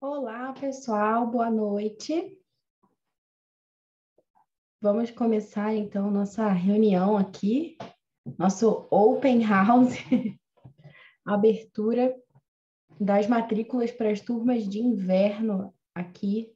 Olá, 0.00 0.52
pessoal, 0.52 1.26
boa 1.26 1.50
noite. 1.50 2.38
Vamos 4.80 5.10
começar 5.10 5.74
então 5.74 6.08
nossa 6.08 6.48
reunião 6.52 7.16
aqui, 7.16 7.76
nosso 8.38 8.86
open 8.92 9.44
house, 9.44 9.96
abertura 11.26 12.14
das 13.00 13.26
matrículas 13.26 13.90
para 13.90 14.12
as 14.12 14.20
turmas 14.20 14.68
de 14.68 14.78
inverno 14.78 15.74
aqui 15.92 16.54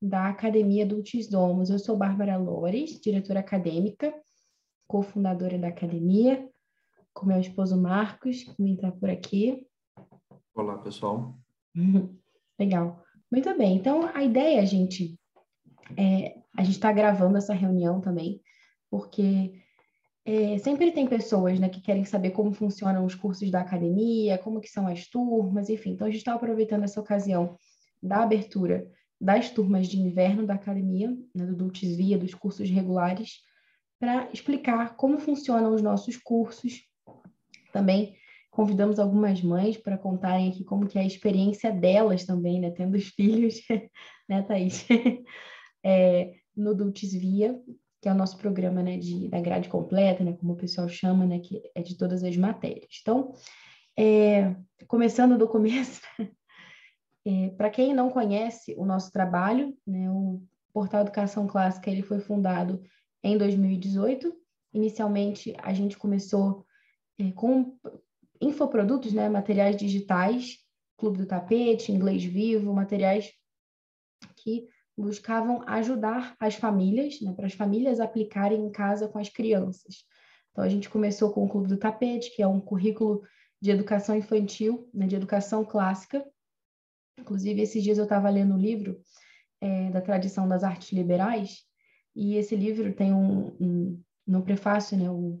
da 0.00 0.28
Academia 0.28 0.86
Dulcis 0.86 1.28
Domus. 1.28 1.68
Eu 1.68 1.80
sou 1.80 1.96
Bárbara 1.96 2.36
Lores, 2.36 3.00
diretora 3.00 3.40
acadêmica, 3.40 4.14
cofundadora 4.86 5.58
da 5.58 5.66
academia, 5.66 6.48
com 7.12 7.26
meu 7.26 7.40
esposo 7.40 7.76
Marcos, 7.76 8.44
que 8.44 8.62
me 8.62 8.74
está 8.76 8.92
por 8.92 9.10
aqui. 9.10 9.66
Olá, 10.54 10.78
pessoal. 10.78 11.36
Legal. 12.62 13.02
Muito 13.28 13.52
bem. 13.58 13.74
Então, 13.74 14.08
a 14.14 14.22
ideia, 14.22 14.64
gente, 14.64 15.18
é, 15.96 16.36
a 16.56 16.62
gente 16.62 16.76
está 16.76 16.92
gravando 16.92 17.36
essa 17.36 17.52
reunião 17.52 18.00
também, 18.00 18.40
porque 18.88 19.52
é, 20.24 20.58
sempre 20.58 20.92
tem 20.92 21.08
pessoas 21.08 21.58
né, 21.58 21.68
que 21.68 21.80
querem 21.80 22.04
saber 22.04 22.30
como 22.30 22.52
funcionam 22.52 23.04
os 23.04 23.16
cursos 23.16 23.50
da 23.50 23.62
academia, 23.62 24.38
como 24.38 24.60
que 24.60 24.68
são 24.68 24.86
as 24.86 25.08
turmas, 25.08 25.68
enfim. 25.68 25.90
Então, 25.90 26.06
a 26.06 26.10
gente 26.10 26.20
está 26.20 26.34
aproveitando 26.34 26.84
essa 26.84 27.00
ocasião 27.00 27.56
da 28.00 28.22
abertura 28.22 28.88
das 29.20 29.50
turmas 29.50 29.88
de 29.88 29.98
inverno 29.98 30.46
da 30.46 30.54
academia, 30.54 31.10
né, 31.34 31.44
do 31.44 31.56
Dulcis 31.56 31.96
Via, 31.96 32.16
dos 32.16 32.32
cursos 32.32 32.70
regulares, 32.70 33.40
para 33.98 34.30
explicar 34.32 34.94
como 34.94 35.18
funcionam 35.18 35.74
os 35.74 35.82
nossos 35.82 36.16
cursos. 36.16 36.82
Também 37.72 38.14
convidamos 38.52 38.98
algumas 38.98 39.42
mães 39.42 39.78
para 39.78 39.96
contarem 39.96 40.50
aqui 40.50 40.62
como 40.62 40.86
que 40.86 40.98
é 40.98 41.00
a 41.00 41.06
experiência 41.06 41.72
delas 41.72 42.24
também, 42.24 42.60
né, 42.60 42.70
tendo 42.70 42.94
os 42.94 43.08
filhos, 43.16 43.60
né, 44.28 44.42
Thaís? 44.42 44.86
É, 45.84 46.34
no 46.56 46.76
Dulcis 46.76 47.12
Via, 47.12 47.60
que 48.00 48.08
é 48.08 48.12
o 48.12 48.14
nosso 48.14 48.38
programa, 48.38 48.84
né, 48.84 48.96
de, 48.96 49.28
da 49.28 49.40
grade 49.40 49.68
completa, 49.68 50.22
né, 50.22 50.32
como 50.34 50.52
o 50.52 50.56
pessoal 50.56 50.88
chama, 50.88 51.26
né, 51.26 51.40
que 51.40 51.60
é 51.74 51.82
de 51.82 51.98
todas 51.98 52.22
as 52.22 52.36
matérias. 52.36 53.00
Então, 53.00 53.32
é, 53.98 54.54
começando 54.86 55.36
do 55.36 55.48
começo, 55.48 56.00
é, 57.26 57.48
para 57.56 57.68
quem 57.68 57.92
não 57.92 58.10
conhece 58.10 58.76
o 58.78 58.86
nosso 58.86 59.10
trabalho, 59.10 59.76
né, 59.84 60.08
o 60.08 60.40
Portal 60.72 61.00
Educação 61.00 61.48
Clássica 61.48 61.90
ele 61.90 62.02
foi 62.02 62.20
fundado 62.20 62.80
em 63.24 63.36
2018. 63.36 64.32
Inicialmente, 64.72 65.52
a 65.60 65.72
gente 65.72 65.98
começou 65.98 66.64
é, 67.18 67.32
com 67.32 67.76
infoprodutos, 68.42 69.12
né, 69.12 69.28
materiais 69.28 69.76
digitais, 69.76 70.58
Clube 70.96 71.18
do 71.18 71.26
Tapete, 71.26 71.92
Inglês 71.92 72.24
Vivo, 72.24 72.74
materiais 72.74 73.32
que 74.36 74.66
buscavam 74.96 75.62
ajudar 75.66 76.36
as 76.38 76.56
famílias, 76.56 77.20
né, 77.20 77.32
para 77.32 77.46
as 77.46 77.54
famílias 77.54 78.00
aplicarem 78.00 78.60
em 78.60 78.70
casa 78.70 79.08
com 79.08 79.18
as 79.18 79.28
crianças. 79.28 80.04
Então, 80.50 80.62
a 80.62 80.68
gente 80.68 80.90
começou 80.90 81.32
com 81.32 81.44
o 81.44 81.48
Clube 81.48 81.68
do 81.68 81.78
Tapete, 81.78 82.34
que 82.34 82.42
é 82.42 82.46
um 82.46 82.60
currículo 82.60 83.22
de 83.60 83.70
educação 83.70 84.14
infantil, 84.14 84.90
né, 84.92 85.06
de 85.06 85.16
educação 85.16 85.64
clássica. 85.64 86.24
Inclusive, 87.18 87.62
esses 87.62 87.82
dias 87.82 87.96
eu 87.96 88.04
estava 88.04 88.28
lendo 88.28 88.54
um 88.54 88.58
livro 88.58 89.00
é, 89.60 89.90
da 89.90 90.00
tradição 90.00 90.48
das 90.48 90.64
artes 90.64 90.92
liberais, 90.92 91.62
e 92.14 92.34
esse 92.34 92.54
livro 92.54 92.92
tem 92.92 93.12
um, 93.12 93.56
um 93.60 94.02
no 94.26 94.42
prefácio, 94.42 94.96
né, 94.96 95.08
o 95.08 95.40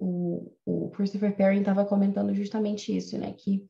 o, 0.00 0.50
o 0.64 0.90
Christopher 0.90 1.36
Perry 1.36 1.58
estava 1.58 1.84
comentando 1.84 2.34
justamente 2.34 2.96
isso, 2.96 3.18
né? 3.18 3.34
Que 3.36 3.62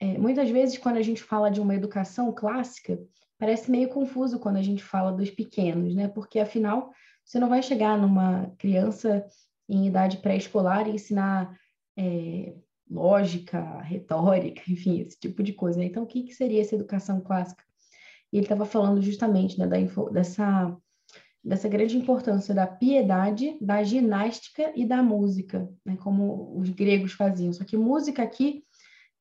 é, 0.00 0.18
muitas 0.18 0.50
vezes, 0.50 0.76
quando 0.76 0.96
a 0.96 1.02
gente 1.02 1.22
fala 1.22 1.50
de 1.50 1.60
uma 1.60 1.74
educação 1.74 2.32
clássica, 2.32 3.00
parece 3.38 3.70
meio 3.70 3.88
confuso 3.88 4.40
quando 4.40 4.56
a 4.56 4.62
gente 4.62 4.82
fala 4.82 5.12
dos 5.12 5.30
pequenos, 5.30 5.94
né? 5.94 6.08
Porque, 6.08 6.40
afinal, 6.40 6.92
você 7.24 7.38
não 7.38 7.48
vai 7.48 7.62
chegar 7.62 7.96
numa 7.96 8.52
criança 8.58 9.24
em 9.68 9.86
idade 9.86 10.18
pré-escolar 10.18 10.88
e 10.88 10.96
ensinar 10.96 11.56
é, 11.96 12.54
lógica, 12.90 13.80
retórica, 13.82 14.62
enfim, 14.68 15.00
esse 15.00 15.18
tipo 15.18 15.42
de 15.42 15.52
coisa. 15.52 15.78
Né? 15.78 15.86
Então, 15.86 16.02
o 16.02 16.06
que, 16.06 16.24
que 16.24 16.34
seria 16.34 16.60
essa 16.60 16.74
educação 16.74 17.20
clássica? 17.20 17.62
E 18.32 18.38
ele 18.38 18.44
estava 18.44 18.66
falando 18.66 19.00
justamente 19.00 19.56
né, 19.56 19.68
da, 19.68 19.76
dessa 20.10 20.76
dessa 21.44 21.68
grande 21.68 21.96
importância 21.96 22.54
da 22.54 22.66
piedade, 22.66 23.58
da 23.60 23.82
ginástica 23.82 24.72
e 24.74 24.86
da 24.86 25.02
música, 25.02 25.68
né, 25.84 25.96
como 25.96 26.58
os 26.58 26.70
gregos 26.70 27.12
faziam. 27.12 27.52
Só 27.52 27.64
que 27.64 27.76
música 27.76 28.22
aqui, 28.22 28.64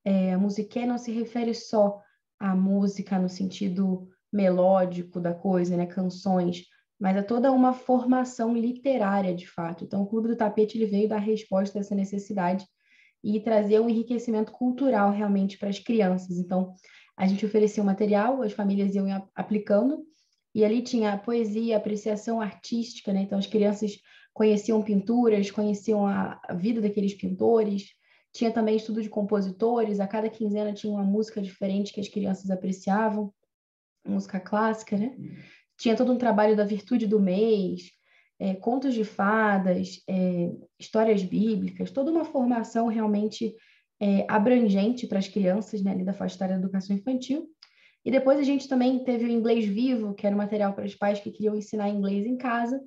é, 0.06 0.34
a 0.34 0.38
musiqué 0.38 0.86
não 0.86 0.98
se 0.98 1.12
refere 1.12 1.54
só 1.54 2.00
à 2.40 2.56
música 2.56 3.20
no 3.20 3.28
sentido 3.28 4.08
melódico 4.32 5.20
da 5.20 5.34
coisa, 5.34 5.76
né, 5.76 5.86
canções, 5.86 6.64
mas 7.00 7.18
a 7.18 7.24
toda 7.24 7.52
uma 7.52 7.74
formação 7.74 8.56
literária, 8.56 9.36
de 9.36 9.48
fato. 9.48 9.84
Então, 9.84 10.02
o 10.02 10.08
Clube 10.08 10.30
do 10.30 10.38
Tapete 10.38 10.78
ele 10.78 10.86
veio 10.86 11.10
dar 11.10 11.20
resposta 11.20 11.78
a 11.78 11.82
essa 11.82 11.94
necessidade 11.94 12.66
e 13.22 13.40
trazer 13.42 13.82
um 13.82 13.90
enriquecimento 13.90 14.52
cultural 14.52 15.12
realmente 15.12 15.58
para 15.58 15.70
as 15.70 15.80
crianças. 15.80 16.38
Então, 16.38 16.74
a 17.18 17.28
gente 17.28 17.46
oferecia 17.46 17.84
o 17.84 17.86
material, 17.86 18.42
as 18.42 18.54
famílias 18.54 18.96
iam 18.96 19.30
aplicando, 19.36 20.06
e 20.54 20.64
ali 20.64 20.82
tinha 20.82 21.14
a 21.14 21.18
poesia, 21.18 21.76
a 21.76 21.78
apreciação 21.78 22.40
artística, 22.40 23.12
né? 23.12 23.22
Então 23.22 23.38
as 23.38 23.48
crianças 23.48 23.98
conheciam 24.34 24.82
pinturas, 24.82 25.52
conheciam 25.52 26.06
a, 26.06 26.40
a 26.48 26.54
vida 26.54 26.82
daqueles 26.82 27.14
pintores. 27.14 27.90
Tinha 28.32 28.52
também 28.52 28.76
estudo 28.76 29.02
de 29.02 29.10
compositores, 29.10 30.00
a 30.00 30.08
cada 30.08 30.30
quinzena 30.30 30.74
tinha 30.74 30.92
uma 30.92 31.04
música 31.04 31.42
diferente 31.42 31.94
que 31.94 32.02
as 32.02 32.08
crianças 32.08 32.50
apreciavam, 32.50 33.34
música 34.06 34.40
clássica, 34.40 34.98
né? 34.98 35.16
Tinha 35.78 35.96
todo 35.96 36.12
um 36.12 36.18
trabalho 36.18 36.56
da 36.56 36.66
virtude 36.66 37.08
do 37.08 37.20
mês, 37.20 37.92
é, 38.40 38.54
contos 38.56 38.94
de 38.94 39.04
fadas, 39.04 40.02
é, 40.08 40.52
histórias 40.80 41.24
bíblicas, 41.24 41.92
toda 41.92 42.12
uma 42.12 42.26
formação 42.26 42.88
realmente 42.88 43.56
é, 44.00 44.26
abrangente 44.28 45.08
para 45.08 45.20
as 45.20 45.28
crianças, 45.28 45.82
né, 45.82 45.92
ali 45.92 46.04
da 46.04 46.14
faixa 46.14 46.36
etária 46.36 46.56
da 46.56 46.62
educação 46.62 46.96
infantil. 46.96 47.48
E 48.06 48.12
depois 48.12 48.38
a 48.38 48.44
gente 48.44 48.68
também 48.68 49.04
teve 49.04 49.26
o 49.26 49.30
inglês 49.30 49.66
vivo, 49.66 50.14
que 50.14 50.28
era 50.28 50.36
um 50.36 50.40
material 50.40 50.74
para 50.74 50.86
os 50.86 50.96
pais 50.96 51.20
que 51.20 51.32
queriam 51.32 51.56
ensinar 51.56 51.90
inglês 51.90 52.26
em 52.26 52.38
casa. 52.38 52.84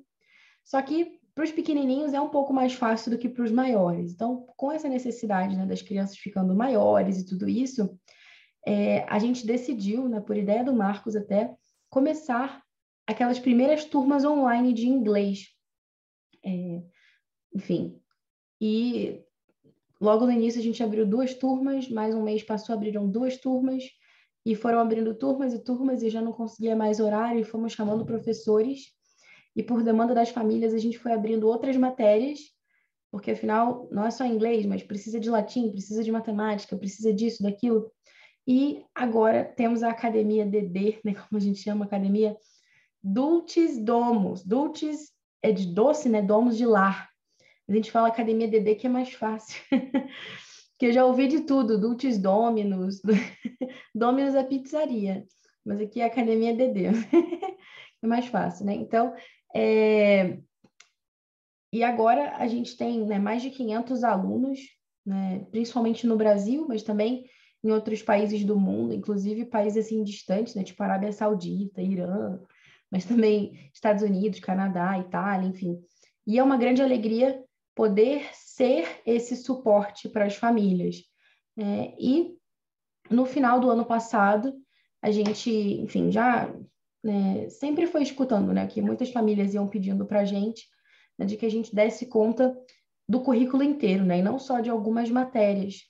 Só 0.63 0.81
que 0.81 1.19
para 1.33 1.43
os 1.43 1.51
pequenininhos 1.51 2.13
é 2.13 2.21
um 2.21 2.29
pouco 2.29 2.53
mais 2.53 2.73
fácil 2.73 3.11
do 3.11 3.17
que 3.17 3.29
para 3.29 3.43
os 3.43 3.51
maiores. 3.51 4.11
Então, 4.11 4.47
com 4.57 4.71
essa 4.71 4.89
necessidade 4.89 5.55
né, 5.55 5.65
das 5.65 5.81
crianças 5.81 6.17
ficando 6.17 6.55
maiores 6.55 7.19
e 7.19 7.25
tudo 7.25 7.47
isso, 7.47 7.97
é, 8.65 9.03
a 9.03 9.19
gente 9.19 9.45
decidiu, 9.45 10.09
né, 10.09 10.19
por 10.19 10.35
ideia 10.35 10.63
do 10.63 10.73
Marcos 10.73 11.15
até, 11.15 11.55
começar 11.89 12.63
aquelas 13.05 13.39
primeiras 13.39 13.85
turmas 13.85 14.25
online 14.25 14.73
de 14.73 14.87
inglês. 14.87 15.47
É, 16.43 16.81
enfim, 17.53 17.99
e 18.59 19.21
logo 20.01 20.25
no 20.25 20.31
início 20.31 20.59
a 20.59 20.63
gente 20.63 20.83
abriu 20.83 21.05
duas 21.05 21.33
turmas, 21.33 21.87
mais 21.89 22.13
um 22.13 22.23
mês 22.23 22.43
passou, 22.43 22.73
abriram 22.73 23.09
duas 23.09 23.37
turmas, 23.37 23.83
e 24.47 24.55
foram 24.55 24.79
abrindo 24.79 25.13
turmas 25.13 25.53
e 25.53 25.59
turmas 25.59 26.01
e 26.01 26.09
já 26.09 26.21
não 26.21 26.31
conseguia 26.31 26.73
mais 26.73 27.01
horário 27.01 27.41
e 27.41 27.43
fomos 27.43 27.73
chamando 27.73 28.05
professores. 28.05 28.93
E 29.53 29.61
por 29.61 29.83
demanda 29.83 30.15
das 30.15 30.29
famílias 30.29 30.73
a 30.73 30.77
gente 30.77 30.97
foi 30.97 31.11
abrindo 31.11 31.49
outras 31.49 31.75
matérias 31.75 32.39
porque 33.11 33.31
afinal 33.31 33.89
não 33.91 34.05
é 34.05 34.11
só 34.11 34.23
inglês 34.23 34.65
mas 34.65 34.81
precisa 34.81 35.19
de 35.19 35.29
latim 35.29 35.69
precisa 35.69 36.01
de 36.01 36.13
matemática 36.13 36.77
precisa 36.77 37.13
disso 37.13 37.43
daquilo. 37.43 37.91
E 38.47 38.85
agora 38.95 39.43
temos 39.43 39.83
a 39.83 39.89
academia 39.89 40.45
DD 40.45 41.01
né 41.03 41.13
como 41.13 41.35
a 41.35 41.39
gente 41.41 41.59
chama 41.59 41.83
academia 41.83 42.37
Dulcis 43.03 43.77
Domus 43.77 44.45
Dulcis 44.45 45.11
é 45.41 45.51
de 45.51 45.73
doce 45.73 46.07
né 46.07 46.21
Domus 46.21 46.55
de 46.55 46.65
lar. 46.65 47.09
A 47.67 47.73
gente 47.73 47.91
fala 47.91 48.07
academia 48.07 48.47
DD 48.47 48.75
que 48.75 48.87
é 48.87 48.89
mais 48.89 49.11
fácil 49.11 49.61
que 50.77 50.85
eu 50.85 50.93
já 50.93 51.05
ouvi 51.05 51.27
de 51.27 51.41
tudo, 51.41 51.79
Dulcis 51.79 52.17
Dominus, 52.17 53.01
Dominus 53.93 54.35
é 54.35 54.43
pizzaria, 54.43 55.25
mas 55.65 55.81
aqui 55.81 56.01
é 56.01 56.05
Academia 56.05 56.55
DD, 56.55 56.85
é 58.03 58.07
mais 58.07 58.27
fácil, 58.27 58.65
né? 58.65 58.75
Então, 58.75 59.13
é... 59.55 60.37
e 61.73 61.83
agora 61.83 62.35
a 62.37 62.47
gente 62.47 62.77
tem 62.77 63.05
né, 63.05 63.17
mais 63.17 63.41
de 63.41 63.49
500 63.49 64.03
alunos, 64.03 64.59
né, 65.05 65.45
principalmente 65.51 66.05
no 66.05 66.15
Brasil, 66.15 66.65
mas 66.67 66.83
também 66.83 67.25
em 67.63 67.71
outros 67.71 68.03
países 68.03 68.45
do 68.45 68.59
mundo, 68.59 68.93
inclusive 68.93 69.45
países 69.45 69.85
assim 69.85 70.03
distantes, 70.03 70.53
né, 70.53 70.63
tipo 70.63 70.81
Arábia 70.83 71.11
Saudita, 71.11 71.81
Irã, 71.81 72.39
mas 72.91 73.03
também 73.03 73.69
Estados 73.73 74.03
Unidos, 74.03 74.39
Canadá, 74.39 74.97
Itália, 74.99 75.47
enfim. 75.47 75.79
E 76.25 76.37
é 76.37 76.43
uma 76.43 76.57
grande 76.57 76.81
alegria 76.81 77.43
poder 77.77 78.27
ser 78.33 79.01
esse 79.05 79.35
suporte 79.35 80.09
para 80.09 80.25
as 80.25 80.35
famílias. 80.35 81.03
É, 81.55 81.93
e 81.99 82.35
no 83.07 83.23
final 83.23 83.59
do 83.59 83.69
ano 83.69 83.85
passado, 83.85 84.51
a 84.99 85.11
gente, 85.11 85.51
enfim, 85.51 86.11
já 86.11 86.51
né, 87.03 87.47
sempre 87.49 87.85
foi 87.85 88.01
escutando, 88.01 88.51
né, 88.51 88.65
que 88.65 88.81
muitas 88.81 89.11
famílias 89.11 89.53
iam 89.53 89.67
pedindo 89.67 90.07
para 90.07 90.21
a 90.21 90.25
gente 90.25 90.65
né, 91.19 91.25
de 91.27 91.37
que 91.37 91.45
a 91.45 91.51
gente 91.51 91.73
desse 91.73 92.07
conta 92.07 92.57
do 93.07 93.21
currículo 93.21 93.61
inteiro, 93.61 94.03
né, 94.03 94.17
e 94.17 94.23
não 94.23 94.39
só 94.39 94.59
de 94.59 94.71
algumas 94.71 95.11
matérias, 95.11 95.81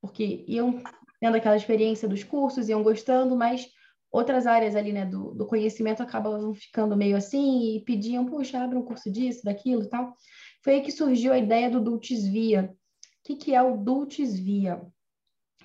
porque 0.00 0.44
iam 0.48 0.82
tendo 1.20 1.36
aquela 1.36 1.56
experiência 1.56 2.08
dos 2.08 2.24
cursos, 2.24 2.68
iam 2.68 2.82
gostando, 2.82 3.36
mas 3.36 3.68
outras 4.10 4.48
áreas 4.48 4.74
ali, 4.74 4.92
né, 4.92 5.06
do, 5.06 5.32
do 5.32 5.46
conhecimento 5.46 6.02
acabavam 6.02 6.52
ficando 6.54 6.96
meio 6.96 7.16
assim 7.16 7.76
e 7.76 7.84
pediam, 7.84 8.26
puxa, 8.26 8.60
abre 8.60 8.76
um 8.76 8.82
curso 8.82 9.10
disso, 9.12 9.44
daquilo 9.44 9.84
e 9.84 9.88
tal. 9.88 10.12
Foi 10.62 10.74
aí 10.74 10.80
que 10.82 10.92
surgiu 10.92 11.32
a 11.32 11.38
ideia 11.38 11.70
do 11.70 11.80
Dulcis 11.80 12.26
Via. 12.26 12.74
O 13.04 13.06
que, 13.24 13.36
que 13.36 13.54
é 13.54 13.62
o 13.62 13.76
Dulcis 13.76 14.38
Via? 14.38 14.82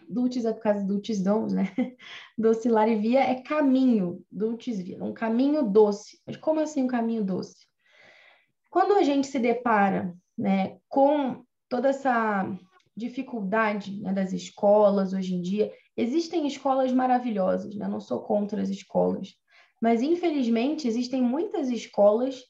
Dulcis 0.09 0.45
é 0.45 0.53
por 0.53 0.61
causa 0.61 0.81
do 0.81 0.95
Dulcis 0.95 1.23
Dons, 1.23 1.53
né? 1.53 1.71
Docilar 2.37 2.89
e 2.89 2.95
Via 2.95 3.21
é 3.21 3.41
caminho, 3.41 4.23
Dulcis 4.31 4.81
Via, 4.81 5.03
um 5.03 5.13
caminho 5.13 5.63
doce. 5.63 6.19
Mas 6.25 6.37
como 6.37 6.59
assim 6.59 6.83
um 6.83 6.87
caminho 6.87 7.23
doce? 7.23 7.65
Quando 8.69 8.93
a 8.93 9.03
gente 9.03 9.27
se 9.27 9.39
depara 9.39 10.15
né, 10.37 10.77
com 10.87 11.43
toda 11.69 11.89
essa 11.89 12.49
dificuldade 12.95 14.01
né, 14.01 14.13
das 14.13 14.33
escolas 14.33 15.13
hoje 15.13 15.33
em 15.33 15.41
dia, 15.41 15.71
Existem 15.95 16.47
escolas 16.47 16.91
maravilhosas, 16.91 17.75
né? 17.75 17.87
não 17.87 17.99
sou 17.99 18.21
contra 18.21 18.61
as 18.61 18.69
escolas, 18.69 19.35
mas 19.79 20.01
infelizmente 20.01 20.87
existem 20.87 21.21
muitas 21.21 21.69
escolas 21.69 22.41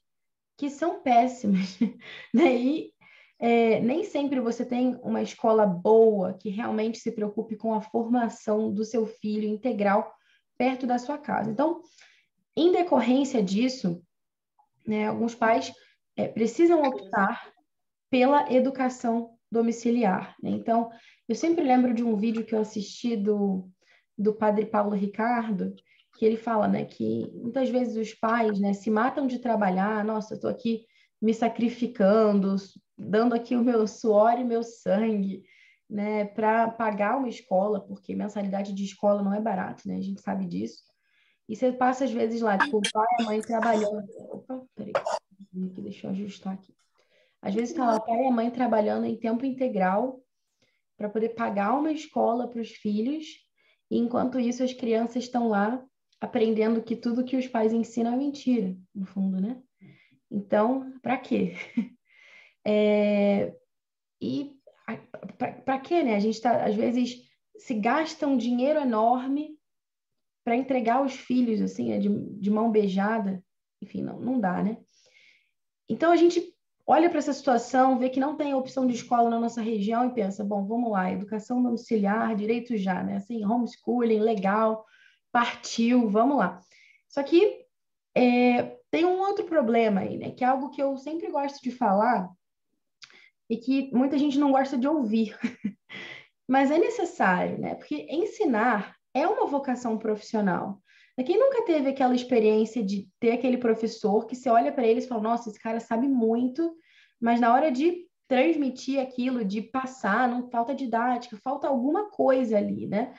que 0.57 0.69
são 0.69 1.01
péssimas? 1.01 1.77
E 2.33 2.93
é, 3.39 3.79
nem 3.79 4.03
sempre 4.03 4.39
você 4.39 4.63
tem 4.63 4.99
uma 5.01 5.21
escola 5.21 5.65
boa 5.65 6.33
que 6.33 6.49
realmente 6.49 6.99
se 6.99 7.11
preocupe 7.11 7.55
com 7.55 7.73
a 7.73 7.81
formação 7.81 8.71
do 8.71 8.85
seu 8.85 9.07
filho 9.07 9.47
integral 9.47 10.13
perto 10.57 10.85
da 10.85 10.99
sua 10.99 11.17
casa. 11.17 11.49
Então, 11.49 11.81
em 12.55 12.71
decorrência 12.71 13.41
disso, 13.41 14.03
né, 14.85 15.07
alguns 15.07 15.33
pais 15.33 15.73
é, 16.15 16.27
precisam 16.27 16.83
optar 16.83 17.51
pela 18.11 18.51
educação 18.53 19.35
domiciliar. 19.51 20.35
Né? 20.41 20.51
Então, 20.51 20.91
eu 21.27 21.33
sempre 21.33 21.63
lembro 21.63 21.95
de 21.95 22.03
um 22.03 22.15
vídeo 22.15 22.45
que 22.45 22.53
eu 22.53 22.59
assisti 22.59 23.15
do, 23.15 23.67
do 24.15 24.33
padre 24.33 24.67
Paulo 24.67 24.95
Ricardo, 24.95 25.73
que 26.21 26.25
ele 26.25 26.37
fala 26.37 26.67
né, 26.67 26.85
que 26.85 27.31
muitas 27.33 27.67
vezes 27.67 27.97
os 27.97 28.13
pais 28.13 28.59
né, 28.59 28.73
se 28.73 28.91
matam 28.91 29.25
de 29.25 29.39
trabalhar, 29.39 30.05
nossa, 30.05 30.33
eu 30.33 30.35
estou 30.35 30.51
aqui 30.51 30.85
me 31.19 31.33
sacrificando, 31.33 32.57
dando 32.95 33.33
aqui 33.33 33.55
o 33.55 33.63
meu 33.63 33.87
suor 33.87 34.37
e 34.37 34.43
meu 34.43 34.61
sangue, 34.61 35.41
né, 35.89 36.25
para 36.25 36.69
pagar 36.69 37.17
uma 37.17 37.27
escola, 37.27 37.81
porque 37.81 38.13
mensalidade 38.13 38.71
de 38.71 38.83
escola 38.83 39.23
não 39.23 39.33
é 39.33 39.41
barato, 39.41 39.87
né? 39.87 39.95
A 39.95 40.01
gente 40.01 40.21
sabe 40.21 40.45
disso. 40.45 40.83
E 41.49 41.55
você 41.55 41.71
passa 41.71 42.03
às 42.03 42.11
vezes 42.11 42.39
lá, 42.39 42.55
tipo, 42.55 42.77
o 42.77 42.81
pai 42.93 43.07
e 43.19 43.23
a 43.23 43.25
mãe 43.25 43.41
trabalhando. 43.41 44.05
Opa, 44.29 44.63
peraí, 44.75 44.93
deixa 45.51 46.05
eu 46.05 46.11
ajustar 46.11 46.53
aqui. 46.53 46.71
Às 47.41 47.55
vezes 47.55 47.71
está 47.71 47.83
lá 47.83 47.95
o 47.95 48.05
pai 48.05 48.21
e 48.21 48.27
a 48.27 48.31
mãe 48.31 48.51
trabalhando 48.51 49.07
em 49.07 49.17
tempo 49.17 49.43
integral 49.43 50.21
para 50.95 51.09
poder 51.09 51.29
pagar 51.29 51.73
uma 51.73 51.91
escola 51.91 52.47
para 52.47 52.61
os 52.61 52.69
filhos, 52.69 53.25
e 53.89 53.97
enquanto 53.97 54.39
isso 54.39 54.63
as 54.63 54.71
crianças 54.71 55.23
estão 55.23 55.47
lá 55.47 55.83
aprendendo 56.21 56.83
que 56.83 56.95
tudo 56.95 57.25
que 57.25 57.35
os 57.35 57.47
pais 57.47 57.73
ensinam 57.73 58.13
é 58.13 58.15
mentira, 58.15 58.77
no 58.93 59.05
fundo, 59.07 59.41
né? 59.41 59.59
Então, 60.29 60.93
para 61.01 61.17
quê? 61.17 61.55
É... 62.63 63.55
E 64.21 64.55
para 65.65 65.79
quê, 65.79 66.03
né? 66.03 66.15
A 66.15 66.19
gente 66.19 66.35
está, 66.35 66.63
às 66.63 66.75
vezes, 66.75 67.23
se 67.57 67.73
gasta 67.73 68.27
um 68.27 68.37
dinheiro 68.37 68.79
enorme 68.79 69.57
para 70.43 70.55
entregar 70.55 71.03
os 71.03 71.13
filhos, 71.13 71.59
assim, 71.59 71.89
né? 71.89 71.97
de, 71.97 72.07
de 72.39 72.51
mão 72.51 72.69
beijada. 72.69 73.43
Enfim, 73.81 74.03
não, 74.03 74.19
não 74.19 74.39
dá, 74.39 74.61
né? 74.61 74.77
Então, 75.89 76.11
a 76.11 76.15
gente 76.15 76.55
olha 76.85 77.09
para 77.09 77.17
essa 77.17 77.33
situação, 77.33 77.97
vê 77.97 78.09
que 78.09 78.19
não 78.19 78.35
tem 78.35 78.53
opção 78.53 78.85
de 78.85 78.93
escola 78.93 79.27
na 79.27 79.39
nossa 79.39 79.59
região 79.59 80.05
e 80.05 80.13
pensa, 80.13 80.43
bom, 80.43 80.63
vamos 80.63 80.91
lá, 80.91 81.11
educação 81.11 81.63
domiciliar, 81.63 82.35
direito 82.35 82.77
já, 82.77 83.01
né? 83.01 83.15
Assim, 83.15 83.43
homeschooling, 83.43 84.19
legal, 84.19 84.85
partiu, 85.31 86.09
vamos 86.09 86.37
lá. 86.37 86.61
Só 87.07 87.23
que 87.23 87.65
é, 88.15 88.77
tem 88.89 89.05
um 89.05 89.19
outro 89.19 89.45
problema 89.45 90.01
aí, 90.01 90.17
né? 90.17 90.31
Que 90.31 90.43
é 90.43 90.47
algo 90.47 90.69
que 90.69 90.81
eu 90.81 90.97
sempre 90.97 91.29
gosto 91.29 91.61
de 91.61 91.71
falar 91.71 92.29
e 93.49 93.57
que 93.57 93.89
muita 93.93 94.17
gente 94.17 94.37
não 94.37 94.51
gosta 94.51 94.77
de 94.77 94.87
ouvir. 94.87 95.37
Mas 96.47 96.71
é 96.71 96.77
necessário, 96.77 97.57
né? 97.57 97.75
Porque 97.75 98.07
ensinar 98.09 98.95
é 99.13 99.27
uma 99.27 99.45
vocação 99.45 99.97
profissional. 99.97 100.81
Quem 101.25 101.37
nunca 101.37 101.63
teve 101.65 101.89
aquela 101.89 102.15
experiência 102.15 102.83
de 102.83 103.07
ter 103.19 103.31
aquele 103.31 103.57
professor 103.57 104.25
que 104.25 104.35
você 104.35 104.49
olha 104.49 104.71
para 104.71 104.87
ele 104.87 105.01
e 105.01 105.07
fala, 105.07 105.21
nossa, 105.21 105.49
esse 105.49 105.59
cara 105.59 105.79
sabe 105.79 106.07
muito, 106.07 106.75
mas 107.19 107.39
na 107.39 107.53
hora 107.53 107.71
de 107.71 108.07
transmitir 108.27 108.99
aquilo, 108.99 109.43
de 109.43 109.61
passar, 109.61 110.27
não 110.27 110.49
falta 110.49 110.73
didática, 110.73 111.37
falta 111.43 111.67
alguma 111.67 112.09
coisa 112.09 112.57
ali, 112.57 112.87
né? 112.87 113.13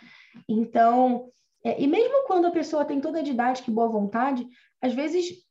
Então, 0.48 1.30
é, 1.64 1.80
e 1.80 1.86
mesmo 1.86 2.26
quando 2.26 2.46
a 2.46 2.50
pessoa 2.50 2.84
tem 2.84 3.00
toda 3.00 3.20
a 3.20 3.22
didática 3.22 3.70
e 3.70 3.74
boa 3.74 3.88
vontade, 3.88 4.46
às 4.80 4.92
vezes, 4.92 5.44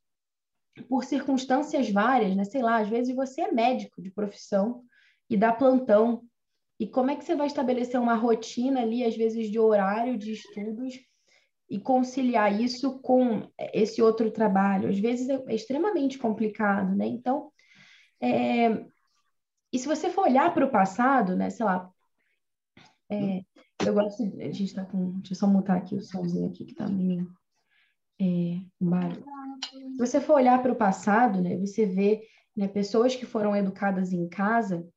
por 0.90 1.04
circunstâncias 1.04 1.90
várias, 1.90 2.36
né? 2.36 2.44
Sei 2.44 2.62
lá, 2.62 2.78
às 2.78 2.90
vezes 2.90 3.16
você 3.16 3.42
é 3.42 3.52
médico 3.52 4.02
de 4.02 4.12
profissão 4.12 4.84
e 5.30 5.38
dá 5.38 5.54
plantão. 5.54 6.24
E 6.80 6.88
como 6.88 7.12
é 7.12 7.16
que 7.16 7.24
você 7.24 7.36
vai 7.36 7.48
estabelecer 7.48 8.00
uma 8.00 8.16
rotina 8.16 8.81
ali, 8.81 9.04
às 9.04 9.16
vezes, 9.16 9.50
de 9.50 9.60
horário 9.60 10.18
de 10.18 10.34
estudos 10.34 11.00
e 11.69 11.80
conciliar 11.80 12.60
isso 12.60 13.00
com 13.00 13.50
esse 13.57 14.02
outro 14.02 14.30
trabalho. 14.30 14.90
Às 14.90 15.00
vezes 15.00 15.30
é, 15.30 15.42
é 15.48 15.56
extremamente 15.56 16.18
complicado, 16.18 16.94
né? 16.94 17.07
Então, 17.07 17.50
é... 18.19 18.86
e 19.72 19.80
se 19.80 19.88
você 19.88 20.10
for 20.10 20.28
olhar 20.28 20.54
para 20.54 20.66
o 20.66 20.72
passado, 20.72 21.34
né? 21.34 21.50
Sei 21.50 21.66
lá, 21.66 21.90
é... 23.10 23.42
eu 23.86 23.94
gosto. 23.94 24.24
De... 24.30 24.42
A 24.42 24.45
gente 24.45 24.66
está 24.66 24.86
com. 24.86 25.12
Deixa 25.19 25.33
eu 25.33 25.38
só 25.38 25.48
mutar 25.48 25.78
aqui 25.78 25.95
o 25.95 26.01
somzinho 26.01 26.50
aqui 26.50 26.66
que 26.66 26.72
está 26.72 26.88
meio. 26.88 27.28
É. 28.19 28.60
Se 29.69 29.98
você 29.98 30.22
for 30.22 30.36
olhar 30.36 30.62
para 30.62 30.72
o 30.72 30.75
passado, 30.75 31.42
né, 31.42 31.57
você 31.57 31.86
vê 31.86 32.24
né, 32.56 32.68
pessoas 32.68 33.16
que 33.16 33.25
foram 33.25 33.56
educadas 33.56 34.12
em 34.13 34.28
casa 34.28 34.88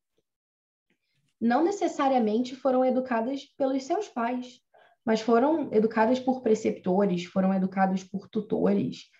não 1.40 1.64
necessariamente 1.64 2.54
foram 2.54 2.84
educadas 2.84 3.44
pelos 3.56 3.82
seus 3.84 4.08
pais 4.08 4.64
mas 5.04 5.20
foram 5.20 5.68
educadas 5.72 6.18
por 6.18 6.40
preceptores, 6.40 7.24
foram 7.24 7.52
educados 7.52 8.02
por 8.02 8.28
tutores, 8.28 9.10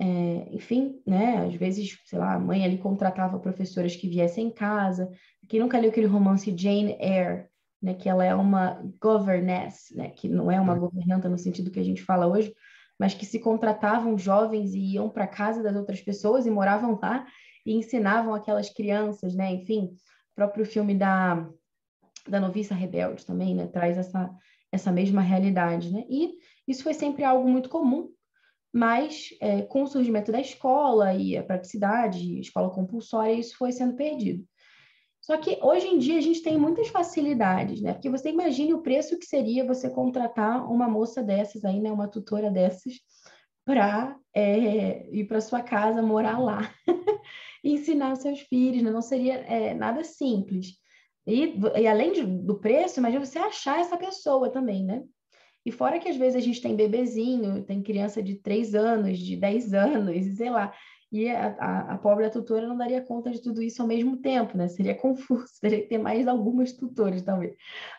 é, 0.00 0.48
enfim, 0.50 1.00
né? 1.06 1.46
Às 1.46 1.54
vezes, 1.54 1.98
sei 2.04 2.18
lá, 2.18 2.34
a 2.34 2.38
mãe 2.38 2.64
ali 2.64 2.78
contratava 2.78 3.38
professoras 3.38 3.94
que 3.94 4.08
viessem 4.08 4.46
em 4.46 4.50
casa. 4.50 5.10
Quem 5.48 5.60
nunca 5.60 5.78
leu 5.78 5.90
aquele 5.90 6.06
romance 6.06 6.54
Jane 6.56 6.96
Eyre, 7.00 7.46
né? 7.82 7.94
Que 7.94 8.08
ela 8.08 8.24
é 8.24 8.34
uma 8.34 8.82
governess, 9.00 9.92
né? 9.94 10.10
Que 10.10 10.28
não 10.28 10.50
é 10.50 10.60
uma 10.60 10.74
uhum. 10.74 10.80
governanta 10.80 11.28
no 11.28 11.38
sentido 11.38 11.70
que 11.70 11.80
a 11.80 11.84
gente 11.84 12.02
fala 12.02 12.26
hoje, 12.26 12.54
mas 12.98 13.14
que 13.14 13.24
se 13.24 13.38
contratavam 13.38 14.18
jovens 14.18 14.74
e 14.74 14.94
iam 14.94 15.08
para 15.08 15.26
casa 15.26 15.62
das 15.62 15.76
outras 15.76 16.00
pessoas 16.00 16.46
e 16.46 16.50
moravam 16.50 16.98
lá 17.00 17.26
e 17.64 17.74
ensinavam 17.74 18.34
aquelas 18.34 18.70
crianças, 18.70 19.34
né? 19.34 19.52
Enfim, 19.52 19.94
o 20.32 20.34
próprio 20.34 20.66
filme 20.66 20.94
da 20.94 21.48
da 22.28 22.38
noviça 22.38 22.74
rebelde 22.74 23.24
também, 23.24 23.54
né? 23.54 23.66
Traz 23.66 23.96
essa 23.96 24.30
essa 24.70 24.92
mesma 24.92 25.22
realidade, 25.22 25.90
né? 25.90 26.04
E 26.10 26.34
isso 26.66 26.82
foi 26.82 26.92
sempre 26.92 27.24
algo 27.24 27.48
muito 27.48 27.70
comum, 27.70 28.10
mas 28.72 29.30
é, 29.40 29.62
com 29.62 29.82
o 29.82 29.86
surgimento 29.86 30.30
da 30.30 30.40
escola 30.40 31.14
e 31.14 31.36
a 31.36 31.42
praticidade, 31.42 32.38
escola 32.38 32.70
compulsória, 32.70 33.32
isso 33.32 33.56
foi 33.56 33.72
sendo 33.72 33.96
perdido. 33.96 34.44
Só 35.28 35.36
que 35.36 35.58
hoje 35.60 35.86
em 35.86 35.98
dia 35.98 36.16
a 36.16 36.22
gente 36.22 36.40
tem 36.40 36.56
muitas 36.56 36.88
facilidades, 36.88 37.82
né? 37.82 37.92
Porque 37.92 38.08
você 38.08 38.30
imagine 38.30 38.72
o 38.72 38.80
preço 38.80 39.18
que 39.18 39.26
seria 39.26 39.62
você 39.62 39.90
contratar 39.90 40.66
uma 40.72 40.88
moça 40.88 41.22
dessas 41.22 41.66
aí, 41.66 41.82
né? 41.82 41.92
Uma 41.92 42.08
tutora 42.08 42.50
dessas, 42.50 42.94
para 43.62 44.16
é, 44.34 45.06
ir 45.14 45.26
para 45.26 45.42
sua 45.42 45.60
casa, 45.60 46.00
morar 46.00 46.38
lá 46.38 46.72
e 47.62 47.74
ensinar 47.74 48.16
seus 48.16 48.40
filhos, 48.40 48.82
né? 48.82 48.90
Não 48.90 49.02
seria 49.02 49.34
é, 49.34 49.74
nada 49.74 50.02
simples. 50.02 50.76
E, 51.26 51.60
e 51.78 51.86
além 51.86 52.14
de, 52.14 52.24
do 52.24 52.58
preço, 52.58 52.98
imagina 52.98 53.22
você 53.22 53.38
achar 53.38 53.80
essa 53.80 53.98
pessoa 53.98 54.48
também, 54.48 54.82
né? 54.82 55.04
E 55.62 55.70
fora 55.70 55.98
que 55.98 56.08
às 56.08 56.16
vezes 56.16 56.36
a 56.36 56.42
gente 56.42 56.62
tem 56.62 56.74
bebezinho, 56.74 57.62
tem 57.64 57.82
criança 57.82 58.22
de 58.22 58.36
3 58.36 58.74
anos, 58.74 59.18
de 59.18 59.36
10 59.36 59.74
anos, 59.74 60.36
sei 60.38 60.48
lá. 60.48 60.72
E 61.10 61.28
a, 61.30 61.56
a, 61.58 61.94
a, 61.94 61.98
pobre 61.98 62.28
tutora 62.28 62.66
não 62.66 62.76
daria 62.76 63.00
conta 63.00 63.30
de 63.30 63.40
tudo 63.40 63.62
isso 63.62 63.80
ao 63.80 63.88
mesmo 63.88 64.18
tempo, 64.18 64.56
né? 64.56 64.68
Seria 64.68 64.94
confuso, 64.94 65.46
teria 65.60 65.80
que 65.80 65.88
ter 65.88 65.98
mais 65.98 66.28
algumas 66.28 66.72
tutoras, 66.72 67.22
talvez. 67.22 67.54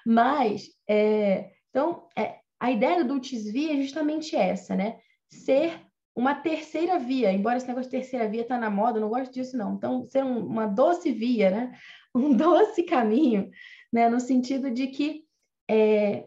Mas, 0.05 0.69
é, 0.87 1.51
então, 1.69 2.07
é, 2.15 2.35
a 2.59 2.71
ideia 2.71 3.03
do 3.03 3.19
Via 3.19 3.73
é 3.73 3.81
justamente 3.81 4.35
essa, 4.35 4.75
né? 4.75 4.99
Ser 5.27 5.89
uma 6.15 6.35
terceira 6.35 6.99
via, 6.99 7.31
embora 7.31 7.57
esse 7.57 7.67
negócio 7.67 7.89
de 7.89 7.97
terceira 7.97 8.27
via 8.27 8.43
tá 8.43 8.59
na 8.59 8.69
moda, 8.69 8.97
eu 8.97 9.01
não 9.01 9.09
gosto 9.09 9.33
disso 9.33 9.57
não. 9.57 9.75
Então, 9.75 10.05
ser 10.05 10.23
um, 10.23 10.45
uma 10.45 10.67
doce 10.67 11.11
via, 11.11 11.49
né? 11.49 11.79
um 12.13 12.35
doce 12.35 12.83
caminho, 12.83 13.49
né? 13.91 14.07
No 14.07 14.19
sentido 14.19 14.69
de 14.69 14.87
que 14.87 15.23
é, 15.69 16.25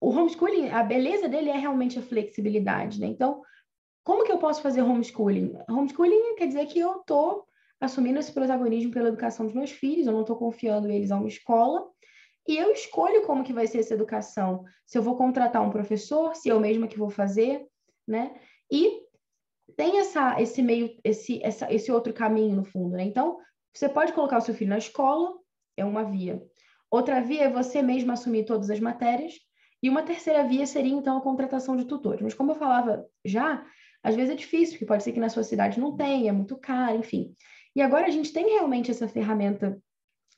o 0.00 0.10
homeschooling, 0.10 0.70
a 0.70 0.82
beleza 0.82 1.28
dele 1.28 1.50
é 1.50 1.56
realmente 1.56 1.98
a 1.98 2.02
flexibilidade, 2.02 3.00
né? 3.00 3.06
Então, 3.06 3.42
como 4.08 4.24
que 4.24 4.32
eu 4.32 4.38
posso 4.38 4.62
fazer 4.62 4.80
homeschooling? 4.80 5.52
Homeschooling 5.68 6.34
quer 6.36 6.46
dizer 6.46 6.64
que 6.64 6.78
eu 6.78 7.00
estou 7.00 7.46
assumindo 7.78 8.18
esse 8.18 8.32
protagonismo 8.32 8.90
pela 8.90 9.08
educação 9.08 9.44
dos 9.44 9.54
meus 9.54 9.70
filhos, 9.70 10.06
eu 10.06 10.14
não 10.14 10.22
estou 10.22 10.34
confiando 10.34 10.90
eles 10.90 11.10
a 11.10 11.16
uma 11.16 11.28
escola, 11.28 11.86
e 12.48 12.56
eu 12.56 12.72
escolho 12.72 13.26
como 13.26 13.44
que 13.44 13.52
vai 13.52 13.66
ser 13.66 13.80
essa 13.80 13.92
educação. 13.92 14.64
Se 14.86 14.96
eu 14.96 15.02
vou 15.02 15.14
contratar 15.14 15.60
um 15.60 15.68
professor, 15.68 16.34
se 16.34 16.48
eu 16.48 16.58
mesma 16.58 16.88
que 16.88 16.98
vou 16.98 17.10
fazer, 17.10 17.66
né? 18.06 18.34
E 18.72 18.98
tem 19.76 19.98
essa, 19.98 20.40
esse 20.40 20.62
meio, 20.62 20.90
esse, 21.04 21.44
essa, 21.44 21.70
esse 21.70 21.92
outro 21.92 22.14
caminho 22.14 22.56
no 22.56 22.64
fundo, 22.64 22.96
né? 22.96 23.04
Então, 23.04 23.38
você 23.74 23.90
pode 23.90 24.14
colocar 24.14 24.38
o 24.38 24.40
seu 24.40 24.54
filho 24.54 24.70
na 24.70 24.78
escola, 24.78 25.36
é 25.76 25.84
uma 25.84 26.04
via. 26.04 26.42
Outra 26.90 27.20
via 27.20 27.44
é 27.44 27.50
você 27.50 27.82
mesmo 27.82 28.10
assumir 28.10 28.46
todas 28.46 28.70
as 28.70 28.80
matérias. 28.80 29.34
E 29.82 29.90
uma 29.90 30.02
terceira 30.02 30.44
via 30.44 30.66
seria, 30.66 30.94
então, 30.94 31.18
a 31.18 31.20
contratação 31.20 31.76
de 31.76 31.84
tutores. 31.84 32.22
Mas, 32.22 32.32
como 32.32 32.52
eu 32.52 32.56
falava 32.56 33.06
já, 33.22 33.62
às 34.02 34.14
vezes 34.14 34.30
é 34.32 34.36
difícil, 34.36 34.74
porque 34.74 34.86
pode 34.86 35.02
ser 35.02 35.12
que 35.12 35.20
na 35.20 35.28
sua 35.28 35.42
cidade 35.42 35.80
não 35.80 35.96
tenha, 35.96 36.30
é 36.30 36.32
muito 36.32 36.56
caro, 36.56 36.98
enfim. 36.98 37.34
E 37.74 37.82
agora 37.82 38.06
a 38.06 38.10
gente 38.10 38.32
tem 38.32 38.46
realmente 38.46 38.90
essa 38.90 39.08
ferramenta 39.08 39.80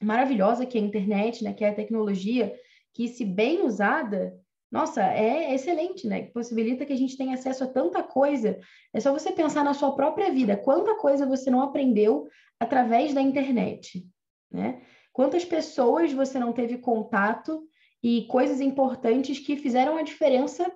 maravilhosa 0.02 0.66
que 0.66 0.78
é 0.78 0.80
a 0.80 0.84
internet, 0.84 1.44
né, 1.44 1.52
que 1.52 1.64
é 1.64 1.68
a 1.68 1.74
tecnologia, 1.74 2.54
que 2.92 3.08
se 3.08 3.24
bem 3.24 3.62
usada, 3.64 4.34
nossa, 4.70 5.02
é 5.02 5.52
excelente, 5.52 6.06
né? 6.06 6.26
Possibilita 6.26 6.86
que 6.86 6.92
a 6.92 6.96
gente 6.96 7.16
tenha 7.16 7.34
acesso 7.34 7.64
a 7.64 7.66
tanta 7.66 8.02
coisa. 8.04 8.58
É 8.92 9.00
só 9.00 9.12
você 9.12 9.32
pensar 9.32 9.64
na 9.64 9.74
sua 9.74 9.94
própria 9.96 10.30
vida, 10.30 10.56
quanta 10.56 10.94
coisa 10.94 11.26
você 11.26 11.50
não 11.50 11.60
aprendeu 11.60 12.28
através 12.58 13.12
da 13.12 13.20
internet, 13.20 14.06
né? 14.50 14.80
Quantas 15.12 15.44
pessoas 15.44 16.12
você 16.12 16.38
não 16.38 16.52
teve 16.52 16.78
contato 16.78 17.66
e 18.02 18.26
coisas 18.26 18.60
importantes 18.60 19.40
que 19.40 19.56
fizeram 19.56 19.96
a 19.96 20.02
diferença 20.02 20.72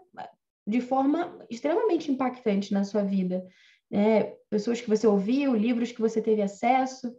de 0.66 0.80
forma 0.80 1.38
extremamente 1.50 2.10
impactante 2.10 2.72
na 2.72 2.84
sua 2.84 3.02
vida. 3.02 3.44
Né? 3.90 4.34
Pessoas 4.48 4.80
que 4.80 4.88
você 4.88 5.06
ouviu, 5.06 5.54
livros 5.54 5.92
que 5.92 6.00
você 6.00 6.20
teve 6.20 6.42
acesso, 6.42 7.14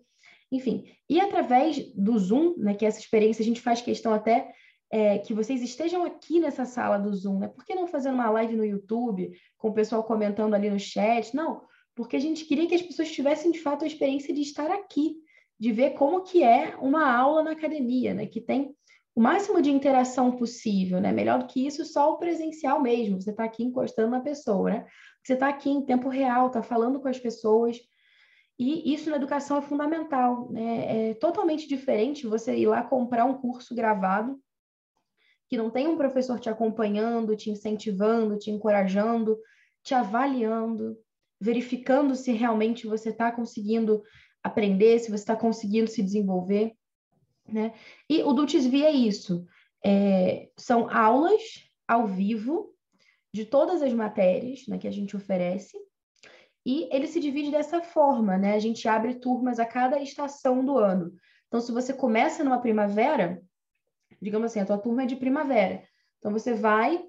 enfim. 0.52 0.86
E 1.10 1.20
através 1.20 1.94
do 1.94 2.18
Zoom, 2.18 2.56
né, 2.58 2.74
que 2.74 2.86
é 2.86 2.88
essa 2.88 3.00
experiência, 3.00 3.42
a 3.42 3.46
gente 3.46 3.62
faz 3.62 3.82
questão 3.82 4.14
até 4.14 4.52
é, 4.92 5.18
que 5.18 5.34
vocês 5.34 5.62
estejam 5.62 6.06
aqui 6.06 6.40
nessa 6.40 6.66
sala 6.66 6.98
do 6.98 7.14
Zoom, 7.14 7.40
né? 7.40 7.48
Por 7.48 7.66
que 7.66 7.75
não 7.75 7.88
fazer 7.88 8.10
uma 8.10 8.30
live 8.30 8.56
no 8.56 8.64
YouTube, 8.64 9.32
com 9.58 9.70
o 9.70 9.74
pessoal 9.74 10.04
comentando 10.04 10.54
ali 10.54 10.70
no 10.70 10.80
chat? 10.80 11.36
Não, 11.36 11.64
porque 11.96 12.16
a 12.16 12.20
gente 12.20 12.46
queria 12.46 12.68
que 12.68 12.75
as 12.75 12.82
pessoas 12.82 13.12
tivessem 13.12 13.52
de 13.52 13.60
fato 13.60 13.84
a 13.84 13.88
experiência 13.88 14.34
de 14.34 14.42
estar 14.42 14.72
aqui, 14.72 15.18
de 15.60 15.72
ver 15.72 15.92
como 15.92 16.22
que 16.22 16.44
é 16.44 16.75
uma 16.78 17.12
aula 17.12 17.44
na 17.44 17.52
academia, 17.52 18.14
né? 18.14 18.25
Que 18.28 18.40
tem 18.40 18.75
o 19.16 19.22
máximo 19.22 19.62
de 19.62 19.72
interação 19.72 20.34
possível, 20.34 21.00
né? 21.00 21.12
Melhor 21.14 21.40
do 21.40 21.48
que 21.48 21.66
isso, 21.66 21.86
só 21.86 22.12
o 22.12 22.18
presencial 22.18 22.82
mesmo. 22.82 23.22
Você 23.22 23.32
está 23.32 23.46
aqui 23.46 23.64
encostando 23.64 24.12
na 24.12 24.20
pessoa, 24.20 24.70
né? 24.70 24.88
Você 25.24 25.34
está 25.34 25.48
aqui 25.48 25.70
em 25.70 25.86
tempo 25.86 26.10
real, 26.10 26.48
está 26.48 26.62
falando 26.62 27.00
com 27.00 27.08
as 27.08 27.18
pessoas. 27.18 27.80
E 28.60 28.94
isso 28.94 29.10
na 29.10 29.16
educação 29.16 29.58
é 29.58 29.62
fundamental, 29.62 30.52
né? 30.52 31.12
É 31.12 31.14
totalmente 31.14 31.66
diferente 31.68 32.28
você 32.28 32.58
ir 32.58 32.68
lá 32.68 32.84
comprar 32.84 33.24
um 33.24 33.36
curso 33.36 33.74
gravado 33.74 34.38
que 35.48 35.58
não 35.58 35.70
tem 35.70 35.88
um 35.88 35.96
professor 35.96 36.40
te 36.40 36.50
acompanhando, 36.50 37.36
te 37.36 37.50
incentivando, 37.50 38.38
te 38.38 38.52
encorajando, 38.52 39.38
te 39.84 39.94
avaliando, 39.94 40.98
verificando 41.40 42.16
se 42.16 42.32
realmente 42.32 42.88
você 42.88 43.10
está 43.10 43.32
conseguindo 43.32 44.04
aprender, 44.44 45.00
se 45.00 45.10
você 45.10 45.16
está 45.16 45.36
conseguindo 45.36 45.90
se 45.90 46.02
desenvolver. 46.04 46.74
Né? 47.48 47.74
E 48.10 48.24
o 48.24 48.34
Dutisvi 48.34 48.84
é 48.84 48.92
isso. 48.92 49.46
É, 49.84 50.50
são 50.58 50.90
aulas 50.90 51.42
ao 51.88 52.08
vivo 52.08 52.74
de 53.32 53.46
todas 53.46 53.82
as 53.82 53.94
matérias 53.94 54.66
né, 54.68 54.78
que 54.78 54.88
a 54.88 54.92
gente 54.92 55.16
oferece. 55.16 55.78
E 56.66 56.90
ele 56.92 57.06
se 57.06 57.20
divide 57.20 57.52
dessa 57.52 57.82
forma, 57.82 58.38
né? 58.38 58.56
A 58.56 58.60
gente 58.60 58.88
abre 58.88 59.16
turmas 59.16 59.60
a 59.60 59.66
cada 59.66 60.02
estação 60.02 60.66
do 60.66 60.80
ano. 60.80 61.14
Então, 61.48 61.62
se 61.62 61.72
você 61.72 61.94
começa 61.94 62.44
numa 62.44 62.60
primavera, 62.60 63.40
digamos 64.20 64.48
assim, 64.50 64.62
a 64.62 64.66
tua 64.66 64.80
turma 64.80 65.04
é 65.04 65.06
de 65.06 65.16
primavera. 65.16 65.84
Então, 66.18 66.32
você 66.32 66.56
vai, 66.56 67.06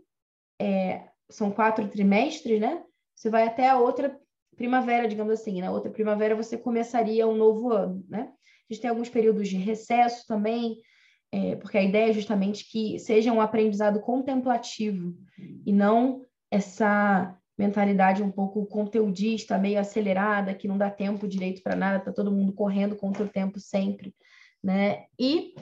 é, 0.61 1.09
são 1.31 1.50
quatro 1.50 1.88
trimestres, 1.88 2.61
né? 2.61 2.85
Você 3.14 3.31
vai 3.31 3.47
até 3.47 3.71
a 3.71 3.78
outra 3.78 4.21
primavera, 4.57 5.09
digamos 5.09 5.33
assim. 5.33 5.62
Na 5.62 5.71
outra 5.71 5.90
primavera, 5.90 6.37
você 6.37 6.59
começaria 6.59 7.26
um 7.26 7.35
novo 7.35 7.73
ano, 7.73 8.05
né? 8.09 8.31
A 8.68 8.75
gente 8.75 8.82
tem 8.82 8.90
alguns 8.90 9.08
períodos 9.08 9.49
de 9.49 9.56
recesso 9.56 10.26
também, 10.26 10.76
é, 11.32 11.56
porque 11.56 11.78
a 11.78 11.82
ideia 11.82 12.11
é 12.11 12.12
justamente 12.12 12.68
que 12.70 12.99
seja 12.99 13.32
um 13.32 13.40
aprendizado 13.40 14.00
contemplativo 14.00 15.14
e 15.64 15.73
não 15.73 16.23
essa 16.50 17.37
mentalidade 17.58 18.23
um 18.23 18.30
pouco 18.30 18.66
conteudista, 18.66 19.58
meio 19.58 19.80
acelerada, 19.80 20.54
que 20.54 20.68
não 20.68 20.76
dá 20.76 20.90
tempo 20.90 21.26
direito 21.26 21.62
para 21.62 21.75
nada, 21.75 22.04
tá 22.04 22.12
todo 22.12 22.30
mundo 22.30 22.52
correndo 22.52 22.96
contra 22.96 23.25
o 23.25 23.28
tempo 23.28 23.58
sempre, 23.58 24.14
né? 24.62 25.06
E 25.18 25.54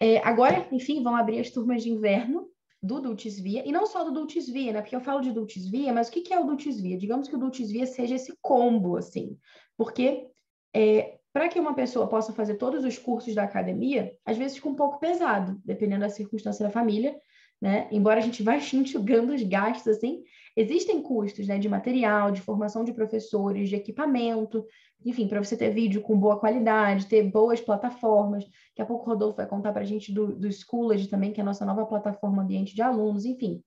é, 0.00 0.18
agora, 0.18 0.66
enfim, 0.72 1.02
vão 1.02 1.14
abrir 1.14 1.38
as 1.38 1.50
turmas 1.50 1.82
de 1.82 1.90
inverno 1.90 2.48
do 2.82 3.00
Dulcis 3.00 3.38
Via, 3.38 3.62
e 3.64 3.70
não 3.70 3.86
só 3.86 4.02
do 4.02 4.10
Dulcis 4.10 4.48
Via, 4.48 4.72
né? 4.72 4.80
Porque 4.80 4.96
eu 4.96 5.00
falo 5.00 5.20
de 5.20 5.30
Dulcis 5.30 5.68
Via, 5.70 5.92
mas 5.92 6.08
o 6.08 6.10
que, 6.10 6.22
que 6.22 6.34
é 6.34 6.40
o 6.40 6.44
Dulcis 6.44 6.80
Via? 6.80 6.98
Digamos 6.98 7.28
que 7.28 7.36
o 7.36 7.38
Dulcis 7.38 7.70
Via 7.70 7.86
seja 7.86 8.16
esse 8.16 8.36
combo, 8.42 8.96
assim, 8.96 9.38
porque 9.76 10.26
é, 10.74 11.18
para 11.32 11.48
que 11.48 11.58
uma 11.58 11.74
pessoa 11.74 12.06
possa 12.06 12.32
fazer 12.32 12.56
todos 12.56 12.84
os 12.84 12.98
cursos 12.98 13.34
da 13.34 13.44
academia, 13.44 14.12
às 14.24 14.36
vezes 14.36 14.56
fica 14.56 14.68
um 14.68 14.74
pouco 14.74 15.00
pesado, 15.00 15.60
dependendo 15.64 16.00
da 16.00 16.10
circunstância 16.10 16.64
da 16.64 16.70
família, 16.70 17.16
né? 17.60 17.88
Embora 17.90 18.18
a 18.18 18.22
gente 18.22 18.42
vá 18.42 18.56
enxugando 18.74 19.32
os 19.32 19.42
gastos 19.42 19.96
assim, 19.96 20.22
existem 20.56 21.00
custos, 21.00 21.46
né, 21.46 21.58
de 21.58 21.68
material, 21.68 22.30
de 22.30 22.40
formação 22.40 22.84
de 22.84 22.92
professores, 22.92 23.68
de 23.68 23.76
equipamento, 23.76 24.66
enfim, 25.04 25.26
para 25.26 25.42
você 25.42 25.56
ter 25.56 25.70
vídeo 25.70 26.02
com 26.02 26.18
boa 26.18 26.38
qualidade, 26.38 27.06
ter 27.06 27.22
boas 27.22 27.60
plataformas. 27.60 28.44
Daqui 28.44 28.82
a 28.82 28.86
pouco 28.86 29.04
o 29.04 29.08
Rodolfo 29.08 29.36
vai 29.36 29.46
contar 29.46 29.72
para 29.72 29.82
a 29.82 29.86
gente 29.86 30.12
do, 30.12 30.34
do 30.34 30.50
Schoolage 30.52 31.08
também, 31.08 31.32
que 31.32 31.40
é 31.40 31.42
a 31.42 31.46
nossa 31.46 31.64
nova 31.64 31.86
plataforma 31.86 32.42
ambiente 32.42 32.74
de 32.74 32.82
alunos, 32.82 33.24
enfim. 33.24 33.62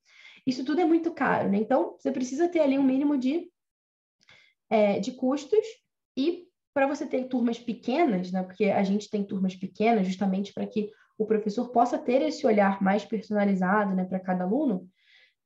Isso 0.45 0.63
tudo 0.63 0.81
é 0.81 0.86
muito 0.86 1.12
caro, 1.12 1.50
né? 1.50 1.57
Então, 1.57 1.95
você 1.98 2.12
precisa 2.12 2.48
ter 2.48 2.60
ali 2.60 2.77
um 2.77 2.84
mínimo 2.84 3.17
de, 3.17 3.50
é, 4.69 5.00
de 5.00 5.13
custos 5.13 5.65
e 6.15 6.45
para 6.75 6.88
você 6.88 7.05
ter 7.08 7.29
turmas 7.29 7.58
pequenas, 7.58 8.34
né? 8.34 8.44
Porque 8.44 8.65
a 8.65 8.84
gente 8.84 9.10
tem 9.10 9.24
turmas 9.24 9.55
pequenas 9.55 10.05
justamente 10.05 10.53
para 10.53 10.67
que 10.67 10.91
o 11.17 11.25
professor 11.25 11.70
possa 11.70 11.98
ter 11.98 12.22
esse 12.22 12.46
olhar 12.46 12.84
mais 12.84 13.05
personalizado, 13.05 13.96
né, 13.96 14.03
para 14.03 14.20
cada 14.20 14.44
aluno. 14.44 14.86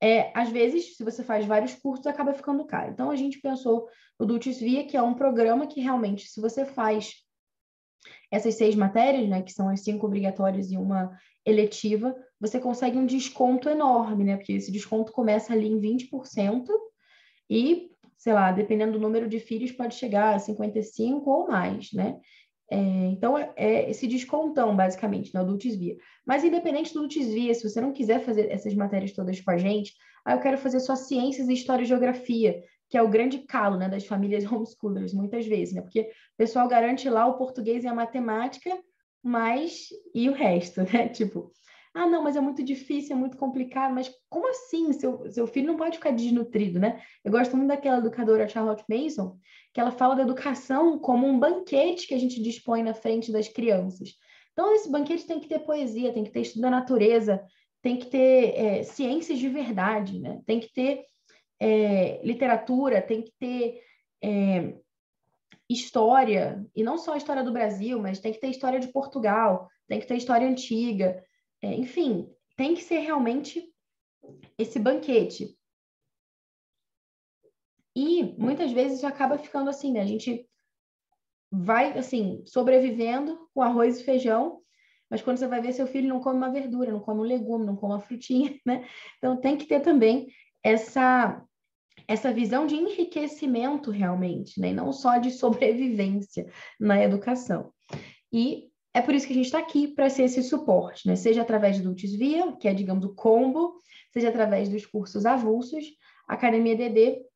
É, 0.01 0.31
às 0.33 0.49
vezes, 0.49 0.97
se 0.97 1.03
você 1.03 1.23
faz 1.23 1.45
vários 1.45 1.75
cursos, 1.75 2.07
acaba 2.07 2.33
ficando 2.33 2.65
caro. 2.65 2.91
Então, 2.91 3.11
a 3.11 3.15
gente 3.15 3.39
pensou 3.39 3.87
no 4.19 4.25
Dulcis 4.25 4.59
Via, 4.59 4.87
que 4.87 4.97
é 4.97 5.03
um 5.03 5.13
programa 5.13 5.67
que 5.67 5.79
realmente, 5.79 6.27
se 6.27 6.41
você 6.41 6.65
faz 6.65 7.13
essas 8.31 8.55
seis 8.55 8.73
matérias, 8.73 9.29
né, 9.29 9.43
que 9.43 9.53
são 9.53 9.69
as 9.69 9.81
cinco 9.81 10.07
obrigatórias 10.07 10.71
e 10.71 10.77
uma 10.77 11.15
eletiva, 11.45 12.15
você 12.39 12.59
consegue 12.59 12.97
um 12.97 13.05
desconto 13.05 13.69
enorme, 13.69 14.23
né? 14.23 14.35
Porque 14.37 14.53
esse 14.53 14.71
desconto 14.71 15.11
começa 15.11 15.53
ali 15.53 15.67
em 15.67 15.79
20% 15.79 16.65
e 17.47 17.91
sei 18.19 18.33
lá, 18.33 18.51
dependendo 18.51 18.91
do 18.91 18.99
número 18.99 19.29
de 19.29 19.39
filhos, 19.39 19.71
pode 19.71 19.95
chegar 19.95 20.35
a 20.35 20.39
55 20.39 21.27
ou 21.27 21.47
mais, 21.47 21.91
né? 21.93 22.19
É, 22.69 22.77
então, 22.77 23.37
é, 23.37 23.51
é 23.55 23.89
esse 23.89 24.05
descontão, 24.05 24.75
basicamente, 24.75 25.33
né, 25.33 25.43
do 25.43 25.57
Via. 25.57 25.95
Mas, 26.27 26.43
independente 26.43 26.93
do 26.93 27.07
Via, 27.07 27.53
se 27.53 27.67
você 27.67 27.79
não 27.79 27.93
quiser 27.93 28.19
fazer 28.19 28.51
essas 28.51 28.75
matérias 28.75 29.13
todas 29.13 29.39
com 29.39 29.49
a 29.49 29.57
gente, 29.57 29.93
aí 30.25 30.35
eu 30.35 30.41
quero 30.41 30.57
fazer 30.57 30.81
só 30.81 30.95
ciências, 30.95 31.47
história 31.47 31.83
e 31.83 31.87
geografia, 31.87 32.61
que 32.89 32.97
é 32.97 33.01
o 33.01 33.09
grande 33.09 33.39
calo 33.39 33.77
né, 33.77 33.87
das 33.87 34.05
famílias 34.05 34.43
homeschoolers, 34.51 35.13
muitas 35.13 35.47
vezes, 35.47 35.73
né? 35.73 35.81
Porque 35.81 36.01
o 36.01 36.37
pessoal 36.37 36.67
garante 36.67 37.09
lá 37.09 37.25
o 37.25 37.37
português 37.37 37.85
e 37.85 37.87
a 37.87 37.95
matemática, 37.95 38.77
mas 39.23 39.87
e 40.13 40.29
o 40.29 40.33
resto, 40.33 40.81
né? 40.91 41.07
Tipo, 41.07 41.53
ah, 41.93 42.05
não, 42.05 42.23
mas 42.23 42.35
é 42.35 42.41
muito 42.41 42.63
difícil, 42.63 43.15
é 43.15 43.19
muito 43.19 43.37
complicado. 43.37 43.93
Mas 43.93 44.11
como 44.29 44.47
assim? 44.49 44.93
Seu, 44.93 45.29
seu 45.31 45.47
filho 45.47 45.67
não 45.67 45.77
pode 45.77 45.97
ficar 45.97 46.11
desnutrido, 46.11 46.79
né? 46.79 47.01
Eu 47.23 47.31
gosto 47.31 47.57
muito 47.57 47.69
daquela 47.69 47.97
educadora 47.97 48.47
Charlotte 48.47 48.83
Mason, 48.87 49.37
que 49.73 49.79
ela 49.79 49.91
fala 49.91 50.15
da 50.15 50.21
educação 50.21 50.99
como 50.99 51.27
um 51.27 51.39
banquete 51.39 52.07
que 52.07 52.13
a 52.13 52.19
gente 52.19 52.41
dispõe 52.41 52.83
na 52.83 52.93
frente 52.93 53.31
das 53.31 53.47
crianças. 53.47 54.09
Então, 54.53 54.73
esse 54.75 54.89
banquete 54.89 55.25
tem 55.25 55.39
que 55.39 55.47
ter 55.47 55.59
poesia, 55.59 56.13
tem 56.13 56.23
que 56.23 56.31
ter 56.31 56.41
estudo 56.41 56.61
da 56.61 56.69
natureza, 56.69 57.43
tem 57.81 57.97
que 57.97 58.07
ter 58.07 58.53
é, 58.55 58.83
ciências 58.83 59.39
de 59.39 59.49
verdade, 59.49 60.19
né? 60.19 60.41
Tem 60.45 60.59
que 60.59 60.71
ter 60.71 61.05
é, 61.59 62.21
literatura, 62.23 63.01
tem 63.01 63.23
que 63.23 63.31
ter 63.39 63.81
é, 64.23 64.75
história, 65.67 66.63
e 66.75 66.83
não 66.83 66.97
só 66.97 67.13
a 67.13 67.17
história 67.17 67.43
do 67.43 67.53
Brasil, 67.53 67.99
mas 67.99 68.19
tem 68.19 68.31
que 68.31 68.39
ter 68.39 68.49
história 68.49 68.79
de 68.79 68.89
Portugal, 68.89 69.67
tem 69.87 69.99
que 69.99 70.07
ter 70.07 70.17
história 70.17 70.47
antiga, 70.47 71.23
é, 71.61 71.73
enfim, 71.73 72.29
tem 72.55 72.73
que 72.73 72.83
ser 72.83 72.99
realmente 72.99 73.73
esse 74.57 74.79
banquete. 74.79 75.57
E 77.95 78.23
muitas 78.37 78.71
vezes 78.71 79.03
acaba 79.03 79.37
ficando 79.37 79.69
assim, 79.69 79.91
né? 79.91 80.01
A 80.01 80.05
gente 80.05 80.47
vai, 81.51 81.97
assim, 81.97 82.43
sobrevivendo 82.45 83.49
com 83.53 83.61
arroz 83.61 83.99
e 83.99 84.03
feijão, 84.03 84.61
mas 85.09 85.21
quando 85.21 85.37
você 85.37 85.47
vai 85.47 85.59
ver, 85.61 85.73
seu 85.73 85.87
filho 85.87 86.07
não 86.07 86.19
come 86.19 86.37
uma 86.37 86.51
verdura, 86.51 86.91
não 86.91 86.99
come 86.99 87.21
um 87.21 87.23
legume, 87.23 87.65
não 87.65 87.75
come 87.75 87.93
uma 87.93 87.99
frutinha, 87.99 88.57
né? 88.65 88.87
Então 89.17 89.39
tem 89.39 89.57
que 89.57 89.65
ter 89.65 89.81
também 89.81 90.27
essa 90.63 91.43
essa 92.07 92.33
visão 92.33 92.65
de 92.65 92.75
enriquecimento 92.75 93.91
realmente, 93.91 94.59
né? 94.59 94.69
E 94.69 94.73
não 94.73 94.91
só 94.91 95.17
de 95.17 95.31
sobrevivência 95.31 96.51
na 96.79 97.03
educação. 97.03 97.73
E 98.31 98.68
é 98.93 99.01
por 99.01 99.13
isso 99.13 99.27
que 99.27 99.33
a 99.33 99.35
gente 99.35 99.45
está 99.45 99.59
aqui 99.59 99.87
para 99.87 100.09
ser 100.09 100.23
esse 100.23 100.41
suporte, 100.43 101.07
né? 101.07 101.15
Seja 101.15 101.41
através 101.41 101.79
do 101.79 101.89
Ultis 101.89 102.13
Via, 102.13 102.53
que 102.53 102.67
é, 102.67 102.73
digamos, 102.73 103.05
o 103.05 103.13
combo, 103.13 103.79
seja 104.11 104.29
através 104.29 104.67
dos 104.69 104.85
cursos 104.85 105.25
avulsos, 105.25 105.85
a 106.27 106.33
Academia 106.33 106.75
DD 106.75 107.01
está 107.01 107.27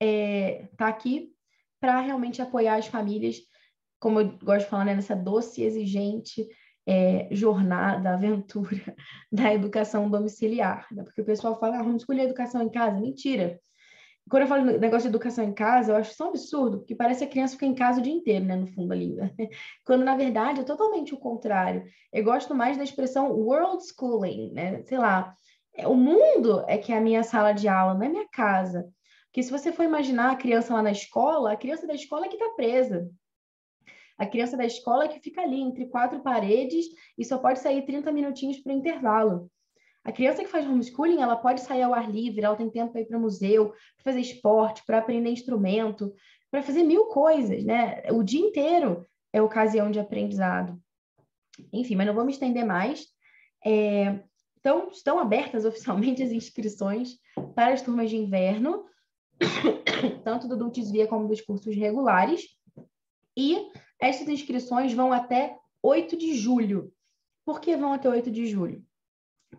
é, 0.00 0.68
tá 0.76 0.88
aqui 0.88 1.32
para 1.80 2.00
realmente 2.00 2.42
apoiar 2.42 2.76
as 2.76 2.86
famílias, 2.86 3.36
como 4.00 4.20
eu 4.20 4.38
gosto 4.42 4.64
de 4.64 4.70
falar, 4.70 4.84
né, 4.84 4.94
nessa 4.94 5.14
doce 5.14 5.62
e 5.62 5.64
exigente 5.64 6.46
é, 6.86 7.28
jornada, 7.30 8.14
aventura 8.14 8.94
da 9.30 9.52
educação 9.52 10.08
domiciliar. 10.08 10.86
Né? 10.92 11.02
Porque 11.02 11.20
o 11.20 11.24
pessoal 11.24 11.58
fala, 11.58 11.78
ah, 11.78 11.82
vamos 11.82 12.02
escolher 12.02 12.22
educação 12.22 12.62
em 12.62 12.70
casa. 12.70 13.00
Mentira. 13.00 13.60
Quando 14.28 14.42
eu 14.42 14.48
falo 14.48 14.64
negócio 14.64 15.02
de 15.02 15.08
educação 15.08 15.44
em 15.44 15.52
casa, 15.52 15.92
eu 15.92 15.96
acho 15.96 16.22
um 16.22 16.28
absurdo, 16.28 16.78
porque 16.78 16.96
parece 16.96 17.20
que 17.20 17.26
a 17.26 17.30
criança 17.30 17.54
fica 17.54 17.66
em 17.66 17.74
casa 17.74 18.00
o 18.00 18.02
dia 18.02 18.12
inteiro, 18.12 18.44
né, 18.44 18.56
no 18.56 18.66
fundo 18.66 18.92
ali. 18.92 19.14
Quando, 19.86 20.04
na 20.04 20.16
verdade, 20.16 20.60
é 20.60 20.64
totalmente 20.64 21.14
o 21.14 21.18
contrário. 21.18 21.84
Eu 22.12 22.24
gosto 22.24 22.54
mais 22.54 22.76
da 22.76 22.82
expressão 22.82 23.30
world 23.30 23.84
schooling, 23.86 24.52
né? 24.52 24.82
Sei 24.82 24.98
lá, 24.98 25.36
é, 25.76 25.86
o 25.86 25.94
mundo 25.94 26.64
é 26.66 26.76
que 26.76 26.92
é 26.92 26.98
a 26.98 27.00
minha 27.00 27.22
sala 27.22 27.52
de 27.52 27.68
aula, 27.68 27.94
não 27.94 28.02
é 28.02 28.08
minha 28.08 28.28
casa. 28.28 28.88
Porque 29.26 29.44
se 29.44 29.50
você 29.50 29.70
for 29.70 29.84
imaginar 29.84 30.32
a 30.32 30.36
criança 30.36 30.74
lá 30.74 30.82
na 30.82 30.90
escola, 30.90 31.52
a 31.52 31.56
criança 31.56 31.86
da 31.86 31.94
escola 31.94 32.26
é 32.26 32.28
que 32.28 32.34
está 32.34 32.48
presa. 32.54 33.08
A 34.18 34.26
criança 34.26 34.56
da 34.56 34.64
escola 34.64 35.04
é 35.04 35.08
que 35.08 35.20
fica 35.20 35.42
ali 35.42 35.60
entre 35.60 35.86
quatro 35.86 36.20
paredes 36.20 36.86
e 37.18 37.24
só 37.24 37.38
pode 37.38 37.58
sair 37.58 37.84
30 37.84 38.10
minutinhos 38.10 38.58
para 38.58 38.72
o 38.72 38.76
intervalo. 38.76 39.50
A 40.06 40.12
criança 40.12 40.44
que 40.44 40.48
faz 40.48 40.64
homeschooling, 40.64 41.20
ela 41.20 41.34
pode 41.34 41.62
sair 41.62 41.82
ao 41.82 41.92
ar 41.92 42.08
livre, 42.08 42.44
ela 42.44 42.54
tem 42.54 42.70
tempo 42.70 42.92
para 42.92 43.00
ir 43.00 43.06
para 43.06 43.18
museu, 43.18 43.70
para 43.70 44.04
fazer 44.04 44.20
esporte, 44.20 44.84
para 44.86 44.98
aprender 44.98 45.30
instrumento, 45.30 46.14
para 46.48 46.62
fazer 46.62 46.84
mil 46.84 47.06
coisas, 47.06 47.64
né? 47.64 48.04
O 48.12 48.22
dia 48.22 48.40
inteiro 48.40 49.04
é 49.32 49.42
ocasião 49.42 49.90
de 49.90 49.98
aprendizado. 49.98 50.80
Enfim, 51.72 51.96
mas 51.96 52.06
não 52.06 52.14
vou 52.14 52.24
me 52.24 52.30
estender 52.30 52.64
mais. 52.64 53.04
É, 53.64 54.20
então, 54.60 54.90
estão 54.90 55.18
abertas 55.18 55.64
oficialmente 55.66 56.22
as 56.22 56.30
inscrições 56.30 57.18
para 57.56 57.74
as 57.74 57.82
turmas 57.82 58.08
de 58.08 58.16
inverno, 58.16 58.84
tanto 60.22 60.46
do 60.46 60.56
Dulcis 60.56 60.88
Via 60.88 61.08
como 61.08 61.26
dos 61.26 61.40
cursos 61.40 61.74
regulares. 61.74 62.46
E 63.36 63.72
essas 64.00 64.28
inscrições 64.28 64.94
vão 64.94 65.12
até 65.12 65.58
8 65.82 66.16
de 66.16 66.32
julho. 66.36 66.92
Por 67.44 67.60
que 67.60 67.76
vão 67.76 67.92
até 67.92 68.08
8 68.08 68.30
de 68.30 68.46
julho? 68.46 68.86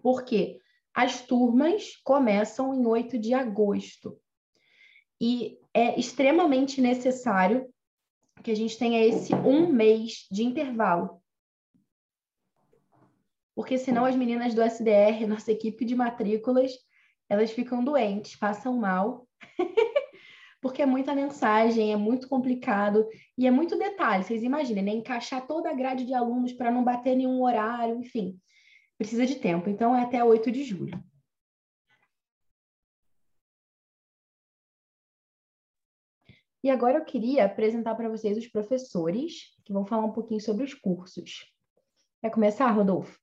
Porque 0.01 0.59
as 0.97 1.21
turmas 1.21 1.95
começam 2.03 2.73
em 2.73 2.87
8 2.87 3.19
de 3.19 3.31
agosto. 3.31 4.19
E 5.21 5.59
é 5.71 5.99
extremamente 5.99 6.81
necessário 6.81 7.71
que 8.43 8.49
a 8.49 8.55
gente 8.55 8.75
tenha 8.79 9.05
esse 9.05 9.35
um 9.35 9.71
mês 9.71 10.25
de 10.31 10.43
intervalo. 10.43 11.21
Porque 13.55 13.77
senão 13.77 14.05
as 14.05 14.15
meninas 14.15 14.55
do 14.55 14.61
SDR, 14.63 15.27
nossa 15.27 15.51
equipe 15.51 15.85
de 15.85 15.95
matrículas, 15.95 16.71
elas 17.29 17.51
ficam 17.51 17.83
doentes, 17.83 18.35
passam 18.35 18.75
mal. 18.77 19.27
porque 20.59 20.81
é 20.81 20.85
muita 20.87 21.13
mensagem, 21.13 21.93
é 21.93 21.95
muito 21.95 22.27
complicado 22.27 23.07
e 23.37 23.45
é 23.45 23.51
muito 23.51 23.77
detalhe. 23.77 24.23
Vocês 24.23 24.41
imaginem, 24.41 24.83
né? 24.83 24.91
Encaixar 24.93 25.45
toda 25.45 25.69
a 25.69 25.75
grade 25.75 26.05
de 26.05 26.15
alunos 26.15 26.53
para 26.53 26.71
não 26.71 26.83
bater 26.83 27.15
nenhum 27.15 27.43
horário, 27.43 27.99
enfim 27.99 28.39
precisa 28.97 29.25
de 29.25 29.35
tempo. 29.35 29.69
Então, 29.69 29.95
é 29.95 30.03
até 30.03 30.23
8 30.23 30.51
de 30.51 30.63
julho. 30.63 31.03
E 36.63 36.69
agora 36.69 36.97
eu 36.97 37.05
queria 37.05 37.45
apresentar 37.45 37.95
para 37.95 38.09
vocês 38.09 38.37
os 38.37 38.47
professores 38.47 39.55
que 39.63 39.71
vão 39.71 39.85
falar 39.85 40.05
um 40.05 40.11
pouquinho 40.11 40.41
sobre 40.41 40.63
os 40.63 40.73
cursos. 40.73 41.45
Quer 42.19 42.31
começar, 42.31 42.71
Rodolfo? 42.71 43.17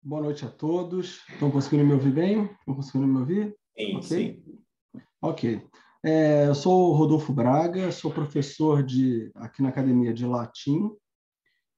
Boa 0.00 0.22
noite 0.22 0.44
a 0.44 0.50
todos. 0.50 1.28
Estão 1.28 1.50
conseguindo 1.50 1.84
me 1.84 1.92
ouvir 1.92 2.12
bem? 2.12 2.44
Estão 2.44 2.74
conseguindo 2.74 3.06
me 3.06 3.18
ouvir? 3.18 3.56
Sim, 3.76 3.96
okay? 3.96 4.02
sim. 4.02 4.62
Ok. 5.20 5.68
É, 6.04 6.46
eu 6.46 6.54
sou 6.54 6.90
o 6.90 6.92
Rodolfo 6.94 7.32
Braga, 7.32 7.92
sou 7.92 8.10
professor 8.10 8.82
de, 8.82 9.30
aqui 9.34 9.62
na 9.62 9.68
Academia 9.68 10.12
de 10.12 10.26
Latim 10.26 10.90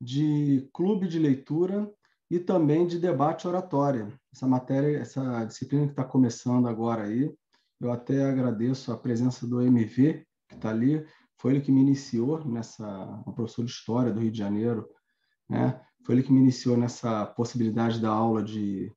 de 0.02 0.68
clube 0.72 1.06
de 1.06 1.16
leitura 1.16 1.88
e 2.28 2.40
também 2.40 2.88
de 2.88 2.98
debate 2.98 3.46
oratória. 3.46 4.12
Essa 4.34 4.48
matéria, 4.48 4.98
essa 4.98 5.44
disciplina 5.44 5.86
que 5.86 5.92
está 5.92 6.02
começando 6.04 6.66
agora 6.66 7.04
aí, 7.04 7.32
eu 7.80 7.92
até 7.92 8.24
agradeço 8.24 8.90
a 8.90 8.96
presença 8.96 9.46
do 9.46 9.62
MV, 9.62 10.26
que 10.48 10.54
está 10.56 10.70
ali, 10.70 11.06
foi 11.38 11.52
ele 11.52 11.60
que 11.60 11.70
me 11.70 11.80
iniciou 11.80 12.44
nessa, 12.44 12.84
um 13.26 13.32
professor 13.32 13.64
de 13.64 13.70
História 13.70 14.12
do 14.12 14.18
Rio 14.18 14.32
de 14.32 14.38
Janeiro, 14.38 14.88
né? 15.48 15.80
foi 16.04 16.16
ele 16.16 16.24
que 16.24 16.32
me 16.32 16.40
iniciou 16.40 16.76
nessa 16.76 17.24
possibilidade 17.24 18.00
da 18.00 18.10
aula 18.10 18.42
de 18.42 18.92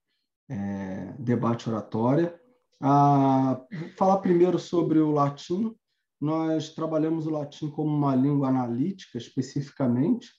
é, 0.50 1.14
debate 1.20 1.70
oratória. 1.70 2.40
Ah, 2.82 3.62
falar 3.96 4.18
primeiro 4.20 4.58
sobre 4.58 5.00
o 5.00 5.12
latim, 5.12 5.76
nós 6.20 6.70
trabalhamos 6.74 7.28
o 7.28 7.32
latim 7.32 7.70
como 7.70 7.96
uma 7.96 8.16
língua 8.16 8.48
analítica, 8.48 9.20
especificamente, 9.20 10.30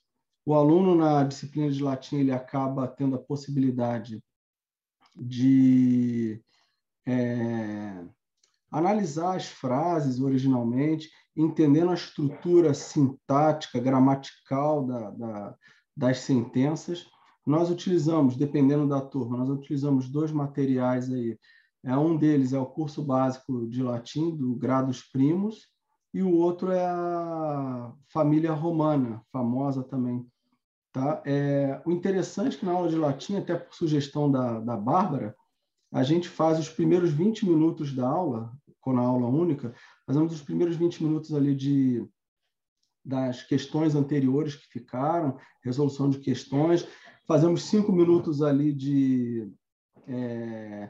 o 0.47 0.55
aluno 0.55 0.95
na 0.95 1.25
disciplina 1.25 1.69
de 1.69 1.83
latim 1.83 2.19
ele 2.19 2.31
acaba 2.31 2.87
tendo 2.87 3.17
a 3.17 3.21
possibilidade 3.21 4.23
de 5.13 6.41
é, 7.05 8.05
analisar 8.71 9.35
as 9.35 9.49
frases 9.49 10.21
originalmente, 10.21 11.09
entendendo 11.35 11.91
a 11.91 11.95
estrutura 11.95 12.73
sintática, 12.73 13.77
gramatical 13.77 14.87
da, 14.87 15.09
da, 15.09 15.55
das 15.93 16.19
sentenças. 16.19 17.05
Nós 17.45 17.69
utilizamos, 17.69 18.37
dependendo 18.37 18.87
da 18.87 19.01
turma, 19.01 19.39
nós 19.39 19.49
utilizamos 19.49 20.07
dois 20.07 20.31
materiais 20.31 21.11
aí. 21.11 21.37
É, 21.83 21.97
um 21.97 22.15
deles 22.15 22.53
é 22.53 22.59
o 22.59 22.65
curso 22.65 23.03
básico 23.03 23.67
de 23.67 23.83
latim, 23.83 24.33
do 24.33 24.55
Grados 24.55 25.01
Primos, 25.03 25.67
e 26.13 26.23
o 26.23 26.33
outro 26.33 26.71
é 26.71 26.85
a 26.85 27.91
família 28.07 28.53
romana, 28.53 29.21
famosa 29.29 29.83
também 29.83 30.25
Tá? 30.91 31.21
É, 31.25 31.81
o 31.85 31.91
interessante 31.91 32.55
é 32.55 32.59
que 32.59 32.65
na 32.65 32.71
aula 32.71 32.89
de 32.89 32.95
latim, 32.95 33.37
até 33.37 33.55
por 33.55 33.73
sugestão 33.75 34.31
da, 34.31 34.59
da 34.59 34.75
Bárbara, 34.75 35.35
a 35.91 36.03
gente 36.03 36.27
faz 36.27 36.59
os 36.59 36.69
primeiros 36.69 37.11
20 37.11 37.45
minutos 37.45 37.93
da 37.93 38.07
aula, 38.07 38.51
com 38.81 38.97
a 38.97 39.01
aula 39.01 39.27
única, 39.27 39.73
fazemos 40.05 40.33
os 40.33 40.41
primeiros 40.41 40.75
20 40.75 41.03
minutos 41.03 41.33
ali 41.33 41.55
de 41.55 42.07
das 43.03 43.41
questões 43.41 43.95
anteriores 43.95 44.55
que 44.55 44.67
ficaram, 44.67 45.37
resolução 45.63 46.09
de 46.09 46.19
questões, 46.19 46.85
fazemos 47.25 47.63
cinco 47.63 47.93
minutos 47.93 48.41
ali 48.41 48.73
de 48.73 49.49
é, 50.05 50.89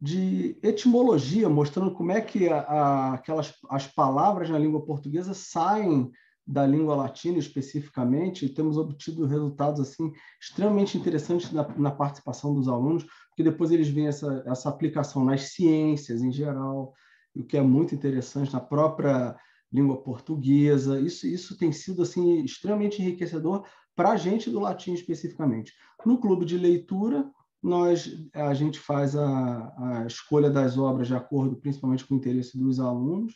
de 0.00 0.58
etimologia, 0.62 1.48
mostrando 1.48 1.92
como 1.92 2.12
é 2.12 2.20
que 2.20 2.48
a, 2.48 2.60
a, 2.60 3.14
aquelas 3.14 3.52
as 3.68 3.86
palavras 3.86 4.48
na 4.48 4.58
língua 4.58 4.84
portuguesa 4.84 5.34
saem 5.34 6.10
da 6.50 6.66
língua 6.66 6.96
latina 6.96 7.38
especificamente, 7.38 8.48
temos 8.48 8.76
obtido 8.76 9.24
resultados 9.24 9.80
assim 9.80 10.12
extremamente 10.40 10.98
interessantes 10.98 11.52
na, 11.52 11.66
na, 11.78 11.90
participação 11.92 12.52
dos 12.52 12.66
alunos, 12.66 13.04
porque 13.28 13.44
depois 13.44 13.70
eles 13.70 13.88
veem 13.88 14.08
essa, 14.08 14.42
essa 14.44 14.68
aplicação 14.68 15.24
nas 15.24 15.52
ciências 15.52 16.22
em 16.22 16.32
geral, 16.32 16.92
o 17.36 17.44
que 17.44 17.56
é 17.56 17.62
muito 17.62 17.94
interessante 17.94 18.52
na 18.52 18.60
própria 18.60 19.36
língua 19.72 20.02
portuguesa. 20.02 21.00
Isso, 21.00 21.24
isso 21.28 21.56
tem 21.56 21.70
sido 21.70 22.02
assim 22.02 22.42
extremamente 22.42 23.00
enriquecedor 23.00 23.64
para 23.94 24.10
a 24.10 24.16
gente 24.16 24.50
do 24.50 24.58
latim 24.58 24.92
especificamente. 24.92 25.72
No 26.04 26.18
clube 26.18 26.44
de 26.44 26.58
leitura, 26.58 27.30
nós 27.62 28.10
a 28.34 28.52
gente 28.54 28.80
faz 28.80 29.14
a, 29.14 30.00
a 30.02 30.06
escolha 30.06 30.50
das 30.50 30.76
obras 30.76 31.06
de 31.06 31.14
acordo 31.14 31.54
principalmente 31.54 32.04
com 32.04 32.14
o 32.14 32.16
interesse 32.16 32.58
dos 32.58 32.80
alunos 32.80 33.34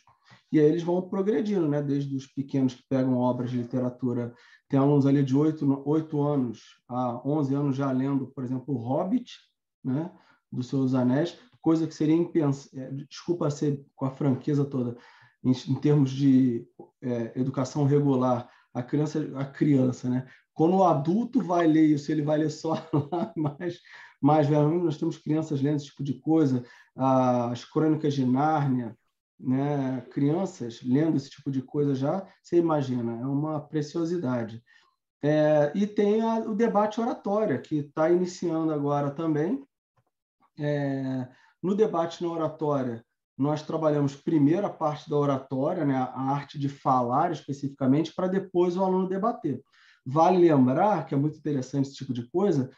e 0.51 0.59
aí 0.59 0.65
eles 0.65 0.83
vão 0.83 1.01
progredindo, 1.01 1.67
né? 1.67 1.81
Desde 1.81 2.15
os 2.15 2.27
pequenos 2.27 2.73
que 2.75 2.83
pegam 2.87 3.17
obras 3.17 3.51
de 3.51 3.57
literatura. 3.57 4.33
Tem 4.69 4.79
alunos 4.79 5.05
ali 5.05 5.23
de 5.23 5.35
8, 5.35 5.83
8 5.85 6.21
anos 6.21 6.61
a 6.87 7.21
11 7.27 7.55
anos 7.55 7.75
já 7.75 7.91
lendo, 7.91 8.27
por 8.27 8.43
exemplo, 8.43 8.73
o 8.73 8.77
Hobbit, 8.77 9.33
né? 9.83 10.11
Dos 10.51 10.67
Seus 10.67 10.93
Anéis, 10.93 11.37
coisa 11.61 11.87
que 11.87 11.95
seria 11.95 12.15
impensável. 12.15 12.79
É, 12.79 12.91
desculpa 12.91 13.49
ser 13.49 13.83
com 13.95 14.05
a 14.05 14.11
franqueza 14.11 14.63
toda, 14.63 14.97
em, 15.43 15.51
em 15.51 15.75
termos 15.75 16.11
de 16.11 16.67
é, 17.01 17.39
educação 17.39 17.83
regular, 17.83 18.49
a 18.73 18.83
criança, 18.83 19.19
a 19.35 19.45
criança, 19.45 20.09
né? 20.09 20.27
Quando 20.53 20.77
o 20.77 20.83
adulto 20.83 21.41
vai 21.41 21.67
ler 21.67 21.85
isso, 21.85 22.11
ele 22.11 22.21
vai 22.21 22.37
ler 22.37 22.49
só 22.49 22.73
lá, 23.11 23.33
mas, 23.35 23.79
mas 24.21 24.49
nós 24.49 24.97
temos 24.97 25.17
crianças 25.17 25.61
lendo 25.61 25.77
esse 25.77 25.87
tipo 25.87 26.03
de 26.03 26.13
coisa, 26.13 26.63
as 26.95 27.65
Crônicas 27.65 28.13
de 28.13 28.25
Nárnia, 28.25 28.97
né, 29.39 30.01
crianças 30.11 30.81
lendo 30.83 31.17
esse 31.17 31.29
tipo 31.29 31.51
de 31.51 31.61
coisa 31.61 31.93
já, 31.93 32.25
você 32.41 32.57
imagina, 32.57 33.19
é 33.21 33.25
uma 33.25 33.59
preciosidade. 33.59 34.63
É, 35.21 35.71
e 35.73 35.87
tem 35.87 36.21
a, 36.21 36.39
o 36.39 36.55
debate 36.55 37.01
oratória, 37.01 37.57
que 37.57 37.77
está 37.77 38.09
iniciando 38.09 38.71
agora 38.71 39.11
também. 39.11 39.65
É, 40.59 41.27
no 41.61 41.75
debate 41.75 42.23
na 42.23 42.29
oratória, 42.29 43.03
nós 43.37 43.61
trabalhamos 43.61 44.15
primeiro 44.15 44.65
a 44.65 44.69
parte 44.69 45.09
da 45.09 45.17
oratória, 45.17 45.83
né, 45.83 45.95
a 45.95 46.31
arte 46.31 46.57
de 46.57 46.69
falar 46.69 47.31
especificamente, 47.31 48.13
para 48.13 48.27
depois 48.27 48.77
o 48.77 48.83
aluno 48.83 49.09
debater. 49.09 49.61
Vale 50.05 50.37
lembrar, 50.37 51.05
que 51.05 51.15
é 51.15 51.17
muito 51.17 51.37
interessante 51.37 51.87
esse 51.87 51.95
tipo 51.95 52.13
de 52.13 52.29
coisa, 52.29 52.69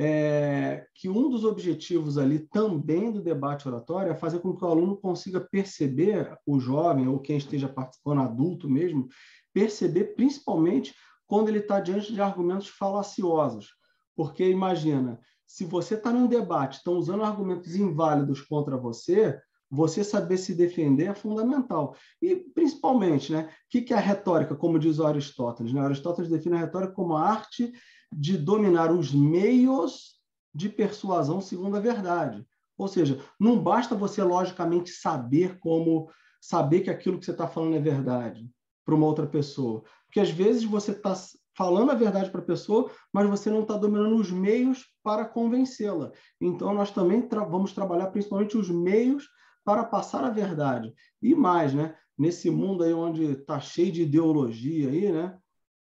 é, 0.00 0.86
que 0.94 1.08
um 1.08 1.28
dos 1.28 1.44
objetivos 1.44 2.16
ali 2.16 2.38
também 2.38 3.10
do 3.10 3.20
debate 3.20 3.66
oratório 3.66 4.12
é 4.12 4.14
fazer 4.14 4.38
com 4.38 4.56
que 4.56 4.64
o 4.64 4.68
aluno 4.68 4.96
consiga 4.96 5.40
perceber, 5.40 6.38
o 6.46 6.60
jovem 6.60 7.08
ou 7.08 7.18
quem 7.18 7.36
esteja 7.36 7.68
participando, 7.68 8.20
adulto 8.20 8.70
mesmo, 8.70 9.08
perceber 9.52 10.14
principalmente 10.14 10.94
quando 11.26 11.48
ele 11.48 11.58
está 11.58 11.80
diante 11.80 12.12
de 12.12 12.22
argumentos 12.22 12.68
falaciosos. 12.68 13.70
Porque 14.14 14.48
imagina, 14.48 15.20
se 15.44 15.64
você 15.64 15.94
está 15.94 16.12
num 16.12 16.28
debate, 16.28 16.76
estão 16.76 16.94
usando 16.94 17.24
argumentos 17.24 17.74
inválidos 17.74 18.40
contra 18.40 18.76
você, 18.76 19.36
você 19.68 20.04
saber 20.04 20.38
se 20.38 20.54
defender 20.54 21.06
é 21.06 21.14
fundamental. 21.14 21.96
E, 22.22 22.36
principalmente, 22.36 23.32
né, 23.32 23.50
o 23.66 23.68
que 23.68 23.92
é 23.92 23.96
a 23.96 24.00
retórica, 24.00 24.54
como 24.54 24.78
diz 24.78 24.98
o 24.98 25.06
Aristóteles? 25.06 25.72
Né? 25.72 25.80
Aristóteles 25.80 26.30
define 26.30 26.56
a 26.56 26.60
retórica 26.60 26.92
como 26.92 27.16
a 27.16 27.28
arte 27.28 27.72
de 28.12 28.36
dominar 28.36 28.92
os 28.92 29.12
meios 29.12 30.18
de 30.54 30.68
persuasão 30.68 31.40
segundo 31.40 31.76
a 31.76 31.80
verdade. 31.80 32.46
Ou 32.76 32.88
seja, 32.88 33.20
não 33.38 33.58
basta 33.58 33.94
você 33.94 34.22
logicamente 34.22 34.90
saber 34.90 35.58
como 35.58 36.10
saber 36.40 36.80
que 36.80 36.90
aquilo 36.90 37.18
que 37.18 37.24
você 37.24 37.32
está 37.32 37.48
falando 37.48 37.76
é 37.76 37.80
verdade 37.80 38.48
para 38.84 38.94
uma 38.94 39.06
outra 39.06 39.26
pessoa, 39.26 39.82
porque 40.06 40.20
às 40.20 40.30
vezes 40.30 40.64
você 40.64 40.92
está 40.92 41.14
falando 41.54 41.90
a 41.90 41.94
verdade 41.94 42.30
para 42.30 42.40
a 42.40 42.44
pessoa, 42.44 42.90
mas 43.12 43.28
você 43.28 43.50
não 43.50 43.62
está 43.62 43.76
dominando 43.76 44.14
os 44.16 44.30
meios 44.30 44.86
para 45.02 45.24
convencê-la. 45.24 46.12
Então 46.40 46.72
nós 46.72 46.92
também 46.92 47.20
tra 47.22 47.44
vamos 47.44 47.72
trabalhar 47.72 48.06
principalmente 48.06 48.56
os 48.56 48.70
meios 48.70 49.28
para 49.64 49.84
passar 49.84 50.24
a 50.24 50.30
verdade 50.30 50.94
e 51.20 51.34
mais, 51.34 51.74
né? 51.74 51.96
Nesse 52.16 52.48
mundo 52.48 52.84
aí 52.84 52.94
onde 52.94 53.24
está 53.24 53.60
cheio 53.60 53.92
de 53.92 54.02
ideologia 54.02 54.88
aí, 54.88 55.12
né? 55.12 55.36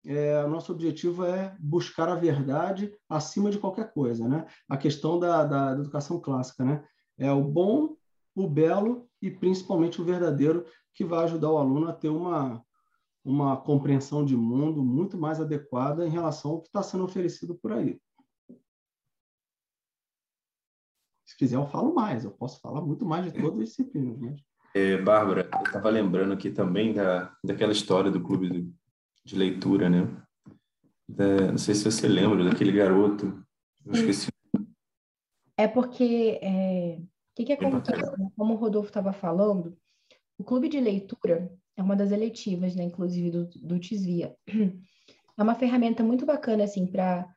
É, 0.08 0.48
nosso 0.48 0.72
objetivo 0.72 1.26
é 1.26 1.54
buscar 1.60 2.08
a 2.08 2.15
verdade 2.15 2.96
acima 3.10 3.52
de 3.52 3.60
qualquer 3.60 3.91
coisa, 3.91 4.26
né? 4.26 4.46
A 4.70 4.78
questão 4.78 5.20
da, 5.20 5.43
da, 5.43 5.76
da 5.76 5.82
educação 5.82 6.20
clássica, 6.20 6.63
né? 6.63 6.84
É 7.17 7.30
o 7.30 7.43
bom, 7.43 7.98
o 8.34 8.48
belo 8.48 9.10
e 9.22 9.30
principalmente 9.30 10.02
o 10.02 10.06
verdadeiro 10.06 10.65
que 10.93 11.04
vai 11.04 11.26
ajudar 11.26 11.52
o 11.52 11.58
aluno 11.58 11.89
a 11.89 11.93
ter 11.93 12.10
uma 12.10 12.63
uma 13.26 13.58
compreensão 13.58 14.24
de 14.24 14.38
mundo 14.38 14.82
muito 14.82 15.17
mais 15.17 15.41
adequada 15.41 16.08
em 16.08 16.10
relação 16.10 16.52
ao 16.52 16.62
que 16.62 16.70
está 16.70 16.82
sendo 16.82 17.04
oferecido 17.04 17.56
por 17.56 17.74
aí. 17.74 18.00
Se 21.26 21.36
quiser, 21.38 21.58
eu 21.58 21.67
falo 21.67 21.93
mais. 21.93 22.24
Eu 22.24 22.32
posso 22.32 22.62
falar 22.62 22.80
muito 22.80 23.06
mais 23.06 23.26
de 23.26 23.38
todas 23.38 23.60
as 23.60 23.67
disciplinas. 23.67 24.41
É, 24.74 24.96
Bárbara, 25.02 25.50
eu 25.54 25.62
estava 25.62 25.89
lembrando 25.89 26.32
aqui 26.32 26.50
também 26.50 26.93
da, 26.93 27.36
daquela 27.43 27.74
história 27.74 28.10
do 28.10 28.24
clube 28.24 28.48
do, 28.48 28.74
de 29.28 29.36
leitura, 29.36 29.90
né? 29.90 30.08
Da, 31.08 31.52
não 31.52 31.58
sei 31.58 31.76
se 31.76 31.84
você 31.84 32.08
lembra 32.08 32.46
daquele 32.46 32.72
garoto. 32.72 33.46
Eu 33.86 33.92
esqueci. 33.92 34.30
É 35.58 35.68
porque 35.68 36.40
é, 36.42 36.98
o 36.98 37.08
que, 37.36 37.44
que 37.44 37.54
acontece? 37.54 38.18
Né? 38.18 38.30
Como 38.38 38.54
o 38.54 38.58
Rodolfo 38.58 38.88
estava 38.88 39.12
falando, 39.12 39.78
o 40.38 40.46
clube 40.46 40.70
de 40.70 40.80
leitura 40.80 41.52
é 41.76 41.84
uma 41.84 41.96
das 41.96 42.12
eletivas, 42.12 42.74
né? 42.74 42.84
Inclusive 42.84 43.30
do, 43.30 43.46
do 43.46 43.80
Tisvia. 43.80 44.34
É 45.40 45.44
uma 45.44 45.54
ferramenta 45.54 46.04
muito 46.04 46.26
bacana 46.26 46.63
assim 46.63 46.88
para 46.88 47.32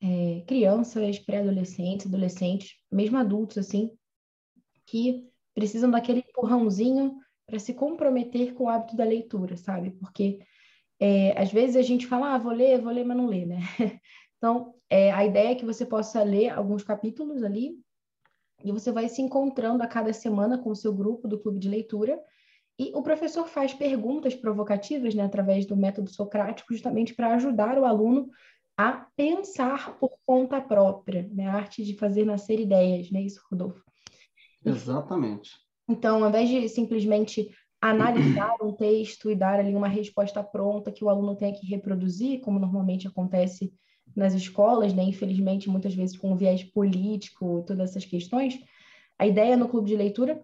é, 0.00 0.42
crianças, 0.46 1.18
pré-adolescentes, 1.18 2.06
adolescentes, 2.06 2.74
mesmo 2.90 3.18
adultos 3.18 3.58
assim, 3.58 3.90
que 4.86 5.28
precisam 5.52 5.90
daquele 5.90 6.20
empurrãozinho 6.20 7.18
para 7.46 7.58
se 7.58 7.74
comprometer 7.74 8.54
com 8.54 8.64
o 8.64 8.68
hábito 8.70 8.96
da 8.96 9.04
leitura, 9.04 9.58
sabe? 9.58 9.90
Porque 9.90 10.38
é, 11.00 11.40
às 11.40 11.52
vezes 11.52 11.76
a 11.76 11.82
gente 11.82 12.06
fala, 12.06 12.34
ah, 12.34 12.38
vou 12.38 12.52
ler, 12.52 12.80
vou 12.80 12.92
ler, 12.92 13.04
mas 13.04 13.16
não 13.16 13.26
lê, 13.26 13.44
né? 13.46 13.58
Então, 14.36 14.74
é, 14.90 15.10
a 15.10 15.24
ideia 15.24 15.52
é 15.52 15.54
que 15.54 15.64
você 15.64 15.86
possa 15.86 16.22
ler 16.22 16.50
alguns 16.50 16.82
capítulos 16.82 17.42
ali 17.42 17.78
e 18.62 18.70
você 18.72 18.92
vai 18.92 19.08
se 19.08 19.22
encontrando 19.22 19.82
a 19.82 19.86
cada 19.86 20.12
semana 20.12 20.58
com 20.58 20.68
o 20.68 20.76
seu 20.76 20.92
grupo 20.92 21.26
do 21.26 21.40
clube 21.40 21.58
de 21.58 21.66
leitura 21.66 22.20
e 22.78 22.90
o 22.94 23.02
professor 23.02 23.46
faz 23.46 23.72
perguntas 23.72 24.34
provocativas, 24.34 25.14
né, 25.14 25.22
através 25.22 25.64
do 25.64 25.76
método 25.76 26.10
socrático, 26.10 26.74
justamente 26.74 27.14
para 27.14 27.34
ajudar 27.34 27.78
o 27.78 27.84
aluno 27.84 28.28
a 28.76 29.06
pensar 29.16 29.96
por 29.98 30.12
conta 30.26 30.60
própria, 30.60 31.28
né, 31.32 31.46
a 31.46 31.54
arte 31.54 31.84
de 31.84 31.96
fazer 31.96 32.24
nascer 32.24 32.58
ideias, 32.58 33.10
né, 33.10 33.22
isso, 33.22 33.40
Rodolfo? 33.50 33.82
Exatamente. 34.64 35.52
Então, 35.88 36.22
ao 36.22 36.28
invés 36.28 36.48
de 36.48 36.68
simplesmente 36.68 37.48
analisar 37.90 38.54
um 38.62 38.72
texto 38.72 39.30
e 39.30 39.34
dar 39.34 39.60
ali 39.60 39.74
uma 39.74 39.88
resposta 39.88 40.42
pronta 40.42 40.90
que 40.90 41.04
o 41.04 41.08
aluno 41.10 41.36
tenha 41.36 41.52
que 41.52 41.66
reproduzir, 41.66 42.40
como 42.40 42.58
normalmente 42.58 43.06
acontece 43.06 43.74
nas 44.16 44.32
escolas, 44.32 44.94
né? 44.94 45.02
Infelizmente, 45.02 45.68
muitas 45.68 45.94
vezes 45.94 46.16
com 46.16 46.34
viés 46.34 46.64
político, 46.64 47.62
todas 47.66 47.90
essas 47.90 48.04
questões. 48.04 48.58
A 49.18 49.26
ideia 49.26 49.56
no 49.56 49.68
clube 49.68 49.88
de 49.88 49.96
leitura 49.96 50.40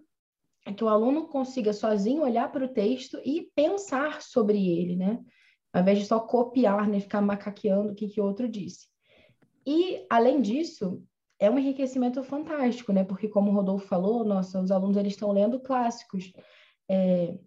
é 0.65 0.71
que 0.71 0.83
o 0.83 0.89
aluno 0.89 1.27
consiga 1.27 1.73
sozinho 1.73 2.21
olhar 2.21 2.51
para 2.51 2.65
o 2.65 2.67
texto 2.67 3.19
e 3.25 3.49
pensar 3.55 4.21
sobre 4.21 4.57
ele, 4.57 4.95
né? 4.95 5.19
Ao 5.73 5.81
invés 5.81 5.97
de 5.99 6.05
só 6.05 6.19
copiar, 6.19 6.87
né? 6.87 6.99
Ficar 6.99 7.21
macaqueando 7.21 7.91
o 7.91 7.95
que 7.95 8.07
que 8.07 8.21
outro 8.21 8.47
disse. 8.47 8.87
E, 9.65 10.05
além 10.09 10.41
disso, 10.41 11.03
é 11.39 11.49
um 11.49 11.57
enriquecimento 11.57 12.21
fantástico, 12.23 12.93
né? 12.93 13.03
Porque, 13.03 13.27
como 13.27 13.49
o 13.49 13.53
Rodolfo 13.55 13.87
falou, 13.87 14.23
nossa, 14.23 14.61
os 14.61 14.69
alunos 14.69 14.97
eles 14.97 15.13
estão 15.13 15.31
lendo 15.31 15.59
clássicos 15.59 16.31
é, 16.89 17.37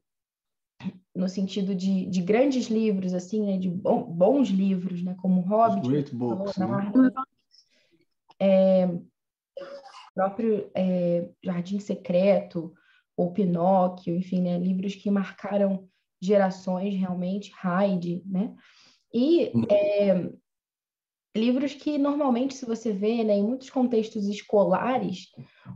no 1.15 1.29
sentido 1.29 1.75
de, 1.75 2.07
de, 2.07 2.21
grandes 2.21 2.67
livros, 2.67 3.15
assim, 3.15 3.45
né, 3.45 3.57
de 3.57 3.71
bom, 3.71 4.03
bons 4.03 4.49
livros, 4.49 5.03
né, 5.03 5.15
como 5.21 5.41
Hobbit, 5.41 5.89
Great 5.89 6.15
books, 6.15 6.57
né? 6.57 6.67
é, 8.41 8.89
próprio 10.15 10.71
é, 10.75 11.29
Jardim 11.43 11.79
Secreto, 11.79 12.73
ou 13.17 13.33
Pinóquio, 13.33 14.17
enfim, 14.17 14.43
né, 14.43 14.59
livros 14.59 14.95
que 14.95 15.11
marcaram 15.11 15.89
gerações 16.21 16.95
realmente, 16.95 17.53
Hyde, 17.55 18.23
né, 18.27 18.55
e 19.13 19.53
é, 19.71 20.31
livros 21.37 21.75
que 21.75 21.97
normalmente, 21.99 22.55
se 22.55 22.67
você 22.67 22.93
vê, 22.93 23.23
né, 23.23 23.35
em 23.35 23.43
muitos 23.43 23.71
contextos 23.71 24.27
escolares, 24.27 25.29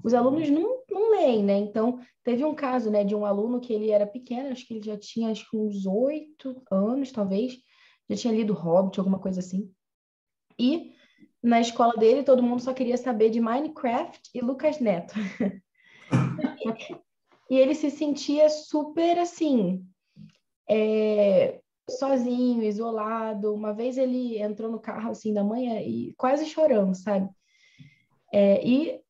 os 0.05 0.15
alunos 0.15 0.49
não, 0.51 0.83
não 0.91 1.11
leem, 1.11 1.43
né? 1.43 1.59
Então, 1.59 2.01
teve 2.25 2.45
um 2.45 2.55
caso, 2.55 2.91
né, 2.91 3.05
de 3.05 3.15
um 3.15 3.25
aluno 3.25 3.61
que 3.61 3.73
ele 3.73 3.91
era 3.91 4.07
pequeno, 4.07 4.51
acho 4.51 4.67
que 4.67 4.75
ele 4.75 4.85
já 4.85 4.97
tinha 4.97 5.31
acho 5.31 5.49
que 5.51 5.57
uns 5.57 5.87
oito 5.87 6.63
anos, 6.71 7.11
talvez, 7.11 7.59
já 8.09 8.17
tinha 8.17 8.35
lido 8.35 8.55
Hobbit, 8.55 8.99
alguma 8.99 9.19
coisa 9.19 9.41
assim. 9.41 9.71
E 10.59 10.93
na 11.43 11.61
escola 11.61 11.95
dele, 11.95 12.23
todo 12.23 12.43
mundo 12.43 12.63
só 12.63 12.75
queria 12.75 12.97
saber 12.97 13.31
de 13.31 13.41
Minecraft 13.41 14.31
e 14.35 14.41
Lucas 14.41 14.81
Neto. 14.81 15.15
e 17.51 17.57
ele 17.57 17.75
se 17.75 17.91
sentia 17.91 18.49
super 18.49 19.19
assim, 19.19 19.85
é, 20.69 21.61
sozinho, 21.89 22.63
isolado. 22.63 23.55
Uma 23.55 23.73
vez 23.73 23.97
ele 23.97 24.39
entrou 24.39 24.71
no 24.71 24.81
carro 24.81 25.11
assim 25.11 25.33
da 25.33 25.45
manhã 25.45 25.81
e 25.81 26.13
quase 26.17 26.45
chorando, 26.47 26.95
sabe? 26.95 27.29
É, 28.33 28.67
e 28.67 29.01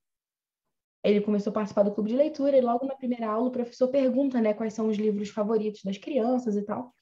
ele 1.09 1.21
começou 1.21 1.51
a 1.51 1.55
participar 1.55 1.83
do 1.83 1.93
clube 1.93 2.11
de 2.11 2.17
leitura 2.17 2.57
e 2.57 2.61
logo 2.61 2.87
na 2.87 2.95
primeira 2.95 3.29
aula 3.29 3.49
o 3.49 3.53
professor 3.53 3.89
pergunta, 3.89 4.41
né, 4.41 4.55
quais 4.55 4.75
são 4.75 4.89
os 4.89 4.97
livros 4.97 5.29
favoritos 5.29 5.83
das 5.83 5.99
crianças 5.99 6.57
e 6.57 6.63
tal. 6.63 6.93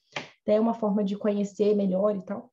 É 0.47 0.61
uma 0.61 0.75
forma 0.75 1.03
de 1.03 1.17
conhecer 1.17 1.75
melhor 1.75 2.17
e 2.17 2.25
tal. 2.25 2.53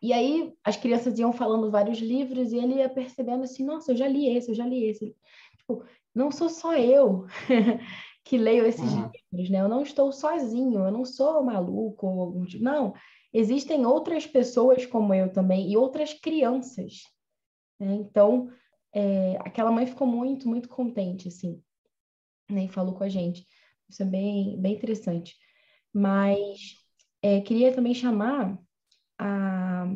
E 0.00 0.12
aí 0.12 0.54
as 0.62 0.76
crianças 0.76 1.18
iam 1.18 1.32
falando 1.32 1.70
vários 1.70 1.98
livros 1.98 2.52
e 2.52 2.58
ele 2.58 2.74
ia 2.74 2.88
percebendo 2.88 3.44
assim, 3.44 3.64
nossa, 3.64 3.92
eu 3.92 3.96
já 3.96 4.06
li 4.06 4.28
esse, 4.36 4.50
eu 4.50 4.54
já 4.54 4.66
li 4.66 4.84
esse. 4.84 5.16
Tipo, 5.56 5.84
não 6.14 6.30
sou 6.30 6.48
só 6.48 6.76
eu. 6.76 7.26
que 8.28 8.36
leio 8.36 8.66
esses 8.66 8.92
uhum. 8.92 9.10
livros, 9.32 9.50
né? 9.50 9.62
Eu 9.62 9.68
não 9.68 9.82
estou 9.82 10.12
sozinho, 10.12 10.84
eu 10.84 10.92
não 10.92 11.04
sou 11.04 11.42
maluco 11.42 12.06
ou 12.06 12.20
algum 12.20 12.44
tipo. 12.44 12.62
Não, 12.62 12.92
existem 13.32 13.86
outras 13.86 14.26
pessoas 14.26 14.84
como 14.84 15.14
eu 15.14 15.32
também 15.32 15.70
e 15.70 15.76
outras 15.78 16.12
crianças. 16.12 17.04
Né? 17.80 17.94
Então, 17.94 18.50
é, 18.98 19.36
aquela 19.40 19.70
mãe 19.70 19.86
ficou 19.86 20.06
muito, 20.06 20.48
muito 20.48 20.68
contente, 20.68 21.28
assim, 21.28 21.62
né? 22.50 22.68
Falou 22.68 22.94
com 22.94 23.04
a 23.04 23.08
gente. 23.08 23.46
Isso 23.88 24.02
é 24.02 24.06
bem, 24.06 24.60
bem 24.60 24.74
interessante. 24.74 25.36
Mas 25.92 26.74
é, 27.22 27.40
queria 27.40 27.72
também 27.72 27.94
chamar 27.94 28.58
a 29.18 29.86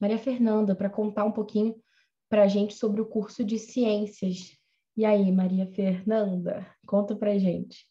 Maria 0.00 0.18
Fernanda 0.18 0.74
para 0.74 0.90
contar 0.90 1.24
um 1.24 1.32
pouquinho 1.32 1.74
para 2.28 2.44
a 2.44 2.48
gente 2.48 2.74
sobre 2.74 3.00
o 3.00 3.06
curso 3.06 3.44
de 3.44 3.58
ciências 3.58 4.60
e 4.96 5.04
aí, 5.04 5.30
Maria 5.32 5.66
Fernanda, 5.66 6.66
conta 6.86 7.16
pra 7.16 7.38
gente. 7.38 7.88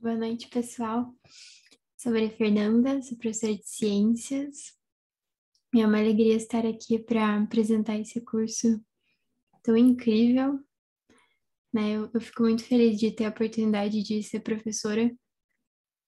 Boa 0.00 0.16
noite, 0.16 0.48
pessoal. 0.48 1.14
Sou 1.96 2.12
Maria 2.12 2.30
Fernanda, 2.30 3.00
sou 3.02 3.16
professora 3.16 3.54
de 3.54 3.66
ciências. 3.68 4.75
E 5.76 5.80
é 5.82 5.86
uma 5.86 5.98
alegria 5.98 6.34
estar 6.34 6.64
aqui 6.64 6.98
para 6.98 7.36
apresentar 7.36 7.98
esse 7.98 8.18
curso 8.22 8.82
tão 9.62 9.76
incrível. 9.76 10.58
né? 11.70 11.96
Eu, 11.96 12.10
eu 12.14 12.18
fico 12.18 12.44
muito 12.44 12.64
feliz 12.64 12.98
de 12.98 13.10
ter 13.10 13.26
a 13.26 13.28
oportunidade 13.28 14.02
de 14.02 14.22
ser 14.22 14.40
professora 14.40 15.14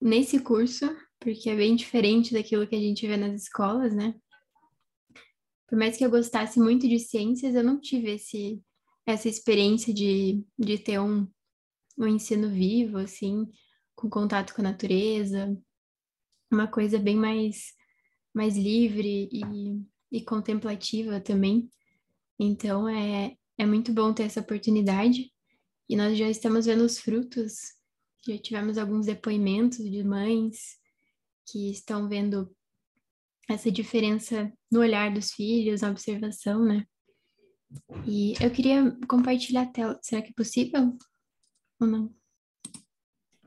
nesse 0.01 0.41
curso, 0.41 0.87
porque 1.21 1.51
é 1.51 1.55
bem 1.55 1.77
diferente 1.77 2.33
daquilo 2.33 2.67
que 2.67 2.77
a 2.77 2.81
gente 2.81 3.07
vê 3.07 3.19
nas 3.19 3.43
escolas, 3.43 3.95
né? 3.95 4.15
Por 5.69 5.77
mais 5.77 5.99
que 5.99 6.05
eu 6.07 6.11
gostasse 6.11 6.59
muito 6.59 6.89
de 6.89 6.99
ciências, 6.99 7.55
eu 7.55 7.63
não 7.63 7.79
tive 7.79 8.13
esse, 8.13 8.63
essa 9.05 9.29
experiência 9.29 9.93
de, 9.93 10.43
de 10.59 10.79
ter 10.79 10.99
um, 10.99 11.31
um 11.99 12.07
ensino 12.07 12.49
vivo, 12.49 12.97
assim, 12.97 13.47
com 13.95 14.09
contato 14.09 14.55
com 14.55 14.63
a 14.63 14.71
natureza, 14.71 15.55
uma 16.51 16.67
coisa 16.67 16.99
bem 16.99 17.17
mais, 17.17 17.77
mais 18.39 18.57
livre 18.57 19.29
e, 19.33 19.83
e 20.13 20.25
contemplativa 20.25 21.21
também. 21.21 21.69
Então, 22.39 22.89
é, 22.89 23.37
é 23.59 23.67
muito 23.67 23.93
bom 23.93 24.15
ter 24.15 24.23
essa 24.23 24.41
oportunidade 24.41 25.33
e 25.89 25.97
nós 25.97 26.17
já 26.17 26.31
estamos 26.31 26.67
vendo 26.67 26.85
os 26.85 27.01
frutos. 27.01 27.55
Já 28.25 28.39
tivemos 28.39 28.79
alguns 28.79 29.07
depoimentos 29.07 29.79
de 29.79 30.05
mães 30.05 30.79
que 31.51 31.69
estão 31.73 32.09
vendo 32.09 32.55
essa 33.49 33.73
diferença 33.73 34.53
no 34.71 34.81
olhar 34.81 35.13
dos 35.13 35.33
filhos, 35.33 35.81
na 35.81 35.91
observação, 35.91 36.65
né? 36.65 36.87
E 38.07 38.35
eu 38.41 38.53
queria 38.53 38.97
compartilhar 39.09 39.63
a 39.63 39.73
tela. 39.73 39.99
Será 40.01 40.23
que 40.23 40.31
é 40.31 40.35
possível 40.35 40.97
ou 41.81 41.87
não? 41.89 42.15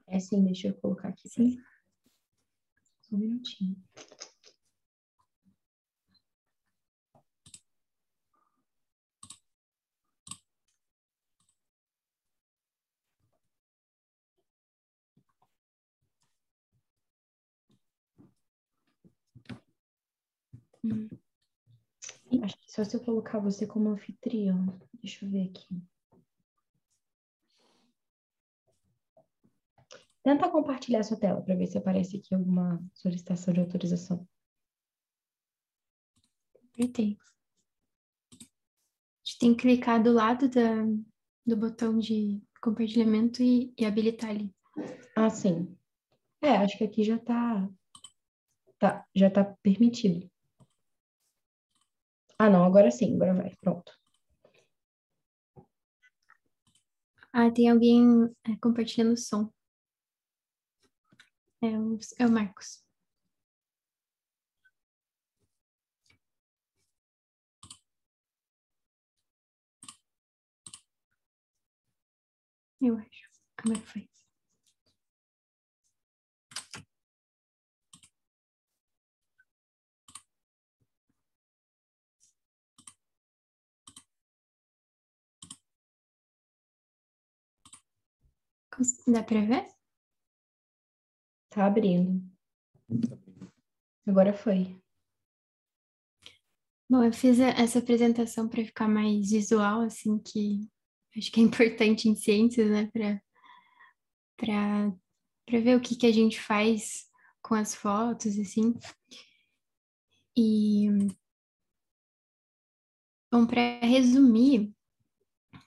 É 0.05 0.19
sim, 0.19 0.43
deixa 0.43 0.67
eu 0.67 0.73
colocar 0.73 1.07
aqui. 1.07 1.29
Sim. 1.29 1.57
Só 3.03 3.15
um 3.15 3.19
minutinho. 3.19 3.77
Acho 22.43 22.57
que 22.57 22.71
só 22.71 22.83
se 22.83 22.95
eu 22.95 23.03
colocar 23.03 23.39
você 23.39 23.67
como 23.67 23.89
anfitrião. 23.89 24.79
Deixa 25.01 25.25
eu 25.25 25.29
ver 25.29 25.49
aqui. 25.49 25.83
Tenta 30.23 30.49
compartilhar 30.49 31.03
sua 31.03 31.19
tela 31.19 31.41
para 31.41 31.55
ver 31.55 31.67
se 31.67 31.77
aparece 31.77 32.17
aqui 32.17 32.33
alguma 32.33 32.81
solicitação 32.93 33.53
de 33.53 33.59
autorização. 33.59 34.27
Apertei. 36.73 37.17
A 38.31 39.23
gente 39.23 39.39
tem 39.39 39.55
que 39.55 39.61
clicar 39.61 40.01
do 40.01 40.11
lado 40.13 40.47
da, 40.47 40.83
do 41.45 41.57
botão 41.57 41.97
de 41.97 42.41
compartilhamento 42.61 43.41
e, 43.41 43.73
e 43.77 43.85
habilitar 43.85 44.29
ali. 44.29 44.53
Ah, 45.15 45.29
sim. 45.29 45.75
É, 46.41 46.57
acho 46.57 46.77
que 46.77 46.83
aqui 46.83 47.03
já 47.03 47.15
está 47.15 47.69
tá, 48.79 49.05
já 49.13 49.29
tá 49.29 49.43
permitido. 49.61 50.30
Ah, 52.41 52.49
não, 52.49 52.63
agora 52.65 52.89
sim, 52.89 53.13
agora 53.15 53.35
vai, 53.35 53.55
pronto. 53.61 53.93
Ah, 57.31 57.51
tem 57.51 57.69
alguém 57.69 58.03
é, 58.43 58.55
compartilhando 58.59 59.13
o 59.13 59.17
som. 59.17 59.47
É 61.61 61.67
o, 61.77 61.99
é 62.19 62.25
o 62.25 62.31
Marcos. 62.31 62.83
Eu 72.81 72.97
acho. 72.97 73.29
Como 73.61 73.75
é 73.77 73.79
que 73.79 73.87
foi? 73.87 74.10
Dá 89.07 89.23
para 89.23 89.41
ver? 89.41 89.67
Tá 91.49 91.65
abrindo. 91.65 92.23
Agora 94.07 94.33
foi. 94.33 94.81
Bom, 96.89 97.03
eu 97.03 97.13
fiz 97.13 97.39
essa 97.39 97.79
apresentação 97.79 98.49
para 98.49 98.65
ficar 98.65 98.87
mais 98.87 99.31
visual, 99.31 99.81
assim, 99.81 100.17
que 100.19 100.69
acho 101.17 101.31
que 101.31 101.39
é 101.39 101.43
importante 101.43 102.09
em 102.09 102.15
ciências, 102.15 102.69
né, 102.69 102.89
para 104.35 105.59
ver 105.59 105.77
o 105.77 105.81
que, 105.81 105.95
que 105.95 106.05
a 106.05 106.11
gente 106.11 106.39
faz 106.41 107.09
com 107.41 107.55
as 107.55 107.73
fotos, 107.75 108.37
assim. 108.37 108.73
E, 110.35 110.87
bom, 113.31 113.45
para 113.45 113.79
resumir, 113.81 114.73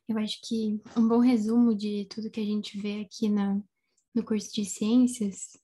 eu 0.09 0.19
acho 0.19 0.39
que 0.43 0.81
um 0.97 1.09
bom 1.09 1.19
resumo 1.19 1.75
de 1.75 2.07
tudo 2.07 2.31
que 2.31 2.41
a 2.41 2.45
gente 2.45 2.79
vê 2.79 3.01
aqui 3.01 3.29
na, 3.29 3.61
no 4.15 4.23
curso 4.23 4.53
de 4.53 4.65
ciências 4.65 5.59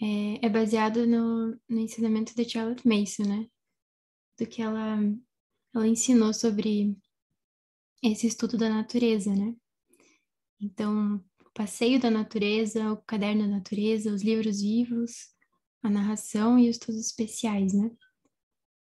é, 0.00 0.46
é 0.46 0.48
baseado 0.48 1.06
no, 1.06 1.58
no 1.68 1.80
ensinamento 1.80 2.34
da 2.34 2.44
Charlotte 2.44 2.86
Mason, 2.86 3.24
né? 3.24 3.48
Do 4.38 4.46
que 4.46 4.62
ela, 4.62 4.98
ela 5.74 5.88
ensinou 5.88 6.32
sobre 6.32 6.96
esse 8.02 8.26
estudo 8.26 8.56
da 8.56 8.68
natureza, 8.68 9.34
né? 9.34 9.54
Então, 10.60 11.16
o 11.44 11.50
passeio 11.52 12.00
da 12.00 12.10
natureza, 12.10 12.92
o 12.92 12.98
caderno 12.98 13.42
da 13.42 13.48
natureza, 13.48 14.12
os 14.12 14.22
livros 14.22 14.60
vivos, 14.60 15.34
a 15.82 15.90
narração 15.90 16.58
e 16.58 16.68
os 16.68 16.76
estudos 16.76 17.00
especiais, 17.00 17.72
né? 17.72 17.90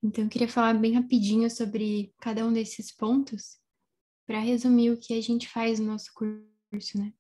Então, 0.03 0.25
eu 0.25 0.31
queria 0.31 0.49
falar 0.49 0.75
bem 0.75 0.93
rapidinho 0.93 1.51
sobre 1.51 2.15
cada 2.21 2.47
um 2.47 2.53
desses 2.53 2.95
pontos 2.95 3.60
para 4.31 4.39
resumir 4.39 4.93
o 4.93 4.97
que 4.97 5.13
a 5.15 5.21
gente 5.21 5.49
faz 5.49 5.81
no 5.81 5.87
nosso 5.87 6.13
curso, 6.15 6.97
né? 6.97 7.13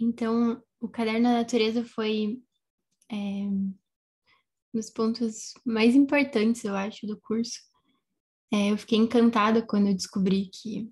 Então, 0.00 0.62
o 0.78 0.88
Caderno 0.88 1.24
da 1.24 1.32
Natureza 1.32 1.84
foi 1.84 2.40
é, 3.10 3.16
um 3.16 3.76
dos 4.72 4.88
pontos 4.88 5.52
mais 5.66 5.96
importantes, 5.96 6.62
eu 6.62 6.76
acho, 6.76 7.08
do 7.08 7.20
curso. 7.20 7.58
É, 8.52 8.70
eu 8.70 8.78
fiquei 8.78 8.98
encantada 8.98 9.60
quando 9.60 9.88
eu 9.88 9.94
descobri 9.94 10.48
que 10.48 10.88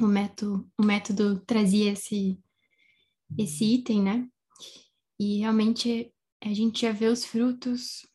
o 0.00 0.06
método, 0.06 0.66
o 0.78 0.82
método 0.82 1.44
trazia 1.44 1.92
esse, 1.92 2.40
esse 3.36 3.64
item, 3.66 4.02
né? 4.02 4.28
E 5.20 5.40
realmente 5.40 6.10
a 6.42 6.54
gente 6.54 6.80
já 6.80 6.92
vê 6.92 7.08
os 7.08 7.22
frutos 7.22 8.10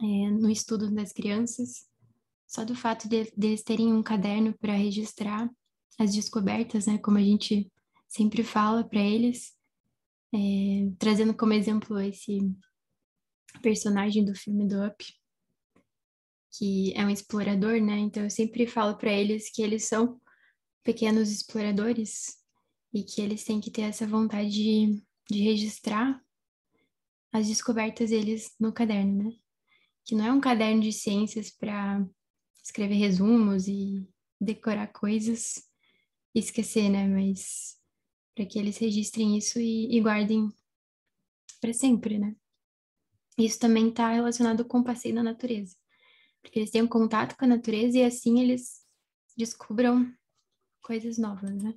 é, 0.00 0.30
no 0.30 0.50
estudo 0.50 0.90
das 0.90 1.12
crianças, 1.12 1.86
só 2.46 2.64
do 2.64 2.74
fato 2.74 3.08
de, 3.08 3.24
de 3.36 3.46
eles 3.46 3.62
terem 3.62 3.92
um 3.92 4.02
caderno 4.02 4.56
para 4.58 4.72
registrar 4.72 5.48
as 5.98 6.14
descobertas, 6.14 6.86
né, 6.86 6.98
como 6.98 7.18
a 7.18 7.22
gente 7.22 7.70
sempre 8.08 8.42
fala 8.42 8.82
para 8.82 9.00
eles, 9.00 9.54
é, 10.34 10.90
trazendo 10.98 11.34
como 11.34 11.52
exemplo 11.52 12.00
esse 12.00 12.38
personagem 13.62 14.24
do 14.24 14.34
filme 14.34 14.66
do 14.66 14.84
Up, 14.84 15.04
que 16.52 16.92
é 16.94 17.04
um 17.04 17.10
explorador, 17.10 17.80
né? 17.80 17.98
Então 17.98 18.24
eu 18.24 18.30
sempre 18.30 18.66
falo 18.66 18.96
para 18.96 19.12
eles 19.12 19.50
que 19.50 19.62
eles 19.62 19.84
são 19.86 20.20
pequenos 20.82 21.30
exploradores 21.30 22.38
e 22.92 23.04
que 23.04 23.20
eles 23.20 23.44
têm 23.44 23.60
que 23.60 23.70
ter 23.70 23.82
essa 23.82 24.06
vontade 24.06 24.50
de, 24.50 25.02
de 25.30 25.42
registrar 25.42 26.20
as 27.32 27.46
descobertas 27.46 28.10
deles 28.10 28.54
no 28.58 28.72
caderno, 28.72 29.24
né? 29.24 29.36
Que 30.10 30.16
não 30.16 30.24
é 30.24 30.32
um 30.32 30.40
caderno 30.40 30.82
de 30.82 30.92
ciências 30.92 31.52
para 31.52 32.04
escrever 32.64 32.96
resumos 32.96 33.68
e 33.68 34.04
decorar 34.40 34.88
coisas 34.88 35.64
e 36.34 36.40
esquecer, 36.40 36.88
né? 36.90 37.06
Mas 37.06 37.78
para 38.34 38.44
que 38.44 38.58
eles 38.58 38.76
registrem 38.78 39.38
isso 39.38 39.60
e, 39.60 39.96
e 39.96 40.00
guardem 40.00 40.52
para 41.60 41.72
sempre, 41.72 42.18
né? 42.18 42.34
Isso 43.38 43.60
também 43.60 43.90
está 43.90 44.12
relacionado 44.12 44.64
com 44.64 44.80
o 44.80 44.84
passeio 44.84 45.14
na 45.14 45.22
natureza, 45.22 45.76
porque 46.42 46.58
eles 46.58 46.72
têm 46.72 46.82
um 46.82 46.88
contato 46.88 47.36
com 47.36 47.44
a 47.44 47.48
natureza 47.48 47.96
e 47.96 48.02
assim 48.02 48.40
eles 48.40 48.84
descubram 49.36 50.12
coisas 50.82 51.18
novas, 51.18 51.62
né? 51.62 51.72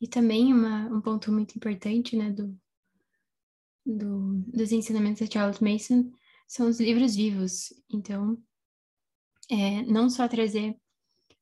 E 0.00 0.08
também 0.08 0.52
uma, 0.52 0.88
um 0.88 1.00
ponto 1.00 1.30
muito 1.30 1.54
importante, 1.54 2.16
né, 2.16 2.32
do, 2.32 2.60
do, 3.84 4.42
dos 4.46 4.72
ensinamentos 4.72 5.26
de 5.26 5.32
Charles 5.32 5.60
Mason 5.60 6.10
são 6.46 6.68
os 6.68 6.80
livros 6.80 7.14
vivos. 7.14 7.72
Então, 7.90 8.36
é, 9.50 9.82
não 9.82 10.08
só 10.08 10.26
trazer 10.28 10.76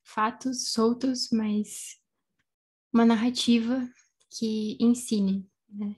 fatos 0.03 0.71
soltos, 0.71 1.29
mas 1.31 1.97
uma 2.93 3.05
narrativa 3.05 3.87
que 4.29 4.77
ensine. 4.79 5.47
Né? 5.69 5.95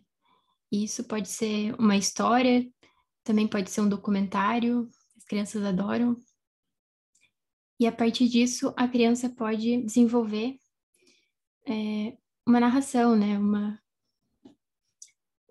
Isso 0.72 1.04
pode 1.04 1.30
ser 1.30 1.74
uma 1.80 1.98
história 1.98 2.70
também 3.26 3.48
pode 3.48 3.72
ser 3.72 3.82
um 3.82 3.90
documentário, 3.90 4.88
as 5.18 5.26
crianças 5.26 5.64
adoram. 5.66 6.16
E 7.80 7.88
a 7.88 7.92
partir 7.92 8.30
disso, 8.30 8.72
a 8.78 8.88
criança 8.88 9.28
pode 9.30 9.82
desenvolver 9.82 10.58
é, 11.68 12.16
uma 12.46 12.60
narração, 12.60 13.16
né? 13.16 13.38
Uma... 13.38 13.82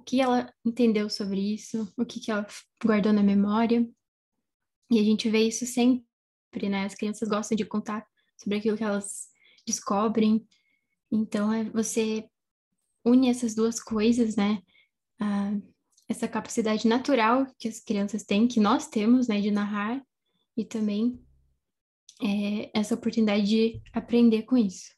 Que 0.05 0.21
ela 0.21 0.53
entendeu 0.65 1.09
sobre 1.09 1.41
isso, 1.55 1.93
o 1.97 2.05
que, 2.05 2.21
que 2.21 2.31
ela 2.31 2.47
guardou 2.85 3.13
na 3.13 3.23
memória. 3.23 3.89
E 4.91 4.99
a 4.99 5.03
gente 5.03 5.31
vê 5.31 5.49
isso 5.49 5.67
sempre, 5.67 6.69
né? 6.69 6.85
As 6.85 6.95
crianças 6.95 7.29
gostam 7.29 7.57
de 7.57 7.65
contar 7.65 8.07
sobre 8.37 8.59
aquilo 8.59 8.77
que 8.77 8.85
elas 8.85 9.29
descobrem. 9.67 10.47
Então, 11.11 11.53
é, 11.53 11.65
você 11.65 12.29
une 13.05 13.29
essas 13.29 13.55
duas 13.55 13.83
coisas, 13.83 14.37
né? 14.37 14.63
Ah, 15.21 15.53
essa 16.09 16.29
capacidade 16.29 16.87
natural 16.87 17.47
que 17.59 17.69
as 17.69 17.81
crianças 17.81 18.25
têm, 18.25 18.47
que 18.47 18.61
nós 18.61 18.89
temos, 18.89 19.27
né, 19.27 19.41
de 19.41 19.51
narrar, 19.51 20.05
e 20.57 20.65
também 20.65 21.21
é, 22.23 22.71
essa 22.79 22.95
oportunidade 22.95 23.47
de 23.47 23.83
aprender 23.93 24.43
com 24.43 24.57
isso. 24.57 24.93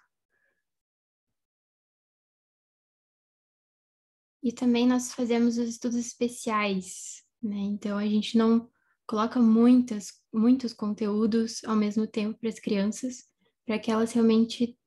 E 4.47 4.53
também 4.53 4.87
nós 4.87 5.13
fazemos 5.13 5.59
os 5.59 5.69
estudos 5.69 5.97
especiais, 5.97 7.25
né? 7.43 7.57
Então 7.57 7.99
a 7.99 8.07
gente 8.07 8.39
não 8.39 8.71
coloca 9.05 9.41
muitas, 9.41 10.13
muitos 10.33 10.73
conteúdos 10.73 11.65
ao 11.65 11.75
mesmo 11.75 12.07
tempo 12.07 12.39
para 12.39 12.49
as 12.49 12.61
crianças, 12.61 13.25
para 13.67 13.77
que 13.77 13.91
elas 13.91 14.13
realmente 14.13 14.79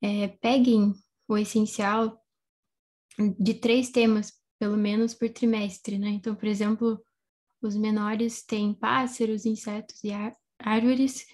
é, 0.00 0.28
peguem 0.28 0.94
o 1.26 1.36
essencial 1.36 2.24
de 3.36 3.54
três 3.54 3.90
temas, 3.90 4.32
pelo 4.56 4.76
menos 4.76 5.14
por 5.14 5.28
trimestre, 5.30 5.98
né? 5.98 6.10
Então, 6.10 6.36
por 6.36 6.46
exemplo, 6.46 7.04
os 7.60 7.74
menores 7.74 8.44
têm 8.44 8.72
pássaros, 8.72 9.44
insetos 9.44 10.04
e 10.04 10.12
árvores, 10.60 11.26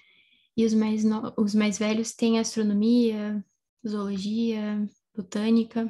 e 0.56 0.64
os 0.64 0.72
mais, 0.72 1.04
no... 1.04 1.34
os 1.36 1.54
mais 1.54 1.78
velhos 1.78 2.14
têm 2.14 2.38
astronomia, 2.38 3.44
zoologia, 3.86 4.88
botânica. 5.14 5.86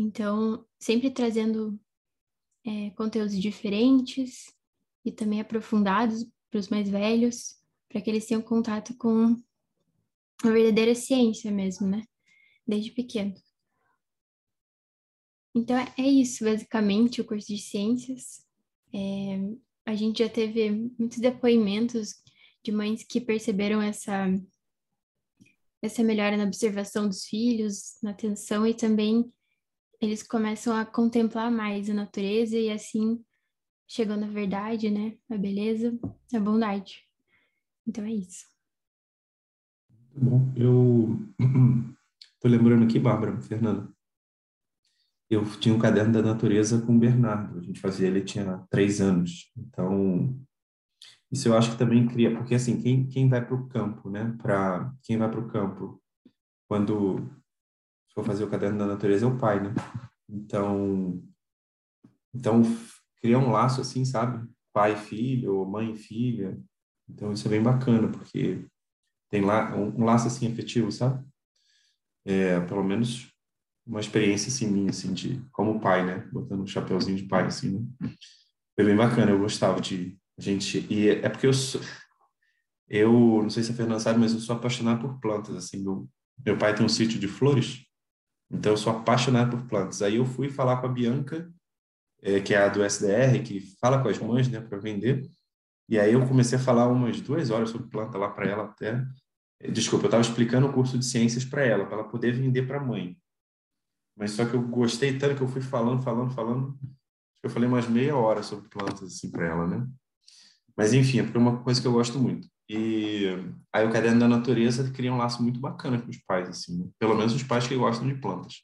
Então, 0.00 0.64
sempre 0.78 1.10
trazendo 1.10 1.78
é, 2.64 2.88
conteúdos 2.92 3.38
diferentes 3.38 4.46
e 5.04 5.12
também 5.12 5.42
aprofundados 5.42 6.26
para 6.50 6.58
os 6.58 6.68
mais 6.70 6.88
velhos, 6.88 7.60
para 7.86 8.00
que 8.00 8.08
eles 8.08 8.24
tenham 8.24 8.40
contato 8.40 8.96
com 8.96 9.36
a 10.42 10.50
verdadeira 10.50 10.94
ciência 10.94 11.52
mesmo, 11.52 11.86
né? 11.86 12.02
Desde 12.66 12.92
pequeno. 12.92 13.34
Então, 15.54 15.76
é 15.76 16.02
isso, 16.02 16.44
basicamente, 16.44 17.20
o 17.20 17.24
curso 17.26 17.48
de 17.48 17.58
ciências. 17.58 18.42
É, 18.94 19.38
a 19.84 19.94
gente 19.94 20.20
já 20.20 20.30
teve 20.30 20.70
muitos 20.98 21.18
depoimentos 21.18 22.14
de 22.64 22.72
mães 22.72 23.04
que 23.04 23.20
perceberam 23.20 23.82
essa, 23.82 24.32
essa 25.82 26.02
melhora 26.02 26.38
na 26.38 26.44
observação 26.44 27.06
dos 27.06 27.26
filhos, 27.26 27.98
na 28.02 28.12
atenção, 28.12 28.66
e 28.66 28.72
também 28.72 29.30
eles 30.00 30.22
começam 30.22 30.74
a 30.74 30.84
contemplar 30.84 31.50
mais 31.50 31.90
a 31.90 31.94
natureza 31.94 32.56
e 32.56 32.70
assim 32.70 33.22
chegam 33.86 34.16
na 34.16 34.28
verdade, 34.28 34.90
né? 34.90 35.16
A 35.30 35.36
beleza, 35.36 35.98
a 36.34 36.40
bondade. 36.40 37.02
Então 37.86 38.04
é 38.04 38.12
isso. 38.12 38.46
Bom, 40.14 40.52
eu 40.56 41.18
tô 42.40 42.48
lembrando 42.48 42.84
aqui, 42.84 42.98
Bárbara, 42.98 43.40
Fernanda, 43.40 43.92
eu 45.28 45.44
tinha 45.58 45.74
um 45.74 45.78
caderno 45.78 46.12
da 46.12 46.22
natureza 46.22 46.80
com 46.82 46.96
o 46.96 46.98
Bernardo. 46.98 47.58
A 47.58 47.62
gente 47.62 47.80
fazia, 47.80 48.08
ele 48.08 48.22
tinha 48.22 48.58
três 48.70 49.00
anos. 49.00 49.52
Então, 49.56 50.36
isso 51.30 51.48
eu 51.48 51.56
acho 51.56 51.72
que 51.72 51.78
também 51.78 52.06
cria, 52.08 52.36
porque 52.36 52.54
assim, 52.54 52.80
quem, 52.80 53.06
quem 53.06 53.28
vai 53.28 53.44
para 53.44 53.54
o 53.54 53.68
campo, 53.68 54.10
né? 54.10 54.36
Para 54.40 54.92
quem 55.02 55.16
vai 55.16 55.30
para 55.30 55.40
o 55.40 55.48
campo 55.48 56.02
quando 56.68 57.30
for 58.14 58.24
fazer 58.24 58.44
o 58.44 58.50
caderno 58.50 58.78
da 58.78 58.86
natureza 58.86 59.24
é 59.24 59.28
o 59.28 59.38
pai, 59.38 59.60
né? 59.60 59.74
Então, 60.28 61.22
então 62.34 62.62
cria 63.20 63.38
um 63.38 63.50
laço 63.50 63.80
assim, 63.80 64.04
sabe? 64.04 64.48
Pai 64.72 64.96
filho, 64.96 65.64
mãe 65.66 65.96
filha. 65.96 66.58
Então 67.08 67.32
isso 67.32 67.46
é 67.48 67.50
bem 67.50 67.62
bacana, 67.62 68.08
porque 68.08 68.64
tem 69.30 69.42
lá 69.42 69.74
um, 69.76 70.04
laço 70.04 70.26
assim 70.26 70.50
afetivo, 70.50 70.90
sabe? 70.90 71.24
É, 72.24 72.60
pelo 72.60 72.84
menos 72.84 73.30
uma 73.86 74.00
experiência 74.00 74.48
assim 74.48 74.68
minha, 74.68 74.90
assim, 74.90 75.12
de 75.12 75.42
como 75.50 75.80
pai, 75.80 76.04
né? 76.04 76.28
Botando 76.32 76.62
um 76.62 76.66
chapeuzinho 76.66 77.16
de 77.16 77.24
pai, 77.24 77.46
assim, 77.46 77.78
né? 77.78 78.08
Foi 78.76 78.84
bem 78.84 78.96
bacana, 78.96 79.30
eu 79.30 79.38
gostava 79.38 79.80
de 79.80 80.16
gente... 80.38 80.86
E 80.90 81.08
é 81.08 81.28
porque 81.28 81.46
eu 81.46 81.52
sou... 81.52 81.80
Eu, 82.88 83.12
não 83.42 83.50
sei 83.50 83.62
se 83.62 83.70
a 83.70 83.74
Fernanda 83.74 84.00
sabe, 84.00 84.18
mas 84.18 84.32
eu 84.32 84.40
sou 84.40 84.56
apaixonado 84.56 85.00
por 85.00 85.20
plantas, 85.20 85.54
assim. 85.54 85.82
Meu, 85.82 86.08
meu 86.44 86.58
pai 86.58 86.74
tem 86.74 86.84
um 86.84 86.88
sítio 86.88 87.20
de 87.20 87.28
flores, 87.28 87.84
então 88.50 88.72
eu 88.72 88.76
sou 88.76 88.92
apaixonado 88.92 89.56
por 89.56 89.66
plantas. 89.66 90.02
Aí 90.02 90.16
eu 90.16 90.24
fui 90.24 90.48
falar 90.48 90.80
com 90.80 90.86
a 90.86 90.90
Bianca, 90.90 91.48
é, 92.20 92.40
que 92.40 92.54
é 92.54 92.58
a 92.58 92.68
do 92.68 92.82
SDR, 92.82 93.42
que 93.44 93.60
fala 93.80 94.02
com 94.02 94.08
as 94.08 94.18
mães, 94.18 94.48
né, 94.48 94.60
para 94.60 94.78
vender. 94.78 95.28
E 95.88 95.98
aí 95.98 96.12
eu 96.12 96.26
comecei 96.26 96.58
a 96.58 96.60
falar 96.60 96.88
umas 96.88 97.20
duas 97.20 97.50
horas 97.50 97.70
sobre 97.70 97.88
planta 97.88 98.18
lá 98.18 98.28
para 98.28 98.48
ela 98.48 98.64
até. 98.64 99.04
Desculpa, 99.72 100.04
eu 100.04 100.08
estava 100.08 100.22
explicando 100.22 100.66
o 100.66 100.72
curso 100.72 100.98
de 100.98 101.04
ciências 101.04 101.44
para 101.44 101.64
ela, 101.64 101.84
para 101.84 101.98
ela 101.98 102.08
poder 102.08 102.32
vender 102.32 102.66
para 102.66 102.78
a 102.78 102.84
mãe. 102.84 103.16
Mas 104.16 104.32
só 104.32 104.44
que 104.44 104.54
eu 104.54 104.62
gostei 104.62 105.18
tanto 105.18 105.36
que 105.36 105.42
eu 105.42 105.48
fui 105.48 105.60
falando, 105.60 106.02
falando, 106.02 106.32
falando. 106.32 106.78
Eu 107.42 107.50
falei 107.50 107.68
umas 107.68 107.88
meia 107.88 108.16
hora 108.16 108.42
sobre 108.42 108.68
plantas 108.68 109.02
assim 109.02 109.30
para 109.30 109.46
ela, 109.46 109.66
né? 109.66 109.86
Mas 110.76 110.92
enfim, 110.92 111.20
é 111.20 111.22
porque 111.22 111.38
é 111.38 111.40
uma 111.40 111.62
coisa 111.62 111.80
que 111.80 111.86
eu 111.86 111.92
gosto 111.92 112.18
muito. 112.18 112.48
E 112.72 113.26
aí 113.72 113.84
o 113.84 113.92
caderno 113.92 114.20
da 114.20 114.28
natureza 114.28 114.92
cria 114.92 115.12
um 115.12 115.16
laço 115.16 115.42
muito 115.42 115.58
bacana 115.58 116.00
com 116.00 116.08
os 116.08 116.18
pais, 116.18 116.48
assim, 116.48 116.78
né? 116.78 116.90
pelo 117.00 117.16
menos 117.16 117.34
os 117.34 117.42
pais 117.42 117.66
que 117.66 117.74
gostam 117.74 118.06
de 118.06 118.14
plantas. 118.14 118.62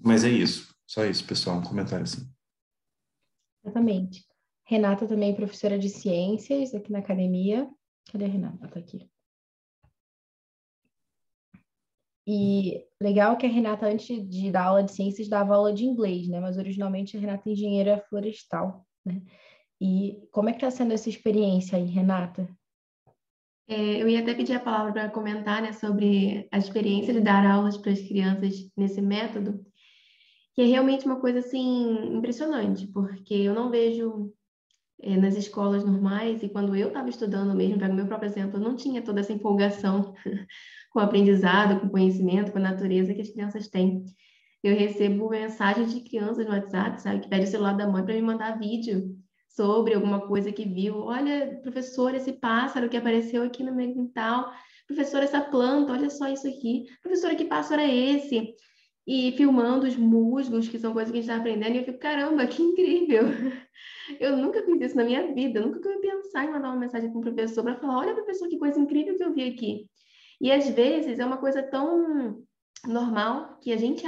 Mas 0.00 0.22
é 0.22 0.28
isso, 0.30 0.72
só 0.86 1.04
isso, 1.04 1.26
pessoal, 1.26 1.58
um 1.58 1.62
comentário 1.62 2.04
assim. 2.04 2.30
Exatamente. 3.64 4.24
Renata 4.64 5.04
também 5.04 5.32
é 5.32 5.34
professora 5.34 5.76
de 5.76 5.88
ciências 5.88 6.72
aqui 6.72 6.92
na 6.92 7.00
academia. 7.00 7.68
Cadê 8.12 8.26
a 8.26 8.28
Renata? 8.28 8.68
Tá 8.68 8.78
aqui. 8.78 9.10
E 12.24 12.86
legal 13.02 13.36
que 13.36 13.46
a 13.46 13.50
Renata, 13.50 13.86
antes 13.86 14.28
de 14.28 14.52
dar 14.52 14.66
aula 14.66 14.84
de 14.84 14.92
ciências, 14.92 15.28
dava 15.28 15.56
aula 15.56 15.72
de 15.72 15.84
inglês, 15.84 16.28
né? 16.28 16.38
Mas 16.38 16.56
originalmente 16.56 17.16
a 17.16 17.20
Renata 17.20 17.48
é 17.48 17.52
engenheira 17.52 18.00
florestal, 18.08 18.86
né? 19.04 19.20
E 19.80 20.24
como 20.30 20.50
é 20.50 20.52
que 20.52 20.58
está 20.58 20.70
sendo 20.70 20.92
essa 20.92 21.08
experiência 21.08 21.76
aí, 21.76 21.86
Renata? 21.86 22.48
É, 23.68 24.02
eu 24.02 24.08
ia 24.08 24.20
até 24.20 24.32
pedir 24.32 24.54
a 24.54 24.60
palavra 24.60 24.92
para 24.92 25.10
comentar 25.10 25.60
né, 25.60 25.72
sobre 25.72 26.48
a 26.50 26.56
experiência 26.56 27.12
de 27.12 27.20
dar 27.20 27.44
aulas 27.44 27.76
para 27.76 27.92
as 27.92 28.00
crianças 28.00 28.70
nesse 28.74 29.02
método, 29.02 29.60
que 30.54 30.62
é 30.62 30.64
realmente 30.64 31.04
uma 31.04 31.20
coisa 31.20 31.40
assim 31.40 32.16
impressionante, 32.16 32.86
porque 32.86 33.34
eu 33.34 33.54
não 33.54 33.70
vejo 33.70 34.32
é, 35.02 35.18
nas 35.18 35.36
escolas 35.36 35.84
normais 35.84 36.42
e 36.42 36.48
quando 36.48 36.74
eu 36.74 36.88
estava 36.88 37.10
estudando 37.10 37.54
mesmo, 37.54 37.78
pego 37.78 37.94
meu 37.94 38.06
próprio 38.06 38.30
exemplo, 38.30 38.56
eu 38.56 38.62
não 38.62 38.74
tinha 38.74 39.02
toda 39.02 39.20
essa 39.20 39.34
empolgação 39.34 40.14
com 40.90 40.98
o 40.98 41.02
aprendizado, 41.02 41.78
com 41.78 41.88
o 41.88 41.90
conhecimento, 41.90 42.50
com 42.50 42.58
a 42.58 42.62
natureza 42.62 43.12
que 43.12 43.20
as 43.20 43.28
crianças 43.28 43.68
têm. 43.68 44.02
Eu 44.64 44.74
recebo 44.74 45.28
mensagens 45.28 45.92
de 45.92 46.00
crianças 46.00 46.46
no 46.46 46.52
WhatsApp, 46.52 47.02
sabe, 47.02 47.20
que 47.20 47.28
pede 47.28 47.44
o 47.44 47.48
celular 47.48 47.76
da 47.76 47.86
mãe 47.86 48.02
para 48.02 48.14
me 48.14 48.22
mandar 48.22 48.58
vídeo 48.58 49.17
sobre 49.58 49.92
alguma 49.92 50.20
coisa 50.20 50.52
que 50.52 50.64
viu. 50.64 50.98
Olha, 50.98 51.58
professor, 51.60 52.14
esse 52.14 52.32
pássaro 52.32 52.88
que 52.88 52.96
apareceu 52.96 53.42
aqui 53.42 53.64
no 53.64 53.74
meu 53.74 53.92
quintal. 53.92 54.52
Professor, 54.86 55.20
essa 55.20 55.40
planta, 55.40 55.92
olha 55.92 56.08
só 56.08 56.28
isso 56.28 56.46
aqui. 56.46 56.84
Professora, 57.02 57.34
que 57.34 57.44
pássaro 57.44 57.80
é 57.82 57.92
esse? 57.92 58.54
E 59.04 59.32
filmando 59.32 59.84
os 59.84 59.96
musgos, 59.96 60.68
que 60.68 60.78
são 60.78 60.92
coisas 60.92 61.10
que 61.10 61.18
a 61.18 61.20
gente 61.20 61.28
está 61.28 61.40
aprendendo, 61.40 61.74
e 61.74 61.78
eu 61.78 61.84
fico, 61.84 61.98
caramba, 61.98 62.46
que 62.46 62.62
incrível! 62.62 63.24
Eu 64.18 64.38
nunca 64.38 64.62
fiz 64.62 64.80
isso 64.80 64.96
na 64.96 65.04
minha 65.04 65.34
vida, 65.34 65.60
eu 65.60 65.66
nunca 65.66 65.86
ia 65.86 66.00
pensar 66.00 66.42
em 66.42 66.50
mandar 66.50 66.70
uma 66.70 66.78
mensagem 66.78 67.10
para 67.10 67.18
um 67.18 67.22
professor 67.22 67.62
para 67.62 67.76
falar: 67.76 67.98
olha, 67.98 68.14
professor, 68.14 68.48
que 68.48 68.58
coisa 68.58 68.80
incrível 68.80 69.14
que 69.14 69.22
eu 69.22 69.34
vi 69.34 69.46
aqui. 69.46 69.86
E 70.40 70.50
às 70.50 70.66
vezes 70.70 71.18
é 71.18 71.26
uma 71.26 71.36
coisa 71.36 71.62
tão 71.62 72.42
normal 72.86 73.58
que 73.60 73.70
a 73.70 73.76
gente 73.76 74.04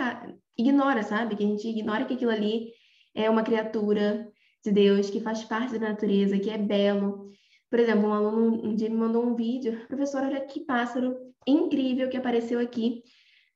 ignora, 0.56 1.02
sabe? 1.02 1.36
Que 1.36 1.44
a 1.44 1.46
gente 1.46 1.68
ignora 1.68 2.06
que 2.06 2.14
aquilo 2.14 2.30
ali 2.30 2.72
é 3.14 3.28
uma 3.28 3.42
criatura 3.42 4.26
de 4.64 4.70
Deus, 4.70 5.10
que 5.10 5.20
faz 5.20 5.44
parte 5.44 5.78
da 5.78 5.90
natureza, 5.90 6.38
que 6.38 6.50
é 6.50 6.58
belo. 6.58 7.30
Por 7.70 7.78
exemplo, 7.78 8.08
um 8.08 8.12
aluno 8.12 8.66
um 8.66 8.74
dia 8.74 8.90
me 8.90 8.96
mandou 8.96 9.24
um 9.24 9.34
vídeo, 9.34 9.86
professor, 9.86 10.22
olha 10.22 10.40
que 10.44 10.60
pássaro 10.60 11.16
incrível 11.46 12.08
que 12.08 12.16
apareceu 12.16 12.60
aqui 12.60 13.02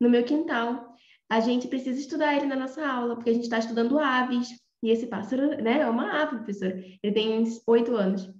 no 0.00 0.08
meu 0.08 0.24
quintal. 0.24 0.94
A 1.28 1.40
gente 1.40 1.68
precisa 1.68 1.98
estudar 1.98 2.36
ele 2.36 2.46
na 2.46 2.56
nossa 2.56 2.86
aula, 2.86 3.16
porque 3.16 3.30
a 3.30 3.32
gente 3.32 3.44
está 3.44 3.58
estudando 3.58 3.98
aves. 3.98 4.48
E 4.82 4.90
esse 4.90 5.06
pássaro, 5.06 5.48
né, 5.62 5.80
é 5.80 5.88
uma 5.88 6.22
ave, 6.22 6.36
professor. 6.36 6.70
Ele 7.02 7.12
tem 7.12 7.44
oito 7.66 7.96
anos. 7.96 8.30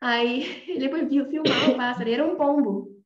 Aí 0.00 0.44
ele 0.68 0.88
foi 0.88 1.08
filmar 1.08 1.70
o 1.70 1.76
pássaro, 1.76 2.08
e 2.08 2.12
era 2.12 2.26
um 2.26 2.36
pombo. 2.36 2.96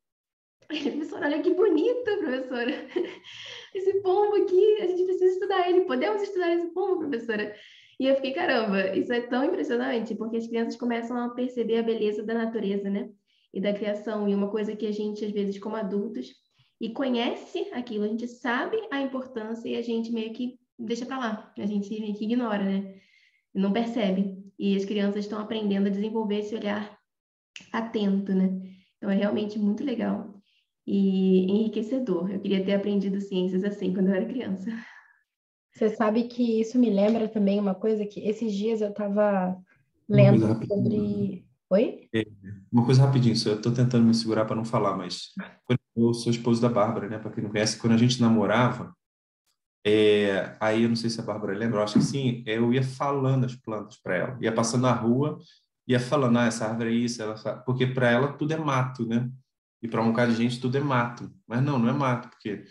Professora, 0.66 1.26
olha 1.26 1.42
que 1.42 1.52
bonito, 1.52 2.04
professora. 2.04 2.70
Esse 3.74 4.00
pombo 4.02 4.36
aqui, 4.36 4.78
a 4.80 4.86
gente 4.86 5.04
precisa 5.04 5.32
estudar 5.32 5.68
ele. 5.68 5.82
Podemos 5.82 6.22
estudar 6.22 6.52
esse 6.52 6.68
pombo, 6.68 7.08
professora? 7.08 7.54
E 8.00 8.06
eu 8.06 8.14
fiquei, 8.14 8.32
caramba, 8.32 8.96
isso 8.96 9.12
é 9.12 9.20
tão 9.20 9.44
impressionante, 9.44 10.14
porque 10.14 10.38
as 10.38 10.46
crianças 10.46 10.74
começam 10.74 11.18
a 11.18 11.28
perceber 11.28 11.76
a 11.76 11.82
beleza 11.82 12.22
da 12.22 12.32
natureza, 12.32 12.88
né? 12.88 13.10
E 13.52 13.60
da 13.60 13.74
criação. 13.74 14.26
E 14.26 14.34
uma 14.34 14.48
coisa 14.48 14.74
que 14.74 14.86
a 14.86 14.90
gente, 14.90 15.22
às 15.22 15.30
vezes, 15.30 15.58
como 15.58 15.76
adultos, 15.76 16.32
e 16.80 16.88
conhece 16.88 17.68
aquilo, 17.74 18.04
a 18.04 18.08
gente 18.08 18.26
sabe 18.26 18.78
a 18.90 19.02
importância 19.02 19.68
e 19.68 19.76
a 19.76 19.82
gente 19.82 20.10
meio 20.10 20.32
que 20.32 20.58
deixa 20.78 21.04
para 21.04 21.18
lá, 21.18 21.52
a 21.58 21.66
gente 21.66 21.90
meio 22.00 22.14
que 22.14 22.24
ignora, 22.24 22.64
né? 22.64 22.94
Não 23.52 23.70
percebe. 23.70 24.42
E 24.58 24.74
as 24.74 24.86
crianças 24.86 25.26
estão 25.26 25.38
aprendendo 25.38 25.88
a 25.88 25.90
desenvolver 25.90 26.38
esse 26.38 26.54
olhar 26.54 26.98
atento, 27.70 28.34
né? 28.34 28.62
Então 28.96 29.10
é 29.10 29.14
realmente 29.14 29.58
muito 29.58 29.84
legal 29.84 30.40
e 30.86 31.44
enriquecedor. 31.52 32.30
Eu 32.30 32.40
queria 32.40 32.64
ter 32.64 32.72
aprendido 32.72 33.20
ciências 33.20 33.62
assim 33.62 33.92
quando 33.92 34.08
eu 34.08 34.14
era 34.14 34.24
criança. 34.24 34.70
Você 35.72 35.90
sabe 35.90 36.24
que 36.24 36.60
isso 36.60 36.78
me 36.78 36.90
lembra 36.90 37.28
também 37.28 37.58
uma 37.58 37.74
coisa 37.74 38.04
que 38.04 38.20
esses 38.20 38.52
dias 38.52 38.80
eu 38.80 38.90
estava 38.90 39.56
lendo 40.08 40.46
sobre. 40.66 41.44
Oi? 41.70 42.08
É, 42.12 42.24
uma 42.70 42.84
coisa 42.84 43.02
rapidinho, 43.02 43.36
eu 43.46 43.54
estou 43.54 43.72
tentando 43.72 44.04
me 44.04 44.12
segurar 44.12 44.44
para 44.44 44.56
não 44.56 44.64
falar, 44.64 44.96
mas 44.96 45.28
eu 45.96 46.12
sou 46.12 46.32
esposo 46.32 46.60
da 46.60 46.68
Bárbara, 46.68 47.08
né? 47.08 47.18
Para 47.18 47.30
quem 47.30 47.44
não 47.44 47.50
conhece, 47.50 47.78
quando 47.78 47.92
a 47.92 47.96
gente 47.96 48.20
namorava, 48.20 48.92
é, 49.86 50.56
aí 50.60 50.82
eu 50.82 50.88
não 50.88 50.96
sei 50.96 51.08
se 51.08 51.20
a 51.20 51.24
Bárbara 51.24 51.56
lembra, 51.56 51.78
eu 51.78 51.84
acho 51.84 51.94
que 51.94 52.04
sim, 52.04 52.42
eu 52.44 52.72
ia 52.74 52.82
falando 52.82 53.46
as 53.46 53.54
plantas 53.54 53.96
para 53.96 54.16
ela, 54.16 54.38
ia 54.40 54.52
passando 54.52 54.82
na 54.82 54.92
rua, 54.92 55.38
ia 55.86 56.00
falando, 56.00 56.38
ah, 56.38 56.46
essa 56.46 56.66
árvore 56.66 56.90
é 56.90 56.94
isso, 56.94 57.22
porque 57.64 57.86
para 57.86 58.10
ela 58.10 58.32
tudo 58.32 58.52
é 58.52 58.56
mato, 58.56 59.06
né? 59.06 59.30
E 59.82 59.88
para 59.88 60.02
um 60.02 60.10
bocado 60.10 60.32
de 60.32 60.38
gente 60.38 60.60
tudo 60.60 60.76
é 60.76 60.80
mato. 60.80 61.32
Mas 61.46 61.62
não, 61.62 61.78
não 61.78 61.88
é 61.88 61.92
mato, 61.92 62.28
porque 62.28 62.64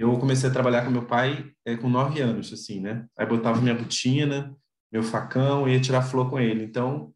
eu 0.00 0.18
comecei 0.18 0.48
a 0.48 0.52
trabalhar 0.52 0.84
com 0.84 0.90
meu 0.90 1.04
pai 1.04 1.52
é, 1.64 1.76
com 1.76 1.88
nove 1.88 2.20
anos, 2.20 2.52
assim, 2.52 2.80
né? 2.80 3.06
Aí 3.16 3.26
botava 3.26 3.60
minha 3.60 3.74
botina, 3.74 4.56
meu 4.90 5.02
facão, 5.02 5.68
ia 5.68 5.80
tirar 5.80 6.02
flor 6.02 6.30
com 6.30 6.40
ele. 6.40 6.64
Então, 6.64 7.12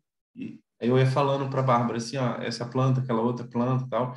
eu 0.80 0.98
ia 0.98 1.06
falando 1.06 1.48
para 1.48 1.60
a 1.60 1.64
Bárbara 1.64 1.96
assim, 1.96 2.16
ó, 2.16 2.36
essa 2.42 2.66
planta, 2.66 3.00
aquela 3.00 3.22
outra 3.22 3.46
planta, 3.46 3.86
tal. 3.88 4.14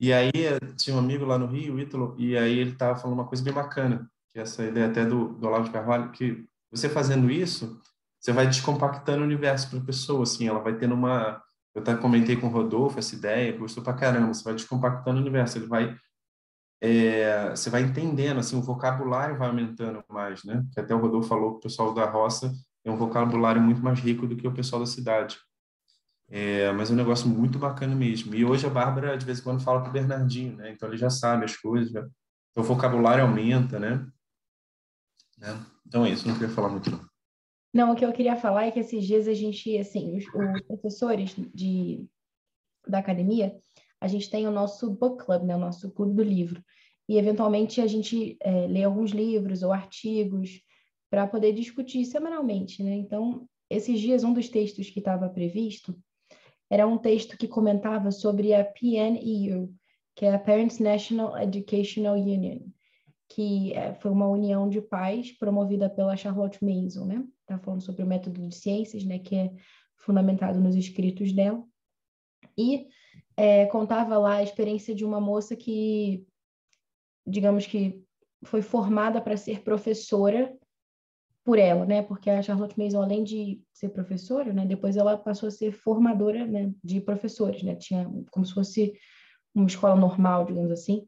E 0.00 0.12
aí 0.12 0.30
tinha 0.76 0.96
um 0.96 0.98
amigo 0.98 1.24
lá 1.24 1.38
no 1.38 1.46
Rio, 1.46 1.78
Ítalo, 1.78 2.14
e 2.18 2.36
aí 2.36 2.58
ele 2.58 2.72
estava 2.72 2.98
falando 2.98 3.18
uma 3.18 3.26
coisa 3.26 3.44
bem 3.44 3.52
bacana, 3.52 4.10
que 4.32 4.40
essa 4.40 4.64
ideia 4.64 4.86
até 4.86 5.04
do, 5.04 5.34
do 5.34 5.46
Olavo 5.46 5.64
de 5.64 5.70
Carvalho, 5.70 6.12
que 6.12 6.44
você 6.70 6.88
fazendo 6.88 7.30
isso, 7.30 7.80
você 8.20 8.32
vai 8.32 8.46
descompactando 8.46 9.22
o 9.22 9.24
universo 9.24 9.70
para 9.70 9.78
a 9.78 9.84
pessoa, 9.84 10.22
assim, 10.22 10.48
ela 10.48 10.60
vai 10.60 10.76
tendo 10.76 10.94
uma 10.94 11.42
eu 11.76 11.82
até 11.82 11.94
comentei 11.94 12.36
com 12.36 12.46
o 12.46 12.50
Rodolfo 12.50 12.98
essa 12.98 13.14
ideia, 13.14 13.54
gostou 13.54 13.84
pra 13.84 13.92
caramba. 13.92 14.32
Você 14.32 14.42
vai 14.42 14.54
descompactando 14.54 15.18
o 15.18 15.20
universo, 15.20 15.58
ele 15.58 15.66
vai. 15.66 15.94
É, 16.80 17.50
você 17.50 17.70
vai 17.70 17.82
entendendo, 17.82 18.38
assim, 18.38 18.56
o 18.56 18.62
vocabulário 18.62 19.38
vai 19.38 19.48
aumentando 19.48 20.04
mais, 20.08 20.44
né? 20.44 20.64
Até 20.76 20.94
o 20.94 20.98
Rodolfo 20.98 21.28
falou 21.28 21.52
que 21.52 21.58
o 21.58 21.60
pessoal 21.60 21.94
da 21.94 22.04
roça 22.04 22.52
tem 22.82 22.92
um 22.92 22.96
vocabulário 22.96 23.60
muito 23.60 23.82
mais 23.82 23.98
rico 23.98 24.26
do 24.26 24.36
que 24.36 24.46
o 24.46 24.54
pessoal 24.54 24.80
da 24.80 24.86
cidade. 24.86 25.38
É, 26.28 26.72
mas 26.72 26.90
é 26.90 26.92
um 26.92 26.96
negócio 26.96 27.28
muito 27.28 27.58
bacana 27.58 27.94
mesmo. 27.94 28.34
E 28.34 28.44
hoje 28.44 28.66
a 28.66 28.70
Bárbara, 28.70 29.16
de 29.16 29.24
vez 29.24 29.38
em 29.38 29.42
quando, 29.42 29.62
fala 29.62 29.82
com 29.82 29.88
o 29.88 29.92
Bernardinho, 29.92 30.56
né? 30.56 30.70
Então 30.70 30.88
ele 30.88 30.98
já 30.98 31.08
sabe 31.08 31.44
as 31.44 31.56
coisas, 31.56 31.90
já... 31.90 32.00
então, 32.00 32.62
o 32.62 32.66
vocabulário 32.66 33.24
aumenta, 33.24 33.78
né? 33.78 34.06
né? 35.38 35.58
Então 35.86 36.04
é 36.04 36.10
isso, 36.10 36.26
não 36.26 36.34
queria 36.34 36.54
falar 36.54 36.68
muito 36.68 36.90
não. 36.90 37.00
Não, 37.72 37.92
o 37.92 37.96
que 37.96 38.04
eu 38.04 38.12
queria 38.12 38.36
falar 38.36 38.66
é 38.66 38.70
que 38.70 38.80
esses 38.80 39.04
dias 39.04 39.28
a 39.28 39.34
gente, 39.34 39.76
assim, 39.76 40.16
os, 40.16 40.24
os 40.24 40.62
professores 40.62 41.34
de, 41.54 42.06
da 42.88 42.98
academia, 42.98 43.54
a 44.06 44.08
gente 44.08 44.30
tem 44.30 44.46
o 44.46 44.52
nosso 44.52 44.88
book 44.90 45.24
club, 45.24 45.42
né, 45.42 45.56
o 45.56 45.58
nosso 45.58 45.90
clube 45.90 46.14
do 46.14 46.22
livro. 46.22 46.62
E, 47.08 47.18
eventualmente, 47.18 47.80
a 47.80 47.86
gente 47.86 48.36
é, 48.40 48.66
lê 48.66 48.84
alguns 48.84 49.10
livros 49.10 49.62
ou 49.62 49.72
artigos 49.72 50.60
para 51.10 51.26
poder 51.26 51.52
discutir 51.52 52.04
semanalmente, 52.04 52.82
né? 52.82 52.94
Então, 52.94 53.48
esses 53.68 54.00
dias, 54.00 54.24
um 54.24 54.32
dos 54.32 54.48
textos 54.48 54.90
que 54.90 55.00
estava 55.00 55.28
previsto 55.28 55.96
era 56.70 56.86
um 56.86 56.98
texto 56.98 57.36
que 57.36 57.46
comentava 57.46 58.10
sobre 58.10 58.54
a 58.54 58.64
PNEU, 58.64 59.72
que 60.16 60.24
é 60.24 60.34
a 60.34 60.38
Parents 60.38 60.78
National 60.78 61.38
Educational 61.38 62.16
Union, 62.16 62.60
que 63.28 63.72
é, 63.72 63.94
foi 63.94 64.10
uma 64.10 64.28
união 64.28 64.68
de 64.68 64.80
pais 64.80 65.32
promovida 65.32 65.90
pela 65.90 66.16
Charlotte 66.16 66.64
Mason, 66.64 67.04
né? 67.06 67.24
Está 67.40 67.58
falando 67.58 67.82
sobre 67.82 68.02
o 68.02 68.06
método 68.06 68.48
de 68.48 68.54
ciências, 68.54 69.04
né? 69.04 69.18
Que 69.18 69.36
é 69.36 69.52
fundamentado 69.96 70.60
nos 70.60 70.76
escritos 70.76 71.32
dela. 71.32 71.62
E 72.56 72.88
é, 73.36 73.66
contava 73.66 74.16
lá 74.18 74.36
a 74.36 74.42
experiência 74.42 74.94
de 74.94 75.04
uma 75.04 75.20
moça 75.20 75.54
que, 75.54 76.26
digamos 77.26 77.66
que, 77.66 78.02
foi 78.44 78.62
formada 78.62 79.20
para 79.20 79.36
ser 79.36 79.62
professora 79.62 80.56
por 81.44 81.58
ela, 81.58 81.84
né? 81.86 82.02
Porque 82.02 82.28
a 82.28 82.42
Charlotte 82.42 82.78
Mason, 82.78 83.02
além 83.02 83.22
de 83.22 83.62
ser 83.72 83.90
professora, 83.90 84.52
né? 84.52 84.66
Depois 84.66 84.96
ela 84.96 85.16
passou 85.16 85.48
a 85.48 85.52
ser 85.52 85.72
formadora, 85.72 86.46
né? 86.46 86.72
De 86.82 87.00
professores, 87.00 87.62
né? 87.62 87.74
Tinha 87.76 88.10
como 88.30 88.44
se 88.44 88.52
fosse 88.52 88.92
uma 89.54 89.66
escola 89.66 89.96
normal, 89.96 90.44
digamos 90.44 90.70
assim. 90.70 91.06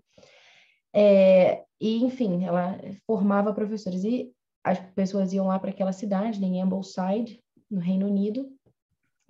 É, 0.94 1.64
e, 1.80 2.02
enfim, 2.02 2.44
ela 2.44 2.78
formava 3.06 3.52
professores. 3.52 4.04
E 4.04 4.32
as 4.64 4.78
pessoas 4.94 5.32
iam 5.32 5.46
lá 5.46 5.58
para 5.58 5.70
aquela 5.70 5.92
cidade, 5.92 6.40
né, 6.40 6.46
em 6.46 6.62
Ambleside, 6.62 7.42
no 7.70 7.80
Reino 7.80 8.06
Unido, 8.06 8.50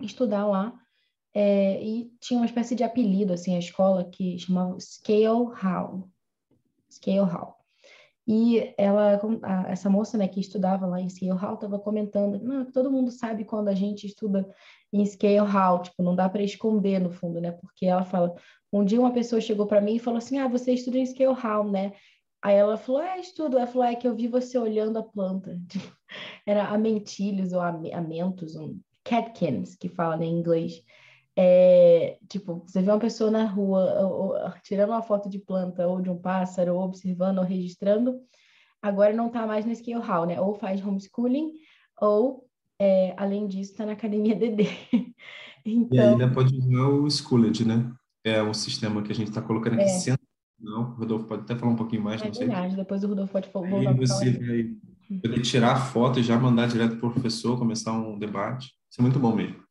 estudar 0.01 0.45
lá. 0.45 0.79
É, 1.33 1.81
e 1.83 2.11
tinha 2.19 2.39
uma 2.39 2.45
espécie 2.45 2.75
de 2.75 2.83
apelido, 2.83 3.33
assim, 3.33 3.55
a 3.55 3.59
escola 3.59 4.09
que 4.09 4.37
chamava 4.39 4.79
Scale 4.79 5.51
Hall. 5.53 6.09
Scale 6.91 7.29
Hall. 7.29 7.55
E 8.27 8.73
ela, 8.77 9.19
essa 9.67 9.89
moça, 9.89 10.15
né, 10.15 10.27
que 10.27 10.39
estudava 10.39 10.85
lá 10.85 11.01
em 11.01 11.09
Scale 11.09 11.31
Hall, 11.31 11.55
estava 11.55 11.79
comentando, 11.79 12.39
não, 12.39 12.63
todo 12.71 12.91
mundo 12.91 13.09
sabe 13.09 13.43
quando 13.43 13.69
a 13.69 13.73
gente 13.73 14.05
estuda 14.05 14.47
em 14.93 15.03
Scale 15.03 15.39
Hall, 15.39 15.81
tipo, 15.81 16.03
não 16.03 16.15
dá 16.15 16.29
para 16.29 16.43
esconder 16.43 16.99
no 16.99 17.09
fundo, 17.09 17.41
né? 17.41 17.51
Porque 17.53 17.87
ela 17.87 18.05
fala, 18.05 18.35
um 18.71 18.85
dia 18.85 18.99
uma 18.99 19.11
pessoa 19.11 19.41
chegou 19.41 19.65
para 19.65 19.81
mim 19.81 19.95
e 19.95 19.99
falou 19.99 20.19
assim: 20.19 20.37
"Ah, 20.37 20.47
você 20.47 20.73
estuda 20.73 20.99
em 20.99 21.05
Scale 21.07 21.33
Hall, 21.33 21.69
né?" 21.71 21.93
Aí 22.41 22.55
ela 22.55 22.77
falou: 22.77 23.01
"É, 23.01 23.19
estudo". 23.19 23.57
Ela 23.57 23.65
falou: 23.67 23.87
"É 23.87 23.95
que 23.95 24.07
eu 24.07 24.15
vi 24.15 24.27
você 24.27 24.59
olhando 24.59 24.99
a 24.99 25.03
planta". 25.03 25.59
Era 26.45 26.67
amentilhos 26.67 27.51
ou 27.51 27.61
amentos, 27.61 28.55
um 28.55 28.79
catkins, 29.03 29.75
que 29.75 29.89
fala 29.89 30.17
né, 30.17 30.25
em 30.25 30.39
inglês. 30.39 30.83
É, 31.41 32.17
tipo, 32.27 32.65
você 32.67 32.81
vê 32.81 32.91
uma 32.91 32.99
pessoa 32.99 33.31
na 33.31 33.45
rua 33.45 34.01
ou, 34.01 34.33
ou, 34.33 34.53
tirando 34.61 34.89
uma 34.89 35.01
foto 35.01 35.29
de 35.29 35.39
planta 35.39 35.87
ou 35.87 36.01
de 36.01 36.09
um 36.09 36.17
pássaro, 36.17 36.75
ou 36.75 36.81
observando 36.81 37.37
ou 37.37 37.45
registrando, 37.45 38.19
agora 38.81 39.13
não 39.13 39.27
está 39.27 39.47
mais 39.47 39.65
no 39.65 39.73
Scale 39.73 40.01
Hall, 40.01 40.25
né? 40.25 40.41
Ou 40.41 40.53
faz 40.53 40.85
homeschooling, 40.85 41.53
ou, 42.01 42.45
é, 42.77 43.13
além 43.15 43.47
disso, 43.47 43.71
está 43.71 43.85
na 43.85 43.93
academia 43.93 44.35
DD. 44.35 44.67
então... 45.65 45.97
E 45.97 45.99
ainda 45.99 46.29
pode 46.29 46.53
usar 46.57 46.87
o 46.89 47.09
Schooled, 47.09 47.65
né? 47.65 47.89
é 48.23 48.41
o 48.41 48.53
sistema 48.53 49.01
que 49.01 49.11
a 49.11 49.15
gente 49.15 49.29
está 49.29 49.41
colocando 49.41 49.73
aqui 49.79 50.09
é. 50.09 50.15
Não, 50.59 50.91
o 50.91 50.93
Rodolfo 50.95 51.25
pode 51.25 51.43
até 51.43 51.55
falar 51.55 51.71
um 51.71 51.77
pouquinho 51.77 52.03
mais, 52.03 52.21
é 52.21 52.25
não 52.25 52.33
sei. 52.33 52.47
Verdade, 52.47 52.75
depois 52.75 53.01
o 53.03 53.07
Rodolfo 53.07 53.31
pode 53.31 53.49
voltar 53.49 53.77
Aí 53.77 53.93
você 53.93 54.31
vai 54.31 55.19
poder 55.21 55.41
tirar 55.41 55.71
a 55.71 55.75
foto 55.77 56.19
e 56.19 56.23
já 56.23 56.37
mandar 56.37 56.67
direto 56.67 56.97
para 56.97 57.07
o 57.07 57.13
professor, 57.13 57.57
começar 57.57 57.93
um 57.93 58.19
debate. 58.19 58.73
Isso 58.89 58.99
é 58.99 59.01
muito 59.01 59.17
bom 59.19 59.33
mesmo. 59.33 59.63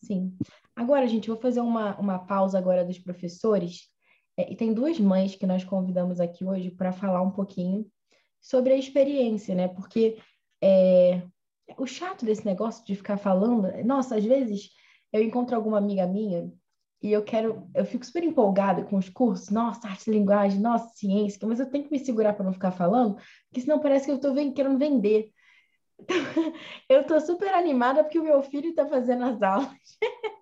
Sim. 0.00 0.32
Agora, 0.80 1.06
gente, 1.06 1.28
vou 1.28 1.36
fazer 1.36 1.60
uma, 1.60 1.94
uma 1.98 2.18
pausa 2.18 2.56
agora 2.56 2.82
dos 2.82 2.98
professores. 2.98 3.90
É, 4.34 4.50
e 4.50 4.56
tem 4.56 4.72
duas 4.72 4.98
mães 4.98 5.36
que 5.36 5.46
nós 5.46 5.62
convidamos 5.62 6.20
aqui 6.20 6.42
hoje 6.42 6.70
para 6.70 6.90
falar 6.90 7.20
um 7.20 7.30
pouquinho 7.30 7.86
sobre 8.40 8.72
a 8.72 8.78
experiência, 8.78 9.54
né? 9.54 9.68
Porque 9.68 10.16
é, 10.64 11.20
o 11.76 11.86
chato 11.86 12.24
desse 12.24 12.46
negócio 12.46 12.82
de 12.86 12.96
ficar 12.96 13.18
falando, 13.18 13.70
nossa, 13.84 14.16
às 14.16 14.24
vezes 14.24 14.70
eu 15.12 15.22
encontro 15.22 15.54
alguma 15.54 15.76
amiga 15.76 16.06
minha 16.06 16.50
e 17.02 17.12
eu 17.12 17.22
quero, 17.22 17.68
eu 17.74 17.84
fico 17.84 18.06
super 18.06 18.24
empolgada 18.24 18.82
com 18.82 18.96
os 18.96 19.10
cursos, 19.10 19.50
nossa, 19.50 19.86
arte 19.86 20.08
e 20.08 20.14
linguagem, 20.14 20.60
nossa, 20.60 20.94
ciência, 20.94 21.46
mas 21.46 21.60
eu 21.60 21.70
tenho 21.70 21.84
que 21.84 21.92
me 21.92 21.98
segurar 21.98 22.32
para 22.32 22.46
não 22.46 22.54
ficar 22.54 22.70
falando, 22.70 23.16
porque 23.50 23.60
senão 23.60 23.80
parece 23.80 24.06
que 24.06 24.12
eu 24.12 24.16
estou 24.16 24.34
querendo 24.54 24.78
vender. 24.78 25.30
eu 26.88 27.02
estou 27.02 27.20
super 27.20 27.52
animada 27.52 28.02
porque 28.02 28.18
o 28.18 28.24
meu 28.24 28.42
filho 28.42 28.70
está 28.70 28.86
fazendo 28.86 29.24
as 29.24 29.42
aulas. 29.42 29.68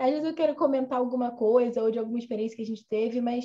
Às 0.00 0.12
vezes 0.12 0.24
eu 0.24 0.34
quero 0.34 0.54
comentar 0.54 0.98
alguma 0.98 1.30
coisa 1.30 1.82
ou 1.82 1.90
de 1.90 1.98
alguma 1.98 2.18
experiência 2.18 2.56
que 2.56 2.62
a 2.62 2.66
gente 2.66 2.88
teve, 2.88 3.20
mas, 3.20 3.44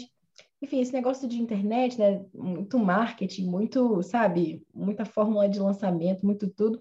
enfim, 0.61 0.79
esse 0.79 0.93
negócio 0.93 1.27
de 1.27 1.37
internet, 1.37 1.99
né, 1.99 2.25
muito 2.33 2.79
marketing, 2.79 3.45
muito, 3.45 4.01
sabe, 4.01 4.65
muita 4.73 5.03
fórmula 5.03 5.49
de 5.49 5.59
lançamento, 5.59 6.25
muito 6.25 6.49
tudo. 6.49 6.79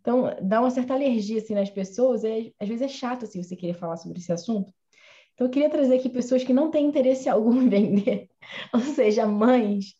Então, 0.00 0.24
dá 0.42 0.60
uma 0.60 0.70
certa 0.72 0.94
alergia, 0.94 1.38
assim, 1.38 1.54
nas 1.54 1.70
pessoas, 1.70 2.24
é, 2.24 2.50
às 2.58 2.68
vezes 2.68 2.82
é 2.82 2.88
chato, 2.88 3.24
assim, 3.24 3.40
você 3.40 3.54
querer 3.54 3.74
falar 3.74 3.96
sobre 3.96 4.18
esse 4.18 4.32
assunto. 4.32 4.74
Então, 5.34 5.46
eu 5.46 5.50
queria 5.52 5.70
trazer 5.70 5.94
aqui 5.94 6.08
pessoas 6.08 6.42
que 6.42 6.52
não 6.52 6.68
têm 6.68 6.84
interesse 6.84 7.28
algum 7.30 7.62
em 7.62 7.68
vender, 7.68 8.28
ou 8.74 8.80
seja, 8.80 9.24
mães, 9.24 9.94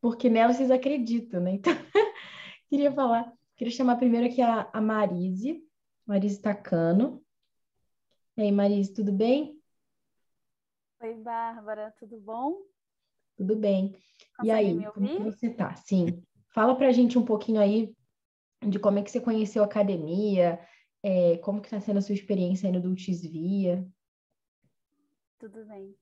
porque 0.00 0.28
nelas 0.28 0.56
vocês 0.56 0.72
acreditam, 0.72 1.40
né? 1.40 1.52
Então, 1.52 1.72
queria 2.68 2.90
falar, 2.90 3.32
queria 3.56 3.72
chamar 3.72 3.94
primeiro 3.98 4.26
aqui 4.26 4.42
a, 4.42 4.68
a 4.72 4.80
Marise, 4.80 5.62
Marise 6.04 6.42
Tacano. 6.42 7.23
E 8.36 8.42
aí, 8.42 8.50
Marise, 8.50 8.92
tudo 8.92 9.12
bem? 9.12 9.62
Oi, 11.00 11.14
Bárbara, 11.14 11.94
tudo 11.96 12.18
bom? 12.18 12.62
Tudo 13.36 13.54
bem. 13.54 13.96
Consegue 14.36 14.48
e 14.48 14.50
aí, 14.50 14.92
como 14.92 15.30
você 15.30 15.50
tá? 15.50 15.76
Sim. 15.76 16.20
Fala 16.48 16.76
pra 16.76 16.90
gente 16.90 17.16
um 17.16 17.24
pouquinho 17.24 17.60
aí 17.60 17.94
de 18.60 18.80
como 18.80 18.98
é 18.98 19.02
que 19.04 19.10
você 19.10 19.20
conheceu 19.20 19.62
a 19.62 19.66
academia, 19.66 20.58
é, 21.00 21.38
como 21.38 21.60
que 21.60 21.68
está 21.68 21.80
sendo 21.80 21.98
a 21.98 22.02
sua 22.02 22.14
experiência 22.14 22.66
aí 22.66 22.72
no 22.72 22.80
Dulcis 22.80 23.22
Via. 23.22 23.86
Tudo 25.38 25.64
bem. 25.66 25.94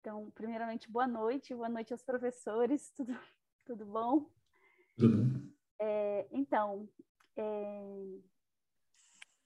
Então, 0.00 0.30
primeiramente, 0.32 0.90
boa 0.90 1.06
noite, 1.06 1.54
boa 1.54 1.70
noite 1.70 1.94
aos 1.94 2.02
professores, 2.02 2.90
tudo, 2.96 3.18
tudo 3.64 3.86
bom? 3.86 4.28
Tudo 4.98 5.24
bom. 5.24 5.40
É, 5.80 6.26
então, 6.32 6.86
é, 7.34 8.18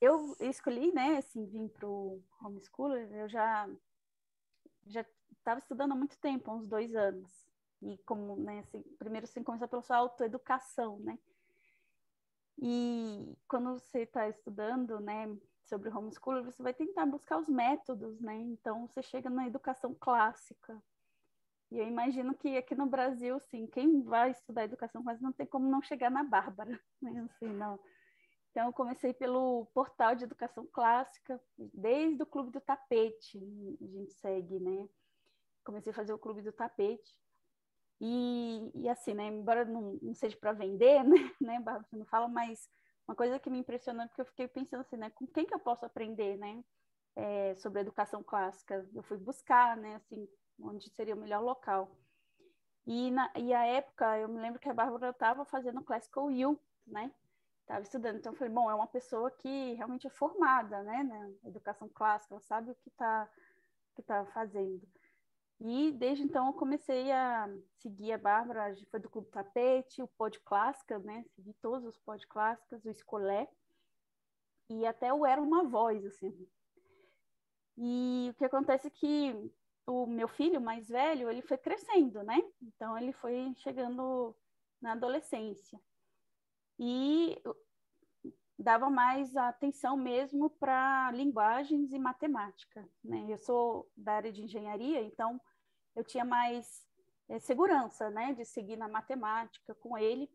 eu 0.01 0.37
escolhi, 0.41 0.93
né, 0.93 1.19
assim, 1.19 1.47
vim 1.47 1.69
para 1.69 1.87
o 1.89 2.23
homeschooler, 2.43 3.13
eu 3.13 3.29
já 3.29 3.69
já 4.89 5.05
estava 5.33 5.59
estudando 5.59 5.93
há 5.93 5.97
muito 5.97 6.19
tempo, 6.19 6.53
uns 6.53 6.67
dois 6.69 6.95
anos, 6.95 7.31
e 7.83 7.99
como, 7.99 8.37
né, 8.37 8.61
assim, 8.61 8.83
primeiro 8.99 9.27
você 9.27 9.43
começa 9.43 9.67
pela 9.67 9.83
sua 9.83 9.97
autoeducação, 9.97 10.99
né, 11.01 11.19
e 12.59 13.37
quando 13.47 13.79
você 13.79 14.01
está 14.01 14.29
estudando, 14.29 14.99
né, 15.01 15.37
sobre 15.67 15.91
homeschooling, 15.91 16.45
você 16.45 16.63
vai 16.63 16.73
tentar 16.73 17.05
buscar 17.07 17.39
os 17.39 17.49
métodos, 17.49 18.21
né? 18.21 18.37
Então 18.37 18.87
você 18.87 19.03
chega 19.03 19.29
na 19.29 19.47
educação 19.47 19.95
clássica. 19.95 20.81
E 21.71 21.79
eu 21.79 21.87
imagino 21.87 22.35
que 22.35 22.57
aqui 22.57 22.75
no 22.75 22.87
Brasil, 22.87 23.37
assim, 23.37 23.67
quem 23.67 24.03
vai 24.03 24.31
estudar 24.31 24.65
educação 24.65 25.03
clássica 25.03 25.27
não 25.27 25.33
tem 25.33 25.47
como 25.47 25.69
não 25.69 25.83
chegar 25.83 26.11
na 26.11 26.23
Bárbara, 26.23 26.81
né? 27.03 27.29
Assim, 27.29 27.49
não. 27.49 27.79
Então 28.57 28.73
comecei 28.73 29.13
pelo 29.13 29.67
portal 29.75 30.15
de 30.15 30.25
educação 30.25 30.67
clássica, 30.73 31.39
desde 31.75 32.23
o 32.23 32.27
Clube 32.27 32.51
do 32.51 32.59
Tapete, 32.59 33.39
a 33.83 33.87
gente 33.87 34.15
segue, 34.15 34.59
né? 34.59 34.89
Comecei 35.63 35.93
a 35.93 35.95
fazer 35.95 36.15
o 36.15 36.19
Clube 36.19 36.41
do 36.41 36.51
Tapete. 36.51 37.21
E, 38.01 38.71
e 38.75 38.89
assim, 38.89 39.13
né, 39.13 39.27
embora 39.27 39.67
não, 39.67 39.99
não 40.01 40.15
seja 40.15 40.39
para 40.39 40.55
vender, 40.55 41.05
né, 41.05 41.31
né, 41.39 41.63
não 41.93 42.07
fala, 42.07 42.29
mas 42.29 42.67
uma 43.07 43.15
coisa 43.15 43.39
que 43.39 43.51
me 43.51 43.59
impressionou 43.59 44.09
porque 44.09 44.23
eu 44.23 44.27
fiquei 44.27 44.49
pensando 44.49 44.81
assim, 44.81 44.97
né, 44.97 45.11
com 45.11 45.27
quem 45.27 45.45
que 45.45 45.53
eu 45.53 45.61
posso 45.61 45.85
aprender, 45.85 46.39
né, 46.39 46.65
é, 47.15 47.55
sobre 47.57 47.83
educação 47.83 48.23
clássica. 48.23 48.89
Eu 48.95 49.03
fui 49.03 49.19
buscar, 49.19 49.77
né, 49.77 49.97
assim, 49.97 50.27
onde 50.59 50.89
seria 50.95 51.15
o 51.15 51.19
melhor 51.19 51.43
local. 51.43 51.95
E, 52.87 53.11
na, 53.11 53.31
e 53.37 53.53
a 53.53 53.67
época, 53.67 54.19
eu 54.19 54.31
me 54.31 54.41
lembro 54.41 54.59
que 54.59 54.69
a 54.71 54.73
Bárbara 54.73 55.11
estava 55.11 55.45
fazendo 55.45 55.85
Classical 55.85 56.29
U, 56.29 56.59
né, 56.87 57.13
estava 57.67 57.83
estudando. 57.83 58.17
Então, 58.17 58.33
eu 58.33 58.39
falei, 58.39 58.55
bom, 58.55 58.71
é 58.71 58.75
uma 58.75 58.87
pessoa 58.87 59.31
que 59.31 59.75
realmente 59.75 60.07
é 60.07 60.11
formada, 60.11 60.83
né, 60.85 61.03
na 61.03 61.49
educação 61.49 61.89
clássica, 61.89 62.35
ela 62.35 62.41
sabe 62.41 62.71
o 62.71 62.75
que 62.77 62.89
está 62.89 63.29
que 63.97 64.03
tá 64.03 64.27
fazendo. 64.27 64.87
E 65.59 65.91
desde 65.93 66.23
então 66.23 66.49
eu 66.49 66.53
comecei 66.53 67.11
a 67.11 67.49
seguir 67.79 68.13
a 68.13 68.19
Bárbara, 68.19 68.77
foi 68.91 69.01
do 69.01 69.09
Clube 69.09 69.31
Tapete, 69.31 70.03
o 70.03 70.09
Pod 70.09 70.39
Clássica, 70.41 70.99
né? 70.99 71.25
Segui 71.35 71.55
todos 71.55 71.87
os 71.87 71.97
Pod 71.97 72.27
Clássicas, 72.27 72.85
o 72.85 72.91
Escolé, 72.91 73.49
e 74.69 74.85
até 74.85 75.13
o 75.15 75.25
Era 75.25 75.41
Uma 75.41 75.65
Voz, 75.65 76.05
assim. 76.05 76.47
E 77.79 78.29
o 78.31 78.35
que 78.35 78.45
acontece 78.45 78.89
é 78.89 78.91
que 78.91 79.51
o 79.87 80.07
meu 80.07 80.29
filho 80.29 80.61
mais 80.61 80.89
velho, 80.89 81.31
ele 81.31 81.41
foi 81.41 81.57
crescendo, 81.57 82.23
né? 82.23 82.37
Então 82.61 82.97
ele 82.99 83.13
foi 83.13 83.55
chegando 83.57 84.37
na 84.81 84.93
adolescência. 84.93 85.81
E 86.79 87.41
dava 88.59 88.89
mais 88.89 89.37
atenção 89.37 89.97
mesmo 89.97 90.49
para 90.51 91.11
linguagens 91.13 91.93
e 91.93 91.99
matemática. 91.99 92.89
Né? 93.05 93.27
Eu 93.29 93.39
sou 93.39 93.91
da 93.97 94.15
área 94.15 94.33
de 94.33 94.43
engenharia, 94.43 95.03
então 95.03 95.41
eu 95.95 96.03
tinha 96.03 96.25
mais 96.25 96.87
é, 97.29 97.39
segurança 97.39 98.11
né, 98.11 98.33
de 98.33 98.45
seguir 98.45 98.77
na 98.77 98.89
matemática 98.89 99.75
com 99.75 99.97
ele. 99.97 100.31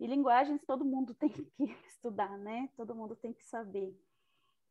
E 0.00 0.06
linguagens 0.06 0.64
todo 0.64 0.84
mundo 0.84 1.14
tem 1.18 1.28
que 1.30 1.64
estudar, 1.86 2.36
né? 2.38 2.68
todo 2.76 2.94
mundo 2.94 3.14
tem 3.14 3.32
que 3.32 3.44
saber. 3.44 3.96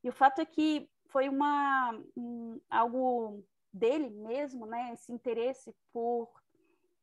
E 0.03 0.09
o 0.09 0.13
fato 0.13 0.41
é 0.41 0.45
que 0.45 0.89
foi 1.07 1.29
uma, 1.29 1.91
um, 2.17 2.59
algo 2.69 3.43
dele 3.71 4.09
mesmo, 4.09 4.65
né? 4.65 4.91
esse 4.93 5.13
interesse 5.13 5.73
por 5.93 6.29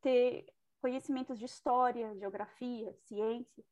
ter 0.02 0.46
conhecimentos 0.80 1.38
de 1.38 1.44
história, 1.44 2.14
geografia, 2.16 2.92
ciência, 3.04 3.64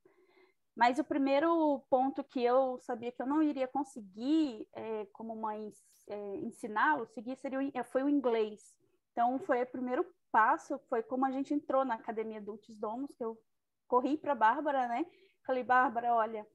mas 0.77 0.99
o 0.99 1.05
primeiro 1.05 1.81
ponto 1.89 2.22
que 2.22 2.45
eu 2.45 2.79
sabia 2.81 3.11
que 3.11 3.22
eu 3.22 3.27
não 3.27 3.43
iria 3.43 3.66
conseguir, 3.66 4.68
é, 4.74 5.07
como 5.07 5.35
mãe, 5.35 5.72
é, 6.07 6.37
ensiná-lo, 6.37 7.07
seguir 7.07 7.35
seria 7.37 7.59
o, 7.59 7.85
foi 7.85 8.03
o 8.03 8.09
inglês. 8.11 8.77
Então, 9.11 9.39
foi 9.39 9.62
o 9.62 9.66
primeiro 9.66 10.07
passo, 10.31 10.79
foi 10.91 11.03
como 11.03 11.24
a 11.24 11.31
gente 11.31 11.55
entrou 11.55 11.83
na 11.83 11.95
Academia 11.95 12.37
Adultos 12.37 12.77
Domos, 12.77 13.11
que 13.16 13.24
eu 13.24 13.41
corri 13.89 14.18
para 14.18 14.33
a 14.33 14.37
Bárbara, 14.37 14.87
né? 14.87 15.07
Falei, 15.47 15.64
Bárbara, 15.64 16.12
olha, 16.12 16.47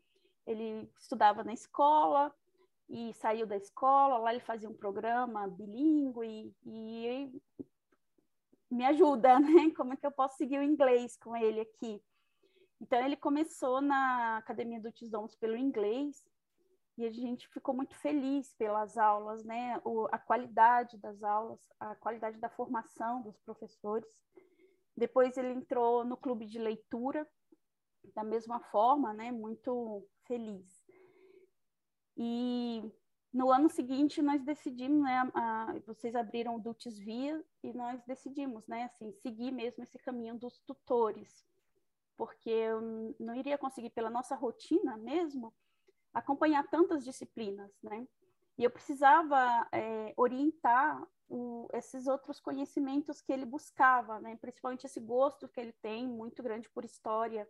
ele 0.45 0.87
estudava 0.99 1.43
na 1.43 1.53
escola 1.53 2.31
e 2.87 3.13
saiu 3.13 3.47
da 3.47 3.57
escola, 3.57 4.19
lá 4.19 4.31
ele 4.31 4.43
fazia 4.43 4.69
um 4.69 4.77
programa 4.77 5.47
bilíngue 5.47 6.53
e, 6.63 7.31
e 7.33 7.41
me 8.69 8.85
ajuda, 8.85 9.39
né? 9.41 9.71
Como 9.75 9.93
é 9.93 9.97
que 9.97 10.05
eu 10.05 10.11
posso 10.11 10.37
seguir 10.37 10.59
o 10.59 10.63
inglês 10.63 11.17
com 11.17 11.35
ele 11.35 11.61
aqui? 11.61 11.99
Então, 12.81 12.99
ele 13.05 13.15
começou 13.15 13.79
na 13.79 14.37
Academia 14.37 14.81
do 14.81 14.91
Tisdons 14.91 15.35
pelo 15.35 15.55
inglês, 15.55 16.25
e 16.97 17.05
a 17.05 17.11
gente 17.11 17.47
ficou 17.49 17.75
muito 17.75 17.95
feliz 17.95 18.53
pelas 18.55 18.97
aulas, 18.97 19.43
né? 19.43 19.79
O, 19.85 20.07
a 20.11 20.17
qualidade 20.17 20.97
das 20.97 21.21
aulas, 21.21 21.59
a 21.79 21.95
qualidade 21.95 22.39
da 22.39 22.49
formação 22.49 23.21
dos 23.21 23.37
professores. 23.39 24.09
Depois 24.97 25.37
ele 25.37 25.53
entrou 25.53 26.03
no 26.03 26.17
clube 26.17 26.45
de 26.47 26.59
leitura, 26.59 27.27
da 28.15 28.23
mesma 28.23 28.59
forma, 28.59 29.13
né? 29.13 29.31
Muito 29.31 30.05
feliz. 30.27 30.83
E 32.17 32.83
no 33.31 33.51
ano 33.51 33.69
seguinte 33.69 34.21
nós 34.21 34.43
decidimos, 34.43 35.03
né? 35.03 35.31
A, 35.33 35.75
vocês 35.85 36.15
abriram 36.15 36.55
o 36.55 36.59
Dulcis 36.59 36.97
Via 36.97 37.41
e 37.63 37.71
nós 37.73 38.03
decidimos, 38.05 38.67
né? 38.67 38.85
Assim, 38.85 39.13
seguir 39.13 39.51
mesmo 39.51 39.83
esse 39.83 39.97
caminho 39.99 40.37
dos 40.37 40.59
tutores 40.67 41.50
porque 42.21 42.51
eu 42.51 43.15
não 43.19 43.33
iria 43.33 43.57
conseguir, 43.57 43.89
pela 43.89 44.07
nossa 44.07 44.35
rotina 44.35 44.95
mesmo, 44.95 45.51
acompanhar 46.13 46.67
tantas 46.67 47.03
disciplinas, 47.03 47.71
né? 47.81 48.07
E 48.59 48.63
eu 48.63 48.69
precisava 48.69 49.67
é, 49.71 50.13
orientar 50.15 51.01
o, 51.27 51.67
esses 51.73 52.05
outros 52.05 52.39
conhecimentos 52.39 53.23
que 53.23 53.33
ele 53.33 53.43
buscava, 53.43 54.19
né? 54.19 54.37
Principalmente 54.39 54.85
esse 54.85 54.99
gosto 54.99 55.47
que 55.47 55.59
ele 55.59 55.71
tem 55.81 56.07
muito 56.07 56.43
grande 56.43 56.69
por 56.69 56.85
história 56.85 57.49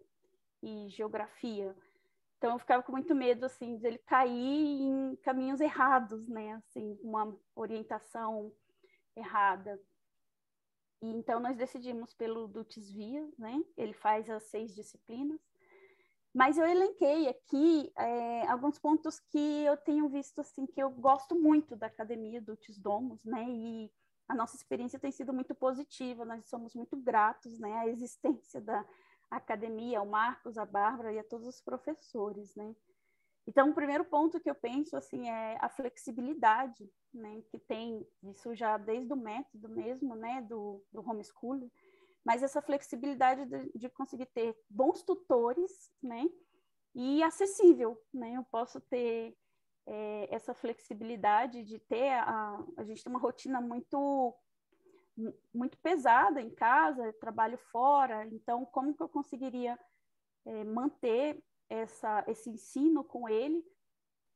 e 0.63 0.87
geografia. 0.87 1.75
Então 2.37 2.53
eu 2.53 2.59
ficava 2.59 2.81
com 2.81 2.93
muito 2.93 3.13
medo 3.13 3.45
assim 3.45 3.75
de 3.75 3.85
ele 3.85 3.97
cair 3.97 4.83
em 4.83 5.17
caminhos 5.17 5.59
errados, 5.59 6.29
né? 6.29 6.53
Assim, 6.53 6.97
uma 7.03 7.37
orientação 7.53 8.53
errada. 9.17 9.77
E 11.01 11.09
então 11.09 11.39
nós 11.39 11.57
decidimos 11.57 12.13
pelo 12.13 12.47
Dutz 12.47 12.91
Via, 12.91 13.27
né? 13.37 13.63
Ele 13.75 13.93
faz 13.93 14.29
as 14.29 14.43
seis 14.43 14.75
disciplinas. 14.75 15.39
Mas 16.33 16.57
eu 16.57 16.65
elenquei 16.65 17.27
aqui 17.27 17.91
é, 17.97 18.47
alguns 18.47 18.79
pontos 18.79 19.19
que 19.19 19.65
eu 19.65 19.75
tenho 19.75 20.07
visto 20.07 20.39
assim 20.39 20.65
que 20.65 20.81
eu 20.81 20.89
gosto 20.89 21.35
muito 21.35 21.75
da 21.75 21.87
academia 21.87 22.41
Dutz 22.41 22.77
Domos, 22.77 23.23
né? 23.25 23.43
E 23.49 23.91
a 24.29 24.35
nossa 24.35 24.55
experiência 24.55 24.99
tem 24.99 25.11
sido 25.11 25.33
muito 25.33 25.53
positiva. 25.53 26.23
Nós 26.23 26.45
somos 26.45 26.73
muito 26.73 26.95
gratos, 26.95 27.59
né? 27.59 27.73
À 27.79 27.87
existência 27.87 28.61
da 28.61 28.85
academia, 29.29 29.99
ao 29.99 30.05
Marcos, 30.05 30.57
à 30.57 30.65
Bárbara 30.65 31.11
e 31.11 31.19
a 31.19 31.23
todos 31.23 31.47
os 31.47 31.59
professores, 31.61 32.55
né? 32.55 32.75
Então, 33.51 33.69
o 33.69 33.73
primeiro 33.73 34.05
ponto 34.05 34.39
que 34.39 34.49
eu 34.49 34.55
penso 34.55 34.95
assim 34.95 35.29
é 35.29 35.57
a 35.59 35.67
flexibilidade, 35.67 36.89
né, 37.13 37.41
que 37.49 37.59
tem 37.59 38.07
isso 38.23 38.55
já 38.55 38.77
desde 38.77 39.11
o 39.11 39.17
método 39.17 39.67
mesmo, 39.67 40.15
né, 40.15 40.41
do, 40.43 40.81
do 40.89 41.01
homeschooling, 41.01 41.69
mas 42.23 42.43
essa 42.43 42.61
flexibilidade 42.61 43.45
de, 43.45 43.69
de 43.77 43.89
conseguir 43.89 44.27
ter 44.27 44.57
bons 44.69 45.03
tutores, 45.03 45.91
né, 46.01 46.29
e 46.95 47.21
acessível, 47.21 48.01
né, 48.13 48.37
eu 48.37 48.43
posso 48.45 48.79
ter 48.79 49.35
é, 49.85 50.33
essa 50.33 50.53
flexibilidade 50.53 51.65
de 51.65 51.77
ter 51.77 52.09
a, 52.13 52.57
a 52.77 52.85
gente 52.85 53.03
tem 53.03 53.11
uma 53.11 53.19
rotina 53.19 53.59
muito 53.59 54.33
muito 55.53 55.77
pesada 55.79 56.41
em 56.41 56.49
casa, 56.49 57.11
trabalho 57.19 57.57
fora, 57.69 58.25
então 58.27 58.65
como 58.65 58.95
que 58.95 59.03
eu 59.03 59.09
conseguiria 59.09 59.77
é, 60.45 60.63
manter 60.63 61.43
essa, 61.71 62.23
esse 62.27 62.49
ensino 62.49 63.01
com 63.03 63.29
ele 63.29 63.65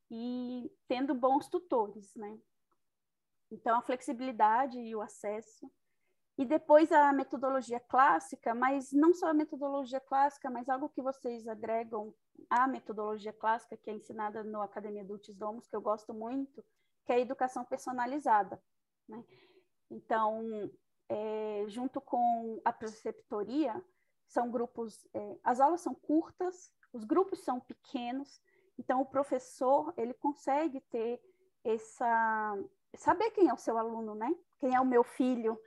e 0.09 0.71
tendo 0.87 1.13
bons 1.13 1.49
tutores, 1.49 2.15
né? 2.15 2.39
Então, 3.51 3.77
a 3.77 3.81
flexibilidade 3.81 4.79
e 4.79 4.95
o 4.95 5.01
acesso. 5.01 5.69
E 6.37 6.45
depois 6.45 6.91
a 6.91 7.13
metodologia 7.13 7.79
clássica, 7.79 8.53
mas 8.53 8.91
não 8.91 9.13
só 9.13 9.27
a 9.27 9.33
metodologia 9.33 9.99
clássica, 9.99 10.49
mas 10.49 10.67
algo 10.67 10.89
que 10.89 11.01
vocês 11.01 11.47
agregam 11.47 12.13
à 12.49 12.67
metodologia 12.67 13.31
clássica, 13.31 13.77
que 13.77 13.89
é 13.89 13.93
ensinada 13.93 14.43
no 14.43 14.61
Academia 14.61 15.01
Adultos 15.01 15.35
Domos, 15.35 15.67
que 15.67 15.75
eu 15.75 15.81
gosto 15.81 16.13
muito, 16.13 16.63
que 17.05 17.13
é 17.13 17.15
a 17.15 17.19
educação 17.19 17.63
personalizada. 17.63 18.61
Né? 19.07 19.23
Então, 19.89 20.69
é, 21.07 21.65
junto 21.67 22.01
com 22.01 22.61
a 22.65 22.73
preceptoria, 22.73 23.81
são 24.27 24.49
grupos, 24.49 25.07
é, 25.13 25.37
as 25.43 25.59
aulas 25.61 25.81
são 25.81 25.93
curtas, 25.93 26.73
Os 26.95 27.03
grupos 27.03 27.39
são 27.39 27.59
pequenos, 27.59 28.41
então 28.79 29.01
o 29.01 29.05
professor 29.05 29.93
ele 29.97 30.13
consegue 30.13 30.79
ter 30.79 31.21
essa 31.61 32.57
saber 32.95 33.31
quem 33.31 33.49
é 33.49 33.53
o 33.53 33.57
seu 33.57 33.77
aluno, 33.77 34.15
né? 34.15 34.33
Quem 34.59 34.73
é 34.73 34.79
o 34.79 34.85
meu 34.85 35.03
filho? 35.03 35.59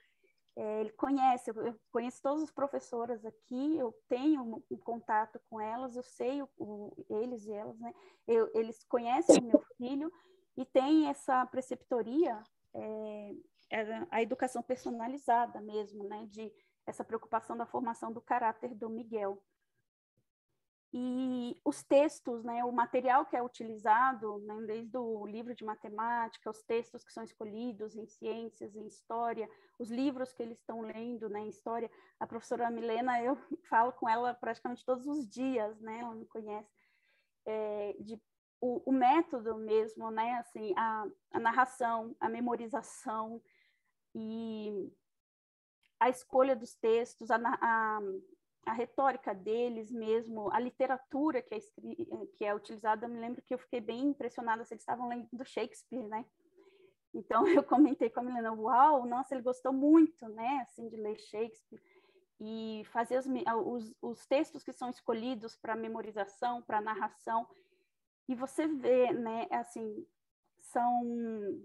É, 0.57 0.81
ele 0.81 0.91
conhece, 0.93 1.51
eu 1.51 1.79
conheço 1.93 2.23
todas 2.23 2.43
as 2.43 2.51
professoras 2.51 3.27
aqui, 3.27 3.77
eu 3.77 3.95
tenho 4.09 4.65
um, 4.71 4.77
contato 4.79 5.39
com 5.51 5.61
elas, 5.61 5.95
eu 5.97 6.03
sei 6.03 6.43
o, 6.43 6.49
o, 6.57 7.07
eles 7.11 7.45
e 7.45 7.53
elas, 7.53 7.79
né? 7.79 7.93
Eu, 8.27 8.51
eles 8.55 8.83
conhecem 8.85 9.39
o 9.39 9.45
meu 9.45 9.63
filho 9.77 10.11
e 10.57 10.65
tem 10.65 11.09
essa 11.09 11.45
preceptoria, 11.45 12.43
é, 12.75 13.35
é, 13.71 14.07
a 14.11 14.23
educação 14.23 14.63
personalizada 14.63 15.61
mesmo, 15.61 16.05
né? 16.05 16.27
De 16.31 16.51
essa 16.87 17.05
preocupação 17.05 17.55
da 17.55 17.67
formação 17.67 18.11
do 18.11 18.21
caráter 18.23 18.75
do 18.75 18.89
Miguel. 18.89 19.41
E 20.91 21.61
os 21.65 21.83
textos, 21.83 22.43
né, 22.43 22.65
o 22.65 22.73
material 22.73 23.27
que 23.27 23.37
é 23.37 23.43
utilizado, 23.43 24.39
né, 24.39 24.57
desde 24.67 24.97
o 24.97 25.27
livro 25.27 25.55
de 25.55 25.63
matemática, 25.63 26.49
os 26.49 26.63
textos 26.63 27.05
que 27.05 27.13
são 27.13 27.23
escolhidos 27.23 27.95
em 27.95 28.07
ciências, 28.07 28.75
em 28.75 28.87
história, 28.87 29.49
os 29.79 29.91
livros 29.91 30.33
que 30.33 30.43
eles 30.43 30.59
estão 30.59 30.81
lendo 30.81 31.29
né, 31.29 31.41
em 31.41 31.49
história. 31.49 31.91
A 32.19 32.27
professora 32.27 32.71
Milena, 32.71 33.23
eu 33.23 33.37
falo 33.69 33.93
com 33.93 34.09
ela 34.09 34.33
praticamente 34.33 34.85
todos 34.85 35.07
os 35.07 35.29
dias, 35.29 35.79
né, 35.81 36.01
ela 36.01 36.15
me 36.15 36.25
conhece, 36.27 36.73
é, 37.45 37.95
de, 38.01 38.19
o, 38.59 38.91
o, 38.91 38.93
método 38.93 39.57
mesmo, 39.57 40.11
né, 40.11 40.39
assim, 40.39 40.73
a, 40.75 41.07
a 41.33 41.39
narração, 41.39 42.17
a 42.19 42.31
memorização 42.31 43.43
e 44.15 44.91
a 46.01 46.09
escolha 46.09 46.57
dos 46.57 46.75
textos, 46.75 47.31
a, 47.31 47.37
a 47.37 48.01
a 48.69 48.73
retórica 48.73 49.35
deles 49.35 49.91
mesmo, 49.91 50.53
a 50.53 50.61
literatura 50.61 51.41
que 51.41 51.55
é, 51.55 51.59
que 52.35 52.45
é 52.45 52.55
utilizada, 52.55 53.07
eu 53.07 53.11
me 53.11 53.19
lembro 53.19 53.43
que 53.43 53.55
eu 53.55 53.59
fiquei 53.59 53.81
bem 53.81 54.09
impressionada 54.09 54.65
se 54.65 54.75
eles 54.75 54.83
estavam 54.83 55.09
lendo 55.09 55.27
do 55.33 55.45
Shakespeare, 55.45 56.07
né? 56.07 56.25
Então 57.15 57.43
eu 57.49 57.63
comentei 57.63 58.11
com 58.11 58.21
a 58.21 58.23
Milena, 58.23 58.53
uau, 58.53 59.07
nossa, 59.07 59.35
ele 59.35 59.43
gostou 59.43 59.73
muito, 59.73 60.29
né, 60.29 60.61
assim, 60.63 60.89
de 60.89 60.97
ler 60.97 61.19
Shakespeare. 61.19 61.81
E 62.41 62.83
fazer 62.93 63.19
os, 63.19 63.27
os, 63.27 63.95
os 64.01 64.27
textos 64.27 64.63
que 64.63 64.73
são 64.73 64.91
escolhidos 64.91 65.57
para 65.57 65.75
memorização, 65.75 66.63
para 66.63 66.81
narração, 66.81 67.49
e 68.29 68.35
você 68.35 68.69
vê, 68.69 69.13
né, 69.13 69.49
assim, 69.51 70.07
são 70.59 71.63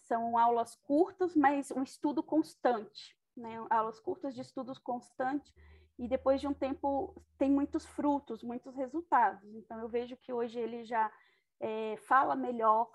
são 0.00 0.38
aulas 0.38 0.74
curtas, 0.74 1.36
mas 1.36 1.70
um 1.70 1.82
estudo 1.82 2.22
constante, 2.22 3.14
né, 3.36 3.58
aulas 3.68 4.00
curtas 4.00 4.34
de 4.34 4.40
estudos 4.40 4.78
constantes 4.78 5.52
e 5.98 6.06
depois 6.06 6.40
de 6.40 6.46
um 6.46 6.54
tempo 6.54 7.20
tem 7.36 7.50
muitos 7.50 7.84
frutos, 7.84 8.42
muitos 8.42 8.74
resultados. 8.76 9.52
Então 9.54 9.80
eu 9.80 9.88
vejo 9.88 10.16
que 10.16 10.32
hoje 10.32 10.58
ele 10.58 10.84
já 10.84 11.12
é, 11.58 11.96
fala 11.96 12.36
melhor, 12.36 12.88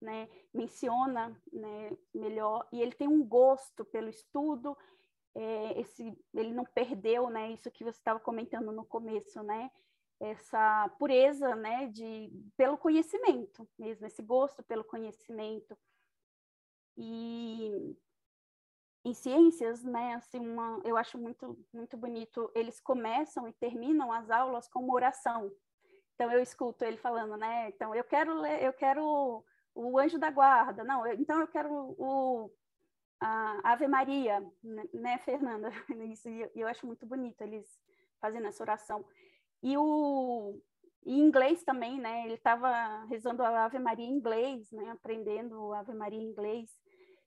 né, 0.00 0.28
menciona 0.52 1.36
né, 1.52 1.96
melhor 2.14 2.66
e 2.72 2.80
ele 2.80 2.92
tem 2.92 3.08
um 3.08 3.24
gosto 3.26 3.84
pelo 3.84 4.08
estudo. 4.08 4.76
É, 5.34 5.80
esse, 5.80 6.16
ele 6.32 6.52
não 6.52 6.64
perdeu, 6.64 7.28
né, 7.28 7.50
isso 7.50 7.70
que 7.70 7.82
você 7.82 7.98
estava 7.98 8.20
comentando 8.20 8.70
no 8.70 8.84
começo, 8.84 9.42
né, 9.42 9.68
essa 10.20 10.88
pureza, 10.96 11.56
né, 11.56 11.88
de 11.88 12.30
pelo 12.56 12.78
conhecimento 12.78 13.68
mesmo, 13.76 14.06
esse 14.06 14.22
gosto 14.22 14.62
pelo 14.62 14.84
conhecimento. 14.84 15.76
E 16.96 17.96
em 19.04 19.12
ciências, 19.12 19.84
né, 19.84 20.14
assim, 20.14 20.40
uma, 20.40 20.80
eu 20.82 20.96
acho 20.96 21.18
muito, 21.18 21.58
muito 21.72 21.96
bonito, 21.96 22.50
eles 22.54 22.80
começam 22.80 23.46
e 23.46 23.52
terminam 23.52 24.10
as 24.10 24.30
aulas 24.30 24.66
com 24.68 24.80
uma 24.80 24.94
oração. 24.94 25.52
Então 26.14 26.30
eu 26.32 26.40
escuto 26.40 26.84
ele 26.84 26.96
falando, 26.96 27.36
né, 27.36 27.68
então 27.68 27.94
eu 27.94 28.04
quero 28.04 28.34
ler, 28.40 28.62
eu 28.62 28.72
quero 28.72 29.44
o 29.74 29.98
anjo 29.98 30.18
da 30.18 30.30
guarda, 30.30 30.84
não, 30.84 31.06
eu, 31.06 31.14
então 31.14 31.40
eu 31.40 31.48
quero 31.48 31.70
o 31.98 32.50
a 33.20 33.72
Ave 33.72 33.86
Maria, 33.86 34.40
né, 34.62 34.84
né 34.92 35.18
Fernanda? 35.18 35.70
Isso, 36.12 36.28
eu 36.54 36.66
acho 36.68 36.86
muito 36.86 37.06
bonito 37.06 37.40
eles 37.40 37.66
fazendo 38.20 38.46
essa 38.46 38.62
oração. 38.62 39.04
E 39.62 39.76
o 39.78 40.60
em 41.06 41.20
inglês 41.20 41.62
também, 41.62 41.98
né? 42.00 42.24
Ele 42.24 42.34
estava 42.34 43.04
rezando 43.06 43.42
a 43.42 43.64
Ave 43.64 43.78
Maria 43.78 44.06
em 44.06 44.12
inglês, 44.16 44.70
né? 44.72 44.90
Aprendendo 44.90 45.72
a 45.72 45.80
Ave 45.80 45.94
Maria 45.94 46.18
em 46.18 46.30
inglês. 46.30 46.70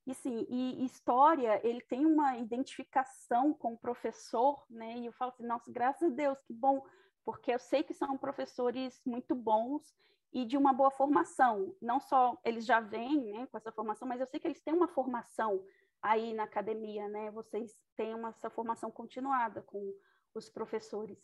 E 0.08 0.14
sim, 0.14 0.48
e 0.50 0.86
história, 0.86 1.60
ele 1.68 1.82
tem 1.82 2.06
uma 2.06 2.38
identificação 2.38 3.54
com 3.54 3.74
o 3.74 3.78
professor, 3.78 4.66
né? 4.70 4.98
E 5.00 5.06
eu 5.06 5.12
falo 5.12 5.32
assim, 5.32 5.46
nossa, 5.46 5.70
graças 5.70 6.10
a 6.10 6.16
Deus, 6.16 6.42
que 6.44 6.54
bom, 6.54 6.82
porque 7.26 7.52
eu 7.52 7.60
sei 7.60 7.84
que 7.84 7.94
são 7.94 8.18
professores 8.18 9.02
muito 9.06 9.36
bons 9.36 9.94
e 10.32 10.46
de 10.46 10.56
uma 10.56 10.72
boa 10.72 10.90
formação. 10.90 11.76
Não 11.82 12.00
só 12.00 12.40
eles 12.46 12.66
já 12.66 12.80
vêm, 12.80 13.34
né, 13.34 13.48
com 13.48 13.58
essa 13.58 13.70
formação, 13.70 14.08
mas 14.08 14.22
eu 14.22 14.28
sei 14.28 14.40
que 14.40 14.48
eles 14.48 14.62
têm 14.62 14.74
uma 14.74 14.88
formação 14.88 15.62
aí 16.02 16.34
na 16.34 16.44
academia, 16.44 17.10
né? 17.10 17.30
Vocês 17.32 17.76
têm 17.98 18.16
uma, 18.16 18.30
essa 18.30 18.50
formação 18.50 18.90
continuada 18.90 19.62
com 19.62 19.94
os 20.34 20.50
professores. 20.50 21.22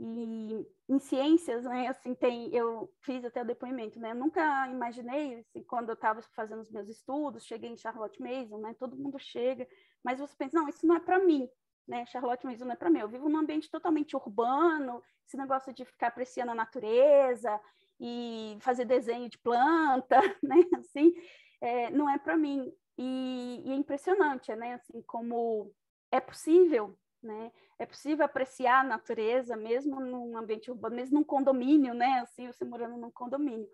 E 0.00 0.64
em 0.88 0.98
ciências, 1.00 1.64
né, 1.64 1.88
assim, 1.88 2.14
tem, 2.14 2.54
eu 2.54 2.88
fiz 3.00 3.24
até 3.24 3.42
o 3.42 3.46
depoimento, 3.46 3.98
né, 3.98 4.14
nunca 4.14 4.68
imaginei, 4.68 5.40
assim, 5.40 5.62
quando 5.64 5.88
eu 5.88 5.94
estava 5.94 6.22
fazendo 6.36 6.60
os 6.60 6.70
meus 6.70 6.88
estudos, 6.88 7.44
cheguei 7.44 7.70
em 7.70 7.76
Charlotte 7.76 8.22
Mason, 8.22 8.58
né, 8.58 8.74
todo 8.78 8.96
mundo 8.96 9.18
chega, 9.18 9.66
mas 10.04 10.20
você 10.20 10.36
pensa, 10.36 10.56
não, 10.56 10.68
isso 10.68 10.86
não 10.86 10.94
é 10.94 11.00
para 11.00 11.18
mim, 11.18 11.48
né, 11.86 12.06
Charlotte 12.06 12.46
Mason 12.46 12.64
não 12.64 12.72
é 12.72 12.76
para 12.76 12.90
mim, 12.90 13.00
eu 13.00 13.08
vivo 13.08 13.28
num 13.28 13.38
ambiente 13.38 13.68
totalmente 13.68 14.14
urbano, 14.14 15.02
esse 15.26 15.36
negócio 15.36 15.74
de 15.74 15.84
ficar 15.84 16.06
apreciando 16.08 16.52
a 16.52 16.54
natureza 16.54 17.60
e 17.98 18.56
fazer 18.60 18.84
desenho 18.84 19.28
de 19.28 19.38
planta, 19.38 20.20
né, 20.42 20.64
assim, 20.78 21.12
é, 21.60 21.90
não 21.90 22.08
é 22.08 22.18
para 22.18 22.36
mim, 22.36 22.72
e, 22.96 23.62
e 23.66 23.72
é 23.72 23.74
impressionante, 23.74 24.54
né, 24.54 24.74
assim, 24.74 25.02
como 25.02 25.74
é 26.12 26.20
possível 26.20 26.96
né? 27.22 27.52
É 27.78 27.86
possível 27.86 28.24
apreciar 28.24 28.80
a 28.80 28.84
natureza 28.84 29.56
mesmo 29.56 30.00
num 30.00 30.36
ambiente 30.36 30.70
urbano, 30.70 30.96
mesmo 30.96 31.18
num 31.18 31.24
condomínio, 31.24 31.94
né? 31.94 32.20
Assim, 32.20 32.46
você 32.46 32.64
morando 32.64 32.96
num 32.96 33.10
condomínio. 33.10 33.68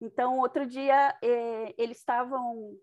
Então, 0.00 0.38
outro 0.38 0.66
dia, 0.66 1.16
eh, 1.22 1.74
eles 1.76 1.98
estavam... 1.98 2.78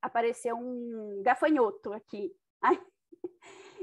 Apareceu 0.00 0.56
um 0.56 1.22
gafanhoto 1.22 1.92
aqui. 1.92 2.34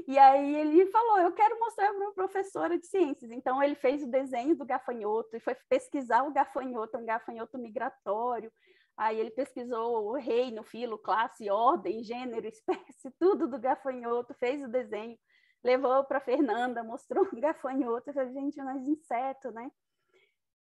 e 0.06 0.18
aí 0.18 0.54
ele 0.56 0.86
falou, 0.86 1.18
eu 1.18 1.32
quero 1.32 1.58
mostrar 1.58 1.88
para 1.88 1.98
uma 1.98 2.12
professora 2.12 2.78
de 2.78 2.86
ciências. 2.86 3.30
Então, 3.30 3.62
ele 3.62 3.74
fez 3.74 4.02
o 4.02 4.10
desenho 4.10 4.54
do 4.54 4.66
gafanhoto 4.66 5.34
e 5.34 5.40
foi 5.40 5.54
pesquisar 5.68 6.22
o 6.24 6.32
gafanhoto, 6.32 6.98
um 6.98 7.06
gafanhoto 7.06 7.58
migratório. 7.58 8.52
Aí 9.00 9.18
ele 9.18 9.30
pesquisou 9.30 10.10
o 10.10 10.12
reino, 10.12 10.62
filo, 10.62 10.98
classe, 10.98 11.48
ordem, 11.48 12.04
gênero, 12.04 12.44
espécie, 12.46 13.10
tudo 13.18 13.48
do 13.48 13.58
gafanhoto, 13.58 14.34
fez 14.34 14.62
o 14.62 14.68
desenho, 14.68 15.18
levou 15.64 16.04
para 16.04 16.20
Fernanda, 16.20 16.84
mostrou 16.84 17.24
o 17.24 17.40
gafanhoto, 17.40 18.12
falei, 18.12 18.30
gente, 18.34 18.58
nós 18.58 18.86
inseto, 18.86 19.50
né? 19.52 19.70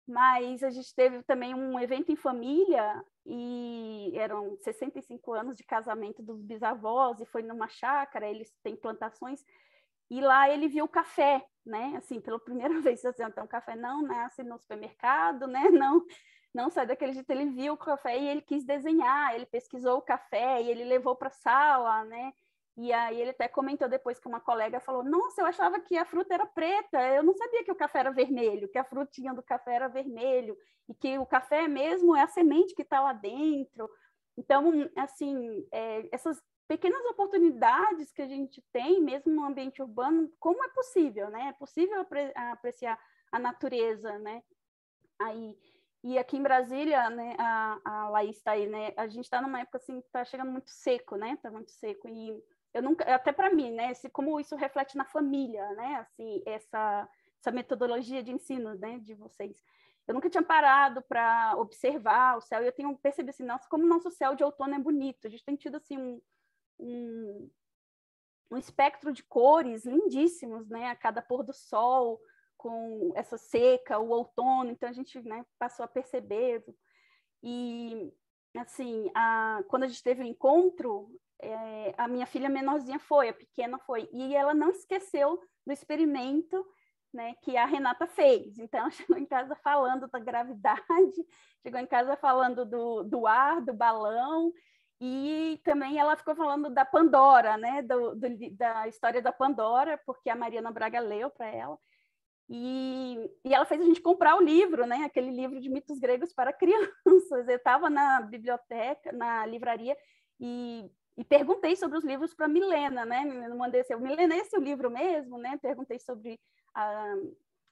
Mas 0.04 0.64
a 0.64 0.70
gente 0.70 0.92
teve 0.96 1.22
também 1.22 1.54
um 1.54 1.78
evento 1.78 2.10
em 2.10 2.16
família 2.16 3.04
e 3.24 4.10
eram 4.16 4.56
65 4.58 5.32
anos 5.32 5.56
de 5.56 5.62
casamento 5.62 6.20
dos 6.20 6.42
bisavós 6.42 7.20
e 7.20 7.26
foi 7.26 7.42
numa 7.44 7.68
chácara, 7.68 8.28
eles 8.28 8.52
têm 8.64 8.74
plantações 8.74 9.44
e 10.10 10.20
lá 10.20 10.50
ele 10.50 10.66
viu 10.66 10.86
o 10.86 10.88
café, 10.88 11.46
né? 11.64 11.94
Assim, 11.98 12.20
pela 12.20 12.40
primeira 12.40 12.80
vez, 12.82 13.04
assim, 13.04 13.22
então 13.22 13.46
café 13.46 13.76
não 13.76 14.02
nasce 14.02 14.42
no 14.42 14.58
supermercado, 14.58 15.46
né? 15.46 15.70
Não 15.70 16.04
não 16.54 16.70
sai 16.70 16.86
daquele 16.86 17.12
jeito. 17.12 17.28
Ele 17.30 17.46
viu 17.46 17.74
o 17.74 17.76
café 17.76 18.16
e 18.16 18.28
ele 18.28 18.40
quis 18.40 18.64
desenhar, 18.64 19.34
ele 19.34 19.46
pesquisou 19.46 19.98
o 19.98 20.02
café 20.02 20.62
e 20.62 20.70
ele 20.70 20.84
levou 20.84 21.16
para 21.16 21.28
a 21.28 21.32
sala, 21.32 22.04
né? 22.04 22.32
E 22.76 22.92
aí 22.92 23.20
ele 23.20 23.30
até 23.30 23.46
comentou 23.46 23.88
depois 23.88 24.18
que 24.18 24.26
uma 24.28 24.40
colega 24.40 24.80
falou: 24.80 25.04
Nossa, 25.04 25.42
eu 25.42 25.46
achava 25.46 25.80
que 25.80 25.96
a 25.96 26.04
fruta 26.04 26.34
era 26.34 26.46
preta, 26.46 27.00
eu 27.14 27.22
não 27.22 27.34
sabia 27.34 27.64
que 27.64 27.72
o 27.72 27.76
café 27.76 28.00
era 28.00 28.10
vermelho, 28.10 28.68
que 28.68 28.78
a 28.78 28.84
frutinha 28.84 29.32
do 29.34 29.42
café 29.42 29.74
era 29.74 29.88
vermelho, 29.88 30.56
e 30.88 30.94
que 30.94 31.18
o 31.18 31.26
café 31.26 31.68
mesmo 31.68 32.16
é 32.16 32.22
a 32.22 32.28
semente 32.28 32.74
que 32.74 32.82
está 32.82 33.00
lá 33.00 33.12
dentro. 33.12 33.88
Então, 34.36 34.90
assim, 34.96 35.66
é, 35.72 36.08
essas 36.12 36.42
pequenas 36.66 37.04
oportunidades 37.06 38.10
que 38.10 38.22
a 38.22 38.26
gente 38.26 38.62
tem, 38.72 39.00
mesmo 39.00 39.32
no 39.32 39.44
ambiente 39.44 39.80
urbano, 39.80 40.32
como 40.40 40.64
é 40.64 40.68
possível, 40.70 41.30
né? 41.30 41.48
É 41.48 41.52
possível 41.52 42.00
apre 42.00 42.32
apreciar 42.34 42.98
a 43.30 43.38
natureza, 43.38 44.18
né? 44.18 44.42
Aí, 45.20 45.56
e 46.06 46.18
aqui 46.18 46.36
em 46.36 46.42
Brasília, 46.42 47.08
né, 47.08 47.34
a, 47.38 47.80
a 47.82 48.08
Laís 48.10 48.36
está 48.36 48.50
aí, 48.50 48.66
né? 48.66 48.92
A 48.94 49.06
gente 49.06 49.24
está 49.24 49.40
numa 49.40 49.60
época 49.60 49.78
assim, 49.78 50.00
está 50.00 50.22
chegando 50.22 50.52
muito 50.52 50.68
seco, 50.68 51.16
né? 51.16 51.32
Está 51.32 51.50
muito 51.50 51.70
seco. 51.70 52.06
E 52.06 52.44
eu 52.74 52.82
nunca, 52.82 53.04
até 53.14 53.32
para 53.32 53.50
mim, 53.50 53.70
né? 53.70 53.94
Se, 53.94 54.10
como 54.10 54.38
isso 54.38 54.54
reflete 54.54 54.98
na 54.98 55.06
família, 55.06 55.66
né? 55.70 55.94
Assim, 55.94 56.42
essa, 56.44 57.08
essa 57.40 57.50
metodologia 57.50 58.22
de 58.22 58.30
ensino, 58.30 58.74
né? 58.74 58.98
De 58.98 59.14
vocês. 59.14 59.64
Eu 60.06 60.12
nunca 60.12 60.28
tinha 60.28 60.42
parado 60.42 61.00
para 61.00 61.54
observar 61.56 62.36
o 62.36 62.42
céu 62.42 62.62
e 62.62 62.66
eu 62.66 62.72
tenho 62.72 62.94
percebido 62.98 63.30
assim, 63.30 63.42
nossa, 63.42 63.66
como 63.66 63.84
o 63.84 63.88
nosso 63.88 64.10
céu 64.10 64.34
de 64.34 64.44
outono 64.44 64.74
é 64.74 64.78
bonito. 64.78 65.26
A 65.26 65.30
gente 65.30 65.42
tem 65.42 65.56
tido 65.56 65.78
assim 65.78 65.96
um, 65.96 66.20
um, 66.78 67.50
um 68.50 68.58
espectro 68.58 69.10
de 69.10 69.22
cores 69.22 69.86
lindíssimos, 69.86 70.68
né? 70.68 70.88
A 70.88 70.96
cada 70.96 71.22
pôr 71.22 71.42
do 71.42 71.54
sol 71.54 72.20
com 72.64 73.12
essa 73.14 73.36
seca, 73.36 73.98
o 73.98 74.08
outono, 74.08 74.70
então 74.70 74.88
a 74.88 74.92
gente 74.92 75.20
né, 75.20 75.44
passou 75.58 75.84
a 75.84 75.88
perceber. 75.88 76.64
E, 77.42 78.10
assim, 78.56 79.10
a, 79.14 79.62
quando 79.68 79.82
a 79.82 79.86
gente 79.86 80.02
teve 80.02 80.22
o 80.22 80.26
encontro, 80.26 81.10
é, 81.42 81.94
a 81.98 82.08
minha 82.08 82.24
filha 82.24 82.48
menorzinha 82.48 82.98
foi, 82.98 83.28
a 83.28 83.34
pequena 83.34 83.78
foi, 83.80 84.08
e 84.10 84.34
ela 84.34 84.54
não 84.54 84.70
esqueceu 84.70 85.38
do 85.66 85.72
experimento 85.74 86.64
né, 87.12 87.34
que 87.42 87.54
a 87.54 87.66
Renata 87.66 88.06
fez. 88.06 88.58
Então, 88.58 88.88
chegou 88.90 89.18
em 89.18 89.26
casa 89.26 89.54
falando 89.56 90.08
da 90.08 90.18
gravidade, 90.18 91.26
chegou 91.62 91.78
em 91.78 91.86
casa 91.86 92.16
falando 92.16 92.64
do, 92.64 93.02
do 93.02 93.26
ar, 93.26 93.60
do 93.60 93.74
balão, 93.74 94.50
e 94.98 95.60
também 95.64 95.98
ela 95.98 96.16
ficou 96.16 96.34
falando 96.34 96.70
da 96.70 96.86
Pandora, 96.86 97.58
né, 97.58 97.82
do, 97.82 98.14
do, 98.14 98.56
da 98.56 98.88
história 98.88 99.20
da 99.20 99.32
Pandora, 99.32 100.00
porque 100.06 100.30
a 100.30 100.36
Mariana 100.36 100.72
Braga 100.72 100.98
leu 101.00 101.28
para 101.28 101.48
ela. 101.48 101.78
E, 102.48 103.30
e 103.44 103.54
ela 103.54 103.64
fez 103.64 103.80
a 103.80 103.84
gente 103.84 104.02
comprar 104.02 104.36
o 104.36 104.42
livro, 104.42 104.86
né, 104.86 105.04
aquele 105.04 105.30
livro 105.30 105.60
de 105.60 105.68
mitos 105.70 105.98
gregos 105.98 106.32
para 106.32 106.52
crianças. 106.54 107.48
Eu 107.48 107.56
estava 107.56 107.88
na 107.88 108.20
biblioteca, 108.20 109.12
na 109.12 109.46
livraria, 109.46 109.96
e, 110.38 110.90
e 111.16 111.24
perguntei 111.24 111.76
sobre 111.76 111.96
os 111.96 112.04
livros 112.04 112.34
para 112.34 112.48
Milena, 112.48 113.04
né? 113.04 113.22
Eu 113.48 113.56
mandei 113.56 113.80
assim, 113.80 113.94
Milena, 113.96 114.36
esse 114.36 114.54
é 114.54 114.58
o 114.58 114.62
livro 114.62 114.90
mesmo, 114.90 115.38
né? 115.38 115.56
Perguntei 115.58 115.98
sobre 115.98 116.38
a, 116.74 117.14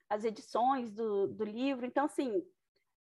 as 0.09 0.25
edições 0.25 0.91
do, 0.91 1.27
do 1.27 1.45
livro. 1.45 1.85
Então, 1.85 2.05
assim, 2.07 2.43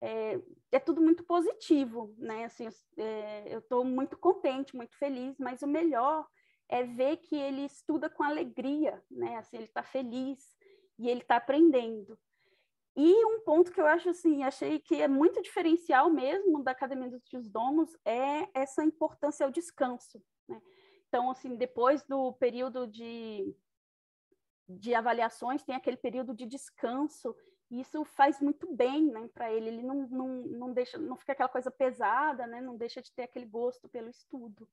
é, 0.00 0.38
é, 0.72 0.78
tudo 0.78 1.00
muito 1.00 1.24
positivo, 1.24 2.14
né? 2.18 2.44
Assim, 2.44 2.68
é, 2.98 3.54
eu 3.54 3.60
estou 3.60 3.84
muito 3.84 4.18
contente, 4.18 4.76
muito 4.76 4.96
feliz, 4.98 5.38
mas 5.38 5.62
o 5.62 5.66
melhor 5.66 6.26
é 6.68 6.82
ver 6.82 7.18
que 7.18 7.36
ele 7.36 7.64
estuda 7.64 8.10
com 8.10 8.22
alegria, 8.22 9.02
né? 9.10 9.36
Assim, 9.36 9.56
ele 9.56 9.66
está 9.66 9.82
feliz 9.82 10.54
e 10.98 11.08
ele 11.08 11.20
está 11.20 11.36
aprendendo. 11.36 12.18
E 12.96 13.24
um 13.24 13.40
ponto 13.40 13.72
que 13.72 13.80
eu 13.80 13.86
acho 13.86 14.10
assim, 14.10 14.44
achei 14.44 14.78
que 14.78 15.02
é 15.02 15.08
muito 15.08 15.42
diferencial 15.42 16.10
mesmo 16.10 16.62
da 16.62 16.70
Academia 16.70 17.10
dos 17.10 17.24
Tios 17.24 17.48
Domos 17.48 17.96
é 18.04 18.48
essa 18.54 18.84
importância 18.84 19.44
ao 19.44 19.50
descanso. 19.50 20.22
Né? 20.48 20.60
Então, 21.08 21.30
assim, 21.30 21.56
depois 21.56 22.04
do 22.04 22.32
período 22.34 22.86
de 22.86 23.52
de 24.68 24.94
avaliações, 24.94 25.62
tem 25.62 25.74
aquele 25.74 25.96
período 25.96 26.34
de 26.34 26.46
descanso, 26.46 27.36
e 27.70 27.80
isso 27.80 28.04
faz 28.04 28.40
muito 28.40 28.72
bem 28.74 29.10
né, 29.10 29.28
para 29.28 29.52
ele, 29.52 29.68
ele 29.68 29.82
não, 29.82 30.06
não, 30.08 30.28
não 30.42 30.72
deixa, 30.72 30.98
não 30.98 31.16
fica 31.16 31.32
aquela 31.32 31.48
coisa 31.48 31.70
pesada, 31.70 32.46
né, 32.46 32.60
não 32.60 32.76
deixa 32.76 33.02
de 33.02 33.12
ter 33.12 33.22
aquele 33.22 33.46
gosto 33.46 33.88
pelo 33.88 34.08
estudo. 34.08 34.68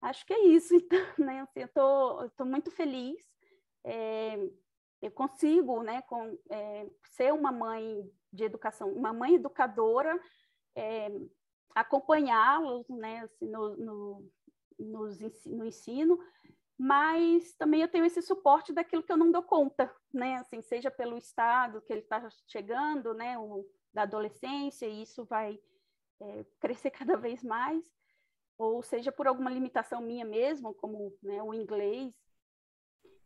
Acho 0.00 0.26
que 0.26 0.34
é 0.34 0.46
isso, 0.46 0.74
então, 0.74 0.98
né, 1.18 1.40
assim, 1.42 1.60
eu 1.60 2.30
tô 2.30 2.44
muito 2.44 2.70
feliz, 2.70 3.22
é, 3.84 4.38
eu 5.02 5.10
consigo, 5.10 5.82
né, 5.82 6.02
com, 6.02 6.38
é, 6.50 6.90
ser 7.04 7.32
uma 7.32 7.52
mãe 7.52 8.10
de 8.32 8.44
educação, 8.44 8.92
uma 8.92 9.12
mãe 9.12 9.34
educadora, 9.34 10.18
é, 10.74 11.08
acompanhá-los, 11.74 12.88
né, 12.88 13.20
assim, 13.20 13.48
no, 13.50 13.76
no, 13.76 14.30
no 14.78 15.64
ensino, 15.64 16.18
mas 16.76 17.54
também 17.54 17.82
eu 17.82 17.88
tenho 17.88 18.04
esse 18.04 18.20
suporte 18.20 18.72
daquilo 18.72 19.02
que 19.02 19.12
eu 19.12 19.16
não 19.16 19.30
dou 19.30 19.42
conta, 19.42 19.94
né? 20.12 20.36
Assim, 20.36 20.60
seja 20.60 20.90
pelo 20.90 21.16
estado 21.16 21.80
que 21.82 21.92
ele 21.92 22.02
está 22.02 22.28
chegando, 22.48 23.14
né? 23.14 23.38
O, 23.38 23.64
da 23.92 24.02
adolescência, 24.02 24.86
e 24.86 25.02
isso 25.02 25.24
vai 25.24 25.58
é, 26.20 26.44
crescer 26.58 26.90
cada 26.90 27.16
vez 27.16 27.44
mais, 27.44 27.84
ou 28.58 28.82
seja 28.82 29.12
por 29.12 29.28
alguma 29.28 29.50
limitação 29.50 30.00
minha 30.00 30.24
mesmo, 30.24 30.74
como 30.74 31.16
né, 31.22 31.40
o 31.42 31.54
inglês. 31.54 32.12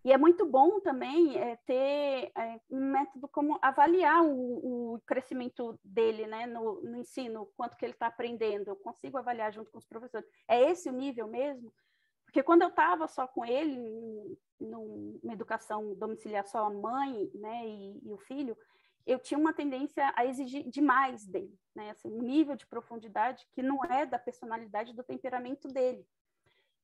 E 0.09 0.13
é 0.13 0.17
muito 0.17 0.47
bom 0.47 0.81
também 0.81 1.37
é, 1.37 1.57
ter 1.67 2.33
é, 2.35 2.59
um 2.71 2.81
método 2.81 3.29
como 3.29 3.59
avaliar 3.61 4.25
o, 4.25 4.95
o 4.95 5.01
crescimento 5.01 5.79
dele 5.85 6.27
né, 6.27 6.47
no, 6.47 6.81
no 6.81 6.97
ensino, 6.97 7.53
quanto 7.55 7.77
que 7.77 7.85
ele 7.85 7.93
está 7.93 8.07
aprendendo. 8.07 8.69
Eu 8.69 8.77
consigo 8.77 9.19
avaliar 9.19 9.53
junto 9.53 9.71
com 9.71 9.77
os 9.77 9.85
professores. 9.85 10.27
É 10.49 10.63
esse 10.71 10.89
o 10.89 10.95
nível 10.95 11.29
mesmo? 11.29 11.71
Porque 12.25 12.43
quando 12.43 12.63
eu 12.63 12.69
estava 12.69 13.07
só 13.07 13.27
com 13.27 13.45
ele, 13.45 14.39
numa 14.59 15.35
educação 15.35 15.95
domiciliar 15.95 16.47
só 16.47 16.65
a 16.65 16.71
mãe 16.71 17.31
né, 17.35 17.67
e, 17.67 18.01
e, 18.09 18.11
o 18.11 18.17
filho, 18.17 18.57
eu 19.07 19.19
tinha 19.19 19.37
uma 19.37 19.53
tendência 19.53 20.11
a 20.17 20.25
exigir 20.25 20.67
demais 20.71 21.27
dele, 21.27 21.55
né, 21.75 21.91
assim, 21.91 22.11
um 22.11 22.23
nível 22.23 22.57
de 22.57 22.67
profundidade 22.67 23.47
que 23.53 23.63
não 23.63 23.85
é 23.85 24.07
da 24.07 24.19
personalidade, 24.19 24.95
do 24.95 25.05
temperamento 25.05 25.69
dele. 25.69 26.03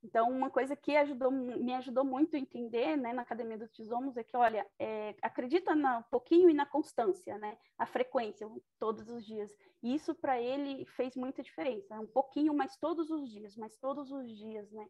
Então, 0.05 0.31
uma 0.31 0.51
coisa 0.51 0.77
que 0.77 0.95
ajudou, 0.95 1.31
me 1.31 1.73
ajudou 1.75 2.05
muito 2.05 2.37
a 2.37 2.39
entender 2.39 2.95
né, 2.97 3.15
na 3.15 3.23
Academia 3.23 3.57
dos 3.57 3.73
Tisomos 3.73 4.17
é 4.19 4.23
que, 4.23 4.37
olha, 4.37 4.67
é, 4.79 5.15
acredita 5.23 5.75
no 5.75 6.05
pouquinho 6.11 6.51
e 6.51 6.55
na 6.55 6.67
constância, 6.67 7.39
né, 7.39 7.57
a 7.79 7.87
frequência, 7.87 8.47
todos 8.79 9.09
os 9.09 9.25
dias. 9.25 9.51
E 9.83 9.95
isso, 9.95 10.15
para 10.15 10.39
ele, 10.39 10.85
fez 10.85 11.17
muita 11.17 11.43
diferença. 11.43 11.99
Um 11.99 12.07
pouquinho, 12.07 12.53
mas 12.53 12.77
todos 12.77 13.11
os 13.11 13.31
dias, 13.31 13.57
mas 13.57 13.77
todos 13.79 14.13
os 14.13 14.29
dias, 14.37 14.71
né? 14.71 14.87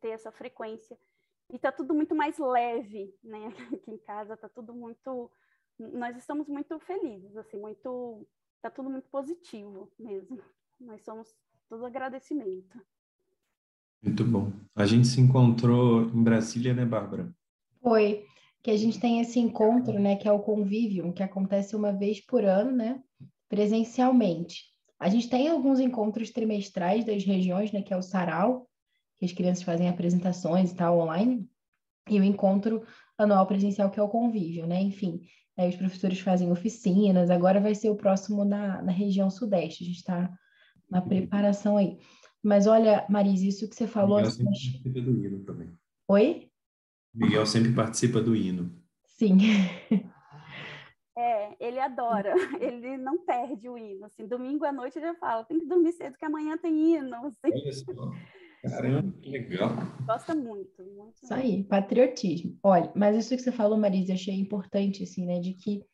ter 0.00 0.10
essa 0.10 0.32
frequência. 0.32 0.98
E 1.50 1.56
está 1.56 1.70
tudo 1.70 1.94
muito 1.94 2.14
mais 2.14 2.38
leve, 2.38 3.14
né? 3.22 3.46
Aqui 3.80 3.90
em 3.90 3.98
casa 3.98 4.34
está 4.34 4.48
tudo 4.48 4.74
muito, 4.74 5.30
nós 5.78 6.16
estamos 6.16 6.48
muito 6.48 6.78
felizes, 6.80 7.36
assim, 7.36 7.58
muito, 7.58 8.26
está 8.56 8.70
tudo 8.70 8.90
muito 8.90 9.08
positivo 9.08 9.92
mesmo. 9.98 10.42
Nós 10.80 11.02
somos 11.04 11.34
todo 11.68 11.84
agradecimento. 11.86 12.80
Muito 14.02 14.24
bom. 14.24 14.52
A 14.74 14.86
gente 14.86 15.06
se 15.06 15.20
encontrou 15.20 16.02
em 16.10 16.22
Brasília, 16.22 16.72
né, 16.72 16.84
Bárbara? 16.84 17.32
Foi. 17.82 18.24
Que 18.62 18.70
a 18.70 18.76
gente 18.76 18.98
tem 18.98 19.20
esse 19.20 19.38
encontro, 19.38 19.98
né, 19.98 20.16
que 20.16 20.28
é 20.28 20.32
o 20.32 20.40
convívio, 20.40 21.12
que 21.12 21.22
acontece 21.22 21.76
uma 21.76 21.92
vez 21.92 22.24
por 22.24 22.44
ano, 22.44 22.72
né, 22.72 23.00
presencialmente. 23.48 24.64
A 24.98 25.08
gente 25.08 25.28
tem 25.28 25.48
alguns 25.48 25.78
encontros 25.78 26.30
trimestrais 26.30 27.04
das 27.04 27.24
regiões, 27.24 27.70
né, 27.70 27.82
que 27.82 27.94
é 27.94 27.96
o 27.96 28.02
Sarau, 28.02 28.68
que 29.18 29.24
as 29.24 29.32
crianças 29.32 29.62
fazem 29.62 29.88
apresentações 29.88 30.72
e 30.72 30.74
tal 30.74 30.98
online, 30.98 31.48
e 32.08 32.18
o 32.18 32.24
encontro 32.24 32.82
anual 33.16 33.46
presencial, 33.46 33.90
que 33.90 34.00
é 34.00 34.02
o 34.02 34.08
convívio, 34.08 34.66
né? 34.66 34.80
Enfim, 34.80 35.20
os 35.56 35.76
professores 35.76 36.20
fazem 36.20 36.50
oficinas, 36.50 37.30
agora 37.30 37.60
vai 37.60 37.74
ser 37.74 37.90
o 37.90 37.96
próximo 37.96 38.44
na, 38.44 38.80
na 38.80 38.92
região 38.92 39.28
sudeste, 39.28 39.82
a 39.82 39.86
gente 39.86 39.96
está 39.96 40.30
na 40.88 41.02
preparação 41.02 41.76
aí. 41.76 41.98
Mas 42.42 42.66
olha, 42.66 43.04
Marise, 43.08 43.48
isso 43.48 43.68
que 43.68 43.74
você 43.74 43.86
falou... 43.86 44.18
Miguel 44.18 44.30
sempre 44.30 44.50
mas... 44.50 44.62
participa 44.62 45.00
do 45.00 45.24
hino 45.24 45.44
também. 45.44 45.78
Oi? 46.08 46.50
Miguel 47.14 47.46
sempre 47.46 47.72
participa 47.72 48.20
do 48.20 48.36
hino. 48.36 48.72
Sim. 49.06 49.38
É, 51.16 51.56
ele 51.58 51.80
adora, 51.80 52.32
ele 52.62 52.96
não 52.96 53.24
perde 53.24 53.68
o 53.68 53.76
hino. 53.76 54.06
Assim, 54.06 54.26
domingo 54.26 54.64
à 54.64 54.70
noite 54.70 54.98
ele 54.98 55.06
já 55.06 55.14
fala, 55.16 55.44
tem 55.44 55.58
que 55.58 55.66
dormir 55.66 55.92
cedo 55.92 56.16
que 56.16 56.24
amanhã 56.24 56.56
tem 56.56 56.94
hino. 56.94 57.16
Assim. 57.26 57.52
Olha 57.52 57.72
só. 57.72 58.12
Caramba, 58.62 59.12
que 59.20 59.30
legal. 59.30 59.70
Gosta 60.06 60.34
muito, 60.34 60.82
muito. 60.84 61.14
Isso 61.22 61.34
aí, 61.34 61.64
patriotismo. 61.64 62.56
Olha, 62.62 62.92
mas 62.94 63.16
isso 63.16 63.36
que 63.36 63.42
você 63.42 63.52
falou, 63.52 63.78
Marisa, 63.78 64.14
achei 64.14 64.34
importante, 64.34 65.02
assim, 65.04 65.26
né, 65.26 65.38
de 65.38 65.54
que 65.54 65.84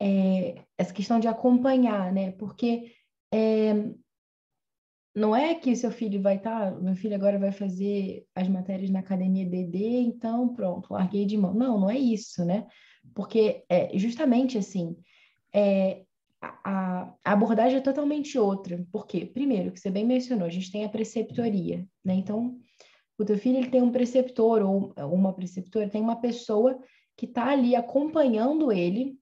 é, 0.00 0.64
essa 0.76 0.92
questão 0.92 1.20
de 1.20 1.28
acompanhar, 1.28 2.12
né, 2.12 2.32
porque 2.32 2.92
é, 3.32 3.92
não 5.14 5.34
é 5.34 5.54
que 5.54 5.76
seu 5.76 5.92
filho 5.92 6.20
vai 6.20 6.36
estar, 6.36 6.72
tá, 6.72 6.80
meu 6.80 6.96
filho 6.96 7.14
agora 7.14 7.38
vai 7.38 7.52
fazer 7.52 8.26
as 8.34 8.48
matérias 8.48 8.90
na 8.90 8.98
academia 8.98 9.48
DD, 9.48 10.00
então 10.00 10.52
pronto, 10.52 10.92
larguei 10.92 11.24
de 11.24 11.36
mão. 11.36 11.54
Não, 11.54 11.78
não 11.78 11.88
é 11.88 11.96
isso, 11.96 12.44
né? 12.44 12.66
Porque 13.14 13.64
é 13.68 13.96
justamente 13.96 14.58
assim, 14.58 14.96
é, 15.54 16.02
a, 16.42 17.14
a, 17.24 17.32
abordagem 17.32 17.78
é 17.78 17.80
totalmente 17.80 18.36
outra. 18.36 18.84
Por 18.90 19.06
quê? 19.06 19.24
Primeiro, 19.24 19.70
que 19.70 19.78
você 19.78 19.88
bem 19.88 20.04
mencionou, 20.04 20.46
a 20.46 20.50
gente 20.50 20.72
tem 20.72 20.84
a 20.84 20.88
preceptoria, 20.88 21.86
né? 22.04 22.14
Então, 22.14 22.58
o 23.16 23.24
teu 23.24 23.38
filho 23.38 23.58
ele 23.58 23.70
tem 23.70 23.82
um 23.82 23.92
preceptor 23.92 24.62
ou 24.62 24.92
uma 25.12 25.32
preceptora, 25.32 25.88
tem 25.88 26.02
uma 26.02 26.16
pessoa 26.16 26.76
que 27.16 27.26
está 27.26 27.50
ali 27.50 27.76
acompanhando 27.76 28.72
ele, 28.72 29.16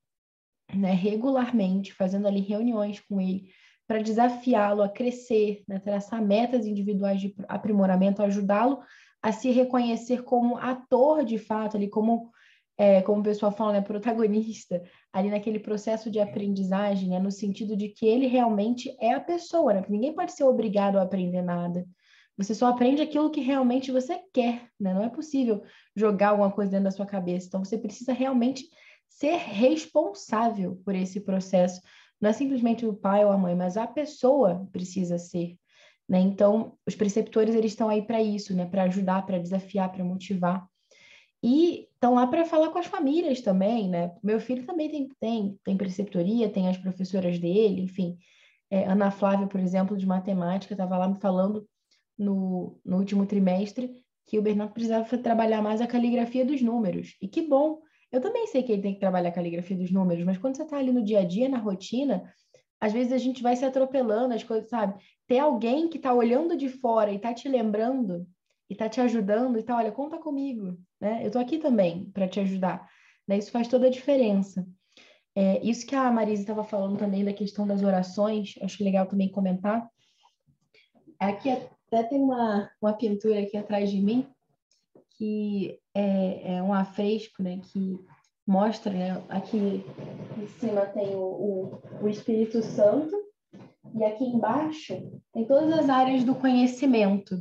né, 0.72 0.92
regularmente, 0.92 1.92
fazendo 1.92 2.26
ali 2.26 2.40
reuniões 2.40 2.98
com 3.00 3.20
ele 3.20 3.50
para 3.92 4.00
desafiá-lo 4.00 4.82
a 4.82 4.88
crescer, 4.88 5.62
né, 5.68 5.78
traçar 5.78 6.22
metas 6.22 6.64
individuais 6.64 7.20
de 7.20 7.34
aprimoramento, 7.46 8.22
ajudá-lo 8.22 8.78
a 9.20 9.32
se 9.32 9.50
reconhecer 9.50 10.22
como 10.22 10.56
ator 10.56 11.26
de 11.26 11.36
fato, 11.36 11.76
ali 11.76 11.90
como 11.90 12.30
é, 12.78 13.02
como 13.02 13.20
o 13.20 13.22
pessoal 13.22 13.52
fala, 13.52 13.74
né, 13.74 13.80
protagonista 13.82 14.82
ali 15.12 15.28
naquele 15.28 15.58
processo 15.58 16.10
de 16.10 16.18
aprendizagem, 16.18 17.10
né, 17.10 17.18
no 17.18 17.30
sentido 17.30 17.76
de 17.76 17.90
que 17.90 18.06
ele 18.06 18.26
realmente 18.26 18.96
é 18.98 19.12
a 19.12 19.20
pessoa, 19.20 19.74
né? 19.74 19.84
Ninguém 19.90 20.14
pode 20.14 20.32
ser 20.32 20.44
obrigado 20.44 20.96
a 20.96 21.02
aprender 21.02 21.42
nada. 21.42 21.84
Você 22.38 22.54
só 22.54 22.68
aprende 22.68 23.02
aquilo 23.02 23.30
que 23.30 23.42
realmente 23.42 23.92
você 23.92 24.18
quer, 24.32 24.70
né? 24.80 24.94
Não 24.94 25.04
é 25.04 25.10
possível 25.10 25.62
jogar 25.94 26.30
alguma 26.30 26.50
coisa 26.50 26.70
dentro 26.70 26.84
da 26.84 26.90
sua 26.90 27.04
cabeça. 27.04 27.46
Então 27.46 27.62
você 27.62 27.76
precisa 27.76 28.14
realmente 28.14 28.64
ser 29.06 29.36
responsável 29.36 30.80
por 30.82 30.94
esse 30.94 31.20
processo. 31.20 31.78
Não 32.22 32.30
é 32.30 32.32
simplesmente 32.32 32.86
o 32.86 32.94
pai 32.94 33.24
ou 33.24 33.32
a 33.32 33.36
mãe, 33.36 33.54
mas 33.56 33.76
a 33.76 33.84
pessoa 33.84 34.68
precisa 34.70 35.18
ser. 35.18 35.58
Né? 36.08 36.20
Então, 36.20 36.78
os 36.86 36.94
preceptores 36.94 37.54
eles 37.54 37.72
estão 37.72 37.88
aí 37.88 38.02
para 38.02 38.22
isso, 38.22 38.54
né? 38.54 38.64
para 38.64 38.84
ajudar, 38.84 39.26
para 39.26 39.38
desafiar, 39.38 39.90
para 39.90 40.04
motivar. 40.04 40.64
e 41.42 41.88
estão 41.94 42.14
lá 42.14 42.26
para 42.26 42.44
falar 42.44 42.70
com 42.70 42.78
as 42.78 42.86
famílias 42.86 43.40
também, 43.40 43.88
né? 43.88 44.12
Meu 44.22 44.40
filho 44.40 44.64
também 44.66 44.88
tem, 44.88 45.08
tem, 45.20 45.58
tem 45.64 45.76
preceptoria, 45.76 46.48
tem 46.48 46.68
as 46.68 46.76
professoras 46.78 47.38
dele, 47.38 47.82
enfim. 47.82 48.16
É, 48.70 48.84
Ana 48.86 49.10
Flávia, 49.10 49.46
por 49.46 49.60
exemplo, 49.60 49.96
de 49.96 50.06
matemática, 50.06 50.74
estava 50.74 50.98
lá 50.98 51.08
me 51.08 51.20
falando 51.20 51.66
no, 52.18 52.80
no 52.84 52.98
último 52.98 53.26
trimestre 53.26 53.92
que 54.26 54.38
o 54.38 54.42
Bernardo 54.42 54.72
precisava 54.72 55.18
trabalhar 55.18 55.62
mais 55.62 55.80
a 55.80 55.86
caligrafia 55.86 56.44
dos 56.44 56.62
números. 56.62 57.16
E 57.20 57.28
que 57.28 57.42
bom! 57.42 57.80
Eu 58.12 58.20
também 58.20 58.46
sei 58.46 58.62
que 58.62 58.70
ele 58.70 58.82
tem 58.82 58.94
que 58.94 59.00
trabalhar 59.00 59.30
a 59.30 59.32
caligrafia 59.32 59.76
dos 59.76 59.90
números, 59.90 60.22
mas 60.24 60.36
quando 60.36 60.56
você 60.56 60.62
está 60.62 60.76
ali 60.76 60.92
no 60.92 61.02
dia 61.02 61.20
a 61.20 61.24
dia, 61.24 61.48
na 61.48 61.58
rotina, 61.58 62.22
às 62.78 62.92
vezes 62.92 63.12
a 63.12 63.18
gente 63.18 63.42
vai 63.42 63.56
se 63.56 63.64
atropelando 63.64 64.34
as 64.34 64.44
coisas, 64.44 64.68
sabe? 64.68 65.02
Ter 65.26 65.38
alguém 65.38 65.88
que 65.88 65.96
está 65.96 66.12
olhando 66.12 66.56
de 66.56 66.68
fora 66.68 67.10
e 67.10 67.16
está 67.16 67.32
te 67.32 67.48
lembrando 67.48 68.26
e 68.68 68.74
está 68.74 68.88
te 68.88 69.00
ajudando 69.00 69.58
e 69.58 69.62
tá, 69.62 69.76
olha, 69.76 69.90
conta 69.90 70.18
comigo, 70.18 70.78
né? 71.00 71.22
Eu 71.22 71.28
estou 71.28 71.40
aqui 71.40 71.58
também 71.58 72.10
para 72.10 72.28
te 72.28 72.38
ajudar. 72.40 72.86
Né? 73.26 73.38
Isso 73.38 73.50
faz 73.50 73.66
toda 73.68 73.86
a 73.86 73.90
diferença. 73.90 74.66
É, 75.34 75.64
isso 75.64 75.86
que 75.86 75.94
a 75.94 76.10
Marisa 76.10 76.42
estava 76.42 76.62
falando 76.62 76.98
também 76.98 77.24
da 77.24 77.32
questão 77.32 77.66
das 77.66 77.82
orações, 77.82 78.54
acho 78.60 78.84
legal 78.84 79.06
também 79.06 79.30
comentar. 79.30 79.88
Aqui 81.18 81.50
até 81.50 82.02
tem 82.02 82.20
uma, 82.20 82.70
uma 82.80 82.92
pintura 82.92 83.40
aqui 83.40 83.56
atrás 83.56 83.90
de 83.90 84.00
mim, 84.00 84.26
que 85.16 85.78
é, 85.94 86.56
é 86.56 86.62
um 86.62 86.72
afresco, 86.72 87.42
né, 87.42 87.60
que 87.62 87.98
mostra, 88.46 88.92
né, 88.92 89.22
aqui 89.28 89.84
em 90.36 90.46
cima 90.58 90.86
tem 90.86 91.14
o, 91.14 91.20
o, 91.20 91.82
o 92.02 92.08
Espírito 92.08 92.62
Santo, 92.62 93.14
e 93.94 94.04
aqui 94.04 94.24
embaixo 94.24 95.20
tem 95.32 95.44
todas 95.44 95.72
as 95.72 95.88
áreas 95.88 96.24
do 96.24 96.34
conhecimento, 96.34 97.36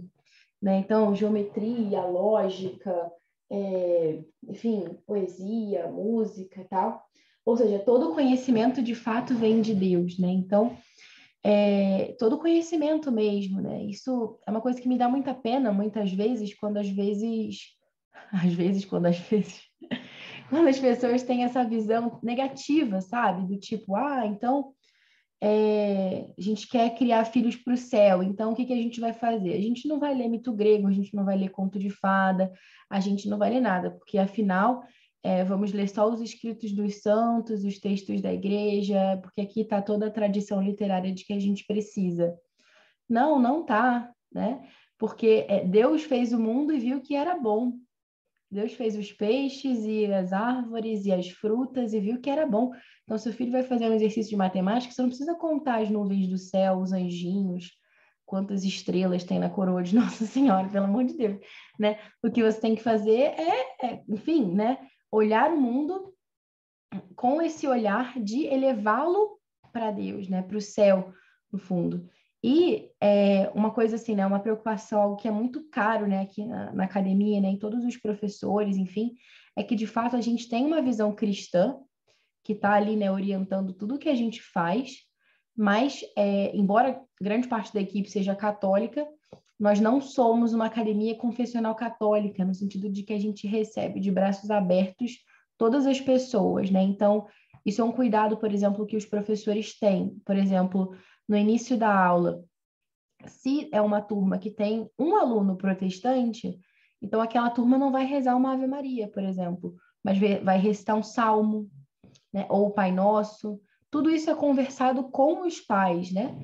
né? 0.61 0.77
Então, 0.77 1.15
geometria, 1.15 2.05
lógica, 2.05 3.11
é, 3.49 4.19
enfim, 4.47 4.85
poesia, 5.07 5.87
música 5.87 6.61
e 6.61 6.65
tal. 6.65 7.01
Ou 7.45 7.57
seja, 7.57 7.79
todo 7.79 8.13
conhecimento 8.13 8.83
de 8.83 8.93
fato 8.93 9.33
vem 9.33 9.61
de 9.61 9.73
Deus, 9.73 10.19
né? 10.19 10.27
Então, 10.27 10.77
é, 11.43 12.15
todo 12.19 12.37
conhecimento 12.37 13.11
mesmo, 13.11 13.61
né? 13.61 13.83
Isso 13.83 14.39
é 14.45 14.51
uma 14.51 14.61
coisa 14.61 14.79
que 14.79 14.87
me 14.87 14.97
dá 14.97 15.09
muita 15.09 15.33
pena 15.33 15.71
muitas 15.71 16.11
vezes, 16.11 16.53
quando 16.53 16.77
às 16.77 16.89
vezes, 16.89 17.75
às 18.31 18.53
vezes, 18.53 18.85
quando 18.85 19.07
às 19.07 19.17
vezes, 19.17 19.61
quando 20.49 20.67
as 20.67 20.79
pessoas 20.79 21.23
têm 21.23 21.43
essa 21.43 21.63
visão 21.63 22.19
negativa, 22.21 23.01
sabe? 23.01 23.47
Do 23.47 23.59
tipo, 23.59 23.95
ah, 23.95 24.25
então 24.25 24.73
é, 25.43 26.27
a 26.37 26.41
gente 26.41 26.67
quer 26.67 26.95
criar 26.95 27.25
filhos 27.25 27.55
para 27.55 27.73
o 27.73 27.77
céu, 27.77 28.21
então 28.21 28.51
o 28.51 28.55
que, 28.55 28.65
que 28.65 28.73
a 28.73 28.77
gente 28.77 28.99
vai 28.99 29.11
fazer? 29.11 29.53
A 29.53 29.61
gente 29.61 29.87
não 29.87 29.99
vai 29.99 30.13
ler 30.13 30.29
mito 30.29 30.53
grego, 30.53 30.87
a 30.87 30.91
gente 30.91 31.15
não 31.15 31.25
vai 31.25 31.35
ler 31.35 31.49
conto 31.49 31.79
de 31.79 31.89
fada, 31.89 32.51
a 32.87 32.99
gente 32.99 33.27
não 33.27 33.39
vai 33.39 33.49
ler 33.49 33.61
nada, 33.61 33.89
porque 33.89 34.19
afinal 34.19 34.83
é, 35.23 35.43
vamos 35.43 35.71
ler 35.71 35.87
só 35.87 36.09
os 36.09 36.19
escritos 36.19 36.71
dos 36.71 37.01
santos, 37.01 37.63
os 37.63 37.79
textos 37.79 38.21
da 38.21 38.33
igreja, 38.33 39.19
porque 39.21 39.41
aqui 39.41 39.61
está 39.61 39.81
toda 39.81 40.07
a 40.07 40.11
tradição 40.11 40.61
literária 40.61 41.13
de 41.13 41.23
que 41.23 41.33
a 41.33 41.39
gente 41.39 41.65
precisa. 41.65 42.35
Não, 43.07 43.39
não 43.39 43.63
tá, 43.63 44.11
né? 44.33 44.67
Porque 44.97 45.45
é, 45.47 45.63
Deus 45.63 46.03
fez 46.03 46.33
o 46.33 46.39
mundo 46.39 46.73
e 46.73 46.79
viu 46.79 47.01
que 47.01 47.15
era 47.15 47.37
bom. 47.37 47.73
Deus 48.49 48.73
fez 48.73 48.97
os 48.97 49.11
peixes 49.13 49.85
e 49.85 50.05
as 50.07 50.33
árvores 50.33 51.05
e 51.05 51.11
as 51.11 51.29
frutas 51.29 51.93
e 51.93 51.99
viu 51.99 52.19
que 52.19 52.29
era 52.29 52.45
bom. 52.45 52.71
Então, 53.03 53.17
seu 53.17 53.31
filho 53.31 53.51
vai 53.51 53.63
fazer 53.63 53.89
um 53.89 53.93
exercício 53.93 54.31
de 54.31 54.35
matemática, 54.35 54.93
você 54.93 55.01
não 55.01 55.09
precisa 55.09 55.35
contar 55.35 55.81
as 55.81 55.89
nuvens 55.89 56.27
do 56.27 56.37
céu, 56.37 56.79
os 56.79 56.91
anjinhos, 56.91 57.71
quantas 58.25 58.63
estrelas 58.63 59.23
tem 59.23 59.39
na 59.39 59.49
coroa 59.49 59.83
de 59.83 59.93
Nossa 59.95 60.25
Senhora, 60.25 60.67
pelo 60.67 60.85
amor 60.85 61.05
de 61.05 61.15
Deus, 61.15 61.39
né? 61.79 61.99
O 62.23 62.29
que 62.29 62.43
você 62.43 62.59
tem 62.59 62.75
que 62.75 62.83
fazer 62.83 63.19
é, 63.19 63.85
é 63.85 64.03
enfim, 64.09 64.53
né? 64.53 64.77
Olhar 65.11 65.51
o 65.51 65.59
mundo 65.59 66.13
com 67.15 67.41
esse 67.41 67.67
olhar 67.67 68.19
de 68.19 68.45
elevá-lo 68.45 69.39
para 69.71 69.91
Deus, 69.91 70.27
né? 70.27 70.41
Para 70.41 70.57
o 70.57 70.61
céu, 70.61 71.13
no 71.51 71.59
fundo. 71.59 72.09
E 72.43 72.89
é, 72.99 73.49
uma 73.53 73.71
coisa 73.71 73.97
assim, 73.97 74.15
né, 74.15 74.25
uma 74.25 74.39
preocupação, 74.39 74.99
algo 74.99 75.15
que 75.15 75.27
é 75.27 75.31
muito 75.31 75.69
caro, 75.69 76.07
né, 76.07 76.21
aqui 76.21 76.43
na, 76.43 76.73
na, 76.73 76.85
academia, 76.85 77.39
né, 77.39 77.49
em 77.49 77.59
todos 77.59 77.85
os 77.85 77.97
professores, 77.97 78.77
enfim, 78.77 79.13
é 79.55 79.61
que 79.61 79.75
de 79.75 79.85
fato 79.85 80.15
a 80.15 80.21
gente 80.21 80.49
tem 80.49 80.65
uma 80.65 80.81
visão 80.81 81.13
cristã 81.13 81.77
que 82.43 82.53
está 82.53 82.73
ali, 82.73 82.95
né, 82.95 83.11
orientando 83.11 83.73
tudo 83.73 83.99
que 83.99 84.09
a 84.09 84.15
gente 84.15 84.41
faz, 84.41 85.01
mas 85.55 86.03
é, 86.17 86.55
embora 86.55 86.99
grande 87.21 87.47
parte 87.47 87.71
da 87.71 87.81
equipe 87.81 88.09
seja 88.09 88.35
católica, 88.35 89.07
nós 89.61 89.79
não 89.79 90.01
somos 90.01 90.55
uma 90.55 90.65
academia 90.65 91.15
confessional 91.15 91.75
católica, 91.75 92.43
no 92.43 92.55
sentido 92.55 92.89
de 92.89 93.03
que 93.03 93.13
a 93.13 93.19
gente 93.19 93.45
recebe 93.45 93.99
de 93.99 94.09
braços 94.11 94.49
abertos 94.49 95.19
todas 95.55 95.85
as 95.85 96.01
pessoas, 96.01 96.71
né? 96.71 96.81
Então, 96.81 97.27
isso 97.63 97.79
é 97.79 97.85
um 97.85 97.91
cuidado, 97.91 98.37
por 98.37 98.51
exemplo, 98.51 98.87
que 98.87 98.97
os 98.97 99.05
professores 99.05 99.77
têm. 99.77 100.19
Por 100.25 100.35
exemplo, 100.35 100.95
no 101.29 101.37
início 101.37 101.77
da 101.77 101.95
aula, 101.95 102.43
se 103.27 103.69
é 103.71 103.79
uma 103.79 104.01
turma 104.01 104.39
que 104.39 104.49
tem 104.49 104.89
um 104.97 105.15
aluno 105.15 105.55
protestante, 105.55 106.59
então 106.99 107.21
aquela 107.21 107.51
turma 107.51 107.77
não 107.77 107.91
vai 107.91 108.03
rezar 108.03 108.35
uma 108.35 108.53
Ave 108.53 108.65
Maria, 108.65 109.07
por 109.09 109.21
exemplo, 109.21 109.75
mas 110.03 110.17
vai 110.41 110.57
recitar 110.57 110.95
um 110.95 111.03
salmo, 111.03 111.69
né? 112.33 112.47
ou 112.49 112.65
o 112.65 112.71
Pai 112.71 112.91
Nosso. 112.91 113.61
Tudo 113.91 114.09
isso 114.09 114.27
é 114.27 114.33
conversado 114.33 115.03
com 115.03 115.45
os 115.45 115.61
pais, 115.61 116.11
né? 116.11 116.35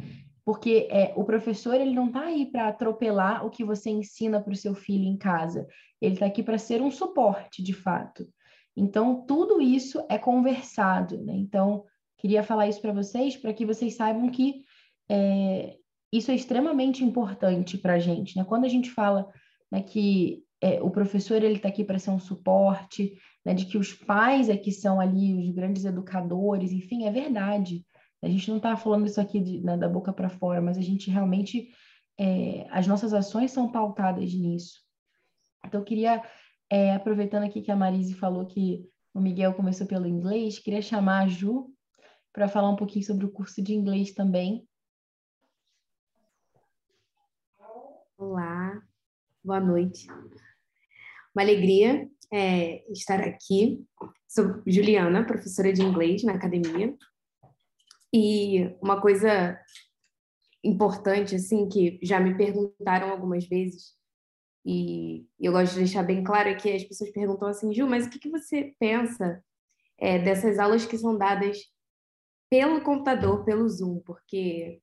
Porque 0.47 0.87
é, 0.89 1.11
o 1.17 1.25
professor 1.25 1.75
ele 1.75 1.93
não 1.93 2.07
está 2.07 2.21
aí 2.21 2.45
para 2.45 2.69
atropelar 2.69 3.45
o 3.45 3.49
que 3.49 3.65
você 3.65 3.89
ensina 3.89 4.41
para 4.41 4.53
o 4.53 4.55
seu 4.55 4.73
filho 4.73 5.03
em 5.03 5.17
casa. 5.17 5.67
Ele 5.99 6.13
está 6.13 6.25
aqui 6.25 6.41
para 6.41 6.57
ser 6.57 6.81
um 6.81 6.89
suporte, 6.89 7.61
de 7.61 7.73
fato. 7.73 8.25
Então, 8.73 9.25
tudo 9.25 9.59
isso 9.59 10.01
é 10.09 10.17
conversado, 10.17 11.21
né? 11.21 11.33
Então, 11.35 11.83
queria 12.17 12.43
falar 12.43 12.69
isso 12.69 12.79
para 12.81 12.93
vocês, 12.93 13.35
para 13.35 13.53
que 13.53 13.65
vocês 13.65 13.95
saibam 13.95 14.29
que 14.29 14.63
é, 15.11 15.75
isso 16.13 16.31
é 16.31 16.35
extremamente 16.35 17.03
importante 17.03 17.77
para 17.77 17.95
a 17.95 17.99
gente, 17.99 18.37
né? 18.37 18.45
Quando 18.45 18.63
a 18.63 18.69
gente 18.69 18.89
fala 18.89 19.27
né, 19.69 19.81
que 19.81 20.45
é, 20.61 20.81
o 20.81 20.89
professor 20.89 21.43
ele 21.43 21.57
está 21.57 21.67
aqui 21.67 21.83
para 21.83 21.99
ser 21.99 22.11
um 22.11 22.19
suporte, 22.19 23.19
né, 23.45 23.53
de 23.53 23.65
que 23.65 23.77
os 23.77 23.93
pais 23.93 24.47
é 24.47 24.55
que 24.55 24.71
são 24.71 24.97
ali 24.97 25.35
os 25.35 25.53
grandes 25.53 25.83
educadores, 25.83 26.71
enfim, 26.71 27.05
é 27.05 27.11
verdade. 27.11 27.83
A 28.21 28.27
gente 28.27 28.49
não 28.49 28.57
está 28.57 28.75
falando 28.75 29.05
isso 29.05 29.21
aqui 29.21 29.39
de, 29.39 29.61
né, 29.61 29.77
da 29.77 29.87
boca 29.87 30.11
para 30.11 30.29
fora, 30.29 30.61
mas 30.61 30.77
a 30.77 30.81
gente 30.81 31.09
realmente 31.09 31.69
é, 32.19 32.65
as 32.71 32.87
nossas 32.87 33.13
ações 33.13 33.51
são 33.51 33.71
pautadas 33.71 34.33
nisso. 34.33 34.81
Então, 35.65 35.81
eu 35.81 35.85
queria, 35.85 36.23
é, 36.69 36.95
aproveitando 36.95 37.43
aqui 37.43 37.61
que 37.61 37.71
a 37.71 37.75
Marise 37.75 38.13
falou 38.13 38.45
que 38.45 38.87
o 39.13 39.19
Miguel 39.19 39.53
começou 39.53 39.85
pelo 39.85 40.07
inglês, 40.07 40.59
queria 40.59 40.81
chamar 40.81 41.23
a 41.23 41.27
Ju 41.27 41.71
para 42.33 42.47
falar 42.47 42.69
um 42.69 42.75
pouquinho 42.75 43.05
sobre 43.05 43.25
o 43.25 43.31
curso 43.31 43.61
de 43.61 43.73
inglês 43.73 44.13
também, 44.13 44.67
Olá, 48.19 48.81
boa 49.43 49.59
noite. 49.59 50.07
Uma 51.35 51.43
alegria 51.43 52.09
é, 52.33 52.91
estar 52.91 53.19
aqui. 53.21 53.85
Sou 54.27 54.63
Juliana, 54.65 55.23
professora 55.23 55.71
de 55.71 55.83
inglês 55.83 56.23
na 56.23 56.33
academia. 56.33 56.97
E 58.13 58.75
uma 58.81 59.01
coisa 59.01 59.59
importante, 60.63 61.35
assim, 61.35 61.67
que 61.67 61.99
já 62.01 62.19
me 62.19 62.35
perguntaram 62.35 63.09
algumas 63.09 63.47
vezes, 63.47 63.95
e 64.65 65.25
eu 65.39 65.53
gosto 65.53 65.73
de 65.73 65.79
deixar 65.79 66.03
bem 66.03 66.23
claro, 66.23 66.49
é 66.49 66.55
que 66.55 66.69
as 66.69 66.83
pessoas 66.83 67.11
perguntam 67.11 67.47
assim, 67.47 67.73
Ju, 67.73 67.87
mas 67.87 68.05
o 68.05 68.09
que, 68.09 68.19
que 68.19 68.29
você 68.29 68.75
pensa 68.77 69.41
é, 69.97 70.19
dessas 70.19 70.59
aulas 70.59 70.85
que 70.85 70.97
são 70.97 71.17
dadas 71.17 71.57
pelo 72.49 72.81
computador, 72.81 73.45
pelo 73.45 73.67
Zoom? 73.69 74.01
Porque 74.01 74.81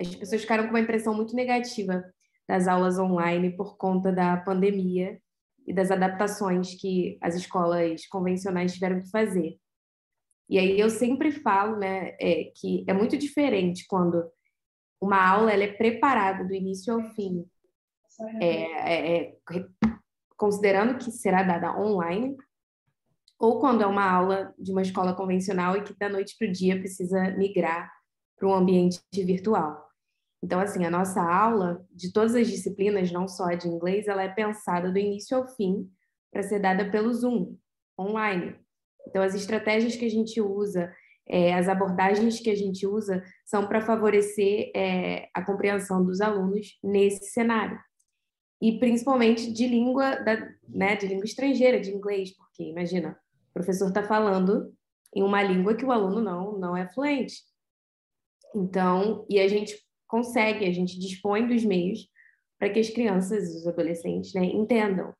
as 0.00 0.14
pessoas 0.14 0.42
ficaram 0.42 0.64
com 0.64 0.70
uma 0.70 0.80
impressão 0.80 1.12
muito 1.14 1.34
negativa 1.34 2.04
das 2.48 2.68
aulas 2.68 2.98
online 2.98 3.56
por 3.56 3.76
conta 3.76 4.12
da 4.12 4.36
pandemia 4.36 5.20
e 5.66 5.74
das 5.74 5.90
adaptações 5.90 6.80
que 6.80 7.18
as 7.20 7.34
escolas 7.34 8.06
convencionais 8.06 8.74
tiveram 8.74 9.00
que 9.00 9.10
fazer. 9.10 9.58
E 10.48 10.58
aí 10.58 10.78
eu 10.78 10.88
sempre 10.88 11.32
falo 11.32 11.76
né, 11.76 12.16
é, 12.20 12.52
que 12.54 12.84
é 12.86 12.92
muito 12.92 13.16
diferente 13.16 13.84
quando 13.88 14.24
uma 15.00 15.22
aula 15.28 15.52
ela 15.52 15.64
é 15.64 15.72
preparada 15.72 16.44
do 16.44 16.54
início 16.54 16.94
ao 16.94 17.02
fim, 17.14 17.44
é, 18.40 18.46
é, 18.46 19.28
é 19.28 19.36
considerando 20.36 20.98
que 20.98 21.10
será 21.10 21.42
dada 21.42 21.78
online, 21.78 22.36
ou 23.38 23.60
quando 23.60 23.82
é 23.82 23.86
uma 23.86 24.10
aula 24.10 24.54
de 24.58 24.72
uma 24.72 24.82
escola 24.82 25.14
convencional 25.14 25.76
e 25.76 25.82
que 25.82 25.94
da 25.98 26.08
noite 26.08 26.36
para 26.38 26.48
o 26.48 26.52
dia 26.52 26.78
precisa 26.78 27.30
migrar 27.32 27.90
para 28.36 28.48
um 28.48 28.54
ambiente 28.54 29.00
virtual. 29.12 29.84
Então, 30.42 30.60
assim, 30.60 30.84
a 30.84 30.90
nossa 30.90 31.20
aula 31.20 31.84
de 31.90 32.12
todas 32.12 32.34
as 32.34 32.46
disciplinas, 32.46 33.10
não 33.10 33.26
só 33.26 33.46
a 33.46 33.54
de 33.54 33.68
inglês, 33.68 34.06
ela 34.06 34.22
é 34.22 34.28
pensada 34.28 34.90
do 34.90 34.98
início 34.98 35.36
ao 35.36 35.46
fim 35.48 35.90
para 36.30 36.42
ser 36.42 36.60
dada 36.60 36.90
pelo 36.90 37.12
Zoom, 37.12 37.56
online. 37.98 38.54
Então, 39.06 39.22
as 39.22 39.34
estratégias 39.34 39.96
que 39.96 40.04
a 40.04 40.10
gente 40.10 40.40
usa, 40.40 40.92
é, 41.28 41.54
as 41.54 41.68
abordagens 41.68 42.40
que 42.40 42.50
a 42.50 42.54
gente 42.54 42.86
usa, 42.86 43.22
são 43.44 43.66
para 43.66 43.80
favorecer 43.80 44.70
é, 44.74 45.28
a 45.34 45.44
compreensão 45.44 46.04
dos 46.04 46.20
alunos 46.20 46.78
nesse 46.82 47.30
cenário. 47.32 47.78
e 48.60 48.78
principalmente 48.78 49.52
de 49.52 49.66
língua, 49.66 50.16
da, 50.16 50.48
né, 50.68 50.96
de 50.96 51.06
língua 51.06 51.24
estrangeira, 51.26 51.78
de 51.78 51.90
inglês, 51.90 52.34
porque 52.34 52.62
imagina, 52.62 53.18
o 53.50 53.52
professor 53.52 53.88
está 53.88 54.02
falando 54.02 54.72
em 55.14 55.22
uma 55.22 55.42
língua 55.42 55.74
que 55.76 55.84
o 55.84 55.92
aluno 55.92 56.22
não, 56.22 56.58
não 56.58 56.76
é 56.76 56.88
fluente. 56.88 57.36
Então, 58.54 59.26
e 59.28 59.38
a 59.38 59.48
gente 59.48 59.76
consegue, 60.06 60.64
a 60.64 60.72
gente 60.72 60.98
dispõe 60.98 61.46
dos 61.46 61.64
meios 61.64 62.08
para 62.58 62.70
que 62.70 62.80
as 62.80 62.88
crianças, 62.88 63.54
os 63.54 63.66
adolescentes, 63.66 64.32
né, 64.32 64.44
entendam 64.44 65.14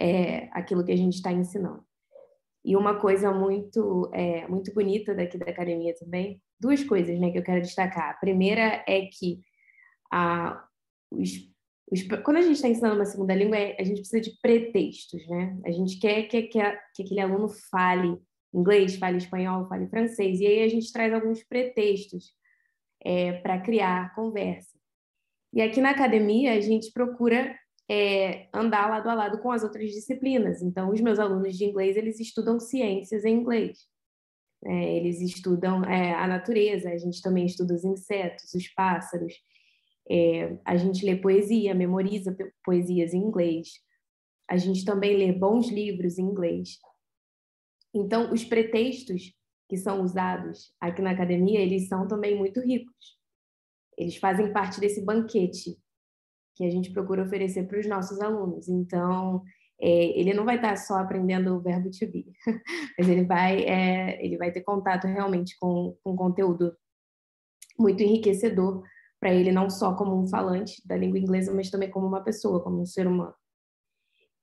é, 0.00 0.48
aquilo 0.52 0.84
que 0.84 0.92
a 0.92 0.96
gente 0.96 1.14
está 1.14 1.30
ensinando. 1.32 1.84
E 2.64 2.76
uma 2.76 3.00
coisa 3.00 3.32
muito 3.32 4.10
é, 4.12 4.46
muito 4.46 4.72
bonita 4.72 5.14
daqui 5.14 5.36
da 5.36 5.50
academia 5.50 5.94
também, 5.98 6.40
duas 6.60 6.84
coisas 6.84 7.18
né, 7.18 7.30
que 7.30 7.38
eu 7.38 7.42
quero 7.42 7.60
destacar. 7.60 8.10
A 8.10 8.14
primeira 8.14 8.84
é 8.86 9.06
que 9.06 9.40
a, 10.12 10.64
os, 11.10 11.30
os, 11.90 12.02
quando 12.24 12.36
a 12.36 12.42
gente 12.42 12.54
está 12.54 12.68
ensinando 12.68 12.94
uma 12.94 13.04
segunda 13.04 13.34
língua, 13.34 13.56
é, 13.56 13.76
a 13.80 13.84
gente 13.84 14.00
precisa 14.00 14.20
de 14.20 14.38
pretextos. 14.40 15.26
Né? 15.28 15.58
A 15.66 15.70
gente 15.72 15.98
quer 15.98 16.22
que, 16.24 16.42
que, 16.42 16.60
que 16.94 17.02
aquele 17.02 17.20
aluno 17.20 17.48
fale 17.70 18.16
inglês, 18.54 18.96
fale 18.96 19.18
espanhol, 19.18 19.66
fale 19.66 19.88
francês. 19.88 20.40
E 20.40 20.46
aí 20.46 20.62
a 20.62 20.68
gente 20.68 20.92
traz 20.92 21.12
alguns 21.12 21.42
pretextos 21.42 22.32
é, 23.04 23.32
para 23.32 23.60
criar 23.60 24.14
conversa. 24.14 24.78
E 25.52 25.60
aqui 25.60 25.80
na 25.80 25.90
academia, 25.90 26.54
a 26.54 26.60
gente 26.60 26.92
procura 26.92 27.54
é, 27.90 28.48
andar 28.52 28.88
lado 28.88 29.08
a 29.08 29.14
lado 29.14 29.38
com 29.38 29.50
as 29.50 29.62
outras 29.62 29.90
disciplinas. 29.90 30.62
Então, 30.62 30.90
os 30.90 31.00
meus 31.00 31.18
alunos 31.18 31.56
de 31.56 31.64
inglês, 31.64 31.96
eles 31.96 32.20
estudam 32.20 32.58
ciências 32.58 33.24
em 33.24 33.34
inglês. 33.34 33.86
É, 34.64 34.96
eles 34.96 35.20
estudam 35.20 35.84
é, 35.84 36.14
a 36.14 36.26
natureza, 36.26 36.90
a 36.90 36.96
gente 36.96 37.20
também 37.20 37.46
estuda 37.46 37.74
os 37.74 37.84
insetos, 37.84 38.54
os 38.54 38.68
pássaros. 38.68 39.34
É, 40.08 40.56
a 40.64 40.76
gente 40.76 41.04
lê 41.04 41.16
poesia, 41.16 41.74
memoriza 41.74 42.36
poesias 42.64 43.12
em 43.12 43.18
inglês. 43.18 43.80
A 44.48 44.56
gente 44.56 44.84
também 44.84 45.16
lê 45.16 45.32
bons 45.32 45.68
livros 45.68 46.18
em 46.18 46.24
inglês. 46.24 46.78
Então, 47.94 48.32
os 48.32 48.44
pretextos 48.44 49.34
que 49.68 49.76
são 49.76 50.02
usados 50.02 50.72
aqui 50.80 51.02
na 51.02 51.10
academia, 51.10 51.60
eles 51.60 51.88
são 51.88 52.06
também 52.06 52.36
muito 52.36 52.60
ricos. 52.60 53.18
Eles 53.96 54.16
fazem 54.16 54.52
parte 54.52 54.80
desse 54.80 55.04
banquete 55.04 55.78
que 56.54 56.64
a 56.64 56.70
gente 56.70 56.92
procura 56.92 57.22
oferecer 57.22 57.66
para 57.66 57.78
os 57.78 57.86
nossos 57.86 58.20
alunos. 58.20 58.68
Então, 58.68 59.42
é, 59.80 60.18
ele 60.18 60.32
não 60.32 60.44
vai 60.44 60.56
estar 60.56 60.76
só 60.76 60.94
aprendendo 60.98 61.56
o 61.56 61.60
verbo 61.60 61.90
to 61.90 62.06
be, 62.10 62.32
mas 62.98 63.08
ele 63.08 63.24
vai, 63.24 63.64
é, 63.64 64.24
ele 64.24 64.36
vai 64.36 64.52
ter 64.52 64.62
contato 64.62 65.06
realmente 65.06 65.56
com, 65.58 65.96
com 66.04 66.16
conteúdo 66.16 66.76
muito 67.78 68.02
enriquecedor 68.02 68.82
para 69.18 69.32
ele, 69.32 69.52
não 69.52 69.70
só 69.70 69.94
como 69.94 70.20
um 70.20 70.28
falante 70.28 70.80
da 70.86 70.96
língua 70.96 71.18
inglesa, 71.18 71.54
mas 71.54 71.70
também 71.70 71.90
como 71.90 72.06
uma 72.06 72.22
pessoa, 72.22 72.62
como 72.62 72.80
um 72.80 72.86
ser 72.86 73.06
humano. 73.06 73.34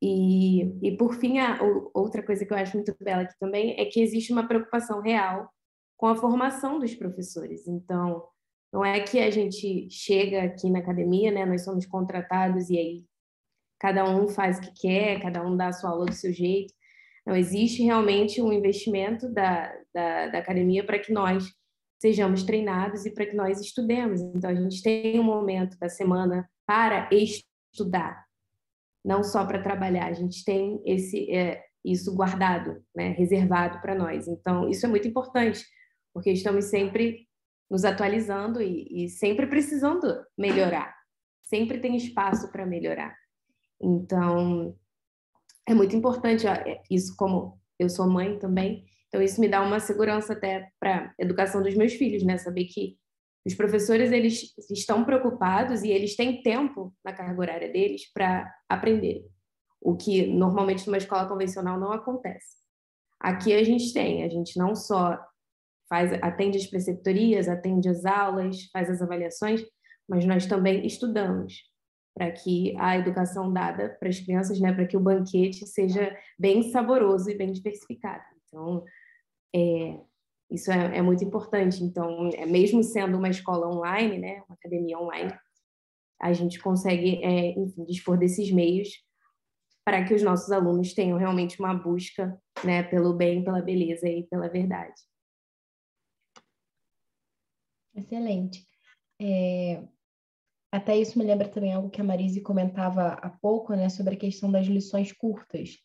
E, 0.02 0.64
e 0.82 0.96
por 0.98 1.14
fim, 1.16 1.40
a, 1.40 1.60
outra 1.94 2.24
coisa 2.24 2.46
que 2.46 2.54
eu 2.54 2.58
acho 2.58 2.78
muito 2.78 2.96
bela 3.02 3.24
aqui 3.24 3.38
também 3.40 3.80
é 3.80 3.86
que 3.86 4.02
existe 4.02 4.32
uma 4.32 4.48
preocupação 4.48 5.02
real 5.02 5.50
com 5.98 6.08
a 6.08 6.16
formação 6.16 6.80
dos 6.80 6.96
professores. 6.96 7.68
Então, 7.68 8.26
não 8.72 8.86
é 8.86 9.00
que 9.00 9.20
a 9.20 9.32
gente 9.32 9.90
chega 9.90 10.44
aqui 10.44 10.70
na 10.70 10.80
academia, 10.80 11.32
né? 11.32 11.46
Nós 11.46 11.64
somos 11.64 11.86
contratados 11.86 12.70
e 12.70 12.78
aí 12.78 13.06
cada 13.80 14.06
um 14.06 14.28
faz 14.28 14.58
o 14.58 14.62
que 14.62 14.82
quer, 14.82 15.22
cada 15.22 15.46
um 15.46 15.56
dá 15.56 15.68
a 15.68 15.74
sua 15.74 15.90
aula 15.90 16.06
do 16.06 16.14
seu 16.14 16.32
jeito. 16.32 16.74
Não 17.26 17.36
existe 17.36 17.84
realmente 17.84 18.42
um 18.42 18.52
investimento 18.52 19.32
da, 19.32 19.74
da, 19.94 20.28
da 20.28 20.40
academia 20.40 20.86
para 20.86 21.00
que 21.00 21.12
nós 21.12 21.52
sejamos 22.02 22.44
treinados 22.44 23.06
e 23.06 23.14
para 23.14 23.26
que 23.26 23.36
nós 23.36 23.60
estudemos. 23.60 24.22
Então, 24.22 24.50
a 24.50 24.56
gente 24.56 24.82
tem 24.82 25.20
um 25.20 25.24
momento 25.24 25.78
da 25.78 25.90
semana 25.90 26.50
para 26.66 27.10
estudar, 27.12 28.26
não 29.04 29.24
só 29.24 29.46
para 29.46 29.62
trabalhar. 29.62 30.08
A 30.08 30.14
gente 30.14 30.44
tem 30.44 30.82
esse 30.86 31.30
é, 31.32 31.64
isso 31.84 32.16
guardado, 32.16 32.84
né, 32.96 33.10
reservado 33.10 33.82
para 33.82 33.96
nós. 33.96 34.28
Então, 34.28 34.70
isso 34.70 34.86
é 34.86 34.90
muito 34.90 35.08
importante, 35.08 35.66
porque 36.14 36.32
estamos 36.32 36.66
sempre 36.66 37.29
nos 37.70 37.86
atualizando 37.86 38.62
e, 38.62 39.06
e 39.06 39.10
sempre 39.10 39.48
precisando 39.48 40.26
melhorar. 40.38 40.96
Sempre 41.44 41.80
tem 41.80 41.96
espaço 41.96 42.52
para 42.52 42.66
melhorar. 42.66 43.16
Então, 43.82 44.76
é 45.68 45.74
muito 45.74 45.96
importante 45.96 46.48
é, 46.48 46.82
isso, 46.90 47.16
como 47.16 47.60
eu 47.78 47.90
sou 47.90 48.10
mãe 48.10 48.38
também, 48.40 48.86
então 49.08 49.22
isso 49.22 49.40
me 49.42 49.48
dá 49.48 49.62
uma 49.62 49.80
segurança 49.80 50.34
até 50.34 50.70
para 50.80 51.06
a 51.08 51.14
educação 51.24 51.62
dos 51.62 51.76
meus 51.76 51.94
filhos, 51.94 52.24
né? 52.24 52.38
Saber 52.38 52.66
que 52.66 52.98
os 53.46 53.56
professores 53.56 54.12
eles 54.12 54.54
estão 54.70 55.04
preocupados 55.04 55.84
e 55.84 55.90
eles 55.90 56.16
têm 56.16 56.42
tempo 56.42 56.94
na 57.04 57.14
carga 57.14 57.40
horária 57.40 57.72
deles 57.72 58.12
para 58.14 58.52
aprender, 58.68 59.26
o 59.82 59.96
que 59.96 60.28
normalmente 60.28 60.86
numa 60.86 60.98
escola 60.98 61.28
convencional 61.28 61.80
não 61.80 61.92
acontece. 61.92 62.60
Aqui 63.20 63.54
a 63.54 63.64
gente 63.64 63.92
tem, 63.94 64.24
a 64.24 64.30
gente 64.30 64.58
não 64.58 64.76
só 64.76 65.18
faz, 65.90 66.14
atende 66.22 66.58
as 66.58 66.68
preceptorias, 66.68 67.50
atende 67.50 67.90
as 67.90 68.06
aulas, 68.06 68.70
faz 68.72 68.90
as 68.90 69.02
avaliações, 69.02 69.62
mas 70.08 70.26
nós 70.26 70.46
também 70.46 70.86
estudamos 70.86 71.64
para 72.14 72.32
que 72.32 72.76
a 72.78 72.98
educação 72.98 73.52
dada 73.52 73.96
para 74.00 74.10
as 74.10 74.20
crianças, 74.20 74.60
né, 74.60 74.74
para 74.74 74.86
que 74.86 74.98
o 74.98 75.00
banquete 75.00 75.66
seja 75.66 76.16
bem 76.38 76.64
saboroso 76.72 77.30
e 77.30 77.38
bem 77.38 77.52
diversificado. 77.52 78.24
Então, 78.46 78.84
é, 79.56 80.00
isso 80.52 80.72
é, 80.72 80.98
é, 80.98 81.02
muito 81.02 81.24
importante. 81.24 81.84
Então, 81.84 82.30
é, 82.34 82.46
mesmo 82.46 82.84
sendo 82.84 83.18
uma 83.18 83.30
escola 83.30 83.68
online, 83.68 84.18
né, 84.18 84.44
uma 84.48 84.56
academia 84.56 85.00
online, 85.00 85.34
a 86.22 86.34
gente 86.34 86.60
consegue, 86.60 87.24
é, 87.24 87.52
enfim, 87.58 87.86
dispor 87.86 88.18
desses 88.18 88.52
meios 88.52 88.90
para 89.86 90.04
que 90.04 90.14
os 90.14 90.22
nossos 90.22 90.52
alunos 90.52 90.94
tenham 90.94 91.18
realmente 91.18 91.60
uma 91.60 91.74
busca 91.74 92.38
né, 92.64 92.84
pelo 92.84 93.14
bem, 93.14 93.44
pela 93.44 93.62
beleza 93.62 94.08
e 94.08 94.24
pela 94.24 94.50
verdade. 94.50 94.94
Excelente. 97.96 98.66
É, 99.22 99.84
até 100.72 100.98
isso 100.98 101.18
me 101.18 101.26
lembra 101.26 101.48
também 101.48 101.74
algo 101.74 101.90
que 101.90 102.00
a 102.00 102.04
Marise 102.04 102.42
comentava 102.42 103.14
há 103.14 103.30
pouco, 103.30 103.74
né, 103.74 103.90
sobre 103.90 104.16
a 104.16 104.18
questão 104.18 104.52
das 104.52 104.68
lições 104.68 105.12
curtas. 105.12 105.78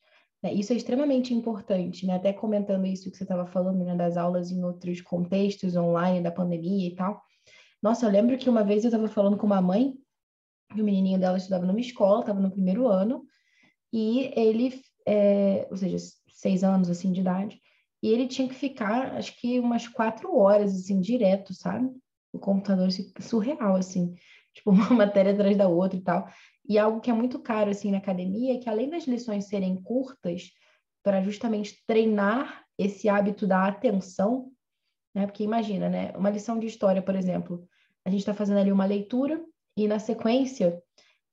Né? 0.42 0.52
Isso 0.52 0.72
é 0.72 0.76
extremamente 0.76 1.32
importante, 1.32 2.06
né? 2.06 2.16
Até 2.16 2.32
comentando 2.32 2.86
isso 2.86 3.10
que 3.10 3.16
você 3.16 3.24
estava 3.24 3.46
falando, 3.46 3.82
né, 3.82 3.96
das 3.96 4.18
aulas 4.18 4.50
em 4.50 4.62
outros 4.62 5.00
contextos 5.00 5.74
online, 5.74 6.22
da 6.22 6.30
pandemia 6.30 6.86
e 6.86 6.94
tal. 6.94 7.22
Nossa, 7.82 8.04
eu 8.06 8.10
lembro 8.10 8.36
que 8.36 8.48
uma 8.48 8.62
vez 8.62 8.84
eu 8.84 8.88
estava 8.88 9.08
falando 9.08 9.38
com 9.38 9.46
uma 9.46 9.62
mãe, 9.62 9.94
e 10.74 10.80
o 10.82 10.84
menininho 10.84 11.18
dela 11.18 11.38
estudava 11.38 11.64
numa 11.64 11.80
escola, 11.80 12.20
estava 12.20 12.40
no 12.40 12.50
primeiro 12.50 12.88
ano, 12.88 13.24
e 13.92 14.32
ele, 14.36 14.82
é, 15.06 15.66
ou 15.70 15.76
seja, 15.76 15.96
seis 16.28 16.64
anos 16.64 16.90
assim 16.90 17.12
de 17.12 17.20
idade, 17.20 17.60
e 18.04 18.08
ele 18.08 18.28
tinha 18.28 18.46
que 18.46 18.54
ficar, 18.54 19.14
acho 19.14 19.34
que 19.40 19.58
umas 19.58 19.88
quatro 19.88 20.36
horas, 20.36 20.74
assim, 20.74 21.00
direto, 21.00 21.54
sabe? 21.54 21.90
O 22.34 22.38
computador, 22.38 22.88
assim, 22.88 23.10
surreal, 23.18 23.76
assim. 23.76 24.14
Tipo, 24.52 24.72
uma 24.72 24.90
matéria 24.90 25.32
atrás 25.32 25.56
da 25.56 25.68
outra 25.68 25.98
e 25.98 26.02
tal. 26.02 26.28
E 26.68 26.78
algo 26.78 27.00
que 27.00 27.10
é 27.10 27.14
muito 27.14 27.38
caro, 27.38 27.70
assim, 27.70 27.90
na 27.90 27.96
academia 27.96 28.54
é 28.54 28.58
que, 28.58 28.68
além 28.68 28.90
das 28.90 29.06
lições 29.06 29.46
serem 29.46 29.82
curtas, 29.82 30.50
para 31.02 31.22
justamente 31.22 31.82
treinar 31.86 32.62
esse 32.76 33.08
hábito 33.08 33.46
da 33.46 33.66
atenção, 33.66 34.52
né? 35.14 35.24
Porque 35.26 35.42
imagina, 35.42 35.88
né? 35.88 36.12
Uma 36.14 36.28
lição 36.28 36.58
de 36.58 36.66
história, 36.66 37.00
por 37.00 37.16
exemplo, 37.16 37.66
a 38.04 38.10
gente 38.10 38.20
está 38.20 38.34
fazendo 38.34 38.58
ali 38.58 38.70
uma 38.70 38.84
leitura 38.84 39.42
e, 39.78 39.88
na 39.88 39.98
sequência, 39.98 40.78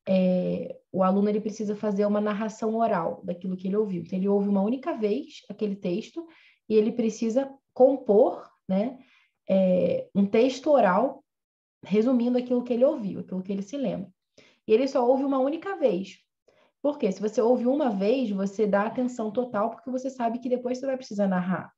é, 0.07 0.79
o 0.89 1.03
aluno 1.03 1.27
ele 1.27 1.41
precisa 1.41 1.75
fazer 1.75 2.05
uma 2.05 2.21
narração 2.21 2.75
oral 2.77 3.21
daquilo 3.25 3.57
que 3.57 3.67
ele 3.67 3.75
ouviu. 3.75 4.03
Então, 4.03 4.17
ele 4.17 4.29
ouve 4.29 4.47
uma 4.47 4.61
única 4.61 4.93
vez 4.93 5.41
aquele 5.49 5.75
texto 5.75 6.25
e 6.71 6.75
ele 6.75 6.93
precisa 6.93 7.53
compor 7.73 8.49
né, 8.65 8.97
é, 9.49 10.07
um 10.15 10.25
texto 10.25 10.71
oral 10.71 11.21
resumindo 11.83 12.37
aquilo 12.37 12.63
que 12.63 12.71
ele 12.71 12.85
ouviu, 12.85 13.19
aquilo 13.19 13.43
que 13.43 13.51
ele 13.51 13.61
se 13.61 13.75
lembra. 13.75 14.09
E 14.65 14.71
ele 14.71 14.87
só 14.87 15.05
ouve 15.05 15.25
uma 15.25 15.37
única 15.37 15.75
vez. 15.75 16.19
Porque 16.81 17.11
se 17.11 17.19
você 17.19 17.41
ouve 17.41 17.67
uma 17.67 17.89
vez, 17.89 18.31
você 18.31 18.65
dá 18.65 18.83
atenção 18.83 19.31
total, 19.31 19.71
porque 19.71 19.91
você 19.91 20.09
sabe 20.09 20.39
que 20.39 20.47
depois 20.47 20.77
você 20.77 20.85
vai 20.85 20.95
precisar 20.95 21.27
narrar. 21.27 21.73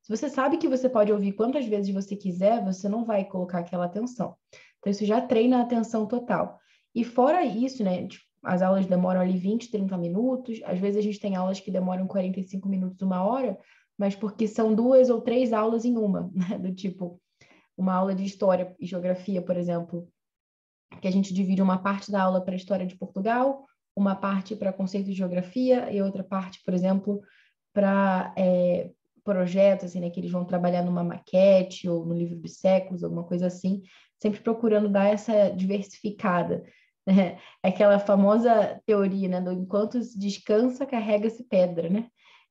Se 0.00 0.16
você 0.16 0.30
sabe 0.30 0.58
que 0.58 0.68
você 0.68 0.88
pode 0.88 1.10
ouvir 1.10 1.32
quantas 1.32 1.66
vezes 1.66 1.92
você 1.92 2.14
quiser, 2.14 2.64
você 2.64 2.88
não 2.88 3.04
vai 3.04 3.24
colocar 3.24 3.58
aquela 3.58 3.86
atenção. 3.86 4.36
Então, 4.78 4.92
isso 4.92 5.04
já 5.04 5.20
treina 5.20 5.58
a 5.58 5.62
atenção 5.62 6.06
total. 6.06 6.60
E 6.94 7.02
fora 7.02 7.44
isso, 7.44 7.82
né, 7.82 8.06
tipo, 8.06 8.24
as 8.44 8.62
aulas 8.62 8.86
demoram 8.86 9.22
ali 9.22 9.36
20, 9.36 9.72
30 9.72 9.98
minutos, 9.98 10.60
às 10.64 10.78
vezes 10.78 10.98
a 10.98 11.02
gente 11.02 11.18
tem 11.18 11.34
aulas 11.34 11.58
que 11.58 11.72
demoram 11.72 12.06
45 12.06 12.68
minutos, 12.68 13.02
uma 13.02 13.24
hora, 13.24 13.58
mas 13.98 14.14
porque 14.14 14.46
são 14.46 14.74
duas 14.74 15.10
ou 15.10 15.20
três 15.20 15.52
aulas 15.52 15.84
em 15.84 15.96
uma, 15.96 16.30
né? 16.34 16.58
do 16.58 16.74
tipo 16.74 17.20
uma 17.76 17.94
aula 17.94 18.14
de 18.14 18.24
história 18.24 18.74
e 18.80 18.86
geografia, 18.86 19.42
por 19.42 19.56
exemplo, 19.56 20.08
que 21.00 21.08
a 21.08 21.10
gente 21.10 21.34
divide 21.34 21.60
uma 21.60 21.78
parte 21.78 22.10
da 22.10 22.22
aula 22.22 22.40
para 22.40 22.54
a 22.54 22.56
história 22.56 22.86
de 22.86 22.96
Portugal, 22.96 23.66
uma 23.94 24.14
parte 24.14 24.56
para 24.56 24.72
conceito 24.72 25.06
de 25.06 25.12
geografia 25.12 25.90
e 25.92 26.00
outra 26.00 26.24
parte, 26.24 26.62
por 26.64 26.72
exemplo, 26.72 27.20
para 27.74 28.32
é, 28.36 28.90
projetos, 29.22 29.86
assim, 29.86 30.00
né, 30.00 30.08
que 30.08 30.20
eles 30.20 30.30
vão 30.30 30.44
trabalhar 30.44 30.82
numa 30.82 31.04
maquete 31.04 31.88
ou 31.88 32.06
no 32.06 32.14
livro 32.14 32.36
dos 32.36 32.56
séculos, 32.58 33.02
alguma 33.02 33.24
coisa 33.24 33.46
assim, 33.46 33.82
sempre 34.22 34.40
procurando 34.40 34.88
dar 34.88 35.06
essa 35.06 35.50
diversificada. 35.50 36.64
É, 37.08 37.38
é 37.62 37.68
aquela 37.68 38.00
famosa 38.00 38.80
teoria, 38.84 39.28
né? 39.28 39.40
Do 39.40 39.52
enquanto 39.52 40.02
se 40.02 40.18
descansa, 40.18 40.84
carrega-se 40.84 41.44
pedra, 41.44 41.88
né? 41.88 42.08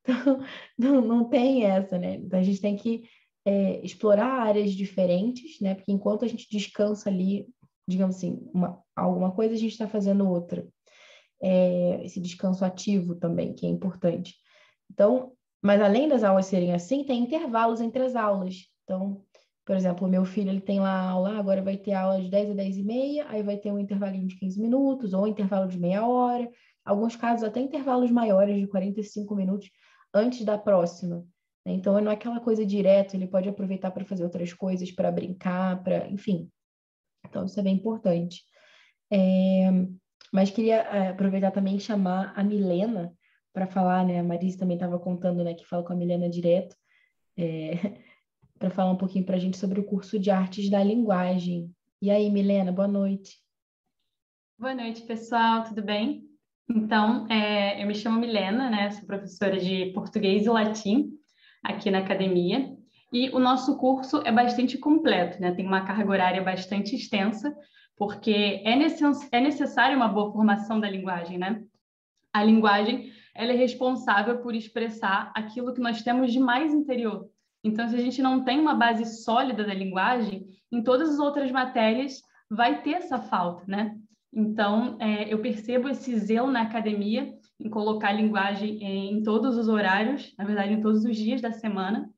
Então, 0.08 0.40
não, 0.78 1.02
não 1.02 1.26
tem 1.26 1.66
essa, 1.66 1.98
né? 1.98 2.16
Então, 2.16 2.40
a 2.40 2.44
gente 2.44 2.62
tem 2.62 2.76
que 2.76 3.04
é, 3.44 3.84
explorar 3.84 4.42
áreas 4.42 4.72
diferentes, 4.72 5.60
né? 5.60 5.76
Porque 5.76 5.92
enquanto 5.92 6.24
a 6.24 6.28
gente 6.28 6.48
descansa 6.50 7.10
ali, 7.10 7.48
digamos 7.88 8.18
assim, 8.18 8.40
uma, 8.54 8.82
alguma 8.96 9.32
coisa, 9.32 9.54
a 9.54 9.58
gente 9.58 9.72
está 9.72 9.88
fazendo 9.88 10.30
outra. 10.30 10.68
É, 11.42 12.04
esse 12.06 12.20
descanso 12.20 12.64
ativo 12.64 13.16
também, 13.16 13.54
que 13.54 13.66
é 13.66 13.70
importante. 13.70 14.36
Então, 14.92 15.34
mas 15.62 15.82
além 15.82 16.08
das 16.08 16.24
aulas 16.24 16.46
serem 16.46 16.74
assim, 16.74 17.04
tem 17.04 17.24
intervalos 17.24 17.82
entre 17.82 18.04
as 18.04 18.16
aulas. 18.16 18.68
Então, 18.84 19.24
por 19.66 19.76
exemplo, 19.76 20.08
o 20.08 20.10
meu 20.10 20.24
filho 20.24 20.50
ele 20.50 20.62
tem 20.62 20.80
lá 20.80 21.10
aula, 21.10 21.38
agora 21.38 21.62
vai 21.62 21.76
ter 21.76 21.94
aula 21.94 22.22
de 22.22 22.30
10 22.30 22.52
a 22.52 22.54
10 22.54 22.78
e 22.78 22.84
meia, 22.84 23.26
aí 23.28 23.42
vai 23.42 23.58
ter 23.58 23.72
um 23.72 23.80
intervalinho 23.80 24.28
de 24.28 24.38
15 24.38 24.62
minutos, 24.62 25.14
ou 25.14 25.24
um 25.24 25.28
intervalo 25.28 25.68
de 25.68 25.80
meia 25.80 26.06
hora, 26.06 26.48
alguns 26.86 27.16
casos 27.16 27.44
até 27.44 27.60
intervalos 27.60 28.12
maiores 28.12 28.56
de 28.58 28.68
45 28.68 29.36
minutos 29.36 29.70
antes 30.16 30.46
da 30.46 30.58
próxima. 30.58 31.28
Né? 31.66 31.74
Então, 31.74 32.00
não 32.00 32.10
é 32.10 32.14
aquela 32.14 32.40
coisa 32.40 32.66
direta, 32.66 33.16
ele 33.16 33.28
pode 33.28 33.50
aproveitar 33.50 33.92
para 33.92 34.06
fazer 34.06 34.24
outras 34.24 34.54
coisas, 34.54 34.90
para 34.92 35.12
brincar, 35.12 35.84
para, 35.84 36.08
enfim. 36.10 36.50
Então, 37.28 37.46
isso 37.46 37.60
é 37.60 37.64
bem 37.64 37.76
importante. 37.76 38.44
É... 39.12 39.70
Mas 40.32 40.50
queria 40.50 40.78
é, 40.78 41.10
aproveitar 41.10 41.52
também 41.52 41.76
e 41.76 41.80
chamar 41.80 42.34
a 42.36 42.44
Milena 42.44 43.14
para 43.54 43.68
falar, 43.68 44.06
né? 44.06 44.20
A 44.20 44.24
Marisa 44.24 44.60
também 44.60 44.76
estava 44.76 44.98
contando, 45.00 45.44
né, 45.44 45.54
que 45.54 45.66
fala 45.66 45.84
com 45.84 45.94
a 45.94 45.96
Milena 45.96 46.30
direto. 46.30 46.76
É... 47.38 47.72
para 48.58 48.70
falar 48.70 48.92
um 48.92 48.98
pouquinho 48.98 49.26
para 49.26 49.36
a 49.36 49.40
gente 49.40 49.58
sobre 49.58 49.82
o 49.82 49.84
curso 49.84 50.18
de 50.18 50.32
Artes 50.32 50.70
da 50.70 50.82
Linguagem. 50.82 51.70
E 52.02 52.10
aí, 52.10 52.30
Milena, 52.30 52.72
boa 52.72 52.88
noite. 52.88 53.38
Boa 54.58 54.74
noite, 54.74 55.02
pessoal, 55.02 55.66
tudo 55.66 55.84
bem? 55.84 56.35
Então, 56.68 57.28
é, 57.30 57.82
eu 57.82 57.88
me 57.88 57.96
chamo 57.96 58.20
Milena, 58.20 58.70
né? 58.70 58.92
Sou 58.92 59.06
professora 59.06 59.58
de 59.58 59.92
português 59.94 60.46
e 60.46 60.50
latim 60.50 61.12
aqui 61.64 61.92
na 61.92 62.00
academia. 62.00 62.76
E 63.14 63.30
o 63.30 63.40
nosso 63.40 63.78
curso 63.78 64.22
é 64.26 64.32
bastante 64.32 64.78
completo, 64.78 65.40
né? 65.40 65.54
Tem 65.54 65.66
uma 65.66 65.86
carga 65.86 66.10
horária 66.10 66.42
bastante 66.42 66.96
extensa, 66.96 67.56
porque 67.96 68.62
é, 68.66 68.76
necess 68.76 69.30
é 69.32 69.40
necessária 69.40 69.96
uma 69.96 70.08
boa 70.08 70.32
formação 70.32 70.80
da 70.80 70.90
linguagem, 70.90 71.38
né? 71.38 71.64
A 72.34 72.44
linguagem 72.44 73.12
ela 73.34 73.52
é 73.52 73.56
responsável 73.56 74.40
por 74.40 74.56
expressar 74.56 75.32
aquilo 75.36 75.74
que 75.74 75.82
nós 75.82 76.02
temos 76.02 76.34
de 76.34 76.40
mais 76.40 76.74
interior, 76.74 77.30
então, 77.66 77.90
se 77.90 77.96
a 77.96 78.00
gente 78.00 78.22
não 78.22 78.44
tem 78.44 78.60
uma 78.60 78.76
base 78.76 79.24
sólida 79.24 79.64
da 79.64 79.74
linguagem, 79.74 80.46
em 80.72 80.84
todas 80.84 81.10
as 81.10 81.18
outras 81.18 81.50
matérias 81.50 82.22
vai 82.48 82.84
ter 82.84 82.92
essa 82.92 83.18
falta, 83.18 83.64
né? 83.68 83.98
Então, 84.36 84.98
é, 85.00 85.32
eu 85.34 85.40
percebo 85.40 85.88
esse 85.88 86.18
zelo 86.20 86.52
na 86.52 86.64
academia 86.64 87.34
em 87.58 87.70
colocar 87.70 88.12
linguagem 88.12 88.84
em 88.84 89.24
todos 89.24 89.58
os 89.58 89.70
horários, 89.70 90.36
na 90.38 90.44
verdade, 90.44 90.74
em 90.74 90.82
todos 90.82 91.06
os 91.06 91.16
dias 91.16 91.42
da 91.42 91.54
semana. 91.54 92.10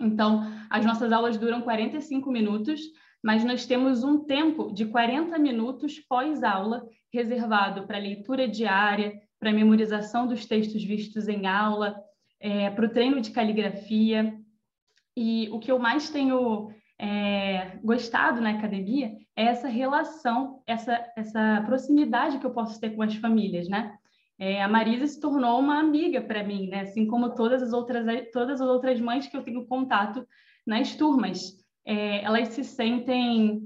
Então, 0.00 0.42
as 0.70 0.86
nossas 0.86 1.12
aulas 1.12 1.36
duram 1.36 1.60
45 1.60 2.32
minutos, 2.32 2.80
mas 3.22 3.44
nós 3.44 3.66
temos 3.66 4.02
um 4.02 4.24
tempo 4.24 4.72
de 4.72 4.86
40 4.86 5.38
minutos 5.38 6.00
pós-aula 6.00 6.82
reservado 7.12 7.86
para 7.86 7.98
leitura 7.98 8.48
diária, 8.48 9.20
para 9.38 9.52
memorização 9.52 10.26
dos 10.26 10.46
textos 10.46 10.82
vistos 10.82 11.28
em 11.28 11.46
aula, 11.46 11.94
é, 12.40 12.70
para 12.70 12.86
o 12.86 12.88
treino 12.88 13.20
de 13.20 13.32
caligrafia, 13.32 14.34
e 15.14 15.50
o 15.50 15.58
que 15.58 15.70
eu 15.70 15.78
mais 15.78 16.08
tenho 16.08 16.70
é, 17.00 17.78
gostado 17.82 18.42
na 18.42 18.50
academia 18.50 19.16
é 19.34 19.44
essa 19.44 19.68
relação, 19.68 20.62
essa, 20.66 21.02
essa 21.16 21.62
proximidade 21.64 22.38
que 22.38 22.44
eu 22.44 22.50
posso 22.50 22.78
ter 22.78 22.90
com 22.90 23.02
as 23.02 23.14
famílias, 23.14 23.68
né? 23.68 23.94
É, 24.38 24.62
a 24.62 24.68
Marisa 24.68 25.06
se 25.06 25.18
tornou 25.18 25.58
uma 25.58 25.80
amiga 25.80 26.20
para 26.20 26.44
mim, 26.44 26.68
né? 26.68 26.80
Assim 26.80 27.06
como 27.06 27.34
todas 27.34 27.62
as 27.62 27.72
outras 27.72 28.04
todas 28.32 28.60
as 28.60 28.68
outras 28.68 29.00
mães 29.00 29.26
que 29.26 29.36
eu 29.36 29.42
tenho 29.42 29.66
contato 29.66 30.26
nas 30.66 30.94
turmas, 30.94 31.56
é, 31.86 32.22
elas 32.22 32.48
se 32.48 32.64
sentem 32.64 33.62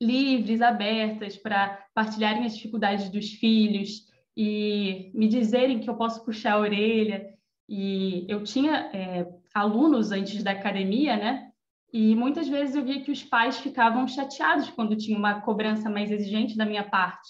livres, 0.00 0.60
abertas 0.60 1.38
para 1.38 1.82
partilharem 1.94 2.44
as 2.44 2.54
dificuldades 2.54 3.08
dos 3.08 3.32
filhos 3.32 4.06
e 4.36 5.10
me 5.14 5.26
dizerem 5.26 5.80
que 5.80 5.88
eu 5.88 5.96
posso 5.96 6.22
puxar 6.22 6.52
a 6.52 6.60
orelha. 6.60 7.26
E 7.66 8.26
eu 8.28 8.44
tinha 8.44 8.90
é, 8.94 9.26
alunos 9.54 10.12
antes 10.12 10.42
da 10.42 10.50
academia, 10.50 11.16
né? 11.16 11.48
E 11.92 12.14
muitas 12.14 12.48
vezes 12.48 12.74
eu 12.74 12.84
via 12.84 13.02
que 13.02 13.10
os 13.10 13.22
pais 13.22 13.58
ficavam 13.58 14.06
chateados 14.06 14.68
quando 14.70 14.96
tinha 14.96 15.18
uma 15.18 15.40
cobrança 15.40 15.88
mais 15.88 16.10
exigente 16.10 16.56
da 16.56 16.66
minha 16.66 16.84
parte. 16.84 17.28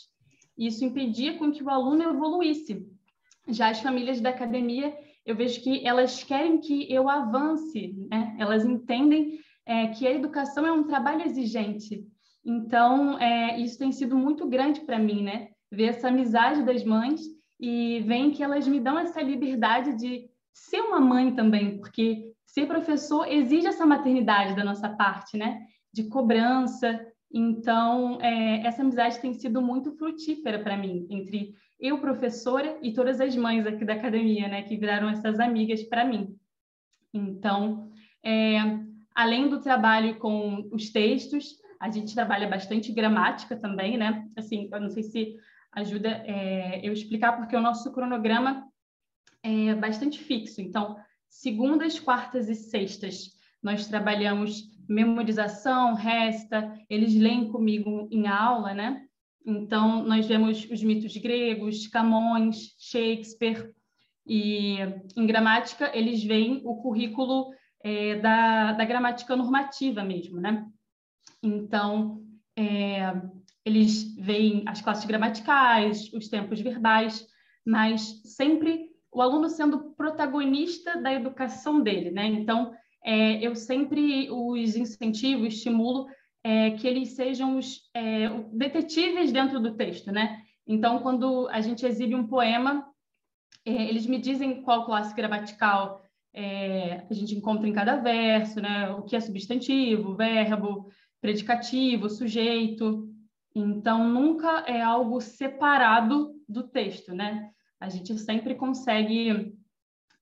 Isso 0.56 0.84
impedia 0.84 1.38
com 1.38 1.52
que 1.52 1.62
o 1.62 1.70
aluno 1.70 2.02
evoluísse. 2.02 2.84
Já 3.48 3.70
as 3.70 3.80
famílias 3.80 4.20
da 4.20 4.30
academia, 4.30 4.94
eu 5.24 5.36
vejo 5.36 5.62
que 5.62 5.86
elas 5.86 6.24
querem 6.24 6.58
que 6.58 6.92
eu 6.92 7.08
avance, 7.08 7.94
né? 8.10 8.36
Elas 8.38 8.64
entendem 8.64 9.38
é, 9.64 9.88
que 9.88 10.06
a 10.06 10.12
educação 10.12 10.66
é 10.66 10.72
um 10.72 10.84
trabalho 10.84 11.22
exigente. 11.22 12.04
Então, 12.44 13.18
é, 13.18 13.60
isso 13.60 13.78
tem 13.78 13.92
sido 13.92 14.16
muito 14.16 14.48
grande 14.48 14.80
para 14.80 14.98
mim, 14.98 15.22
né? 15.22 15.48
Ver 15.70 15.90
essa 15.90 16.08
amizade 16.08 16.62
das 16.64 16.82
mães 16.82 17.20
e 17.60 18.00
veem 18.00 18.30
que 18.30 18.42
elas 18.42 18.66
me 18.66 18.80
dão 18.80 18.98
essa 18.98 19.20
liberdade 19.20 19.96
de 19.96 20.28
ser 20.52 20.80
uma 20.80 21.00
mãe 21.00 21.34
também, 21.34 21.78
porque 21.78 22.27
ser 22.48 22.66
professor 22.66 23.30
exige 23.30 23.66
essa 23.66 23.86
maternidade 23.86 24.56
da 24.56 24.64
nossa 24.64 24.88
parte, 24.88 25.36
né? 25.36 25.60
De 25.92 26.04
cobrança. 26.04 26.98
Então, 27.32 28.18
é, 28.22 28.66
essa 28.66 28.82
amizade 28.82 29.20
tem 29.20 29.34
sido 29.34 29.60
muito 29.60 29.92
frutífera 29.92 30.58
para 30.58 30.76
mim, 30.76 31.06
entre 31.10 31.54
eu, 31.78 31.98
professora, 31.98 32.78
e 32.82 32.92
todas 32.92 33.20
as 33.20 33.36
mães 33.36 33.66
aqui 33.66 33.84
da 33.84 33.92
academia, 33.92 34.48
né? 34.48 34.62
Que 34.62 34.76
viraram 34.76 35.10
essas 35.10 35.38
amigas 35.38 35.82
para 35.84 36.04
mim. 36.04 36.34
Então, 37.12 37.90
é, 38.24 38.56
além 39.14 39.48
do 39.48 39.60
trabalho 39.60 40.18
com 40.18 40.68
os 40.72 40.90
textos, 40.90 41.56
a 41.78 41.90
gente 41.90 42.14
trabalha 42.14 42.48
bastante 42.48 42.92
gramática 42.92 43.56
também, 43.56 43.98
né? 43.98 44.26
Assim, 44.36 44.68
eu 44.72 44.80
não 44.80 44.88
sei 44.88 45.02
se 45.02 45.36
ajuda 45.72 46.08
é, 46.26 46.80
eu 46.82 46.92
explicar, 46.92 47.36
porque 47.36 47.54
o 47.54 47.60
nosso 47.60 47.92
cronograma 47.92 48.66
é 49.42 49.74
bastante 49.74 50.18
fixo. 50.18 50.60
Então, 50.60 50.96
segundas, 51.28 51.98
quartas 51.98 52.48
e 52.48 52.54
sextas, 52.54 53.36
nós 53.62 53.86
trabalhamos 53.86 54.68
memorização, 54.88 55.94
resta, 55.94 56.72
eles 56.88 57.14
leem 57.14 57.50
comigo 57.50 58.08
em 58.10 58.26
aula, 58.26 58.72
né? 58.72 59.04
Então, 59.44 60.02
nós 60.02 60.26
vemos 60.26 60.66
os 60.70 60.82
mitos 60.82 61.16
gregos, 61.16 61.86
Camões, 61.86 62.74
Shakespeare, 62.78 63.72
e 64.26 64.76
em 65.16 65.26
gramática, 65.26 65.90
eles 65.94 66.22
veem 66.22 66.60
o 66.64 66.76
currículo 66.76 67.50
é, 67.82 68.16
da, 68.16 68.72
da 68.72 68.84
gramática 68.84 69.34
normativa 69.34 70.04
mesmo, 70.04 70.40
né? 70.40 70.66
Então, 71.42 72.22
é, 72.56 73.14
eles 73.64 74.14
veem 74.16 74.64
as 74.66 74.80
classes 74.80 75.04
gramaticais, 75.04 76.12
os 76.12 76.28
tempos 76.28 76.60
verbais, 76.60 77.26
mas 77.64 78.20
sempre 78.24 78.87
o 79.18 79.22
aluno 79.22 79.48
sendo 79.48 79.90
protagonista 79.96 80.96
da 80.96 81.12
educação 81.12 81.80
dele, 81.80 82.12
né? 82.12 82.26
Então, 82.26 82.72
é, 83.04 83.44
eu 83.44 83.56
sempre 83.56 84.30
os 84.30 84.76
incentivo, 84.76 85.44
estimulo 85.44 86.06
é, 86.44 86.70
que 86.70 86.86
eles 86.86 87.16
sejam 87.16 87.58
os 87.58 87.80
é, 87.92 88.28
detetives 88.52 89.32
dentro 89.32 89.58
do 89.58 89.74
texto, 89.74 90.12
né? 90.12 90.40
Então, 90.64 91.00
quando 91.00 91.48
a 91.48 91.60
gente 91.60 91.84
exibe 91.84 92.14
um 92.14 92.28
poema, 92.28 92.86
é, 93.66 93.88
eles 93.88 94.06
me 94.06 94.18
dizem 94.18 94.62
qual 94.62 94.86
classe 94.86 95.12
gramatical 95.16 96.00
é, 96.32 97.04
a 97.10 97.12
gente 97.12 97.34
encontra 97.34 97.66
em 97.66 97.72
cada 97.72 97.96
verso, 97.96 98.60
né? 98.60 98.88
O 98.90 99.02
que 99.02 99.16
é 99.16 99.20
substantivo, 99.20 100.14
verbo, 100.14 100.92
predicativo, 101.20 102.08
sujeito. 102.08 103.08
Então, 103.52 104.08
nunca 104.08 104.60
é 104.60 104.80
algo 104.80 105.20
separado 105.20 106.36
do 106.48 106.62
texto, 106.62 107.12
né? 107.12 107.50
A 107.80 107.88
gente 107.88 108.16
sempre 108.18 108.54
consegue 108.54 109.56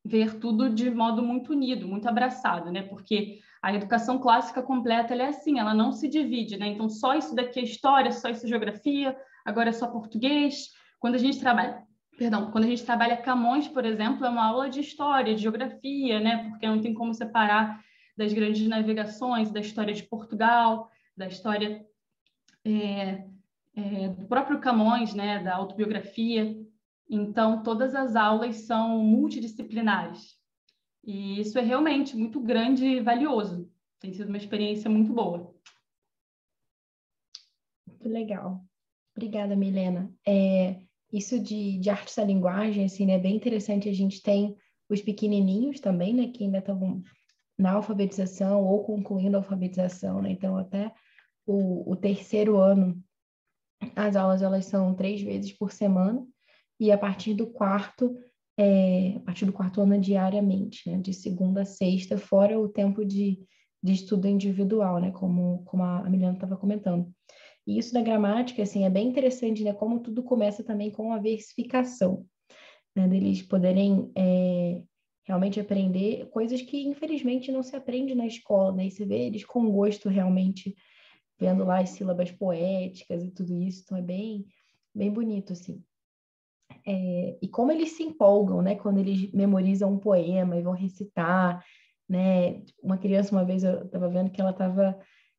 ver 0.05 0.39
tudo 0.39 0.71
de 0.71 0.91
modo 0.91 1.23
muito 1.23 1.53
unido, 1.53 1.89
muito 1.89 2.09
abraçado, 2.09 2.71
né? 2.71 2.83
Porque 2.83 3.41
a 3.61 3.75
educação 3.75 4.19
clássica 4.19 4.63
completa 4.63 5.15
é 5.15 5.27
assim, 5.27 5.59
ela 5.59 5.75
não 5.75 5.91
se 5.91 6.09
divide, 6.09 6.57
né? 6.57 6.69
Então 6.69 6.89
só 6.89 7.15
isso 7.15 7.35
daqui 7.35 7.59
é 7.59 7.65
história, 7.65 8.13
só 8.13 8.29
isso 8.29 8.47
é 8.47 8.49
geografia, 8.49 9.17
agora 9.45 9.71
é 9.71 9.73
só 9.73 9.89
português. 9.89 10.71
Quando 11.01 11.17
a 11.17 11.19
gente 11.19 11.41
trabalha, 11.41 11.83
perdão, 12.17 12.51
quando 12.51 12.65
a 12.65 12.69
gente 12.69 12.85
trabalha 12.85 13.17
Camões, 13.17 13.67
por 13.67 13.85
exemplo, 13.85 14.25
é 14.25 14.29
uma 14.29 14.47
aula 14.47 14.71
de 14.71 14.81
história, 14.81 15.35
de 15.35 15.43
geografia, 15.43 16.21
né? 16.21 16.49
Porque 16.51 16.67
não 16.67 16.81
tem 16.81 16.95
como 16.95 17.13
separar 17.13 17.83
das 18.17 18.33
grandes 18.33 18.67
navegações, 18.69 19.51
da 19.51 19.61
história 19.61 19.93
de 19.93 20.05
Portugal, 20.05 20.89
da 21.17 21.27
história 21.27 21.85
é, 22.65 23.25
é, 23.75 24.09
do 24.09 24.27
próprio 24.27 24.61
Camões, 24.61 25.15
né? 25.15 25.43
Da 25.43 25.57
autobiografia. 25.57 26.57
Então, 27.09 27.63
todas 27.63 27.95
as 27.95 28.17
aulas 28.17 28.57
são 28.57 28.99
multidisciplinares. 28.99 30.37
E 31.05 31.41
isso 31.41 31.59
é 31.59 31.63
realmente 31.63 32.17
muito 32.17 32.41
grande 32.41 32.85
e 32.85 33.01
valioso. 33.01 33.71
Tem 34.01 34.13
sido 34.13 34.29
uma 34.29 34.37
experiência 34.37 34.91
muito 34.91 35.13
boa. 35.13 35.55
Muito 37.87 38.09
legal. 38.09 38.65
Obrigada, 39.17 39.55
Milena. 39.55 40.13
É, 40.27 40.81
isso 41.13 41.39
de, 41.39 41.79
de 41.79 41.89
arte 41.89 42.15
da 42.17 42.25
linguagem, 42.25 42.85
assim, 42.85 43.07
né, 43.07 43.15
é 43.15 43.19
bem 43.19 43.37
interessante. 43.37 43.89
A 43.89 43.95
gente 43.95 44.21
tem 44.21 44.57
os 44.89 45.01
pequenininhos 45.01 45.79
também, 45.79 46.13
né, 46.13 46.29
que 46.29 46.45
ainda 46.45 46.59
estão 46.59 47.03
na 47.57 47.73
alfabetização 47.73 48.65
ou 48.65 48.85
concluindo 48.85 49.37
a 49.37 49.41
alfabetização, 49.41 50.21
né? 50.21 50.31
Então, 50.31 50.59
até 50.59 50.93
o, 51.47 51.91
o 51.91 51.97
terceiro 51.97 52.59
ano, 52.59 53.03
as 53.95 54.15
aulas 54.15 54.43
elas 54.43 54.67
são 54.67 54.95
três 54.95 55.23
vezes 55.23 55.53
por 55.53 55.73
semana 55.73 56.27
e 56.79 56.93
a 56.93 56.99
partir 56.99 57.35
do 57.35 57.47
quarto, 57.47 58.17
é, 58.59 59.15
a 59.17 59.21
partir 59.21 59.45
do 59.47 59.53
quarto 59.53 59.81
ano 59.81 59.99
diariamente, 60.01 60.89
né? 60.91 60.99
De 60.99 61.13
segunda 61.13 61.63
a 61.63 61.65
sexta, 61.65 62.19
fora 62.19 62.59
o 62.59 62.69
tempo 62.69 63.05
de, 63.05 63.39
de 63.83 63.93
estudo 63.93 64.29
individual, 64.29 65.01
né? 65.01 65.11
Como, 65.11 65.63
como 65.65 65.83
a 65.83 66.09
Milena 66.09 66.35
estava 66.35 66.57
comentando. 66.57 67.11
E 67.67 67.79
isso 67.79 67.93
da 67.93 68.01
gramática, 68.01 68.63
assim, 68.63 68.85
é 68.85 68.91
bem 68.91 69.09
interessante, 69.09 69.65
né? 69.65 69.73
Como 69.73 70.01
tudo 70.01 70.23
começa 70.23 70.63
também 70.63 70.91
com 70.91 71.13
a 71.13 71.19
versificação, 71.19 72.25
né? 72.95 73.09
Deles 73.09 73.43
poderem 73.43 74.11
é, 74.15 74.83
realmente 75.25 75.59
aprender 75.59 76.29
coisas 76.31 76.63
que, 76.63 76.87
infelizmente, 76.87 77.51
não 77.51 77.63
se 77.63 77.75
aprende 77.75 78.15
na 78.15 78.27
escola, 78.27 78.73
né? 78.73 78.87
E 78.87 78.91
você 78.91 79.05
vê 79.05 79.27
eles 79.27 79.45
com 79.45 79.71
gosto, 79.71 80.09
realmente, 80.09 80.75
vendo 81.39 81.65
lá 81.65 81.81
as 81.81 81.91
sílabas 81.91 82.31
poéticas 82.31 83.25
e 83.25 83.31
tudo 83.31 83.61
isso. 83.61 83.83
Então, 83.85 83.99
é 83.99 84.03
bem, 84.03 84.47
bem 84.95 85.11
bonito, 85.11 85.53
assim. 85.53 85.83
É, 86.87 87.37
e 87.43 87.49
como 87.49 87.73
eles 87.73 87.93
se 87.93 88.03
empolgam, 88.05 88.63
né? 88.63 88.77
Quando 88.77 88.99
eles 88.99 89.33
memorizam 89.33 89.93
um 89.93 89.99
poema 89.99 90.57
e 90.57 90.63
vão 90.63 90.73
recitar, 90.73 91.65
né? 92.09 92.63
Uma 92.83 92.97
criança, 92.97 93.33
uma 93.33 93.45
vez, 93.45 93.65
eu 93.65 93.85
estava 93.85 94.09
vendo 94.09 94.31
que 94.31 94.41
ela 94.41 94.51
estava 94.51 94.97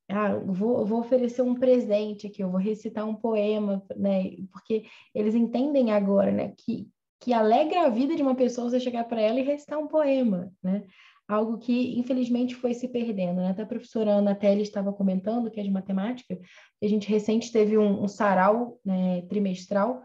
ah, 0.09 0.35
vou, 0.35 0.85
vou 0.85 0.99
oferecer 0.99 1.41
um 1.41 1.55
presente 1.55 2.27
aqui, 2.27 2.41
eu 2.41 2.49
vou 2.49 2.59
recitar 2.59 3.05
um 3.05 3.15
poema, 3.15 3.83
né? 3.95 4.31
Porque 4.51 4.85
eles 5.13 5.35
entendem 5.35 5.91
agora, 5.91 6.31
né, 6.31 6.53
que, 6.57 6.87
que 7.19 7.33
alegra 7.33 7.85
a 7.85 7.89
vida 7.89 8.15
de 8.15 8.21
uma 8.21 8.35
pessoa 8.35 8.69
você 8.69 8.79
chegar 8.79 9.03
para 9.03 9.21
ela 9.21 9.39
e 9.39 9.43
recitar 9.43 9.77
um 9.79 9.87
poema, 9.87 10.51
né? 10.63 10.83
Algo 11.27 11.57
que, 11.57 11.99
infelizmente, 11.99 12.55
foi 12.55 12.73
se 12.73 12.87
perdendo, 12.87 13.41
né? 13.41 13.49
Até 13.49 13.63
a 13.63 13.65
professora 13.65 14.11
Ana 14.11 14.33
Telly 14.33 14.61
estava 14.61 14.93
comentando, 14.93 15.51
que 15.51 15.59
é 15.59 15.63
de 15.63 15.69
matemática, 15.69 16.39
a 16.81 16.87
gente 16.87 17.09
recente 17.09 17.51
teve 17.51 17.77
um, 17.77 18.03
um 18.03 18.07
sarau 18.07 18.79
né, 18.85 19.23
trimestral 19.23 20.03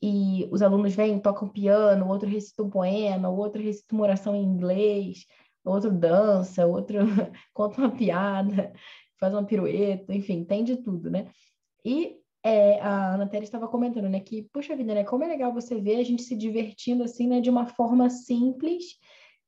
e 0.00 0.48
os 0.50 0.62
alunos 0.62 0.94
vêm, 0.94 1.18
tocam 1.20 1.48
piano, 1.48 2.06
o 2.06 2.08
outro 2.08 2.28
recita 2.28 2.62
um 2.62 2.70
poema, 2.70 3.28
o 3.28 3.36
outro 3.36 3.62
recita 3.62 3.94
uma 3.94 4.04
oração 4.04 4.34
em 4.34 4.42
inglês, 4.42 5.26
o 5.64 5.70
outro 5.70 5.90
dança, 5.90 6.66
o 6.66 6.70
outro 6.70 6.98
conta 7.52 7.80
uma 7.80 7.90
piada 7.90 8.72
faz 9.18 9.32
uma 9.34 9.44
pirueta, 9.44 10.14
enfim, 10.14 10.44
tem 10.44 10.64
de 10.64 10.76
tudo, 10.76 11.10
né? 11.10 11.30
E 11.84 12.16
é, 12.42 12.80
a 12.80 13.14
Ana 13.14 13.28
Terra 13.28 13.44
estava 13.44 13.68
comentando, 13.68 14.08
né, 14.08 14.20
que, 14.20 14.42
puxa 14.52 14.76
vida, 14.76 14.94
né, 14.94 15.04
como 15.04 15.24
é 15.24 15.28
legal 15.28 15.52
você 15.52 15.80
ver 15.80 15.96
a 15.96 16.04
gente 16.04 16.22
se 16.22 16.36
divertindo, 16.36 17.02
assim, 17.02 17.26
né, 17.26 17.40
de 17.40 17.50
uma 17.50 17.66
forma 17.66 18.08
simples, 18.08 18.84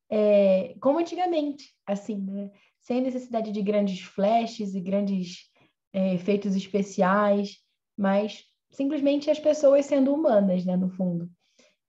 é, 0.09 0.75
como 0.81 0.99
antigamente, 0.99 1.73
assim, 1.85 2.17
né, 2.17 2.51
sem 2.79 3.01
necessidade 3.01 3.51
de 3.51 3.61
grandes 3.61 4.01
flashes 4.01 4.75
e 4.75 4.81
grandes 4.81 5.49
é, 5.93 6.15
efeitos 6.15 6.55
especiais, 6.55 7.57
mas 7.97 8.43
simplesmente 8.71 9.29
as 9.29 9.39
pessoas 9.39 9.85
sendo 9.85 10.13
humanas, 10.13 10.65
né, 10.65 10.75
no 10.75 10.89
fundo. 10.89 11.29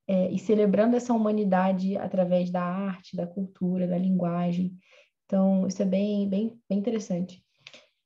É, 0.07 0.31
e 0.31 0.39
celebrando 0.39 0.97
essa 0.97 1.13
humanidade 1.15 1.97
através 1.97 2.51
da 2.51 2.63
arte, 2.63 3.17
da 3.17 3.27
cultura, 3.27 3.87
da 3.87 3.97
linguagem. 3.97 4.77
Então, 5.25 5.67
isso 5.67 5.81
é 5.81 5.87
bem, 5.87 6.29
bem, 6.29 6.61
bem 6.69 6.79
interessante. 6.79 7.43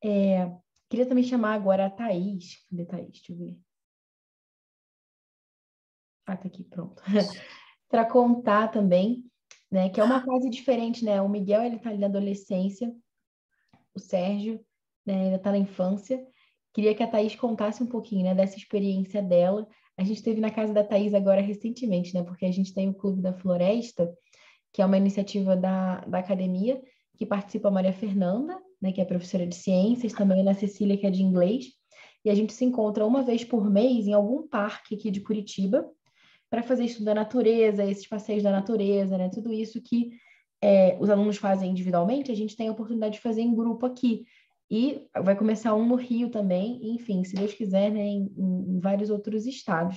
É, 0.04 0.50
queria 0.88 1.06
também 1.06 1.24
chamar 1.24 1.54
agora 1.54 1.86
a 1.86 1.90
Thaís. 1.90 2.64
Cadê 2.68 2.82
a 2.82 2.86
Thaís? 2.86 3.10
Deixa 3.10 3.32
eu 3.32 3.36
ver. 3.36 3.58
Ah, 6.26 6.36
tá 6.36 6.48
aqui, 6.48 6.64
pronto. 6.64 7.02
Para 7.88 8.04
contar 8.04 8.68
também, 8.68 9.24
né, 9.70 9.88
que 9.88 10.00
é 10.00 10.04
uma 10.04 10.24
fase 10.24 10.50
diferente, 10.50 11.04
né? 11.04 11.22
O 11.22 11.28
Miguel, 11.28 11.62
ele 11.62 11.78
tá 11.78 11.88
ali 11.88 11.98
na 11.98 12.08
adolescência, 12.08 12.92
o 13.94 14.00
Sérgio, 14.00 14.64
né, 15.04 15.26
ainda 15.26 15.38
tá 15.38 15.50
na 15.50 15.58
infância. 15.58 16.24
Queria 16.76 16.94
que 16.94 17.02
a 17.02 17.06
Thaís 17.06 17.34
contasse 17.34 17.82
um 17.82 17.86
pouquinho, 17.86 18.22
né, 18.22 18.34
dessa 18.34 18.58
experiência 18.58 19.22
dela. 19.22 19.66
A 19.96 20.04
gente 20.04 20.18
esteve 20.18 20.42
na 20.42 20.50
casa 20.50 20.74
da 20.74 20.84
Thaís 20.84 21.14
agora 21.14 21.40
recentemente, 21.40 22.12
né? 22.12 22.22
Porque 22.22 22.44
a 22.44 22.52
gente 22.52 22.74
tem 22.74 22.86
o 22.90 22.92
Clube 22.92 23.22
da 23.22 23.32
Floresta, 23.32 24.14
que 24.74 24.82
é 24.82 24.84
uma 24.84 24.98
iniciativa 24.98 25.56
da, 25.56 26.00
da 26.00 26.18
academia, 26.18 26.78
que 27.16 27.24
participa 27.24 27.68
a 27.68 27.70
Maria 27.70 27.94
Fernanda, 27.94 28.60
né, 28.78 28.92
que 28.92 29.00
é 29.00 29.06
professora 29.06 29.46
de 29.46 29.54
ciências, 29.54 30.12
também 30.12 30.46
a 30.46 30.52
Cecília, 30.52 30.98
que 30.98 31.06
é 31.06 31.10
de 31.10 31.22
inglês, 31.22 31.68
e 32.22 32.28
a 32.28 32.34
gente 32.34 32.52
se 32.52 32.66
encontra 32.66 33.06
uma 33.06 33.22
vez 33.22 33.42
por 33.42 33.70
mês 33.70 34.06
em 34.06 34.12
algum 34.12 34.46
parque 34.46 34.96
aqui 34.96 35.10
de 35.10 35.22
Curitiba 35.22 35.90
para 36.50 36.62
fazer 36.62 36.84
estudo 36.84 37.06
da 37.06 37.14
natureza, 37.14 37.86
esses 37.86 38.06
passeios 38.06 38.42
da 38.42 38.50
natureza, 38.52 39.16
né, 39.16 39.30
tudo 39.30 39.50
isso 39.50 39.80
que 39.80 40.10
é, 40.60 40.94
os 41.00 41.08
alunos 41.08 41.38
fazem 41.38 41.70
individualmente, 41.70 42.30
a 42.30 42.36
gente 42.36 42.54
tem 42.54 42.68
a 42.68 42.72
oportunidade 42.72 43.14
de 43.14 43.22
fazer 43.22 43.40
em 43.40 43.54
grupo 43.54 43.86
aqui. 43.86 44.26
E 44.70 45.06
vai 45.22 45.36
começar 45.36 45.74
um 45.74 45.86
no 45.86 45.94
Rio 45.94 46.28
também, 46.28 46.80
enfim, 46.94 47.22
se 47.22 47.36
Deus 47.36 47.54
quiser, 47.54 47.90
né, 47.90 48.00
em, 48.00 48.32
em 48.36 48.80
vários 48.80 49.10
outros 49.10 49.46
estados. 49.46 49.96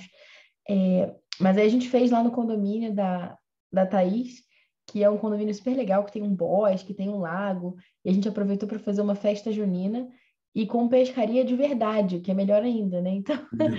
É, 0.68 1.12
mas 1.40 1.56
aí 1.56 1.66
a 1.66 1.70
gente 1.70 1.88
fez 1.88 2.10
lá 2.10 2.22
no 2.22 2.30
condomínio 2.30 2.94
da, 2.94 3.36
da 3.72 3.84
Thaís, 3.84 4.42
que 4.86 5.02
é 5.02 5.10
um 5.10 5.18
condomínio 5.18 5.54
super 5.54 5.76
legal, 5.76 6.04
que 6.04 6.12
tem 6.12 6.22
um 6.22 6.34
bosque, 6.34 6.94
tem 6.94 7.08
um 7.08 7.18
lago, 7.18 7.76
e 8.04 8.10
a 8.10 8.12
gente 8.12 8.28
aproveitou 8.28 8.68
para 8.68 8.78
fazer 8.78 9.00
uma 9.00 9.14
festa 9.14 9.50
junina 9.50 10.08
e 10.54 10.66
com 10.66 10.88
pescaria 10.88 11.44
de 11.44 11.54
verdade, 11.54 12.20
que 12.20 12.30
é 12.30 12.34
melhor 12.34 12.62
ainda, 12.62 13.00
né? 13.00 13.10
Então, 13.10 13.36
então 13.54 13.70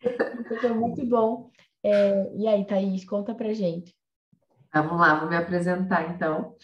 foi 0.60 0.72
muito 0.74 1.04
bom. 1.06 1.50
É, 1.82 2.32
e 2.34 2.46
aí, 2.48 2.64
Thaís, 2.64 3.04
conta 3.04 3.34
pra 3.34 3.52
gente. 3.52 3.94
Vamos 4.72 4.98
lá, 4.98 5.20
vou 5.20 5.28
me 5.28 5.36
apresentar 5.36 6.14
então. 6.14 6.54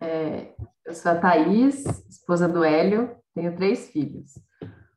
É, 0.00 0.54
eu 0.84 0.94
sou 0.94 1.12
a 1.12 1.20
Thaís, 1.20 1.84
esposa 2.08 2.48
do 2.48 2.64
Hélio, 2.64 3.16
tenho 3.34 3.54
três 3.56 3.88
filhos. 3.88 4.32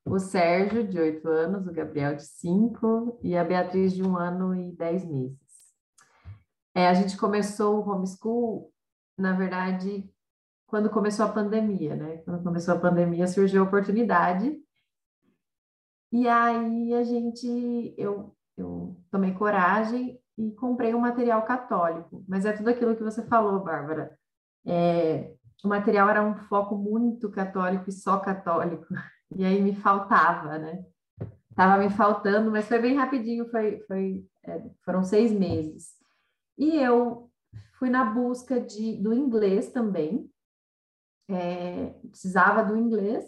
O 0.03 0.20
Sérgio, 0.20 0.88
de 0.88 0.99
oito 0.99 1.28
anos, 1.28 1.68
o 1.68 1.74
Gabriel, 1.74 2.16
de 2.16 2.26
cinco, 2.26 3.20
e 3.24 3.36
a 3.36 3.44
Beatriz, 3.44 3.94
de 3.94 4.03
um 4.03 4.18
ano 4.18 4.53
e 4.56 4.72
dez 4.72 5.06
meses. 5.06 5.40
É, 6.76 6.88
a 6.88 6.94
gente 6.94 7.18
começou 7.18 7.80
o 7.80 7.90
homeschool, 7.90 8.72
na 9.18 9.34
verdade, 9.34 10.10
quando 10.68 10.90
começou 10.90 11.26
a 11.26 11.32
pandemia, 11.32 11.95
né? 11.95 12.18
Quando 12.18 12.44
começou 12.44 12.76
a 12.76 12.80
pandemia, 12.80 13.28
surgiu 13.28 13.64
a 13.64 13.66
oportunidade. 13.66 14.60
E 16.12 16.28
aí 16.28 16.94
a 16.94 17.03
gente, 17.03 17.95
eu, 17.98 18.36
eu 18.57 18.95
tomei 19.10 19.34
coragem 19.34 20.20
e 20.38 20.52
comprei 20.52 20.94
um 20.94 20.99
material 20.99 21.44
católico. 21.44 22.24
Mas 22.28 22.45
é 22.45 22.52
tudo 22.52 22.70
aquilo 22.70 22.95
que 22.95 23.03
você 23.03 23.26
falou, 23.26 23.64
Bárbara. 23.64 24.18
É, 24.66 25.34
o 25.64 25.68
material 25.68 26.10
era 26.10 26.23
um 26.23 26.36
foco 26.36 26.76
muito 26.76 27.30
católico 27.30 27.90
e 27.90 27.94
só 27.94 28.19
católico. 28.19 28.86
E 29.36 29.44
aí 29.44 29.61
me 29.61 29.76
faltava, 29.76 30.57
né? 30.57 30.86
Tava 31.56 31.82
me 31.82 31.90
faltando, 31.90 32.52
mas 32.52 32.68
foi 32.68 32.80
bem 32.80 32.95
rapidinho, 32.95 33.49
foi, 33.49 33.80
foi, 33.88 34.26
é, 34.44 34.61
foram 34.84 35.03
seis 35.03 35.32
meses. 35.32 35.95
E 36.57 36.76
eu 36.77 37.32
fui 37.80 37.90
na 37.90 38.06
busca 38.06 38.60
de, 38.60 39.02
do 39.02 39.14
inglês 39.14 39.72
também, 39.72 40.30
é, 41.30 41.90
precisava 42.10 42.64
do 42.64 42.77
inglês, 42.77 43.26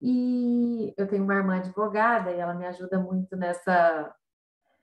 e 0.00 0.94
eu 0.96 1.06
tenho 1.08 1.24
uma 1.24 1.34
irmã 1.34 1.56
advogada 1.56 2.30
e 2.30 2.38
ela 2.38 2.54
me 2.54 2.66
ajuda 2.66 2.98
muito 2.98 3.36
nessa, 3.36 4.14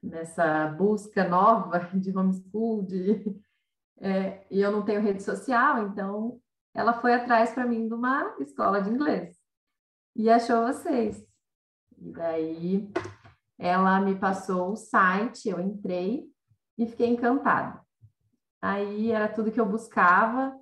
nessa 0.01 0.67
busca 0.67 1.27
nova 1.27 1.79
de 1.95 2.15
homeschool, 2.15 2.83
de, 2.83 3.23
é, 3.99 4.45
e 4.51 4.61
eu 4.61 4.71
não 4.71 4.83
tenho 4.83 5.01
rede 5.01 5.23
social, 5.23 5.87
então 5.87 6.39
ela 6.77 6.93
foi 6.93 7.15
atrás 7.15 7.51
para 7.51 7.65
mim 7.65 7.87
de 7.87 7.93
uma 7.95 8.35
escola 8.39 8.79
de 8.79 8.91
inglês 8.91 9.35
e 10.15 10.29
achou 10.29 10.67
vocês. 10.67 11.25
E 11.97 12.11
daí 12.11 12.93
ela 13.57 13.99
me 13.99 14.13
passou 14.13 14.73
o 14.73 14.75
site, 14.75 15.49
eu 15.49 15.59
entrei 15.59 16.29
e 16.77 16.85
fiquei 16.85 17.07
encantada. 17.07 17.81
Aí 18.61 19.11
era 19.11 19.27
tudo 19.27 19.51
que 19.51 19.59
eu 19.59 19.65
buscava. 19.65 20.55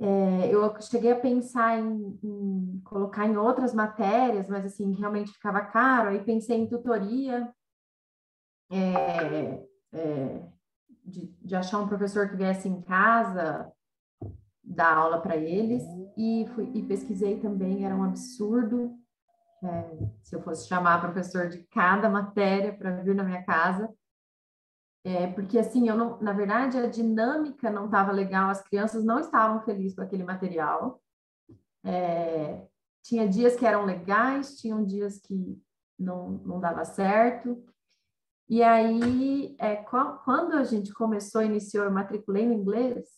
É, 0.00 0.52
eu 0.52 0.80
cheguei 0.80 1.12
a 1.12 1.20
pensar 1.20 1.78
em, 1.78 2.18
em, 2.20 2.80
colocar 2.84 3.24
em 3.24 3.36
outras 3.36 3.72
matérias, 3.72 4.48
mas 4.48 4.64
assim, 4.64 4.92
realmente 4.92 5.30
ficava 5.30 5.60
caro. 5.60 6.08
Aí 6.08 6.24
pensei 6.24 6.56
em 6.56 6.68
tutoria, 6.68 7.48
é, 8.68 9.68
é, 9.92 10.48
de, 11.04 11.28
de, 11.40 11.54
achar 11.54 11.78
um 11.78 11.86
professor 11.86 12.28
que 12.28 12.36
viesse 12.36 12.68
em 12.68 12.82
casa, 12.82 13.72
dar 14.62 14.96
aula 14.96 15.20
para 15.20 15.36
eles, 15.36 15.82
e, 16.16 16.46
fui, 16.54 16.70
e 16.74 16.82
pesquisei 16.82 17.40
também, 17.40 17.84
era 17.84 17.94
um 17.94 18.04
absurdo. 18.04 18.96
É, 19.62 20.08
se 20.22 20.34
eu 20.34 20.42
fosse 20.42 20.66
chamar 20.66 21.00
professor 21.00 21.48
de 21.48 21.58
cada 21.64 22.08
matéria 22.08 22.72
para 22.72 22.96
vir 23.02 23.14
na 23.14 23.22
minha 23.22 23.44
casa, 23.44 23.92
é, 25.04 25.26
porque 25.28 25.58
assim, 25.58 25.88
eu 25.88 25.96
não, 25.96 26.20
na 26.20 26.32
verdade, 26.32 26.78
a 26.78 26.86
dinâmica 26.86 27.70
não 27.70 27.86
estava 27.86 28.12
legal, 28.12 28.50
as 28.50 28.62
crianças 28.62 29.04
não 29.04 29.18
estavam 29.18 29.60
felizes 29.62 29.96
com 29.96 30.02
aquele 30.02 30.22
material. 30.22 31.02
É, 31.84 32.66
tinha 33.02 33.28
dias 33.28 33.56
que 33.56 33.66
eram 33.66 33.84
legais, 33.84 34.56
tinham 34.56 34.84
dias 34.84 35.18
que 35.18 35.60
não, 35.98 36.30
não 36.44 36.60
dava 36.60 36.84
certo. 36.84 37.64
E 38.48 38.62
aí, 38.62 39.56
é, 39.58 39.76
quando 39.76 40.52
a 40.54 40.64
gente 40.64 40.92
começou, 40.92 41.42
iniciou, 41.42 41.84
eu 41.84 41.90
matriculei 41.90 42.46
no 42.46 42.52
inglês, 42.52 43.08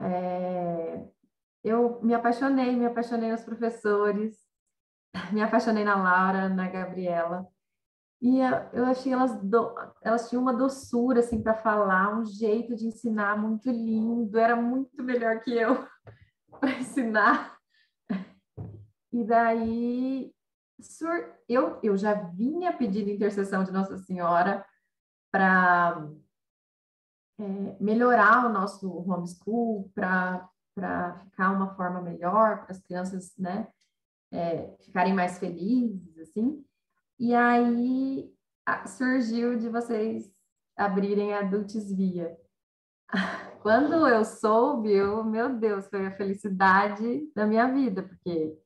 é, 0.00 1.04
eu 1.64 2.00
me 2.02 2.14
apaixonei, 2.14 2.74
me 2.76 2.86
apaixonei 2.86 3.30
nos 3.30 3.42
professores, 3.42 4.36
me 5.32 5.42
apaixonei 5.42 5.84
na 5.84 5.96
Laura, 5.96 6.48
na 6.48 6.68
Gabriela. 6.68 7.46
E 8.20 8.40
eu 8.72 8.84
achei 8.86 9.12
elas, 9.12 9.40
do, 9.42 9.74
elas 10.02 10.28
tinham 10.28 10.42
uma 10.42 10.52
doçura 10.52 11.20
assim 11.20 11.40
para 11.40 11.54
falar, 11.54 12.18
um 12.18 12.24
jeito 12.24 12.74
de 12.74 12.86
ensinar 12.86 13.38
muito 13.38 13.70
lindo, 13.70 14.38
era 14.38 14.56
muito 14.56 15.02
melhor 15.04 15.40
que 15.40 15.52
eu 15.56 15.86
para 16.60 16.78
ensinar. 16.78 17.56
E 19.10 19.24
daí 19.24 20.34
sur, 20.78 21.34
eu, 21.48 21.80
eu 21.82 21.96
já 21.96 22.12
vinha 22.12 22.76
pedindo 22.76 23.08
intercessão 23.08 23.64
de 23.64 23.72
Nossa 23.72 23.96
Senhora 23.96 24.64
para 25.32 26.06
é, 27.38 27.76
melhorar 27.80 28.46
o 28.46 28.52
nosso 28.52 28.90
homeschool, 29.08 29.90
para 29.94 30.48
ficar 31.24 31.52
uma 31.52 31.74
forma 31.74 32.00
melhor, 32.00 32.64
para 32.64 32.72
as 32.72 32.80
crianças 32.80 33.32
né, 33.38 33.68
é, 34.32 34.76
ficarem 34.80 35.14
mais 35.14 35.38
felizes, 35.38 36.18
assim. 36.18 36.64
E 37.18 37.34
aí 37.34 38.32
surgiu 38.86 39.58
de 39.58 39.68
vocês 39.68 40.30
abrirem 40.76 41.34
a 41.34 41.40
Adults 41.40 41.92
Via. 41.92 42.36
Quando 43.62 44.06
eu 44.06 44.24
soube, 44.24 44.92
eu, 44.92 45.24
meu 45.24 45.56
Deus, 45.56 45.88
foi 45.88 46.06
a 46.06 46.16
felicidade 46.16 47.30
da 47.34 47.46
minha 47.46 47.66
vida, 47.72 48.02
porque 48.02 48.56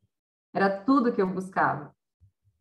era 0.53 0.83
tudo 0.85 1.13
que 1.13 1.23
eu 1.23 1.27
buscava. 1.27 1.95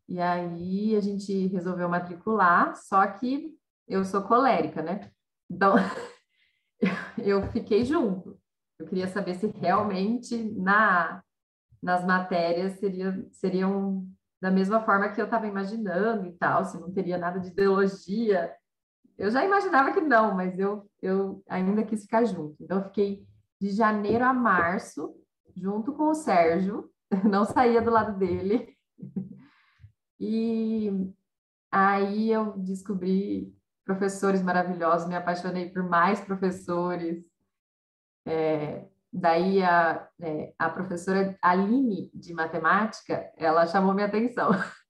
E 0.07 0.19
aí 0.19 0.95
a 0.95 1.01
gente 1.01 1.47
resolveu 1.47 1.89
matricular, 1.89 2.75
só 2.75 3.05
que 3.07 3.57
eu 3.88 4.03
sou 4.05 4.21
colérica, 4.21 4.81
né? 4.81 5.11
Então 5.51 5.75
eu 7.17 7.43
fiquei 7.51 7.83
junto. 7.83 8.39
Eu 8.79 8.87
queria 8.87 9.07
saber 9.07 9.35
se 9.35 9.47
realmente 9.47 10.37
na 10.53 11.21
nas 11.81 12.05
matérias 12.05 12.73
seria, 12.73 13.27
seriam 13.31 14.07
da 14.39 14.51
mesma 14.51 14.81
forma 14.83 15.09
que 15.09 15.19
eu 15.19 15.25
estava 15.25 15.47
imaginando 15.47 16.27
e 16.27 16.31
tal, 16.33 16.63
se 16.63 16.79
não 16.79 16.91
teria 16.91 17.17
nada 17.17 17.39
de 17.39 17.49
ideologia. 17.49 18.53
Eu 19.17 19.31
já 19.31 19.43
imaginava 19.43 19.91
que 19.91 20.01
não, 20.01 20.35
mas 20.35 20.59
eu, 20.59 20.87
eu 21.01 21.43
ainda 21.49 21.83
quis 21.83 22.03
ficar 22.03 22.23
junto. 22.25 22.55
Então, 22.59 22.77
eu 22.77 22.83
fiquei 22.85 23.25
de 23.59 23.69
janeiro 23.69 24.23
a 24.23 24.33
março, 24.33 25.15
junto 25.55 25.93
com 25.93 26.09
o 26.09 26.15
Sérgio, 26.15 26.89
não 27.27 27.45
saía 27.45 27.81
do 27.81 27.91
lado 27.91 28.17
dele. 28.17 28.75
E 30.23 31.11
aí 31.71 32.31
eu 32.31 32.55
descobri 32.59 33.51
professores 33.91 34.41
maravilhosos, 34.41 35.07
me 35.07 35.15
apaixonei 35.15 35.69
por 35.69 35.84
mais 35.84 36.19
professores. 36.22 37.23
É, 38.26 38.85
Daí 39.13 39.61
a, 39.61 40.07
é, 40.22 40.53
a 40.57 40.69
professora 40.69 41.38
Aline, 41.41 42.09
de 42.13 42.34
matemática, 42.34 43.30
ela 43.35 43.68
chamou 43.68 43.93
minha 43.93 44.07
atenção. 44.07 44.51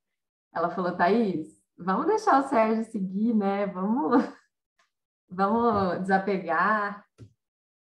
Ela 0.54 0.70
falou, 0.70 0.96
Thaís, 0.98 1.48
vamos 1.78 2.08
deixar 2.08 2.40
o 2.40 2.50
Sérgio 2.50 2.84
seguir, 2.92 3.34
né? 3.34 3.66
Vamos, 3.68 4.22
vamos 5.30 6.02
desapegar. 6.02 7.04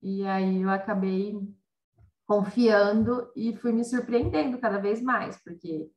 E 0.01 0.25
aí 0.25 0.61
eu 0.61 0.69
acabei 0.69 1.35
confiando 2.25 3.29
e 3.35 3.57
fui 3.57 3.73
me 3.73 3.83
surpreendendo 3.83 4.59
cada 4.59 4.77
vez 4.77 5.01
mais, 5.01 5.35
porque 5.43 5.91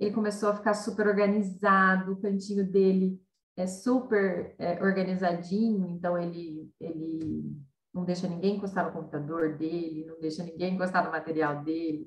ele 0.00 0.14
começou 0.14 0.48
a 0.48 0.56
ficar 0.56 0.74
super 0.74 1.06
organizado, 1.06 2.12
o 2.12 2.20
cantinho 2.20 2.68
dele 2.68 3.20
é 3.56 3.66
super 3.66 4.54
é, 4.58 4.82
organizadinho, 4.82 5.88
então 5.88 6.18
ele, 6.18 6.70
ele 6.78 7.56
não 7.92 8.04
deixa 8.04 8.28
ninguém 8.28 8.56
encostar 8.56 8.84
no 8.84 8.92
computador 8.92 9.56
dele, 9.56 10.04
não 10.06 10.20
deixa 10.20 10.44
ninguém 10.44 10.74
encostar 10.74 11.04
no 11.04 11.10
material 11.10 11.64
dele, 11.64 12.06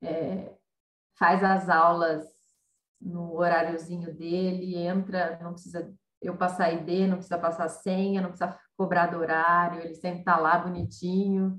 é, 0.00 0.54
faz 1.18 1.42
as 1.42 1.68
aulas 1.68 2.24
no 3.00 3.34
horáriozinho 3.34 4.14
dele, 4.14 4.76
entra, 4.76 5.38
não 5.42 5.52
precisa 5.52 5.92
eu 6.22 6.36
passar 6.36 6.70
ID, 6.72 7.08
não 7.08 7.16
precisa 7.16 7.38
passar 7.38 7.68
senha, 7.68 8.20
não 8.20 8.28
precisa 8.28 8.56
cobrar 8.76 9.06
do 9.06 9.18
horário, 9.18 9.80
ele 9.80 9.94
sempre 9.94 10.20
está 10.20 10.36
lá 10.36 10.58
bonitinho. 10.58 11.58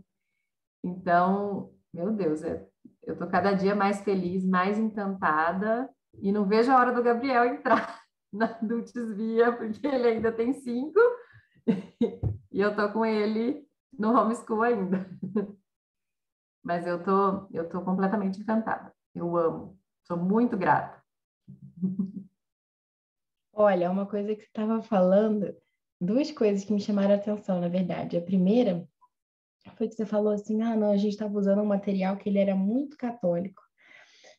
Então, 0.84 1.74
meu 1.92 2.14
Deus, 2.14 2.44
é, 2.44 2.66
eu 3.04 3.18
tô 3.18 3.28
cada 3.28 3.54
dia 3.54 3.76
mais 3.76 4.02
feliz, 4.02 4.46
mais 4.46 4.78
encantada, 4.78 5.90
e 6.22 6.32
não 6.32 6.46
vejo 6.46 6.72
a 6.72 6.78
hora 6.78 6.94
do 6.94 7.04
Gabriel 7.04 7.46
entrar 7.46 8.01
na 8.32 8.48
Dulces 8.62 9.16
Via, 9.16 9.52
porque 9.52 9.86
ele 9.86 10.08
ainda 10.08 10.32
tem 10.32 10.54
cinco, 10.54 11.00
e 12.52 12.60
eu 12.60 12.76
tô 12.76 12.92
com 12.92 13.06
ele 13.06 13.66
no 13.98 14.12
homeschool 14.18 14.64
ainda. 14.64 15.10
Mas 16.64 16.86
eu 16.86 17.04
tô, 17.04 17.48
eu 17.52 17.68
tô 17.68 17.82
completamente 17.82 18.40
encantada. 18.40 18.94
Eu 19.16 19.36
amo. 19.36 19.78
Sou 20.04 20.16
muito 20.16 20.56
grata. 20.58 21.02
Olha, 23.54 23.92
uma 23.92 24.06
coisa 24.06 24.36
que 24.36 24.42
você 24.42 24.48
estava 24.48 24.82
falando, 24.82 25.56
duas 26.00 26.32
coisas 26.32 26.64
que 26.64 26.72
me 26.74 26.80
chamaram 26.80 27.14
a 27.14 27.18
atenção, 27.18 27.60
na 27.60 27.68
verdade. 27.68 28.16
A 28.16 28.22
primeira 28.22 28.88
foi 29.76 29.88
que 29.88 29.96
você 29.96 30.06
falou 30.06 30.34
assim: 30.34 30.62
ah, 30.62 30.76
não, 30.76 30.92
a 30.92 30.98
gente 30.98 31.14
estava 31.14 31.38
usando 31.38 31.62
um 31.62 31.66
material 31.66 32.18
que 32.18 32.30
ele 32.30 32.40
era 32.40 32.56
muito 32.56 32.98
católico. 32.98 33.62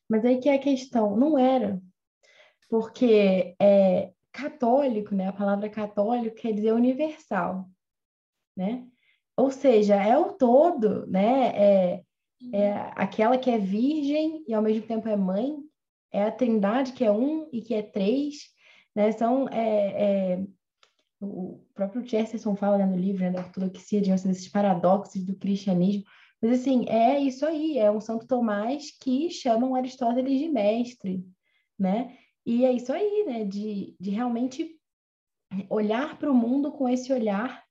Mas 0.09 0.25
aí 0.25 0.39
que 0.41 0.49
é 0.49 0.55
a 0.55 0.61
questão, 0.61 1.17
não 1.17 1.39
era. 1.39 1.81
Porque 2.73 3.55
é, 3.61 4.13
católico, 4.33 5.15
né? 5.15 5.29
A 5.29 5.33
palavra 5.35 5.69
católico 5.69 6.37
quer 6.37 6.55
dizer 6.55 6.73
universal, 6.73 7.69
né? 8.57 8.87
Ou 9.37 9.51
seja, 9.51 9.95
é 9.97 10.17
o 10.17 10.33
todo, 10.33 11.07
né? 11.07 11.49
É, 11.49 12.03
é 12.51 12.73
aquela 12.97 13.37
que 13.37 13.51
é 13.51 13.59
virgem 13.59 14.43
e 14.49 14.55
ao 14.55 14.63
mesmo 14.63 14.87
tempo 14.87 15.07
é 15.07 15.15
mãe, 15.15 15.59
é 16.11 16.25
a 16.25 16.33
trindade 16.33 16.95
que 16.95 17.05
é 17.05 17.13
um 17.13 17.47
e 17.53 17.61
que 17.61 17.75
é 17.75 17.83
três, 17.83 18.45
né? 18.97 19.13
São 19.13 19.47
é, 19.51 20.33
é, 20.33 20.43
o 21.21 21.63
próprio 21.75 22.09
Chesterton 22.09 22.57
fala 22.57 22.79
né, 22.79 22.87
no 22.87 22.97
livro 22.97 23.23
né, 23.23 23.33
da 23.33 23.41
ortodoxia 23.41 24.01
diante 24.01 24.27
desses 24.27 24.49
paradoxos 24.49 25.23
do 25.23 25.37
cristianismo, 25.37 26.05
mas 26.41 26.59
assim 26.59 26.89
é 26.89 27.21
isso 27.21 27.45
aí, 27.45 27.77
é 27.77 27.91
um 27.91 28.01
Santo 28.01 28.27
Tomás 28.27 28.97
que 28.99 29.29
chamam 29.29 29.75
Aristóteles 29.75 30.41
de 30.41 30.49
mestre, 30.49 31.23
né? 31.79 32.17
E 32.45 32.65
é 32.65 32.73
isso 32.73 32.93
aí, 32.93 33.25
né? 33.27 33.45
De, 33.45 33.95
de 33.99 34.11
realmente 34.11 34.79
olhar 35.69 36.19
para 36.19 36.31
o 36.31 36.35
mundo 36.35 36.73
com 36.73 36.89
esse 36.89 37.13
olhar 37.13 37.63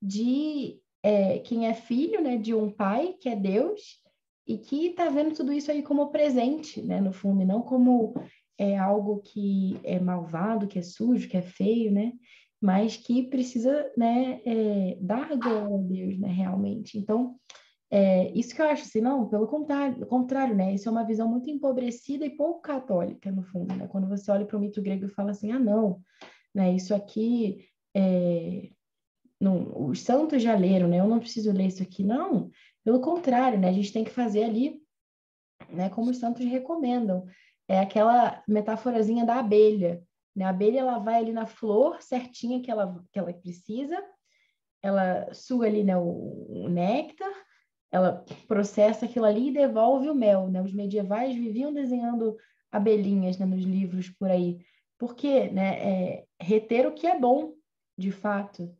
de 0.00 0.80
é, 1.02 1.38
quem 1.40 1.66
é 1.66 1.74
filho, 1.74 2.20
né? 2.20 2.36
De 2.36 2.54
um 2.54 2.70
pai 2.70 3.14
que 3.20 3.28
é 3.28 3.36
Deus 3.36 4.00
e 4.46 4.58
que 4.58 4.86
está 4.86 5.08
vendo 5.08 5.34
tudo 5.34 5.52
isso 5.52 5.70
aí 5.70 5.82
como 5.82 6.10
presente, 6.10 6.82
né? 6.82 7.00
No 7.00 7.12
fundo, 7.12 7.42
e 7.42 7.46
não 7.46 7.62
como 7.62 8.14
é 8.58 8.76
algo 8.76 9.20
que 9.20 9.78
é 9.84 9.98
malvado, 9.98 10.66
que 10.66 10.78
é 10.78 10.82
sujo, 10.82 11.28
que 11.28 11.36
é 11.36 11.42
feio, 11.42 11.92
né? 11.92 12.12
Mas 12.60 12.96
que 12.96 13.22
precisa, 13.22 13.90
né? 13.96 14.40
É, 14.44 14.98
dar 15.00 15.34
glória 15.36 15.76
a 15.76 15.78
Deus, 15.78 16.18
né? 16.18 16.28
Realmente. 16.28 16.98
Então, 16.98 17.36
é, 17.90 18.30
isso 18.38 18.54
que 18.54 18.62
eu 18.62 18.66
acho 18.66 18.82
assim, 18.82 19.00
não, 19.00 19.28
pelo 19.28 19.48
contrário, 19.48 20.06
contrário, 20.06 20.54
né? 20.54 20.72
Isso 20.74 20.88
é 20.88 20.92
uma 20.92 21.04
visão 21.04 21.28
muito 21.28 21.50
empobrecida 21.50 22.24
e 22.24 22.36
pouco 22.36 22.60
católica, 22.60 23.32
no 23.32 23.42
fundo, 23.42 23.74
né? 23.74 23.88
Quando 23.88 24.08
você 24.08 24.30
olha 24.30 24.46
para 24.46 24.56
o 24.56 24.60
mito 24.60 24.80
grego 24.80 25.06
e 25.06 25.10
fala 25.10 25.32
assim, 25.32 25.50
ah, 25.50 25.58
não, 25.58 26.00
né? 26.54 26.72
Isso 26.72 26.94
aqui, 26.94 27.66
é... 27.94 28.70
não, 29.40 29.88
os 29.88 30.00
santos 30.00 30.40
já 30.40 30.54
leram, 30.54 30.86
né? 30.86 31.00
Eu 31.00 31.08
não 31.08 31.18
preciso 31.18 31.52
ler 31.52 31.66
isso 31.66 31.82
aqui, 31.82 32.04
não. 32.04 32.48
Pelo 32.84 33.00
contrário, 33.00 33.58
né? 33.58 33.68
A 33.68 33.72
gente 33.72 33.92
tem 33.92 34.04
que 34.04 34.10
fazer 34.10 34.44
ali, 34.44 34.80
né? 35.68 35.90
Como 35.90 36.10
os 36.10 36.18
santos 36.18 36.46
recomendam. 36.46 37.26
É 37.68 37.80
aquela 37.80 38.42
metáforazinha 38.46 39.26
da 39.26 39.40
abelha, 39.40 40.00
né? 40.34 40.44
A 40.44 40.50
abelha, 40.50 40.80
ela 40.80 40.98
vai 40.98 41.16
ali 41.16 41.32
na 41.32 41.46
flor 41.46 42.00
certinha 42.00 42.62
que 42.62 42.70
ela, 42.70 43.04
que 43.12 43.18
ela 43.18 43.32
precisa, 43.32 44.00
ela 44.80 45.32
suga 45.34 45.66
ali, 45.66 45.82
né, 45.84 45.96
o, 45.98 46.64
o 46.64 46.68
néctar, 46.68 47.30
ela 47.90 48.24
processa 48.46 49.06
aquilo 49.06 49.24
ali 49.24 49.48
e 49.48 49.52
devolve 49.52 50.08
o 50.08 50.14
mel, 50.14 50.48
né? 50.48 50.62
Os 50.62 50.72
medievais 50.72 51.34
viviam 51.34 51.72
desenhando 51.72 52.36
abelhinhas 52.70 53.38
né, 53.38 53.44
nos 53.44 53.64
livros 53.64 54.08
por 54.10 54.30
aí. 54.30 54.58
Porque, 54.96 55.48
né, 55.48 55.78
é, 55.80 56.24
reter 56.40 56.86
o 56.86 56.92
que 56.92 57.06
é 57.06 57.18
bom, 57.18 57.54
de 57.98 58.12
fato. 58.12 58.72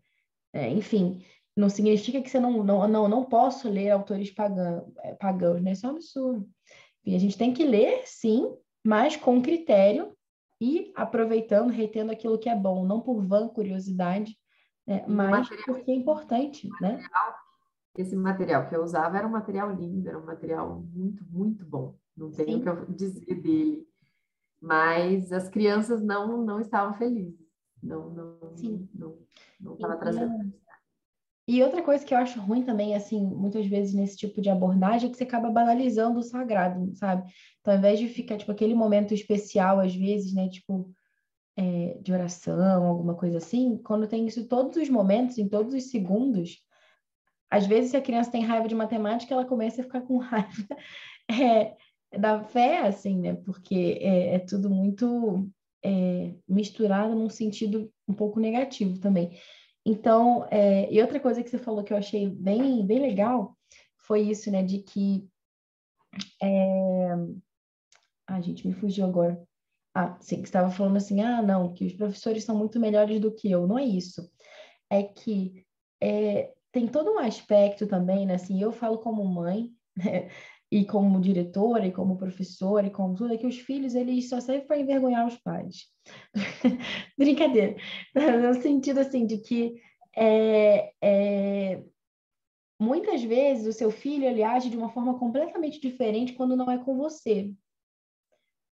É, 0.53 0.69
enfim, 0.69 1.25
não 1.57 1.69
significa 1.69 2.23
que 2.23 2.31
você 2.31 2.39
não, 2.39 2.63
não, 2.63 2.87
não, 2.87 3.09
não 3.09 3.25
posso 3.25 3.69
ler 3.69 3.91
autores 3.91 4.31
pagãos, 4.31 4.85
é, 4.99 5.15
pagãos, 5.15 5.61
né? 5.61 5.73
Isso 5.73 5.87
é 5.87 5.89
um 5.89 5.93
absurdo. 5.93 6.49
Enfim, 7.01 7.17
a 7.17 7.19
gente 7.19 7.37
tem 7.37 7.53
que 7.53 7.65
ler, 7.65 8.03
sim, 8.07 8.55
mas 8.85 9.17
com 9.17 9.43
critério 9.43 10.17
e 10.61 10.93
aproveitando, 10.95 11.71
retendo 11.71 12.13
aquilo 12.13 12.39
que 12.39 12.49
é 12.49 12.55
bom, 12.55 12.85
não 12.85 13.01
por 13.01 13.21
vã 13.23 13.49
curiosidade, 13.49 14.37
né? 14.87 15.05
mas 15.09 15.49
porque 15.65 15.91
é 15.91 15.95
importante, 15.95 16.69
né? 16.81 17.03
Esse 18.01 18.17
material 18.17 18.69
que 18.69 18.75
eu 18.75 18.83
usava 18.83 19.19
era 19.19 19.27
um 19.27 19.31
material 19.31 19.73
lindo, 19.73 20.09
era 20.09 20.19
um 20.19 20.27
material 20.27 20.83
muito, 20.93 21.25
muito 21.31 21.65
bom. 21.65 21.95
Não 22.17 22.31
tenho 22.31 22.59
o 22.59 22.63
que 22.63 22.69
eu 22.69 22.87
dizer 22.95 23.35
dele. 23.41 23.87
mas 24.61 25.33
as 25.33 25.49
crianças 25.49 26.03
não, 26.03 26.45
não 26.45 26.61
estavam 26.61 26.95
felizes. 26.95 27.39
Não, 27.83 28.11
não, 28.11 28.57
Sim. 28.57 28.89
não, 28.95 29.19
não 29.59 29.75
estava 29.75 29.97
trazendo. 29.97 30.53
E 31.49 31.63
outra 31.65 31.83
coisa 31.83 32.05
que 32.05 32.15
eu 32.15 32.19
acho 32.19 32.39
ruim 32.41 32.63
também, 32.63 32.95
assim, 32.95 33.21
muitas 33.27 33.67
vezes 33.67 33.93
nesse 33.93 34.17
tipo 34.17 34.41
de 34.41 34.49
abordagem, 34.49 35.09
é 35.09 35.11
que 35.11 35.17
você 35.17 35.25
acaba 35.25 35.51
banalizando 35.51 36.21
o 36.21 36.23
sagrado, 36.23 36.95
sabe? 36.95 37.29
Então, 37.61 37.73
ao 37.73 37.79
invés 37.79 37.99
de 37.99 38.07
ficar, 38.07 38.37
tipo, 38.37 38.53
aquele 38.53 38.75
momento 38.75 39.13
especial, 39.13 39.81
às 39.81 39.95
vezes, 39.95 40.33
né, 40.33 40.49
tipo, 40.49 40.93
é, 41.57 41.99
de 42.01 42.13
oração, 42.13 42.85
alguma 42.87 43.15
coisa 43.15 43.39
assim, 43.39 43.77
quando 43.79 44.07
tem 44.07 44.27
isso 44.27 44.47
todos 44.47 44.77
os 44.77 44.89
momentos, 44.89 45.39
em 45.39 45.49
todos 45.49 45.75
os 45.75 45.91
segundos, 45.91 46.59
às 47.51 47.67
vezes, 47.67 47.91
se 47.91 47.97
a 47.97 48.03
criança 48.03 48.31
tem 48.31 48.45
raiva 48.45 48.69
de 48.69 48.75
matemática, 48.75 49.35
ela 49.35 49.45
começa 49.45 49.81
a 49.81 49.85
ficar 49.85 50.03
com 50.03 50.19
raiva 50.19 50.69
é, 51.29 51.77
da 52.17 52.45
fé, 52.45 52.87
assim, 52.87 53.19
né? 53.19 53.35
Porque 53.35 53.99
é, 54.01 54.37
é 54.37 54.39
tudo 54.39 54.71
muito 54.71 55.51
é, 55.85 56.35
misturado 56.49 57.15
num 57.15 57.29
sentido 57.29 57.93
um 58.07 58.15
pouco 58.15 58.39
negativo 58.39 59.01
também. 59.01 59.37
Então, 59.85 60.47
é, 60.51 60.93
e 60.93 61.01
outra 61.01 61.19
coisa 61.19 61.43
que 61.43 61.51
você 61.51 61.59
falou 61.59 61.83
que 61.83 61.93
eu 61.93 61.97
achei 61.97 62.29
bem, 62.29 62.87
bem 62.87 63.01
legal 63.01 63.57
foi 63.99 64.21
isso, 64.23 64.51
né, 64.51 64.63
de 64.63 64.79
que. 64.79 65.29
É... 66.43 67.17
Gente, 68.43 68.67
me 68.67 68.73
fugiu 68.73 69.07
agora. 69.07 69.43
Ah, 69.93 70.17
sim, 70.21 70.41
que 70.41 70.47
estava 70.47 70.71
falando 70.71 70.97
assim, 70.97 71.21
ah, 71.21 71.43
não, 71.43 71.75
que 71.75 71.85
os 71.85 71.93
professores 71.95 72.45
são 72.45 72.57
muito 72.57 72.79
melhores 72.79 73.21
do 73.21 73.35
que 73.35 73.51
eu. 73.51 73.67
Não 73.67 73.77
é 73.77 73.85
isso. 73.85 74.31
É 74.89 75.03
que 75.03 75.65
é, 76.01 76.53
tem 76.73 76.87
todo 76.87 77.13
um 77.13 77.19
aspecto 77.19 77.87
também, 77.87 78.27
né, 78.27 78.35
assim, 78.35 78.61
eu 78.61 78.73
falo 78.73 78.99
como 78.99 79.25
mãe, 79.25 79.71
né, 79.97 80.29
e 80.71 80.85
como 80.85 81.21
diretora, 81.21 81.87
e 81.87 81.93
como 81.93 82.17
professora, 82.17 82.87
e 82.87 82.91
como 82.91 83.17
tudo, 83.17 83.35
é 83.35 83.37
que 83.37 83.47
os 83.47 83.59
filhos, 83.59 83.95
eles 83.95 84.29
só 84.29 84.41
servem 84.41 84.67
para 84.67 84.79
envergonhar 84.79 85.27
os 85.27 85.37
pais. 85.37 85.87
Brincadeira. 87.19 87.77
No 88.15 88.55
sentido, 88.63 89.01
assim, 89.01 89.27
de 89.27 89.39
que 89.39 89.81
é, 90.17 90.93
é, 91.03 91.83
muitas 92.79 93.23
vezes 93.23 93.67
o 93.67 93.77
seu 93.77 93.91
filho, 93.91 94.25
ele 94.25 94.43
age 94.43 94.71
de 94.71 94.77
uma 94.77 94.91
forma 94.91 95.19
completamente 95.19 95.81
diferente 95.81 96.35
quando 96.35 96.57
não 96.57 96.71
é 96.71 96.79
com 96.79 96.97
você, 96.97 97.53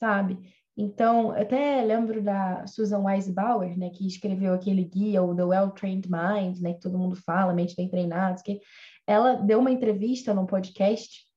sabe? 0.00 0.38
Então, 0.76 1.32
até 1.32 1.82
lembro 1.84 2.22
da 2.22 2.66
Susan 2.66 3.00
Weisbauer, 3.00 3.78
né, 3.78 3.90
que 3.90 4.06
escreveu 4.06 4.54
aquele 4.54 4.84
guia, 4.84 5.22
o 5.22 5.34
The 5.34 5.44
Well-Trained 5.44 6.08
Mind, 6.08 6.58
né, 6.60 6.74
que 6.74 6.80
todo 6.80 6.98
mundo 6.98 7.14
fala, 7.14 7.52
mente 7.52 7.76
bem 7.76 7.88
treinada, 7.88 8.42
que 8.42 8.58
ela 9.06 9.34
deu 9.34 9.58
uma 9.58 9.70
entrevista 9.70 10.32
no 10.32 10.46
podcast 10.46 11.30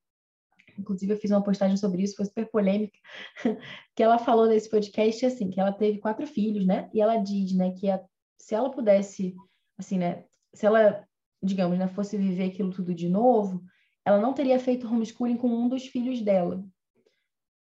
inclusive 0.78 1.14
eu 1.14 1.18
fiz 1.18 1.32
uma 1.32 1.44
postagem 1.44 1.78
sobre 1.78 2.04
isso, 2.04 2.16
foi 2.16 2.26
super 2.26 2.50
polêmica, 2.50 2.98
que 3.96 4.04
ela 4.04 4.18
falou 4.18 4.48
nesse 4.48 4.70
podcast 4.70 5.26
assim, 5.26 5.50
que 5.50 5.60
ela 5.60 5.72
teve 5.72 6.00
quatro 6.00 6.28
filhos, 6.28 6.66
né? 6.66 6.90
E 6.94 7.02
ela 7.02 7.18
diz, 7.18 7.54
né, 7.54 7.72
que 7.72 7.90
a, 7.90 8.04
se 8.38 8.54
ela 8.54 8.70
pudesse, 8.70 9.36
assim, 9.78 9.98
né, 9.98 10.26
se 10.54 10.66
ela, 10.66 11.08
digamos, 11.42 11.78
né, 11.78 11.88
fosse 11.88 12.18
viver 12.18 12.46
aquilo 12.46 12.72
tudo 12.72 12.94
de 12.94 13.10
novo, 13.10 13.64
ela 14.04 14.20
não 14.20 14.34
teria 14.34 14.60
feito 14.60 14.88
homeschooling 14.88 15.38
com 15.38 15.48
um 15.48 15.68
dos 15.68 15.88
filhos 15.88 16.22
dela. 16.22 16.64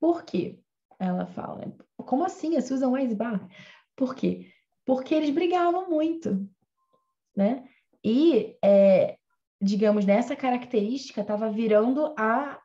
Por 0.00 0.24
quê? 0.24 0.60
Ela 0.98 1.26
fala, 1.26 1.74
como 1.96 2.24
assim, 2.24 2.56
a 2.56 2.62
Susan 2.62 2.90
Weisbach? 2.90 3.44
Por 3.96 4.14
quê? 4.14 4.50
Porque 4.84 5.14
eles 5.14 5.30
brigavam 5.30 5.88
muito, 5.88 6.48
né? 7.36 7.64
E, 8.04 8.56
é, 8.62 9.16
digamos, 9.60 10.04
nessa 10.04 10.36
característica 10.36 11.20
estava 11.20 11.50
virando 11.50 12.14
a 12.18 12.60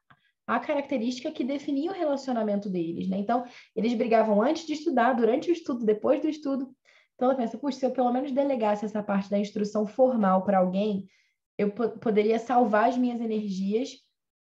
a 0.50 0.60
característica 0.60 1.32
que 1.32 1.44
definia 1.44 1.92
o 1.92 1.94
relacionamento 1.94 2.72
deles, 2.72 3.08
né? 3.08 3.20
Então, 3.20 3.46
eles 3.76 3.94
brigavam 3.94 4.42
antes 4.42 4.66
de 4.66 4.74
estudar, 4.74 5.14
durante 5.14 5.48
o 5.48 5.54
estudo, 5.54 5.86
depois 5.86 6.20
do 6.22 6.28
estudo. 6.28 6.76
Então, 7.14 7.28
ela 7.28 7.38
pensa, 7.38 7.56
puxa, 7.56 7.78
se 7.78 7.86
eu 7.86 7.92
pelo 7.92 8.12
menos 8.12 8.32
delegasse 8.32 8.84
essa 8.84 9.04
parte 9.04 9.30
da 9.30 9.38
instrução 9.38 9.86
formal 9.86 10.44
para 10.44 10.58
alguém, 10.58 11.08
eu 11.56 11.70
poderia 11.70 12.40
salvar 12.40 12.90
as 12.90 12.98
minhas 12.98 13.22
energias 13.22 13.92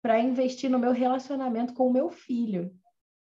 para 0.01 0.21
investir 0.21 0.71
no 0.71 0.79
meu 0.79 0.93
relacionamento 0.93 1.75
com 1.75 1.89
o 1.89 1.93
meu 1.93 2.11
filho. 2.11 2.71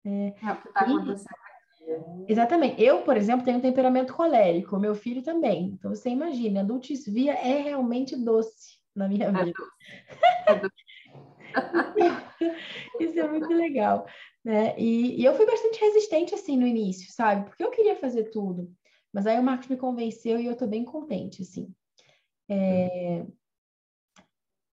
É, 0.06 0.28
é 0.28 0.52
o 0.52 0.56
que 0.58 0.68
está 0.68 0.82
acontecendo 0.82 1.28
aqui. 1.28 2.32
Exatamente. 2.32 2.82
Eu, 2.82 3.02
por 3.02 3.18
exemplo, 3.18 3.44
tenho 3.44 3.58
um 3.58 3.62
temperamento 3.62 4.14
colérico, 4.14 4.80
meu 4.80 4.96
filho 4.96 5.24
também. 5.24 5.72
Então, 5.74 5.94
você 5.94 6.10
imagina, 6.10 6.62
adultos 6.62 7.06
via 7.06 7.34
é 7.34 7.62
realmente 7.62 8.16
doce 8.16 8.78
na 8.96 9.08
minha 9.08 9.32
vida. 9.32 9.54
É 10.48 10.56
doce. 10.56 10.56
É 10.56 10.56
doce. 10.56 10.86
Isso 13.00 13.20
é 13.20 13.28
muito 13.28 13.48
legal, 13.54 14.06
né? 14.44 14.78
E, 14.78 15.22
e, 15.22 15.26
eu 15.26 15.34
fui 15.36 15.46
bastante 15.46 15.80
resistente 15.80 16.36
assim 16.36 16.58
no 16.58 16.68
início, 16.68 17.12
sabe? 17.12 17.46
Porque 17.46 17.64
eu 17.64 17.72
queria 17.72 17.96
fazer 17.96 18.26
tudo. 18.26 18.72
Mas 19.14 19.26
aí 19.26 19.40
o 19.40 19.44
Marcos 19.44 19.68
me 19.68 19.78
convenceu 19.78 20.40
e 20.40 20.46
eu 20.46 20.58
tô 20.58 20.68
bem 20.68 20.84
contente, 20.84 21.42
assim. 21.42 21.74
É... 22.50 23.26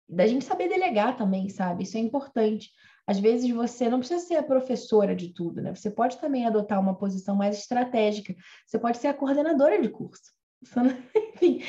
Da 0.08 0.26
gente 0.26 0.44
saber 0.44 0.68
delegar 0.68 1.16
também, 1.16 1.48
sabe? 1.48 1.82
Isso 1.82 1.96
é 1.96 2.00
importante. 2.00 2.70
Às 3.06 3.20
vezes 3.20 3.48
você 3.50 3.88
não 3.88 4.00
precisa 4.00 4.20
ser 4.20 4.36
a 4.36 4.42
professora 4.42 5.14
de 5.14 5.32
tudo, 5.32 5.62
né? 5.62 5.74
Você 5.74 5.90
pode 5.90 6.20
também 6.20 6.44
adotar 6.44 6.80
uma 6.80 6.96
posição 6.96 7.36
mais 7.36 7.58
estratégica. 7.58 8.34
Você 8.66 8.78
pode 8.78 8.98
ser 8.98 9.08
a 9.08 9.14
coordenadora 9.14 9.80
de 9.80 9.88
curso. 9.88 10.34
Enfim, 11.14 11.60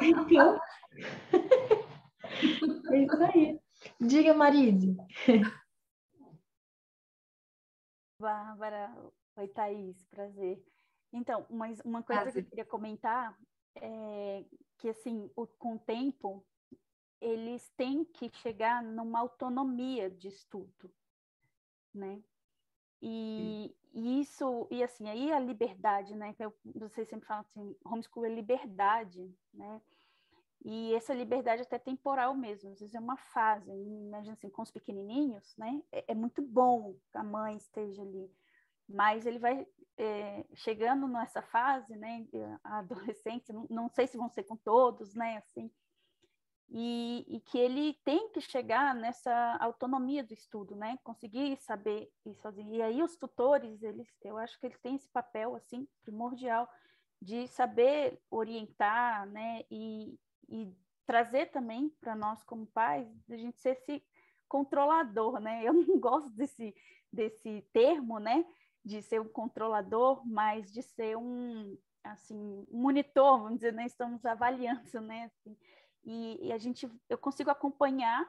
então... 0.00 0.58
é 2.92 2.98
isso 2.98 3.22
aí. 3.22 3.60
Diga, 4.00 4.32
Marise. 4.32 4.96
Bárbara, 8.18 8.96
oi, 9.36 9.48
Thaís, 9.48 10.02
prazer. 10.06 10.64
Então, 11.12 11.46
mas 11.50 11.78
uma 11.84 12.02
coisa 12.02 12.22
prazer. 12.22 12.42
que 12.42 12.46
eu 12.46 12.50
queria 12.50 12.64
comentar 12.64 13.38
é 13.76 14.44
que, 14.78 14.88
assim, 14.88 15.30
o, 15.36 15.46
com 15.46 15.74
o 15.74 15.78
tempo, 15.78 16.42
eles 17.20 17.68
têm 17.76 18.04
que 18.04 18.30
chegar 18.36 18.82
numa 18.82 19.20
autonomia 19.20 20.10
de 20.10 20.28
estudo, 20.28 20.92
né? 21.94 22.22
E, 23.00 23.74
e, 23.94 24.20
isso, 24.20 24.66
e 24.70 24.82
assim, 24.82 25.08
aí 25.08 25.32
a 25.32 25.38
liberdade, 25.38 26.14
né? 26.14 26.34
Eu, 26.38 26.54
vocês 26.74 27.08
sempre 27.08 27.26
falam 27.26 27.42
assim, 27.42 27.76
homeschool 27.84 28.24
é 28.24 28.28
liberdade, 28.28 29.34
né? 29.52 29.80
E 30.64 30.94
essa 30.94 31.14
liberdade 31.14 31.62
até 31.62 31.78
temporal 31.78 32.34
mesmo, 32.34 32.70
às 32.70 32.80
vezes 32.80 32.94
é 32.94 32.98
uma 32.98 33.16
fase, 33.16 33.70
imagina 33.70 34.32
assim, 34.32 34.50
com 34.50 34.62
os 34.62 34.70
pequenininhos, 34.70 35.56
né? 35.56 35.82
É, 35.92 36.12
é 36.12 36.14
muito 36.14 36.42
bom 36.42 36.96
que 37.12 37.18
a 37.18 37.22
mãe 37.22 37.56
esteja 37.56 38.02
ali, 38.02 38.30
mas 38.88 39.26
ele 39.26 39.38
vai 39.38 39.66
é, 39.96 40.44
chegando 40.54 41.06
nessa 41.06 41.42
fase, 41.42 41.94
né? 41.96 42.26
A 42.64 42.78
adolescência, 42.78 43.54
não, 43.54 43.66
não, 43.70 43.88
sei 43.88 44.06
se 44.06 44.16
vão 44.16 44.28
ser 44.28 44.44
com 44.44 44.56
todos, 44.56 45.14
né? 45.14 45.36
Assim, 45.36 45.70
e, 46.68 47.24
e, 47.28 47.40
que 47.40 47.58
ele 47.58 47.94
tem 48.04 48.28
que 48.30 48.40
chegar 48.40 48.94
nessa 48.94 49.56
autonomia 49.60 50.24
do 50.24 50.34
estudo, 50.34 50.74
né? 50.74 50.98
Conseguir 51.04 51.56
saber 51.58 52.10
ir 52.24 52.34
sozinho. 52.34 52.74
E 52.74 52.82
aí 52.82 53.02
os 53.02 53.16
tutores, 53.16 53.82
eles, 53.82 54.08
eu 54.24 54.36
acho 54.36 54.58
que 54.58 54.66
eles 54.66 54.78
têm 54.80 54.96
esse 54.96 55.08
papel 55.08 55.54
assim 55.54 55.86
primordial 56.02 56.68
de 57.22 57.46
saber 57.48 58.20
orientar, 58.30 59.26
né? 59.26 59.62
E, 59.70 60.18
e 60.48 60.74
trazer 61.06 61.46
também 61.46 61.88
para 62.00 62.16
nós 62.16 62.42
como 62.42 62.66
pais, 62.66 63.08
a 63.30 63.36
gente 63.36 63.58
ser 63.60 63.70
esse 63.70 64.02
controlador, 64.48 65.40
né? 65.40 65.62
Eu 65.64 65.72
não 65.86 65.98
gosto 65.98 66.30
desse, 66.30 66.74
desse 67.12 67.62
termo, 67.72 68.18
né? 68.18 68.44
De 68.84 69.02
ser 69.02 69.20
um 69.20 69.28
controlador, 69.28 70.26
mas 70.26 70.72
de 70.72 70.82
ser 70.82 71.16
um, 71.16 71.76
assim, 72.04 72.66
monitor, 72.70 73.38
vamos 73.38 73.56
dizer, 73.56 73.72
né? 73.72 73.86
Estamos 73.86 74.24
avaliando, 74.24 75.00
né? 75.00 75.24
Assim, 75.24 75.56
e, 76.06 76.46
e, 76.46 76.52
a 76.52 76.58
gente, 76.58 76.88
eu 77.08 77.18
consigo 77.18 77.50
acompanhar 77.50 78.24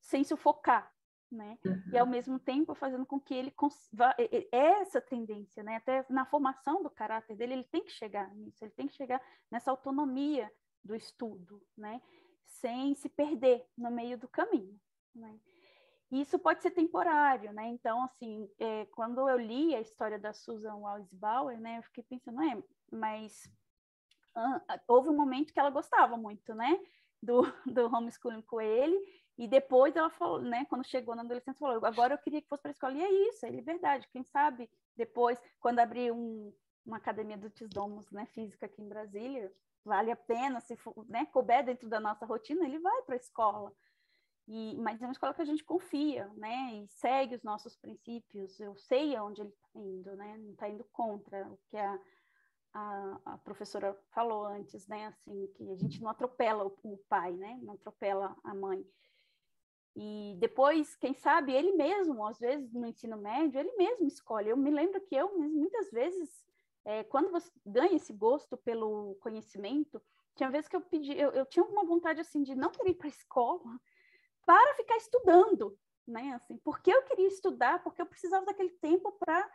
sem 0.00 0.24
sufocar, 0.24 0.92
né? 1.30 1.56
Uhum. 1.64 1.82
E 1.92 1.98
ao 1.98 2.06
mesmo 2.06 2.40
tempo 2.40 2.74
fazendo 2.74 3.06
com 3.06 3.20
que 3.20 3.32
ele 3.32 3.54
vá, 3.92 4.14
essa 4.50 5.00
tendência, 5.00 5.62
né? 5.62 5.76
Até 5.76 6.04
na 6.10 6.26
formação 6.26 6.82
do 6.82 6.90
caráter 6.90 7.36
dele, 7.36 7.52
ele 7.52 7.64
tem 7.64 7.84
que 7.84 7.92
chegar 7.92 8.34
nisso, 8.34 8.64
ele 8.64 8.72
tem 8.72 8.88
que 8.88 8.94
chegar 8.94 9.22
nessa 9.48 9.70
autonomia 9.70 10.50
do 10.82 10.94
estudo, 10.96 11.62
né? 11.78 12.02
Sem 12.44 12.96
se 12.96 13.08
perder 13.08 13.64
no 13.78 13.92
meio 13.92 14.18
do 14.18 14.28
caminho, 14.28 14.76
né? 15.14 15.38
Isso 16.10 16.36
pode 16.36 16.60
ser 16.60 16.72
temporário, 16.72 17.52
né? 17.52 17.68
Então, 17.68 18.02
assim, 18.02 18.50
é, 18.58 18.86
quando 18.86 19.28
eu 19.28 19.38
li 19.38 19.76
a 19.76 19.80
história 19.80 20.18
da 20.18 20.32
Susan 20.32 20.74
Weisbauer, 20.74 21.60
né, 21.60 21.78
eu 21.78 21.82
fiquei 21.84 22.02
pensando, 22.02 22.42
é, 22.42 22.60
mas 22.90 23.48
houve 24.88 25.08
um 25.08 25.16
momento 25.16 25.52
que 25.52 25.60
ela 25.60 25.70
gostava 25.70 26.16
muito, 26.16 26.52
né, 26.52 26.80
do, 27.22 27.42
do 27.66 27.86
homeschooling 27.86 28.42
com 28.42 28.60
ele, 28.60 28.96
e 29.38 29.48
depois 29.48 29.96
ela 29.96 30.10
falou, 30.10 30.40
né, 30.40 30.66
quando 30.68 30.84
chegou 30.84 31.14
na 31.14 31.22
adolescência, 31.22 31.58
falou, 31.58 31.84
agora 31.84 32.14
eu 32.14 32.18
queria 32.18 32.42
que 32.42 32.48
fosse 32.48 32.62
para 32.62 32.70
a 32.70 32.72
escola, 32.72 32.94
e 32.94 33.02
é 33.02 33.28
isso, 33.28 33.46
é 33.46 33.50
liberdade, 33.50 34.08
quem 34.12 34.22
sabe 34.22 34.68
depois, 34.96 35.40
quando 35.58 35.78
abrir 35.78 36.12
um, 36.12 36.52
uma 36.84 36.98
academia 36.98 37.38
do 37.38 37.48
Tisdomos, 37.48 38.10
né, 38.10 38.26
física 38.26 38.66
aqui 38.66 38.82
em 38.82 38.88
Brasília, 38.88 39.52
vale 39.84 40.10
a 40.10 40.16
pena, 40.16 40.60
se 40.60 40.76
for, 40.76 41.06
né, 41.08 41.26
couber 41.26 41.64
dentro 41.64 41.88
da 41.88 42.00
nossa 42.00 42.26
rotina, 42.26 42.64
ele 42.64 42.78
vai 42.78 43.02
para 43.02 43.14
a 43.14 43.18
escola. 43.18 43.72
E, 44.46 44.76
mas 44.78 45.00
é 45.00 45.06
uma 45.06 45.12
escola 45.12 45.32
que 45.32 45.42
a 45.42 45.44
gente 45.44 45.62
confia, 45.62 46.26
né? 46.36 46.74
E 46.74 46.88
segue 46.88 47.36
os 47.36 47.42
nossos 47.44 47.76
princípios. 47.76 48.58
Eu 48.58 48.74
sei 48.74 49.14
aonde 49.14 49.42
ele 49.42 49.50
está 49.50 49.68
indo, 49.76 50.16
né? 50.16 50.36
Não 50.38 50.50
está 50.50 50.68
indo 50.68 50.84
contra 50.92 51.46
o 51.48 51.56
que 51.68 51.76
a, 51.76 51.96
a, 52.72 53.20
a, 53.24 53.38
professora 53.38 53.96
falou 54.10 54.44
antes, 54.44 54.86
né? 54.86 55.06
Assim, 55.06 55.46
que 55.54 55.70
a 55.70 55.76
gente 55.76 56.00
não 56.00 56.10
atropela 56.10 56.64
o, 56.64 56.76
o 56.84 56.98
pai, 57.08 57.32
né? 57.32 57.58
Não 57.62 57.74
atropela 57.74 58.36
a 58.44 58.54
mãe. 58.54 58.84
E 59.96 60.36
depois, 60.38 60.94
quem 60.96 61.12
sabe, 61.14 61.52
ele 61.52 61.72
mesmo, 61.72 62.24
às 62.24 62.38
vezes 62.38 62.72
no 62.72 62.86
ensino 62.86 63.16
médio, 63.16 63.58
ele 63.58 63.72
mesmo 63.76 64.06
escolhe. 64.06 64.48
Eu 64.48 64.56
me 64.56 64.70
lembro 64.70 65.00
que 65.00 65.14
eu, 65.14 65.36
muitas 65.36 65.90
vezes, 65.90 66.44
é, 66.84 67.02
quando 67.04 67.30
você 67.30 67.50
ganha 67.66 67.96
esse 67.96 68.12
gosto 68.12 68.56
pelo 68.56 69.16
conhecimento, 69.16 70.00
tinha 70.36 70.50
vezes 70.50 70.68
que 70.68 70.76
eu 70.76 70.80
pedi, 70.80 71.18
eu, 71.18 71.30
eu 71.32 71.44
tinha 71.44 71.64
uma 71.64 71.84
vontade 71.84 72.20
assim 72.20 72.42
de 72.42 72.54
não 72.54 72.70
querer 72.70 72.90
ir 72.90 72.94
para 72.94 73.08
a 73.08 73.10
escola 73.10 73.80
para 74.46 74.74
ficar 74.74 74.96
estudando, 74.96 75.76
né? 76.06 76.32
Assim, 76.34 76.56
porque 76.58 76.90
eu 76.90 77.02
queria 77.02 77.28
estudar, 77.28 77.82
porque 77.82 78.00
eu 78.00 78.06
precisava 78.06 78.46
daquele 78.46 78.70
tempo 78.70 79.12
para 79.12 79.50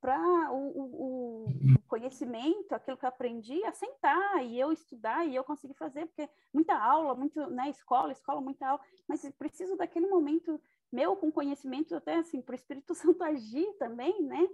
para 0.00 0.52
o, 0.52 0.68
o, 0.68 1.44
o, 1.44 1.78
conhecimento, 1.88 2.72
aquilo 2.72 2.96
que 2.96 3.04
eu 3.04 3.08
aprendi, 3.08 3.64
assentar 3.64 4.44
e 4.44 4.58
eu 4.58 4.72
estudar 4.72 5.26
e 5.26 5.34
eu 5.34 5.42
conseguir 5.42 5.74
fazer, 5.74 6.06
porque 6.06 6.28
muita 6.52 6.76
aula, 6.76 7.14
muito, 7.14 7.48
né, 7.50 7.68
escola, 7.68 8.12
escola, 8.12 8.40
muita 8.40 8.68
aula, 8.68 8.80
mas 9.08 9.28
preciso 9.38 9.76
daquele 9.76 10.06
momento 10.06 10.60
meu 10.92 11.16
com 11.16 11.32
conhecimento 11.32 11.94
até 11.94 12.16
assim, 12.16 12.40
para 12.40 12.52
o 12.52 12.56
Espírito 12.56 12.94
Santo 12.94 13.22
agir 13.22 13.66
também, 13.78 14.22
né, 14.22 14.48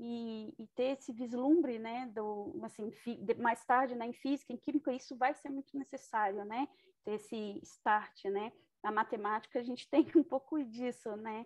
e, 0.00 0.54
e, 0.58 0.66
ter 0.68 0.96
esse 0.96 1.12
vislumbre, 1.12 1.78
né, 1.78 2.10
do, 2.14 2.58
assim, 2.62 2.90
fi, 2.92 3.18
mais 3.38 3.64
tarde, 3.64 3.94
né, 3.94 4.06
em 4.06 4.12
física, 4.12 4.52
em 4.52 4.56
química, 4.56 4.92
isso 4.92 5.16
vai 5.16 5.34
ser 5.34 5.50
muito 5.50 5.76
necessário, 5.76 6.44
né, 6.44 6.68
ter 7.04 7.12
esse 7.12 7.60
start, 7.62 8.24
né, 8.26 8.52
na 8.82 8.92
matemática 8.92 9.58
a 9.58 9.62
gente 9.62 9.88
tem 9.90 10.06
um 10.16 10.24
pouco 10.24 10.62
disso, 10.64 11.14
né, 11.16 11.44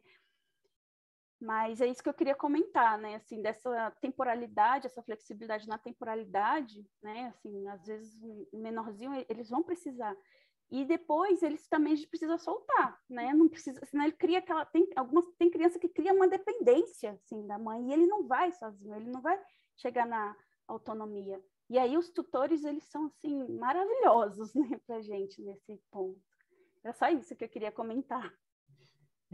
mas 1.43 1.81
é 1.81 1.89
isso 1.89 2.01
que 2.01 2.09
eu 2.09 2.15
queria 2.15 2.37
comentar, 2.37 2.97
né? 2.97 3.17
Assim, 3.17 3.43
dessa 3.43 3.91
temporalidade, 4.01 4.87
essa 4.87 5.03
flexibilidade 5.03 5.67
na 5.67 5.77
temporalidade, 5.77 6.87
né? 7.03 7.35
Assim, 7.35 7.67
às 7.67 7.85
vezes 7.85 8.17
o 8.23 8.59
menorzinho 8.59 9.13
eles 9.29 9.51
vão 9.51 9.61
precisar. 9.61 10.17
E 10.71 10.85
depois 10.85 11.43
eles 11.43 11.67
também 11.67 11.95
a 11.95 11.97
gente 11.97 12.09
precisa 12.09 12.39
soltar, 12.39 12.97
né? 13.11 13.35
Não 13.35 13.49
precisa, 13.49 13.85
senão 13.85 14.05
ele 14.05 14.13
cria 14.13 14.39
aquela 14.39 14.65
tem 14.65 14.89
algumas 14.95 15.27
tem 15.37 15.51
criança 15.51 15.81
que 15.81 15.89
cria 15.89 16.15
uma 16.15 16.29
dependência 16.29 17.11
assim 17.11 17.45
da 17.45 17.59
mãe 17.59 17.89
e 17.89 17.93
ele 17.93 18.07
não 18.07 18.25
vai 18.25 18.53
sozinho, 18.53 18.95
ele 18.95 19.11
não 19.11 19.21
vai 19.21 19.37
chegar 19.77 20.07
na 20.07 20.37
autonomia. 20.69 21.43
E 21.69 21.77
aí 21.77 21.97
os 21.97 22.09
tutores 22.09 22.63
eles 22.63 22.85
são 22.85 23.07
assim 23.07 23.49
maravilhosos, 23.59 24.55
né, 24.55 24.81
pra 24.87 25.03
gente 25.03 25.43
nesse 25.43 25.77
ponto. 25.91 26.23
Era 26.85 26.93
só 26.93 27.09
isso 27.09 27.35
que 27.35 27.45
eu 27.45 27.49
queria 27.49 27.73
comentar. 27.73 28.33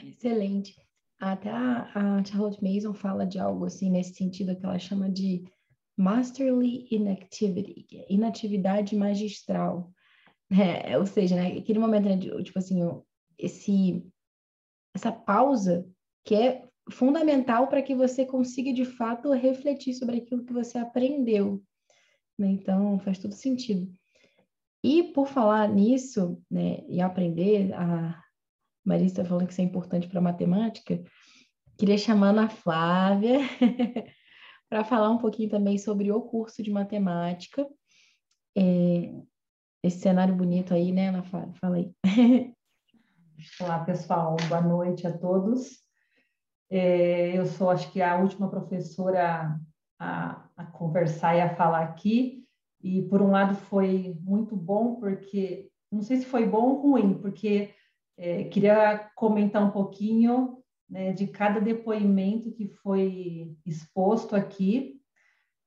Excelente. 0.02 0.87
Até 1.20 1.50
a, 1.50 1.90
a 1.94 2.24
Charlotte 2.24 2.62
Mason 2.62 2.94
fala 2.94 3.26
de 3.26 3.38
algo 3.38 3.64
assim 3.64 3.90
nesse 3.90 4.14
sentido 4.14 4.56
que 4.56 4.64
ela 4.64 4.78
chama 4.78 5.10
de 5.10 5.44
masterly 5.96 6.86
inactivity, 6.90 7.98
é 7.98 8.06
inatividade 8.08 8.94
magistral. 8.96 9.92
É, 10.50 10.96
ou 10.96 11.04
seja, 11.04 11.36
né, 11.36 11.58
aquele 11.58 11.78
momento, 11.78 12.08
né, 12.08 12.16
de, 12.16 12.30
tipo 12.42 12.58
assim, 12.58 12.80
esse, 13.36 14.02
essa 14.94 15.12
pausa 15.12 15.86
que 16.24 16.34
é 16.34 16.66
fundamental 16.90 17.68
para 17.68 17.82
que 17.82 17.94
você 17.94 18.24
consiga 18.24 18.72
de 18.72 18.84
fato 18.84 19.32
refletir 19.32 19.92
sobre 19.94 20.18
aquilo 20.18 20.44
que 20.44 20.52
você 20.52 20.78
aprendeu. 20.78 21.62
Né? 22.38 22.48
Então, 22.48 22.98
faz 23.00 23.18
todo 23.18 23.34
sentido. 23.34 23.92
E 24.82 25.02
por 25.02 25.26
falar 25.26 25.68
nisso, 25.68 26.40
né, 26.50 26.84
e 26.88 27.00
aprender, 27.00 27.74
a, 27.74 28.22
Marisa 28.88 29.22
falando 29.22 29.46
que 29.46 29.52
isso 29.52 29.60
é 29.60 29.64
importante 29.64 30.08
para 30.08 30.18
matemática, 30.18 31.02
queria 31.76 31.98
chamar 31.98 32.28
a 32.28 32.30
Ana 32.30 32.48
Flávia 32.48 33.40
para 34.68 34.82
falar 34.82 35.10
um 35.10 35.18
pouquinho 35.18 35.50
também 35.50 35.76
sobre 35.76 36.10
o 36.10 36.22
curso 36.22 36.62
de 36.62 36.70
matemática. 36.70 37.68
É, 38.56 39.12
esse 39.82 39.98
cenário 40.00 40.34
bonito 40.34 40.72
aí, 40.72 40.90
né, 40.90 41.08
Ana 41.08 41.22
Flávia? 41.22 41.54
Fala 41.60 41.76
aí. 41.76 41.92
Olá, 43.60 43.84
pessoal. 43.84 44.36
Boa 44.48 44.62
noite 44.62 45.06
a 45.06 45.16
todos. 45.16 45.84
É, 46.70 47.36
eu 47.36 47.44
sou, 47.44 47.70
acho 47.70 47.92
que, 47.92 48.00
a 48.00 48.16
última 48.16 48.48
professora 48.48 49.60
a, 49.98 50.48
a 50.56 50.64
conversar 50.64 51.36
e 51.36 51.42
a 51.42 51.54
falar 51.54 51.82
aqui. 51.82 52.42
E, 52.82 53.02
por 53.02 53.20
um 53.20 53.30
lado, 53.32 53.54
foi 53.54 54.16
muito 54.22 54.56
bom, 54.56 54.96
porque, 54.96 55.68
não 55.92 56.00
sei 56.00 56.16
se 56.16 56.24
foi 56.26 56.46
bom 56.46 56.70
ou 56.70 56.80
ruim, 56.80 57.14
porque 57.14 57.74
é, 58.18 58.44
queria 58.44 59.10
comentar 59.14 59.64
um 59.64 59.70
pouquinho 59.70 60.58
né, 60.90 61.12
de 61.12 61.28
cada 61.28 61.60
depoimento 61.60 62.50
que 62.50 62.66
foi 62.66 63.56
exposto 63.64 64.34
aqui. 64.34 64.96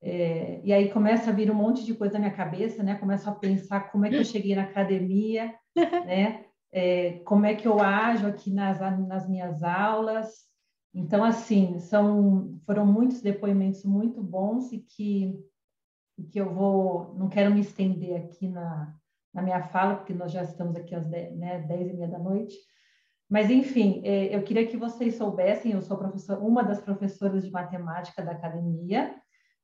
É, 0.02 0.60
e 0.64 0.74
aí 0.74 0.92
começa 0.92 1.30
a 1.30 1.34
vir 1.34 1.50
um 1.50 1.56
monte 1.56 1.86
de 1.86 1.94
coisa 1.94 2.16
na 2.16 2.20
minha 2.22 2.34
cabeça, 2.34 2.84
né? 2.84 2.96
Começo 2.96 3.30
a 3.30 3.36
pensar 3.36 3.92
como 3.92 4.06
é 4.06 4.10
que 4.10 4.16
eu 4.16 4.26
cheguei 4.26 4.56
na 4.56 4.64
academia, 4.64 5.56
né? 6.06 6.46
É, 6.74 7.20
como 7.20 7.46
é 7.46 7.56
que 7.56 7.68
eu 7.68 7.80
ajo 7.80 8.28
aqui 8.28 8.52
nas, 8.52 8.80
nas 9.08 9.30
minhas 9.30 9.64
aulas. 9.64 10.30
Então, 10.94 11.24
assim, 11.24 11.80
são, 11.80 12.60
foram 12.66 12.86
muitos 12.86 13.22
depoimentos 13.22 13.86
muito 13.86 14.22
bons 14.22 14.74
e 14.74 14.80
que, 14.80 15.40
que 16.32 16.40
eu 16.40 16.54
vou, 16.54 17.16
não 17.16 17.30
quero 17.30 17.54
me 17.54 17.62
estender 17.62 18.26
aqui 18.26 18.48
na, 18.48 18.94
na 19.34 19.42
minha 19.42 19.62
fala, 19.64 19.96
porque 19.96 20.14
nós 20.14 20.32
já 20.32 20.44
estamos 20.44 20.76
aqui 20.76 20.94
às 20.94 21.06
10, 21.08 21.38
né, 21.38 21.60
10 21.60 21.90
e 21.90 21.94
meia 21.94 22.08
da 22.08 22.20
noite. 22.20 22.56
Mas, 23.30 23.50
enfim, 23.50 24.02
é, 24.04 24.36
eu 24.36 24.44
queria 24.44 24.68
que 24.68 24.76
vocês 24.76 25.16
soubessem, 25.16 25.72
eu 25.72 25.82
sou 25.82 25.98
uma 26.42 26.64
das 26.64 26.82
professoras 26.82 27.44
de 27.44 27.52
matemática 27.52 28.22
da 28.22 28.32
academia, 28.32 29.16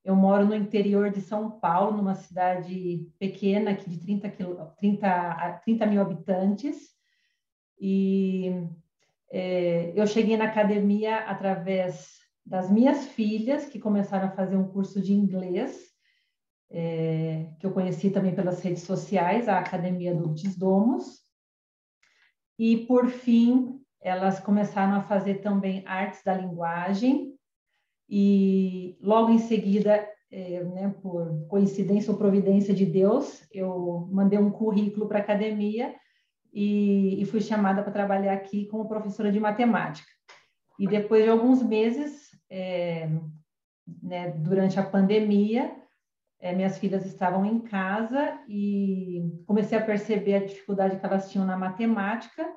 eu 0.05 0.15
moro 0.15 0.45
no 0.45 0.55
interior 0.55 1.09
de 1.09 1.19
São 1.19 1.51
Paulo, 1.59 1.97
numa 1.97 2.15
cidade 2.15 3.05
pequena, 3.19 3.71
aqui 3.71 3.89
de 3.89 3.99
30, 3.99 4.29
30, 4.77 5.61
30 5.65 5.85
mil 5.85 6.01
habitantes, 6.01 6.77
e 7.77 8.65
é, 9.29 9.91
eu 9.93 10.07
cheguei 10.07 10.37
na 10.37 10.45
academia 10.45 11.17
através 11.17 12.17
das 12.45 12.71
minhas 12.71 13.07
filhas, 13.07 13.65
que 13.65 13.79
começaram 13.79 14.29
a 14.29 14.31
fazer 14.31 14.55
um 14.55 14.69
curso 14.69 15.01
de 15.01 15.13
inglês, 15.13 15.96
é, 16.69 17.49
que 17.59 17.65
eu 17.65 17.71
conheci 17.71 18.09
também 18.09 18.35
pelas 18.35 18.61
redes 18.61 18.83
sociais, 18.83 19.47
a 19.47 19.59
Academia 19.59 20.13
do 20.13 20.29
Desdomos. 20.29 21.21
E, 22.59 22.85
por 22.85 23.07
fim, 23.07 23.79
elas 24.01 24.39
começaram 24.39 24.95
a 24.95 25.03
fazer 25.03 25.35
também 25.35 25.83
artes 25.85 26.23
da 26.23 26.33
linguagem. 26.33 27.33
E, 28.09 28.97
logo 29.01 29.31
em 29.31 29.39
seguida, 29.39 30.07
é, 30.31 30.63
né, 30.63 30.95
por 31.01 31.47
coincidência 31.47 32.11
ou 32.11 32.17
providência 32.17 32.73
de 32.73 32.85
Deus, 32.85 33.43
eu 33.51 34.07
mandei 34.11 34.39
um 34.39 34.51
currículo 34.51 35.07
para 35.07 35.19
a 35.19 35.21
academia 35.21 35.95
e, 36.53 37.21
e 37.21 37.25
fui 37.25 37.41
chamada 37.41 37.81
para 37.81 37.91
trabalhar 37.91 38.33
aqui 38.33 38.65
como 38.65 38.87
professora 38.87 39.31
de 39.31 39.39
matemática. 39.39 40.07
E 40.79 40.87
depois 40.87 41.23
de 41.23 41.29
alguns 41.29 41.63
meses, 41.63 42.29
é, 42.49 43.09
né, 44.01 44.31
durante 44.31 44.79
a 44.79 44.83
pandemia, 44.83 45.75
é, 46.39 46.53
minhas 46.53 46.77
filhas 46.77 47.05
estavam 47.05 47.45
em 47.45 47.59
casa 47.59 48.39
e 48.47 49.41
comecei 49.45 49.77
a 49.77 49.83
perceber 49.83 50.35
a 50.35 50.45
dificuldade 50.45 50.99
que 50.99 51.05
elas 51.05 51.31
tinham 51.31 51.45
na 51.45 51.57
matemática 51.57 52.47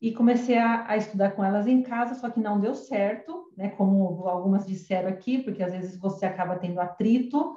e 0.00 0.12
comecei 0.12 0.58
a, 0.58 0.88
a, 0.88 0.96
estudar 0.96 1.32
com 1.32 1.42
elas 1.42 1.66
em 1.66 1.82
casa, 1.82 2.14
só 2.14 2.30
que 2.30 2.38
não 2.38 2.60
deu 2.60 2.74
certo, 2.74 3.50
né? 3.56 3.70
Como 3.70 4.28
algumas 4.28 4.66
disseram 4.66 5.08
aqui, 5.08 5.42
porque 5.42 5.62
às 5.62 5.72
vezes 5.72 5.98
você 5.98 6.26
acaba 6.26 6.58
tendo 6.58 6.80
atrito 6.80 7.56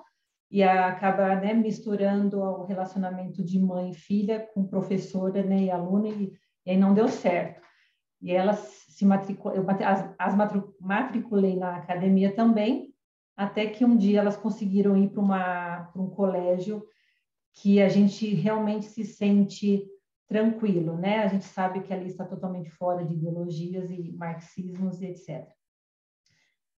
e 0.50 0.64
acaba 0.64 1.36
né, 1.36 1.54
misturando 1.54 2.40
o 2.40 2.64
relacionamento 2.64 3.44
de 3.44 3.60
mãe 3.60 3.91
e 3.91 3.96
filha 3.96 4.48
com 4.54 4.66
professora 4.66 5.44
né, 5.44 5.64
e 5.64 5.72
aluna 5.72 6.08
e, 6.08 6.34
e 6.66 6.72
aí 6.72 6.78
não 6.78 6.94
deu 6.94 7.08
certo. 7.08 7.62
E 8.22 8.32
elas 8.32 8.86
se 8.90 9.06
matriculou, 9.06 9.66
as, 9.86 10.14
as 10.18 10.36
matriculei 10.82 11.56
na 11.56 11.76
academia 11.76 12.34
também 12.34 12.89
até 13.40 13.68
que 13.68 13.86
um 13.86 13.95
dia 13.95 14.20
elas 14.20 14.36
conseguiram 14.36 14.98
ir 14.98 15.11
para 15.11 15.90
um 15.95 16.10
colégio 16.10 16.86
que 17.53 17.82
a 17.82 17.88
gente 17.88 18.36
realmente 18.36 18.88
se 18.88 19.06
sente 19.06 19.88
tranquilo, 20.28 20.98
né? 20.98 21.20
A 21.20 21.28
gente 21.30 21.45
sabe 21.45 21.80
que 21.80 21.94
ali 21.94 22.07
está 22.07 22.26
totalmente 22.26 22.70
fora 22.70 23.06
de 23.06 23.14
ideologias 23.14 23.90
e 23.91 24.11
marxismos 24.11 25.02
e 25.02 25.06
etc. 25.06 25.48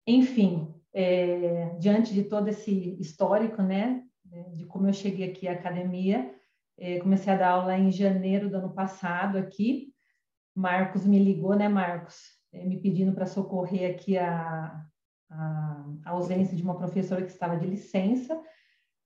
Enfim, 0.06 0.74
é, 0.92 1.76
diante 1.78 2.12
de 2.12 2.24
todo 2.24 2.48
esse 2.48 2.94
histórico, 3.00 3.62
né, 3.62 4.04
de 4.52 4.66
como 4.66 4.86
eu 4.86 4.92
cheguei 4.92 5.30
aqui 5.30 5.48
à 5.48 5.52
academia, 5.52 6.30
é, 6.76 6.98
comecei 6.98 7.32
a 7.32 7.36
dar 7.36 7.52
aula 7.52 7.78
em 7.78 7.90
janeiro 7.90 8.50
do 8.50 8.58
ano 8.58 8.74
passado 8.74 9.38
aqui. 9.38 9.94
Marcos 10.54 11.06
me 11.06 11.18
ligou, 11.18 11.56
né, 11.56 11.70
Marcos, 11.70 12.18
é, 12.52 12.66
me 12.66 12.78
pedindo 12.78 13.14
para 13.14 13.24
socorrer 13.24 13.90
aqui 13.90 14.18
a, 14.18 14.84
a, 15.30 15.84
ausência 16.06 16.56
de 16.56 16.62
uma 16.62 16.76
professora 16.76 17.22
que 17.22 17.30
estava 17.30 17.56
de 17.56 17.66
licença 17.66 18.40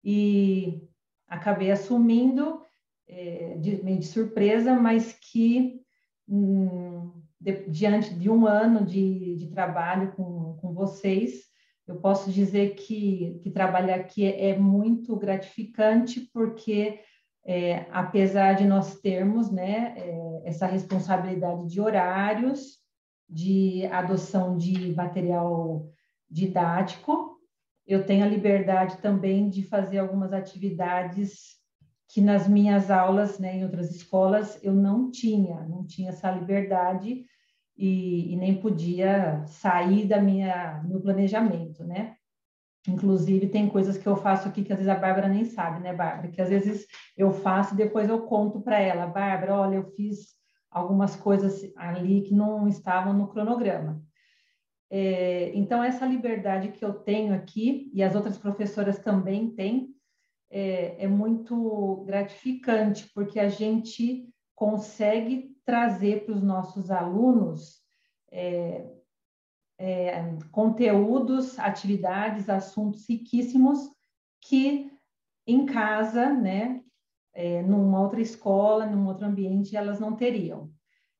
e 0.03 0.83
acabei 1.29 1.71
assumindo 1.71 2.63
é, 3.07 3.57
de, 3.59 3.83
meio 3.83 3.99
de 3.99 4.07
surpresa, 4.07 4.75
mas 4.75 5.13
que 5.13 5.81
hum, 6.29 7.13
de, 7.41 7.69
diante 7.69 8.15
de 8.15 8.31
um 8.31 8.47
ano 8.47 8.85
de, 8.85 9.37
de 9.37 9.49
trabalho 9.49 10.13
com, 10.13 10.57
com 10.61 10.73
vocês, 10.73 11.43
eu 11.87 11.97
posso 11.97 12.33
dizer 12.33 12.75
que, 12.75 13.39
que 13.43 13.51
trabalhar 13.51 13.97
aqui 13.97 14.25
é, 14.25 14.51
é 14.51 14.59
muito 14.59 15.17
gratificante, 15.17 16.21
porque 16.33 17.01
é, 17.45 17.87
apesar 17.91 18.55
de 18.55 18.65
nós 18.65 19.01
termos 19.01 19.51
né, 19.51 19.95
é, 19.99 20.43
essa 20.45 20.67
responsabilidade 20.67 21.67
de 21.69 21.81
horários, 21.81 22.79
de 23.29 23.85
adoção 23.87 24.57
de 24.57 24.95
material 24.95 25.91
didático, 26.35 27.39
eu 27.87 28.05
tenho 28.05 28.25
a 28.25 28.29
liberdade 28.29 28.99
também 28.99 29.49
de 29.49 29.63
fazer 29.63 29.99
algumas 29.99 30.33
atividades 30.33 31.55
que 32.09 32.21
nas 32.21 32.49
minhas 32.49 32.91
aulas, 32.91 33.39
né, 33.39 33.57
em 33.57 33.65
outras 33.65 33.95
escolas, 33.95 34.59
eu 34.63 34.73
não 34.73 35.11
tinha, 35.13 35.61
não 35.63 35.87
tinha 35.87 36.11
essa 36.11 36.31
liberdade 36.31 37.25
e, 37.77 38.33
e 38.33 38.37
nem 38.37 38.61
podia 38.61 39.45
sair 39.47 40.07
da 40.07 40.21
minha 40.21 40.83
meu 40.85 41.01
planejamento, 41.01 41.85
né? 41.85 42.17
Inclusive, 42.87 43.49
tem 43.49 43.69
coisas 43.69 43.97
que 43.97 44.07
eu 44.07 44.17
faço 44.17 44.49
aqui 44.49 44.63
que 44.63 44.73
às 44.73 44.79
vezes 44.79 44.93
a 44.93 44.99
Bárbara 44.99 45.29
nem 45.29 45.45
sabe, 45.45 45.81
né, 45.81 45.95
Bárbara? 45.95 46.29
Que 46.29 46.43
às 46.43 46.49
vezes 46.49 46.87
eu 47.17 47.33
faço 47.33 47.75
e 47.75 47.77
depois 47.77 48.09
eu 48.09 48.23
conto 48.23 48.61
para 48.61 48.79
ela, 48.79 49.07
Bárbara, 49.07 49.55
olha, 49.55 49.77
eu 49.77 49.85
fiz 49.85 50.35
algumas 50.71 51.15
coisas 51.15 51.63
ali 51.77 52.23
que 52.23 52.35
não 52.35 52.67
estavam 52.67 53.13
no 53.13 53.29
cronograma. 53.29 54.03
É, 54.97 55.51
então, 55.57 55.83
essa 55.83 56.07
liberdade 56.07 56.69
que 56.69 56.85
eu 56.85 56.95
tenho 56.95 57.35
aqui, 57.35 57.91
e 57.93 58.01
as 58.01 58.15
outras 58.15 58.39
professoras 58.39 58.97
também 58.97 59.51
têm, 59.51 59.93
é, 60.49 61.03
é 61.03 61.09
muito 61.09 62.05
gratificante, 62.07 63.11
porque 63.13 63.41
a 63.41 63.49
gente 63.49 64.33
consegue 64.55 65.53
trazer 65.65 66.25
para 66.25 66.37
os 66.37 66.45
nossos 66.45 66.93
alunos 66.93 67.83
é, 68.31 68.89
é, 69.79 70.37
conteúdos, 70.53 71.59
atividades, 71.59 72.49
assuntos 72.49 73.05
riquíssimos 73.09 73.91
que 74.41 74.93
em 75.45 75.67
casa, 75.67 76.33
né, 76.33 76.85
é, 77.33 77.63
numa 77.63 78.01
outra 78.01 78.21
escola, 78.21 78.87
num 78.87 79.09
outro 79.09 79.27
ambiente, 79.27 79.77
elas 79.77 79.99
não 79.99 80.15
teriam. 80.15 80.71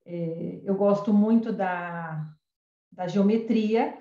É, 0.07 0.61
eu 0.63 0.77
gosto 0.77 1.13
muito 1.13 1.53
da, 1.53 2.34
da 2.95 3.07
geometria, 3.07 3.97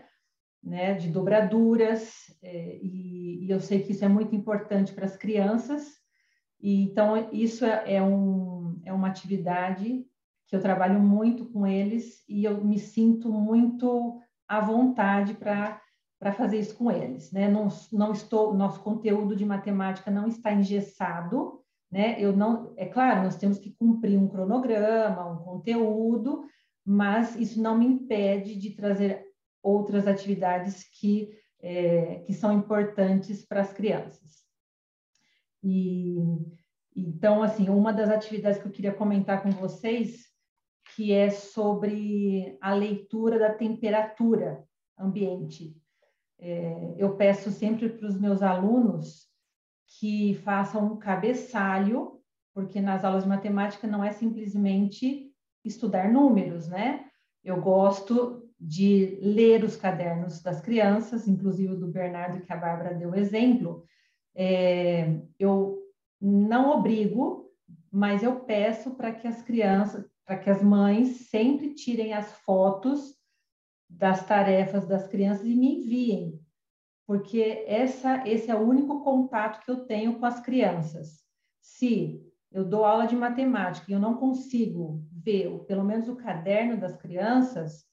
né, 0.64 0.94
de 0.94 1.10
dobraduras, 1.10 2.14
é, 2.42 2.78
e, 2.82 3.46
e, 3.46 3.50
eu 3.50 3.60
sei 3.60 3.84
que 3.84 3.92
isso 3.92 4.06
é 4.06 4.08
muito 4.08 4.36
importante 4.36 4.94
para 4.94 5.06
as 5.06 5.18
crianças, 5.18 5.86
e, 6.62 6.84
então 6.84 7.30
isso 7.34 7.66
é, 7.66 7.96
é, 7.96 8.04
um, 8.04 8.80
é 8.86 8.94
uma 8.94 9.08
atividade 9.08 10.06
que 10.48 10.56
eu 10.56 10.62
trabalho 10.62 11.00
muito 11.00 11.46
com 11.46 11.68
eles 11.68 12.24
e 12.30 12.46
eu 12.46 12.64
me 12.64 12.80
sinto 12.80 13.30
muito 13.32 14.20
à 14.48 14.60
vontade 14.60 15.34
para 15.34 15.82
para 16.24 16.32
fazer 16.32 16.58
isso 16.58 16.78
com 16.78 16.90
eles, 16.90 17.34
né? 17.34 17.50
Não, 17.50 17.68
não 17.92 18.14
estou, 18.14 18.54
nosso 18.54 18.80
conteúdo 18.80 19.36
de 19.36 19.44
matemática 19.44 20.10
não 20.10 20.26
está 20.26 20.54
engessado, 20.54 21.60
né? 21.92 22.16
Eu 22.18 22.32
não, 22.32 22.74
é 22.78 22.86
claro, 22.86 23.24
nós 23.24 23.36
temos 23.36 23.60
que 23.60 23.72
cumprir 23.72 24.18
um 24.18 24.30
cronograma, 24.30 25.30
um 25.30 25.44
conteúdo, 25.44 26.46
mas 26.86 27.36
isso 27.36 27.62
não 27.62 27.78
me 27.78 27.86
impede 27.86 28.56
de 28.56 28.72
trazer 28.72 29.24
outras 29.62 30.08
atividades 30.08 30.84
que 30.84 31.30
é, 31.62 32.20
que 32.26 32.34
são 32.34 32.52
importantes 32.52 33.46
para 33.46 33.62
as 33.62 33.72
crianças. 33.72 34.44
E 35.64 36.18
então, 36.96 37.42
assim, 37.42 37.70
uma 37.70 37.94
das 37.94 38.10
atividades 38.10 38.62
que 38.62 38.68
eu 38.68 38.72
queria 38.72 38.94
comentar 38.94 39.42
com 39.42 39.50
vocês 39.50 40.32
que 40.96 41.12
é 41.12 41.30
sobre 41.30 42.58
a 42.62 42.74
leitura 42.74 43.40
da 43.40 43.54
temperatura 43.54 44.64
ambiente. 45.00 45.76
É, 46.38 46.96
eu 46.98 47.16
peço 47.16 47.50
sempre 47.50 47.90
para 47.90 48.08
os 48.08 48.20
meus 48.20 48.44
alunos 48.44 49.28
que 50.00 50.36
façam 50.44 50.94
um 50.94 50.98
cabeçalho, 50.98 52.20
porque 52.54 52.82
nas 52.82 53.04
aulas 53.04 53.24
de 53.24 53.30
matemática 53.30 53.88
não 53.88 54.04
é 54.04 54.12
simplesmente 54.12 55.33
estudar 55.64 56.12
números, 56.12 56.68
né? 56.68 57.06
Eu 57.44 57.62
gosto 57.62 58.50
de 58.60 59.20
ler 59.22 59.64
os 59.64 59.76
cadernos 59.76 60.42
das 60.42 60.62
crianças, 60.62 61.28
inclusive 61.28 61.76
do 61.76 61.88
Bernardo, 61.88 62.42
que 62.42 62.54
a 62.54 62.58
Bárbara 62.58 62.94
deu 62.94 63.14
exemplo. 63.14 63.84
É, 64.36 65.20
eu 65.38 65.84
não 66.22 66.78
obrigo, 66.78 67.52
mas 67.92 68.24
eu 68.24 68.40
peço 68.42 68.92
para 68.92 69.12
que 69.12 69.28
as 69.28 69.42
crianças, 69.42 70.06
para 70.26 70.38
que 70.38 70.50
as 70.50 70.64
mães 70.64 71.28
sempre 71.30 71.74
tirem 71.74 72.14
as 72.14 72.32
fotos 72.40 73.16
das 73.90 74.26
tarefas 74.26 74.88
das 74.88 75.08
crianças 75.08 75.46
e 75.46 75.54
me 75.54 75.80
enviem, 75.80 76.40
porque 77.06 77.64
essa, 77.68 78.28
esse 78.28 78.50
é 78.50 78.56
o 78.56 78.68
único 78.68 79.04
contato 79.04 79.64
que 79.64 79.70
eu 79.70 79.86
tenho 79.86 80.18
com 80.20 80.26
as 80.26 80.40
crianças. 80.40 81.22
Se 81.62 82.33
eu 82.54 82.64
dou 82.64 82.86
aula 82.86 83.08
de 83.08 83.16
matemática 83.16 83.90
e 83.90 83.94
eu 83.94 84.00
não 84.00 84.14
consigo 84.14 85.04
ver, 85.12 85.50
pelo 85.68 85.84
menos 85.84 86.08
o 86.08 86.16
caderno 86.16 86.78
das 86.78 86.96
crianças, 86.96 87.84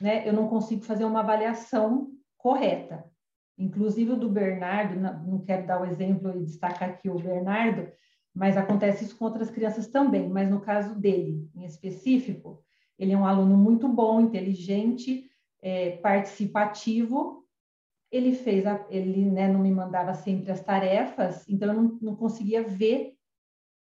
né, 0.00 0.28
eu 0.28 0.32
não 0.32 0.48
consigo 0.48 0.82
fazer 0.82 1.04
uma 1.04 1.20
avaliação 1.20 2.10
correta. 2.36 3.04
Inclusive 3.56 4.12
o 4.12 4.16
do 4.16 4.28
Bernardo, 4.28 5.00
não 5.00 5.40
quero 5.40 5.66
dar 5.66 5.80
o 5.80 5.84
exemplo 5.84 6.36
e 6.36 6.44
destacar 6.44 6.90
aqui 6.90 7.08
o 7.08 7.18
Bernardo, 7.18 7.88
mas 8.34 8.56
acontece 8.56 9.04
isso 9.04 9.16
com 9.16 9.24
outras 9.24 9.50
crianças 9.50 9.88
também. 9.88 10.28
Mas 10.28 10.50
no 10.50 10.60
caso 10.60 10.94
dele, 10.94 11.48
em 11.54 11.64
específico, 11.64 12.62
ele 12.98 13.12
é 13.12 13.16
um 13.16 13.26
aluno 13.26 13.56
muito 13.56 13.88
bom, 13.88 14.20
inteligente, 14.20 15.28
é, 15.60 15.96
participativo. 15.98 17.44
Ele 18.10 18.32
fez, 18.32 18.66
a, 18.66 18.84
ele 18.90 19.24
né, 19.24 19.48
não 19.48 19.60
me 19.60 19.70
mandava 19.70 20.14
sempre 20.14 20.50
as 20.50 20.62
tarefas, 20.62 21.48
então 21.48 21.68
eu 21.68 21.82
não, 21.82 21.98
não 22.00 22.16
conseguia 22.16 22.62
ver 22.62 23.17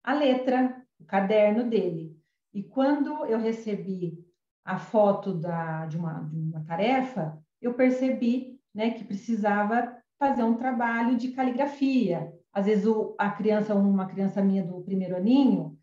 a 0.03 0.13
letra, 0.13 0.85
o 0.99 1.05
caderno 1.05 1.69
dele. 1.69 2.15
E 2.53 2.61
quando 2.61 3.25
eu 3.25 3.39
recebi 3.39 4.23
a 4.63 4.77
foto 4.77 5.33
da, 5.33 5.85
de, 5.85 5.97
uma, 5.97 6.21
de 6.23 6.35
uma 6.37 6.63
tarefa, 6.63 7.41
eu 7.61 7.73
percebi 7.73 8.59
né, 8.73 8.91
que 8.91 9.03
precisava 9.03 9.97
fazer 10.19 10.43
um 10.43 10.55
trabalho 10.55 11.17
de 11.17 11.31
caligrafia, 11.31 12.31
às 12.51 12.65
vezes 12.65 12.85
o, 12.85 13.15
a 13.17 13.29
criança, 13.31 13.73
uma 13.73 14.05
criança 14.05 14.41
minha 14.41 14.63
do 14.63 14.81
primeiro 14.81 15.15
aninho, 15.15 15.77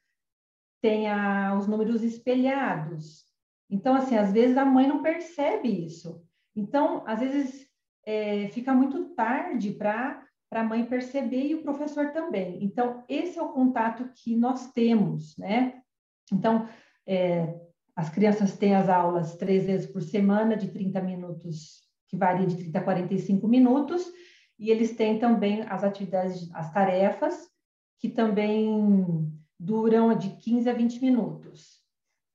tem 0.81 1.09
a, 1.09 1.55
os 1.59 1.67
números 1.67 2.03
espelhados. 2.03 3.25
Então, 3.69 3.95
assim, 3.95 4.17
às 4.17 4.33
vezes 4.33 4.57
a 4.57 4.65
mãe 4.65 4.87
não 4.87 5.03
percebe 5.03 5.69
isso. 5.69 6.23
Então, 6.57 7.05
às 7.07 7.21
vezes 7.21 7.69
é, 8.05 8.49
fica 8.49 8.73
muito 8.73 9.11
tarde 9.15 9.73
para 9.73 10.27
a 10.59 10.65
mãe 10.65 10.85
perceber 10.85 11.47
e 11.47 11.55
o 11.55 11.63
professor 11.63 12.13
também. 12.13 12.63
Então, 12.63 13.05
esse 13.09 13.39
é 13.39 13.43
o 13.43 13.51
contato 13.51 14.11
que 14.17 14.35
nós 14.35 14.73
temos, 14.73 15.37
né? 15.37 15.81
Então, 16.33 16.69
é, 17.07 17.55
as 17.95 18.09
crianças 18.09 18.57
têm 18.57 18.75
as 18.75 18.89
aulas 18.89 19.37
três 19.37 19.67
vezes 19.67 19.87
por 19.87 20.03
semana, 20.03 20.57
de 20.57 20.69
30 20.69 21.01
minutos, 21.01 21.83
que 22.09 22.17
varia 22.17 22.47
de 22.47 22.57
30 22.57 22.79
a 22.79 22.83
45 22.83 23.47
minutos, 23.47 24.05
e 24.59 24.71
eles 24.71 24.97
têm 24.97 25.19
também 25.19 25.63
as 25.63 25.85
atividades, 25.85 26.53
as 26.53 26.73
tarefas, 26.73 27.49
que 27.99 28.09
também 28.09 29.31
duram 29.59 30.17
de 30.17 30.31
15 30.31 30.69
a 30.69 30.73
20 30.73 31.01
minutos. 31.01 31.81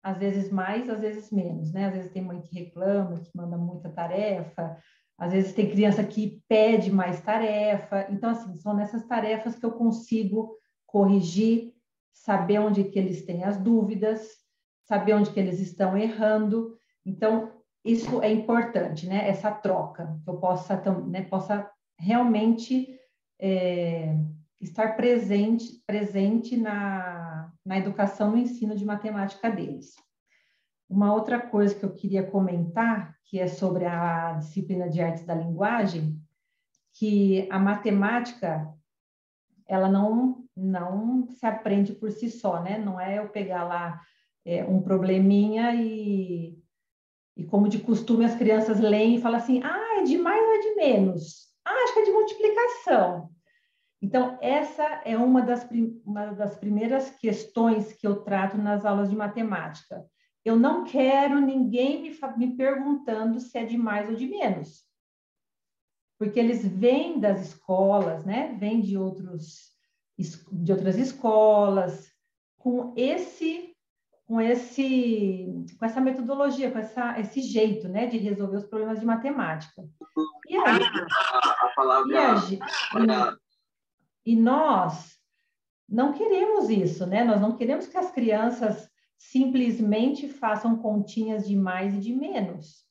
Às 0.02 0.18
vezes 0.20 0.52
mais, 0.52 0.90
às 0.90 1.02
vezes 1.02 1.32
menos, 1.32 1.74
né? 1.74 1.86
Às 1.86 1.94
vezes 1.94 2.12
tem 2.12 2.22
mãe 2.22 2.40
que 2.42 2.54
reclama, 2.54 3.20
que 3.20 3.36
manda 3.36 3.58
muita 3.58 3.90
tarefa, 3.90 4.78
às 5.18 5.32
vezes 5.32 5.54
tem 5.54 5.70
criança 5.70 6.04
que 6.04 6.42
pede 6.48 6.92
mais 6.92 7.22
tarefa. 7.22 8.08
Então, 8.10 8.30
assim, 8.30 8.56
são 8.56 8.76
nessas 8.76 9.06
tarefas 9.06 9.56
que 9.56 9.66
eu 9.66 9.72
consigo 9.72 10.58
corrigir, 10.86 11.74
saber 12.14 12.60
onde 12.60 12.84
que 12.86 13.00
eles 13.00 13.26
têm 13.26 13.44
as 13.44 13.58
dúvidas, 13.58 14.28
saber 14.84 15.14
onde 15.14 15.32
que 15.32 15.40
eles 15.40 15.60
estão 15.60 15.98
errando. 15.98 16.78
Então, 17.06 17.52
isso 17.84 18.22
é 18.22 18.32
importante, 18.32 19.08
né? 19.08 19.28
Essa 19.28 19.52
troca, 19.52 20.20
que 20.24 20.30
eu 20.30 20.38
possa, 20.38 20.82
né, 21.08 21.22
possa 21.24 21.70
realmente 21.98 23.00
é, 23.40 24.16
estar 24.60 24.96
presente, 24.96 25.82
presente 25.86 26.58
na, 26.58 27.52
na 27.66 27.78
educação, 27.78 28.32
no 28.32 28.38
ensino 28.38 28.76
de 28.76 28.84
matemática 28.84 29.50
deles. 29.50 29.96
Uma 30.90 31.14
outra 31.14 31.40
coisa 31.40 31.74
que 31.74 31.84
eu 31.84 31.94
queria 31.94 32.24
comentar, 32.24 33.16
que 33.26 33.40
é 33.40 33.48
sobre 33.48 33.86
a 33.86 34.34
disciplina 34.34 34.90
de 34.90 35.02
artes 35.02 35.26
da 35.26 35.34
linguagem, 35.34 36.20
que 36.94 37.48
a 37.52 37.60
matemática 37.60 38.72
ela 39.68 39.90
não 39.90 40.44
não 40.56 41.28
se 41.28 41.46
aprende 41.46 41.92
por 41.94 42.10
si 42.12 42.30
só, 42.30 42.62
né? 42.62 42.78
Não 42.78 42.98
é 42.98 43.20
eu 43.20 43.28
pegar 43.28 43.66
lá 43.66 44.02
é, 44.46 44.64
um 44.64 44.82
probleminha 44.82 45.76
e, 45.76 46.58
e 47.36 47.44
como 47.44 47.68
de 47.68 47.80
costume 47.80 48.24
as 48.24 48.36
crianças 48.36 48.80
leem 48.80 49.16
e 49.16 49.22
falam 49.22 49.38
assim, 49.38 49.62
ah, 49.64 50.00
é 50.00 50.04
de 50.04 50.18
mais 50.18 50.42
ou 50.42 50.54
é 50.54 50.60
de 50.60 50.76
menos? 50.76 51.54
Ah, 51.66 51.74
acho 51.84 51.94
que 51.94 52.00
é 52.00 52.06
de 52.06 52.12
multiplicação. 52.12 53.30
Então, 54.02 54.38
essa 54.40 54.84
é 55.04 55.18
uma 55.18 55.42
das, 55.42 55.68
uma 56.06 56.28
das 56.28 56.56
primeiras 56.56 57.10
questões 57.10 57.92
que 57.92 58.06
eu 58.06 58.18
trato 58.18 58.58
nas 58.58 58.86
aulas 58.86 59.10
de 59.10 59.16
matemática. 59.16 60.06
Eu 60.46 60.56
não 60.56 60.84
quero 60.84 61.42
ninguém 61.42 62.04
me, 62.04 62.18
me 62.38 62.56
perguntando 62.56 63.40
se 63.40 63.58
é 63.58 63.66
de 63.66 63.78
mais 63.78 64.08
ou 64.08 64.16
de 64.16 64.28
menos. 64.28 64.86
Porque 66.20 66.40
eles 66.40 66.66
vêm 66.66 67.20
das 67.20 67.42
escolas, 67.42 68.24
né? 68.24 68.56
Vêm 68.60 68.80
de 68.80 68.96
outros 68.96 69.74
de 70.18 70.72
outras 70.72 70.98
escolas 70.98 72.10
com 72.58 72.94
esse 72.96 73.76
com 74.26 74.40
esse 74.40 75.66
com 75.78 75.86
essa 75.86 76.00
metodologia, 76.00 76.72
com 76.72 76.80
essa, 76.80 77.20
esse 77.20 77.42
jeito, 77.42 77.90
né, 77.90 78.08
de 78.08 78.18
resolver 78.18 78.58
os 78.58 78.66
problemas 78.66 79.00
de 79.00 79.06
matemática. 79.06 79.84
E 80.48 80.56
aí, 80.56 80.80
a, 80.82 81.74
palavra, 81.76 82.12
e, 82.14 82.18
a, 83.12 83.38
e 84.26 84.36
nós 84.36 85.20
não 85.88 86.14
queremos 86.14 86.70
isso, 86.70 87.06
né? 87.06 87.24
Nós 87.24 87.42
não 87.42 87.56
queremos 87.56 87.88
que 87.88 87.98
as 87.98 88.10
crianças 88.12 88.90
simplesmente 89.18 90.28
façam 90.28 90.78
continhas 90.78 91.48
de 91.48 91.56
mais 91.56 91.96
e 91.96 92.00
de 92.00 92.14
menos. 92.14 92.86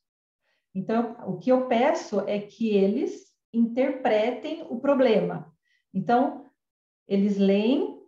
Então, 0.74 1.16
o 1.26 1.38
que 1.38 1.51
eu 1.51 1.66
peço 1.68 2.20
é 2.20 2.38
que 2.40 2.70
eles 2.70 3.32
interpretem 3.52 4.66
o 4.68 4.80
problema. 4.80 5.52
Então, 5.92 6.44
eles 7.06 7.36
leem 7.36 8.01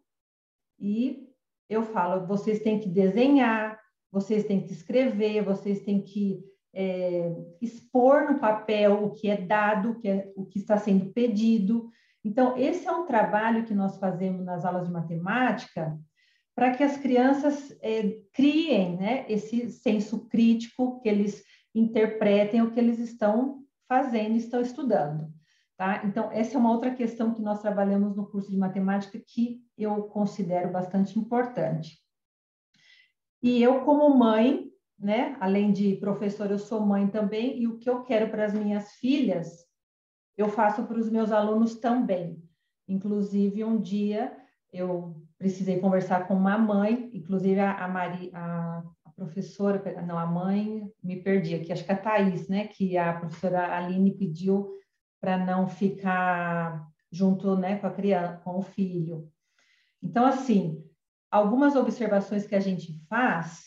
e 0.78 1.28
eu 1.68 1.82
falo, 1.82 2.26
vocês 2.26 2.60
têm 2.60 2.80
que 2.80 2.88
desenhar, 2.88 3.80
vocês 4.10 4.44
têm 4.44 4.60
que 4.60 4.72
escrever, 4.72 5.42
vocês 5.44 5.80
têm 5.80 6.02
que 6.02 6.44
é, 6.74 7.32
expor 7.60 8.30
no 8.30 8.38
papel 8.38 9.04
o 9.04 9.10
que 9.12 9.28
é 9.28 9.36
dado, 9.36 9.92
o 9.92 9.98
que, 9.98 10.08
é, 10.08 10.32
o 10.36 10.44
que 10.44 10.58
está 10.58 10.76
sendo 10.76 11.12
pedido. 11.12 11.88
Então, 12.24 12.56
esse 12.56 12.86
é 12.86 12.92
um 12.92 13.06
trabalho 13.06 13.64
que 13.64 13.74
nós 13.74 13.96
fazemos 13.98 14.44
nas 14.44 14.64
aulas 14.64 14.86
de 14.86 14.92
matemática 14.92 15.98
para 16.56 16.74
que 16.74 16.82
as 16.82 16.96
crianças 16.96 17.76
é, 17.82 18.18
criem 18.32 18.96
né, 18.96 19.26
esse 19.28 19.68
senso 19.68 20.26
crítico, 20.26 20.98
que 21.00 21.08
eles 21.08 21.44
interpretem 21.74 22.62
o 22.62 22.70
que 22.70 22.80
eles 22.80 22.98
estão 22.98 23.62
fazendo, 23.86 24.34
estão 24.36 24.62
estudando. 24.62 25.30
Tá? 25.76 26.02
Então, 26.06 26.32
essa 26.32 26.56
é 26.56 26.58
uma 26.58 26.72
outra 26.72 26.94
questão 26.94 27.34
que 27.34 27.42
nós 27.42 27.60
trabalhamos 27.60 28.16
no 28.16 28.26
curso 28.26 28.50
de 28.50 28.56
matemática 28.56 29.20
que 29.24 29.62
eu 29.76 30.04
considero 30.04 30.72
bastante 30.72 31.18
importante. 31.18 31.98
E 33.42 33.62
eu, 33.62 33.84
como 33.84 34.16
mãe, 34.16 34.70
né, 34.98 35.36
além 35.38 35.70
de 35.70 35.96
professora, 35.96 36.54
eu 36.54 36.58
sou 36.58 36.80
mãe 36.80 37.06
também, 37.06 37.60
e 37.60 37.68
o 37.68 37.76
que 37.76 37.90
eu 37.90 38.02
quero 38.02 38.30
para 38.30 38.46
as 38.46 38.54
minhas 38.54 38.92
filhas, 38.92 39.66
eu 40.38 40.48
faço 40.48 40.86
para 40.86 40.98
os 40.98 41.10
meus 41.10 41.30
alunos 41.30 41.74
também. 41.74 42.42
Inclusive, 42.88 43.62
um 43.62 43.78
dia 43.78 44.34
eu 44.72 45.25
precisei 45.38 45.78
conversar 45.80 46.26
com 46.26 46.34
uma 46.34 46.56
mãe, 46.56 47.10
inclusive 47.12 47.60
a, 47.60 47.84
a, 47.84 47.88
Mari, 47.88 48.30
a, 48.32 48.82
a 49.04 49.10
professora, 49.10 50.02
não, 50.02 50.18
a 50.18 50.26
mãe, 50.26 50.90
me 51.02 51.16
perdi 51.16 51.54
aqui, 51.54 51.72
acho 51.72 51.84
que 51.84 51.92
a 51.92 51.96
Thais, 51.96 52.48
né, 52.48 52.66
que 52.66 52.96
a 52.96 53.14
professora 53.14 53.76
Aline 53.76 54.16
pediu 54.16 54.72
para 55.20 55.36
não 55.36 55.66
ficar 55.66 56.86
junto 57.10 57.56
né, 57.56 57.78
com 57.78 57.86
a 57.86 57.90
criança, 57.90 58.40
com 58.44 58.58
o 58.58 58.62
filho. 58.62 59.30
Então, 60.02 60.24
assim, 60.24 60.84
algumas 61.30 61.76
observações 61.76 62.46
que 62.46 62.54
a 62.54 62.60
gente 62.60 62.98
faz 63.08 63.66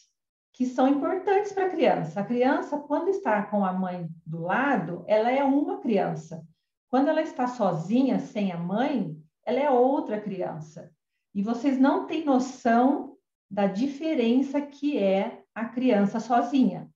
que 0.54 0.66
são 0.66 0.88
importantes 0.88 1.54
para 1.54 1.68
a 1.68 1.70
criança. 1.70 2.20
A 2.20 2.26
criança, 2.26 2.78
quando 2.78 3.10
está 3.10 3.44
com 3.44 3.64
a 3.64 3.72
mãe 3.72 4.10
do 4.26 4.42
lado, 4.42 5.06
ela 5.08 5.32
é 5.32 5.44
uma 5.44 5.80
criança. 5.80 6.46
Quando 6.90 7.08
ela 7.08 7.22
está 7.22 7.48
sozinha, 7.48 8.20
sem 8.20 8.52
a 8.52 8.58
mãe, 8.58 9.16
ela 9.46 9.60
é 9.60 9.70
outra 9.70 10.20
criança. 10.20 10.92
E 11.40 11.42
vocês 11.42 11.80
não 11.80 12.06
têm 12.06 12.26
noção 12.26 13.16
da 13.50 13.66
diferença 13.66 14.60
que 14.60 14.98
é 14.98 15.42
a 15.56 15.64
criança 15.64 16.20
sozinha. 16.20 16.92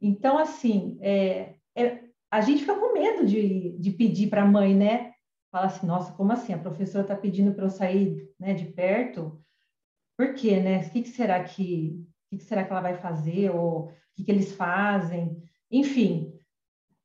Então, 0.00 0.36
assim, 0.36 0.98
é, 1.00 1.54
é, 1.76 2.02
a 2.32 2.40
gente 2.40 2.62
fica 2.62 2.74
com 2.74 2.92
medo 2.92 3.24
de, 3.24 3.78
de 3.78 3.92
pedir 3.92 4.28
para 4.28 4.42
a 4.42 4.44
mãe, 4.44 4.74
né? 4.74 5.12
Fala 5.52 5.66
assim, 5.66 5.86
nossa, 5.86 6.12
como 6.14 6.32
assim? 6.32 6.52
A 6.52 6.58
professora 6.58 7.04
está 7.04 7.14
pedindo 7.14 7.54
para 7.54 7.66
eu 7.66 7.70
sair 7.70 8.28
né, 8.40 8.54
de 8.54 8.64
perto? 8.64 9.40
Por 10.18 10.34
quê, 10.34 10.58
né? 10.58 10.78
O 10.78 10.90
que, 10.90 11.02
que 11.02 11.10
será 11.10 11.44
que, 11.44 12.04
que, 12.28 12.38
que 12.38 12.42
será 12.42 12.64
que 12.64 12.72
ela 12.72 12.80
vai 12.80 12.96
fazer? 12.96 13.50
Ou 13.50 13.84
o 13.84 13.92
que, 14.16 14.24
que 14.24 14.32
eles 14.32 14.50
fazem? 14.56 15.40
Enfim, 15.70 16.36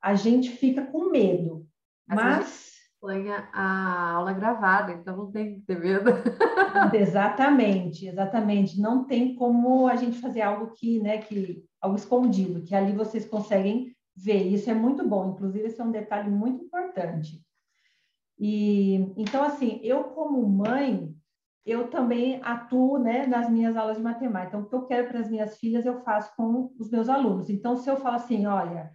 a 0.02 0.16
gente 0.16 0.50
fica 0.50 0.84
com 0.84 1.12
medo. 1.12 1.70
mas 2.08 2.69
põe 3.00 3.30
a 3.32 4.14
aula 4.14 4.34
gravada, 4.34 4.92
então 4.92 5.16
não 5.16 5.32
tem 5.32 5.56
que 5.56 5.62
ter 5.62 5.80
medo. 5.80 6.12
exatamente, 6.94 8.08
exatamente. 8.08 8.80
Não 8.80 9.06
tem 9.06 9.36
como 9.36 9.88
a 9.88 9.96
gente 9.96 10.20
fazer 10.20 10.42
algo 10.42 10.74
que, 10.74 11.00
né, 11.00 11.20
que 11.20 11.64
algo 11.82 11.96
escondido, 11.96 12.64
que 12.64 12.76
ali 12.76 12.92
vocês 12.92 13.26
conseguem 13.26 13.96
ver. 14.16 14.48
Isso 14.48 14.70
é 14.70 14.74
muito 14.74 15.08
bom, 15.08 15.32
inclusive 15.32 15.66
esse 15.66 15.80
é 15.80 15.84
um 15.84 15.92
detalhe 15.92 16.30
muito 16.30 16.64
importante. 16.64 17.42
E 18.38 19.14
então 19.18 19.44
assim, 19.44 19.80
eu 19.84 20.06
como 20.06 20.48
mãe, 20.48 21.14
eu 21.66 21.90
também 21.90 22.40
atuo, 22.44 22.98
né, 22.98 23.28
nas 23.28 23.50
minhas 23.50 23.78
aulas 23.78 23.98
de 23.98 24.04
matemática. 24.04 24.58
Então, 24.58 24.62
o 24.62 24.70
que 24.70 24.76
eu 24.76 24.88
quero 24.88 25.08
para 25.08 25.20
as 25.20 25.30
minhas 25.30 25.58
filhas, 25.58 25.86
eu 25.86 26.02
faço 26.02 26.36
com 26.36 26.74
os 26.80 26.90
meus 26.90 27.10
alunos. 27.10 27.50
Então, 27.50 27.76
se 27.76 27.90
eu 27.90 27.98
falo 27.98 28.16
assim, 28.16 28.46
olha, 28.46 28.92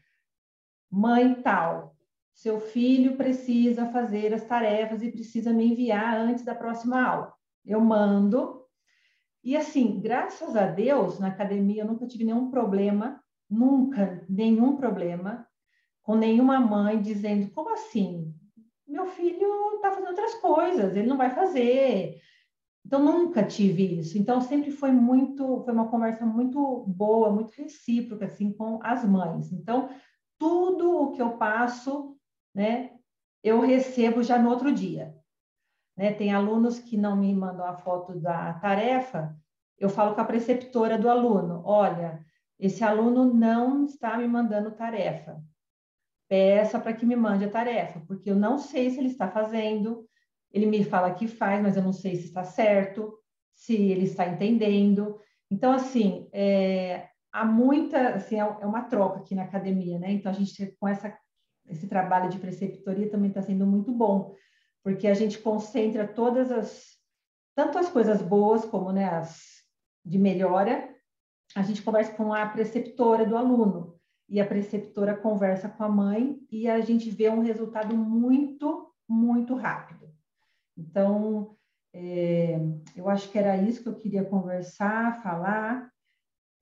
mãe 0.90 1.40
tal, 1.42 1.93
seu 2.34 2.60
filho 2.60 3.16
precisa 3.16 3.86
fazer 3.86 4.34
as 4.34 4.44
tarefas 4.44 5.02
e 5.02 5.10
precisa 5.10 5.52
me 5.52 5.70
enviar 5.70 6.16
antes 6.16 6.44
da 6.44 6.54
próxima 6.54 7.02
aula. 7.02 7.32
Eu 7.64 7.80
mando. 7.80 8.62
E 9.42 9.56
assim, 9.56 10.00
graças 10.00 10.56
a 10.56 10.66
Deus, 10.66 11.20
na 11.20 11.28
academia 11.28 11.82
eu 11.82 11.86
nunca 11.86 12.06
tive 12.06 12.24
nenhum 12.24 12.50
problema, 12.50 13.22
nunca 13.48 14.24
nenhum 14.28 14.76
problema 14.76 15.46
com 16.02 16.16
nenhuma 16.16 16.58
mãe 16.58 17.00
dizendo: 17.00 17.50
como 17.52 17.72
assim? 17.72 18.34
Meu 18.86 19.06
filho 19.06 19.76
está 19.76 19.90
fazendo 19.90 20.08
outras 20.08 20.34
coisas, 20.34 20.96
ele 20.96 21.06
não 21.06 21.16
vai 21.16 21.30
fazer. 21.30 22.20
Então 22.84 23.02
nunca 23.02 23.42
tive 23.42 24.00
isso. 24.00 24.18
Então 24.18 24.40
sempre 24.40 24.70
foi 24.70 24.90
muito, 24.90 25.62
foi 25.64 25.72
uma 25.72 25.88
conversa 25.88 26.26
muito 26.26 26.84
boa, 26.86 27.30
muito 27.30 27.52
recíproca 27.52 28.26
assim 28.26 28.52
com 28.52 28.78
as 28.82 29.04
mães. 29.04 29.52
Então 29.52 29.88
tudo 30.38 31.04
o 31.04 31.12
que 31.12 31.22
eu 31.22 31.38
passo 31.38 32.14
né, 32.54 32.90
eu 33.42 33.60
recebo 33.60 34.22
já 34.22 34.38
no 34.38 34.50
outro 34.50 34.72
dia. 34.72 35.14
Né? 35.96 36.12
Tem 36.12 36.32
alunos 36.32 36.78
que 36.78 36.96
não 36.96 37.16
me 37.16 37.34
mandam 37.34 37.66
a 37.66 37.74
foto 37.74 38.18
da 38.18 38.54
tarefa, 38.54 39.36
eu 39.78 39.88
falo 39.88 40.14
com 40.14 40.20
a 40.20 40.24
preceptora 40.24 40.98
do 40.98 41.08
aluno: 41.08 41.62
olha, 41.64 42.24
esse 42.58 42.84
aluno 42.84 43.32
não 43.32 43.84
está 43.84 44.16
me 44.16 44.26
mandando 44.26 44.70
tarefa. 44.70 45.42
Peça 46.28 46.78
para 46.78 46.94
que 46.94 47.04
me 47.04 47.16
mande 47.16 47.44
a 47.44 47.50
tarefa, 47.50 48.00
porque 48.06 48.30
eu 48.30 48.36
não 48.36 48.58
sei 48.58 48.90
se 48.90 48.98
ele 48.98 49.08
está 49.08 49.28
fazendo. 49.28 50.08
Ele 50.50 50.66
me 50.66 50.84
fala 50.84 51.12
que 51.12 51.26
faz, 51.26 51.60
mas 51.60 51.76
eu 51.76 51.82
não 51.82 51.92
sei 51.92 52.16
se 52.16 52.26
está 52.26 52.44
certo, 52.44 53.18
se 53.52 53.74
ele 53.74 54.04
está 54.04 54.26
entendendo. 54.26 55.18
Então, 55.50 55.72
assim, 55.72 56.28
é, 56.32 57.08
há 57.32 57.44
muita, 57.44 58.14
assim, 58.14 58.36
é, 58.36 58.38
é 58.38 58.66
uma 58.66 58.84
troca 58.84 59.18
aqui 59.18 59.34
na 59.34 59.42
academia, 59.42 59.98
né? 59.98 60.12
Então, 60.12 60.30
a 60.30 60.34
gente, 60.34 60.74
com 60.78 60.88
essa 60.88 61.16
esse 61.68 61.86
trabalho 61.86 62.30
de 62.30 62.38
preceptoria 62.38 63.10
também 63.10 63.28
está 63.28 63.42
sendo 63.42 63.66
muito 63.66 63.92
bom, 63.92 64.34
porque 64.82 65.06
a 65.06 65.14
gente 65.14 65.38
concentra 65.38 66.06
todas 66.06 66.50
as, 66.50 66.98
tanto 67.54 67.78
as 67.78 67.88
coisas 67.88 68.20
boas 68.20 68.64
como 68.64 68.92
né, 68.92 69.06
as 69.06 69.54
de 70.04 70.18
melhora, 70.18 70.94
a 71.54 71.62
gente 71.62 71.82
conversa 71.82 72.12
com 72.12 72.32
a 72.32 72.46
preceptora 72.46 73.24
do 73.24 73.36
aluno, 73.36 73.94
e 74.28 74.40
a 74.40 74.46
preceptora 74.46 75.14
conversa 75.14 75.68
com 75.68 75.84
a 75.84 75.88
mãe, 75.88 76.38
e 76.50 76.68
a 76.68 76.80
gente 76.80 77.10
vê 77.10 77.28
um 77.28 77.40
resultado 77.40 77.96
muito, 77.96 78.92
muito 79.08 79.54
rápido. 79.54 80.10
Então, 80.76 81.56
é, 81.92 82.58
eu 82.96 83.08
acho 83.08 83.30
que 83.30 83.38
era 83.38 83.56
isso 83.56 83.82
que 83.82 83.88
eu 83.88 83.94
queria 83.94 84.24
conversar, 84.24 85.22
falar. 85.22 85.90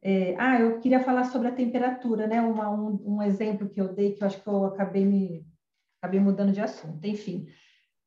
É, 0.04 0.34
ah, 0.36 0.58
eu 0.58 0.80
queria 0.80 0.98
falar 0.98 1.24
sobre 1.24 1.46
a 1.46 1.54
temperatura, 1.54 2.26
né? 2.26 2.40
Uma, 2.40 2.68
um, 2.68 3.16
um, 3.16 3.22
exemplo 3.22 3.68
que 3.68 3.80
eu 3.80 3.94
dei, 3.94 4.14
que 4.14 4.22
eu 4.22 4.26
acho 4.26 4.42
que 4.42 4.48
eu 4.48 4.64
acabei 4.64 5.04
me 5.04 5.46
acabei 6.00 6.18
mudando 6.18 6.52
de 6.52 6.60
assunto. 6.60 7.06
Enfim, 7.06 7.46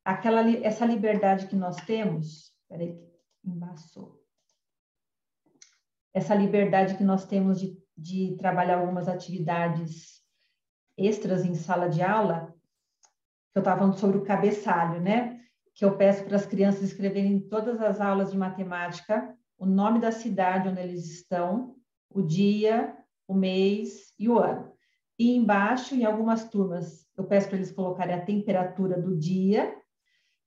aquela 0.03 0.41
essa 0.61 0.85
liberdade 0.85 1.47
que 1.47 1.55
nós 1.55 1.77
temos, 1.77 2.53
peraí, 2.67 2.99
embaçou. 3.43 4.21
Essa 6.13 6.35
liberdade 6.35 6.97
que 6.97 7.03
nós 7.03 7.25
temos 7.25 7.61
de, 7.61 7.77
de 7.97 8.35
trabalhar 8.37 8.79
algumas 8.79 9.07
atividades 9.07 10.21
extras 10.97 11.45
em 11.45 11.55
sala 11.55 11.89
de 11.89 12.01
aula, 12.01 12.53
que 13.53 13.57
eu 13.57 13.61
estava 13.61 13.79
falando 13.79 13.97
sobre 13.97 14.17
o 14.17 14.23
cabeçalho, 14.23 14.99
né? 14.99 15.39
Que 15.73 15.85
eu 15.85 15.95
peço 15.95 16.25
para 16.25 16.35
as 16.35 16.45
crianças 16.45 16.83
escreverem 16.83 17.33
em 17.33 17.39
todas 17.39 17.81
as 17.81 18.01
aulas 18.01 18.31
de 18.31 18.37
matemática 18.37 19.33
o 19.57 19.65
nome 19.65 19.99
da 19.99 20.11
cidade 20.11 20.67
onde 20.67 20.81
eles 20.81 21.05
estão, 21.05 21.74
o 22.15 22.23
dia, 22.23 22.97
o 23.27 23.33
mês 23.33 24.13
e 24.17 24.29
o 24.29 24.39
ano. 24.39 24.71
E 25.19 25.35
embaixo, 25.35 25.93
em 25.93 26.05
algumas 26.05 26.49
turmas, 26.49 27.05
eu 27.17 27.25
peço 27.25 27.47
para 27.47 27.57
eles 27.57 27.71
colocarem 27.71 28.15
a 28.15 28.25
temperatura 28.25 28.99
do 28.99 29.17
dia, 29.17 29.75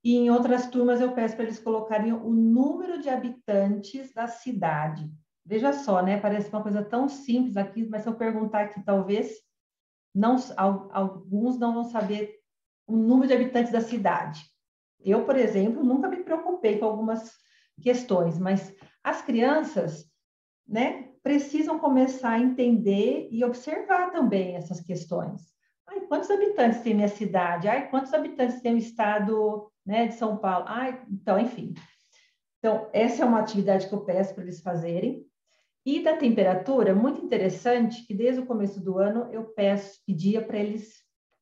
e 0.03 0.17
em 0.17 0.31
outras 0.31 0.69
turmas 0.69 1.01
eu 1.01 1.13
peço 1.13 1.35
para 1.35 1.45
eles 1.45 1.59
colocarem 1.59 2.13
o 2.13 2.31
número 2.31 3.01
de 3.01 3.11
habitantes 3.11 4.13
da 4.15 4.27
cidade. 4.27 5.11
veja 5.45 5.73
só, 5.73 6.03
né? 6.03 6.21
Parece 6.21 6.51
uma 6.51 6.63
coisa 6.63 6.83
tão 6.83 7.09
simples 7.09 7.57
aqui, 7.57 7.87
mas 7.89 8.03
se 8.03 8.09
eu 8.09 8.15
perguntar 8.15 8.63
aqui, 8.63 8.83
talvez 8.85 9.35
não, 10.15 10.37
alguns 10.57 11.59
não 11.59 11.73
vão 11.73 11.85
saber 11.85 12.39
o 12.87 12.97
número 12.97 13.29
de 13.29 13.35
habitantes 13.35 13.73
da 13.73 13.81
cidade. 13.81 14.43
Eu, 15.01 15.25
por 15.25 15.37
exemplo, 15.37 15.83
nunca 15.83 16.09
me 16.09 16.23
preocupei 16.23 16.79
com 16.79 16.87
algumas 16.87 17.33
questões, 17.81 18.39
mas 18.39 18.75
as 19.03 19.23
crianças, 19.23 20.05
né, 20.67 21.08
precisam 21.29 21.79
começar 21.79 22.31
a 22.31 22.41
entender 22.41 23.29
e 23.31 23.45
observar 23.45 24.11
também 24.11 24.57
essas 24.57 24.81
questões. 24.81 25.43
Ai, 25.87 26.01
quantos 26.01 26.31
habitantes 26.31 26.81
tem 26.81 26.95
minha 26.95 27.09
cidade? 27.09 27.69
Ai, 27.69 27.91
quantos 27.91 28.15
habitantes 28.15 28.63
tem 28.63 28.73
o 28.73 28.79
estado 28.79 29.71
né, 29.85 30.07
de 30.07 30.15
São 30.15 30.39
Paulo? 30.39 30.65
Ai, 30.67 31.03
então, 31.11 31.39
enfim. 31.39 31.75
Então, 32.59 32.89
essa 32.95 33.23
é 33.23 33.27
uma 33.27 33.41
atividade 33.41 33.87
que 33.87 33.93
eu 33.93 34.07
peço 34.07 34.33
para 34.33 34.43
eles 34.43 34.63
fazerem. 34.63 35.23
E 35.85 36.03
da 36.03 36.17
temperatura, 36.17 36.95
muito 36.95 37.23
interessante 37.23 38.07
que 38.07 38.15
desde 38.15 38.41
o 38.41 38.47
começo 38.47 38.81
do 38.83 38.97
ano 38.97 39.29
eu 39.31 39.45
peço, 39.45 40.01
pedia 40.07 40.41
para 40.41 40.57
eles 40.57 40.95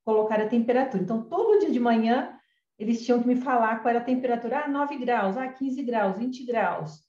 colocar 0.04 0.40
a 0.40 0.48
temperatura. 0.48 1.00
Então, 1.00 1.22
todo 1.28 1.60
dia 1.60 1.70
de 1.70 1.78
manhã 1.78 2.36
eles 2.76 3.04
tinham 3.04 3.22
que 3.22 3.28
me 3.28 3.36
falar 3.36 3.82
qual 3.82 3.90
era 3.90 4.00
a 4.00 4.04
temperatura. 4.04 4.64
Ah, 4.64 4.68
9 4.68 4.96
graus, 4.96 5.36
ah, 5.36 5.46
15 5.46 5.80
graus, 5.84 6.18
20 6.18 6.44
graus. 6.44 7.05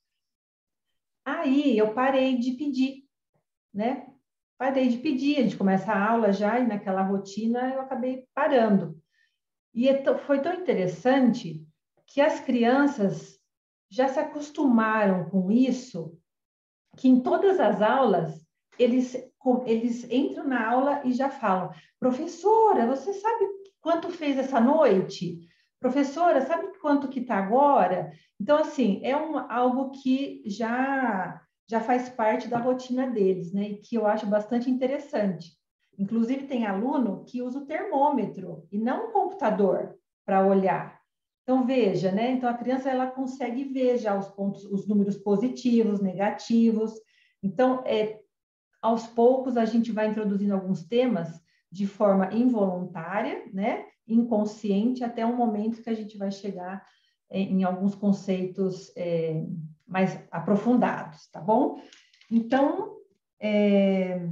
Aí 1.28 1.78
eu 1.78 1.94
parei 1.94 2.38
de 2.38 2.54
pedir, 2.54 3.04
né? 3.74 4.08
Parei 4.58 4.88
de 4.88 4.98
pedir, 4.99 5.38
a 5.38 5.41
gente 5.41 5.58
começa 5.58 5.91
a 5.91 6.10
aula 6.12 6.32
já 6.32 6.58
e 6.58 6.66
naquela 6.66 7.02
rotina 7.02 7.74
eu 7.74 7.82
acabei 7.82 8.26
parando. 8.34 8.98
E 9.74 9.90
é 9.90 10.18
foi 10.20 10.41
tão 10.41 10.54
interessante 10.54 11.68
que 12.06 12.22
as 12.22 12.40
crianças 12.40 13.38
já 13.90 14.08
se 14.08 14.18
acostumaram 14.18 15.30
com 15.30 15.52
isso, 15.52 16.18
que 16.95 17.10
em 17.10 17.20
todas 17.20 17.60
as 17.60 17.82
aulas 17.82 18.48
eles, 18.80 19.14
eles 19.66 20.10
entram 20.10 20.48
na 20.48 20.66
aula 20.66 21.02
e 21.04 21.12
já 21.12 21.30
falam: 21.30 21.72
professora, 21.99 22.88
você 22.88 23.12
sabe 23.12 23.45
quanto 23.82 24.10
fez 24.12 24.38
essa 24.38 24.62
noite? 24.62 25.45
Professora, 25.80 26.41
sabe 26.41 26.78
quanto 26.80 27.08
que 27.08 27.20
está 27.20 27.38
agora? 27.38 28.12
Então, 28.40 28.58
assim, 28.58 28.99
é 29.04 29.16
um, 29.16 29.38
algo 29.38 29.91
que 29.91 30.41
já, 30.45 31.41
já 31.70 31.80
faz 31.80 32.10
parte 32.10 32.48
da 32.48 32.58
rotina 32.58 33.08
deles, 33.08 33.54
né? 33.54 33.70
E 33.70 33.78
que 33.78 33.95
eu 33.95 34.08
acho 34.08 34.26
bastante 34.26 34.70
interessante. 34.70 35.56
Inclusive, 35.98 36.48
tem 36.48 36.66
aluno 36.66 37.26
que 37.26 37.41
usa 37.41 37.60
o 37.60 37.66
termômetro 37.66 38.68
e 38.72 38.78
não 38.78 39.08
o 39.08 39.12
computador 39.12 39.95
para 40.26 40.45
olhar. 40.45 40.99
Então, 41.44 41.66
veja, 41.66 42.12
né? 42.12 42.32
Então, 42.32 42.49
a 42.49 42.58
criança 42.58 42.90
ela 42.90 43.08
consegue 43.08 43.64
ver 43.66 43.98
já 43.98 44.18
os 44.18 44.28
pontos, 44.30 44.66
os 44.66 44.88
números 44.88 45.18
positivos, 45.18 46.02
negativos. 46.02 46.94
Então, 47.41 47.84
é, 47.86 48.20
aos 48.82 49.08
poucos, 49.08 49.58
a 49.58 49.66
gente 49.66 49.91
vai 49.91 50.08
introduzindo 50.08 50.54
alguns 50.54 50.84
temas 50.84 51.41
de 51.72 51.85
forma 51.85 52.34
involuntária, 52.34 53.44
né? 53.53 53.85
inconsciente 54.07 55.03
até 55.03 55.26
um 55.26 55.35
momento 55.35 55.81
que 55.81 55.89
a 55.89 55.94
gente 55.94 56.18
vai 56.18 56.31
chegar 56.31 56.85
em, 57.30 57.60
em 57.60 57.64
alguns 57.64 57.94
conceitos 57.94 58.91
é, 58.95 59.44
mais 59.85 60.18
aprofundados, 60.31 61.30
tá 61.30 61.41
bom? 61.41 61.81
Então, 62.31 62.98
é, 63.39 64.27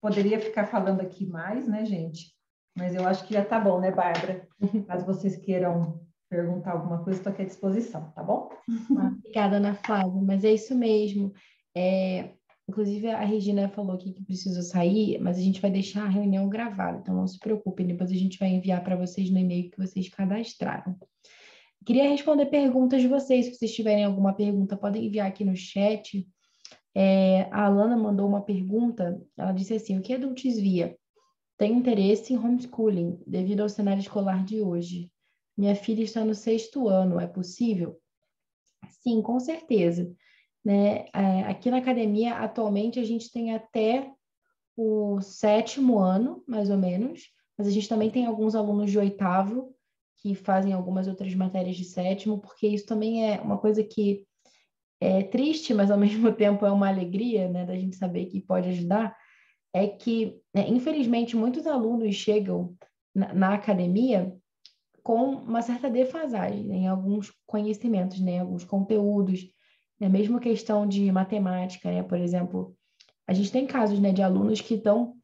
poderia 0.00 0.38
ficar 0.38 0.66
falando 0.66 1.00
aqui 1.00 1.26
mais, 1.26 1.66
né, 1.66 1.84
gente? 1.84 2.34
Mas 2.76 2.94
eu 2.94 3.06
acho 3.06 3.26
que 3.26 3.32
já 3.32 3.44
tá 3.44 3.58
bom, 3.58 3.80
né, 3.80 3.90
Bárbara? 3.90 4.46
Caso 4.86 5.06
vocês 5.06 5.36
queiram 5.36 6.00
perguntar 6.28 6.72
alguma 6.72 7.02
coisa, 7.02 7.18
estou 7.18 7.32
aqui 7.32 7.42
à 7.42 7.46
disposição, 7.46 8.10
tá 8.10 8.22
bom? 8.22 8.50
Obrigada, 8.90 9.56
Ana 9.56 9.74
Flávia, 9.74 10.20
mas 10.22 10.44
é 10.44 10.52
isso 10.52 10.74
mesmo. 10.74 11.32
É, 11.74 12.32
Inclusive, 12.68 13.08
a 13.08 13.24
Regina 13.24 13.68
falou 13.68 13.94
aqui 13.94 14.12
que 14.12 14.24
precisa 14.24 14.60
sair, 14.60 15.20
mas 15.20 15.38
a 15.38 15.40
gente 15.40 15.60
vai 15.60 15.70
deixar 15.70 16.04
a 16.04 16.08
reunião 16.08 16.48
gravada, 16.48 16.98
então 16.98 17.14
não 17.14 17.26
se 17.26 17.38
preocupem, 17.38 17.86
depois 17.86 18.10
a 18.10 18.14
gente 18.14 18.38
vai 18.38 18.48
enviar 18.48 18.82
para 18.82 18.96
vocês 18.96 19.30
no 19.30 19.38
e-mail 19.38 19.70
que 19.70 19.78
vocês 19.78 20.08
cadastraram. 20.08 20.96
Queria 21.84 22.10
responder 22.10 22.46
perguntas 22.46 23.00
de 23.00 23.06
vocês, 23.06 23.46
se 23.46 23.54
vocês 23.54 23.72
tiverem 23.72 24.04
alguma 24.04 24.34
pergunta, 24.34 24.76
podem 24.76 25.06
enviar 25.06 25.28
aqui 25.28 25.44
no 25.44 25.54
chat. 25.54 26.26
É, 26.92 27.42
a 27.52 27.66
Alana 27.66 27.96
mandou 27.96 28.28
uma 28.28 28.42
pergunta, 28.42 29.22
ela 29.36 29.52
disse 29.52 29.74
assim, 29.74 29.96
o 29.96 30.02
que 30.02 30.12
adultos 30.12 30.56
via? 30.56 30.96
Tem 31.56 31.72
interesse 31.72 32.34
em 32.34 32.38
homeschooling, 32.38 33.22
devido 33.24 33.60
ao 33.60 33.68
cenário 33.68 34.00
escolar 34.00 34.44
de 34.44 34.60
hoje. 34.60 35.08
Minha 35.56 35.76
filha 35.76 36.02
está 36.02 36.24
no 36.24 36.34
sexto 36.34 36.88
ano, 36.88 37.20
é 37.20 37.26
possível? 37.28 37.96
Sim, 38.88 39.22
com 39.22 39.38
certeza. 39.38 40.12
Né? 40.66 41.06
É, 41.14 41.42
aqui 41.44 41.70
na 41.70 41.76
academia, 41.76 42.38
atualmente, 42.38 42.98
a 42.98 43.04
gente 43.04 43.30
tem 43.30 43.54
até 43.54 44.10
o 44.76 45.20
sétimo 45.20 46.00
ano, 46.00 46.42
mais 46.44 46.70
ou 46.70 46.76
menos, 46.76 47.30
mas 47.56 47.68
a 47.68 47.70
gente 47.70 47.88
também 47.88 48.10
tem 48.10 48.26
alguns 48.26 48.56
alunos 48.56 48.90
de 48.90 48.98
oitavo 48.98 49.72
que 50.16 50.34
fazem 50.34 50.72
algumas 50.72 51.06
outras 51.06 51.32
matérias 51.36 51.76
de 51.76 51.84
sétimo, 51.84 52.40
porque 52.40 52.66
isso 52.66 52.84
também 52.84 53.30
é 53.30 53.40
uma 53.40 53.58
coisa 53.58 53.84
que 53.84 54.26
é 55.00 55.22
triste, 55.22 55.72
mas 55.72 55.88
ao 55.88 55.96
mesmo 56.00 56.32
tempo 56.32 56.66
é 56.66 56.72
uma 56.72 56.88
alegria, 56.88 57.48
né, 57.48 57.64
da 57.64 57.76
gente 57.76 57.94
saber 57.94 58.26
que 58.26 58.40
pode 58.40 58.68
ajudar, 58.70 59.16
é 59.72 59.86
que, 59.86 60.36
né, 60.52 60.68
infelizmente, 60.68 61.36
muitos 61.36 61.64
alunos 61.64 62.12
chegam 62.16 62.74
na, 63.14 63.32
na, 63.32 63.54
academia 63.54 64.36
com 65.00 65.30
uma 65.30 65.62
certa 65.62 65.88
defasagem 65.88 66.64
né, 66.64 66.74
em 66.74 66.88
alguns 66.88 67.32
conhecimentos, 67.46 68.18
né, 68.18 68.40
alguns 68.40 68.64
conteúdos, 68.64 69.54
né? 69.98 70.08
Mesmo 70.08 70.40
questão 70.40 70.86
de 70.86 71.10
matemática, 71.10 71.90
né? 71.90 72.02
Por 72.02 72.18
exemplo, 72.18 72.76
a 73.26 73.32
gente 73.32 73.50
tem 73.50 73.66
casos 73.66 73.98
né, 73.98 74.12
de 74.12 74.22
alunos 74.22 74.60
que 74.60 74.74
estão 74.74 75.16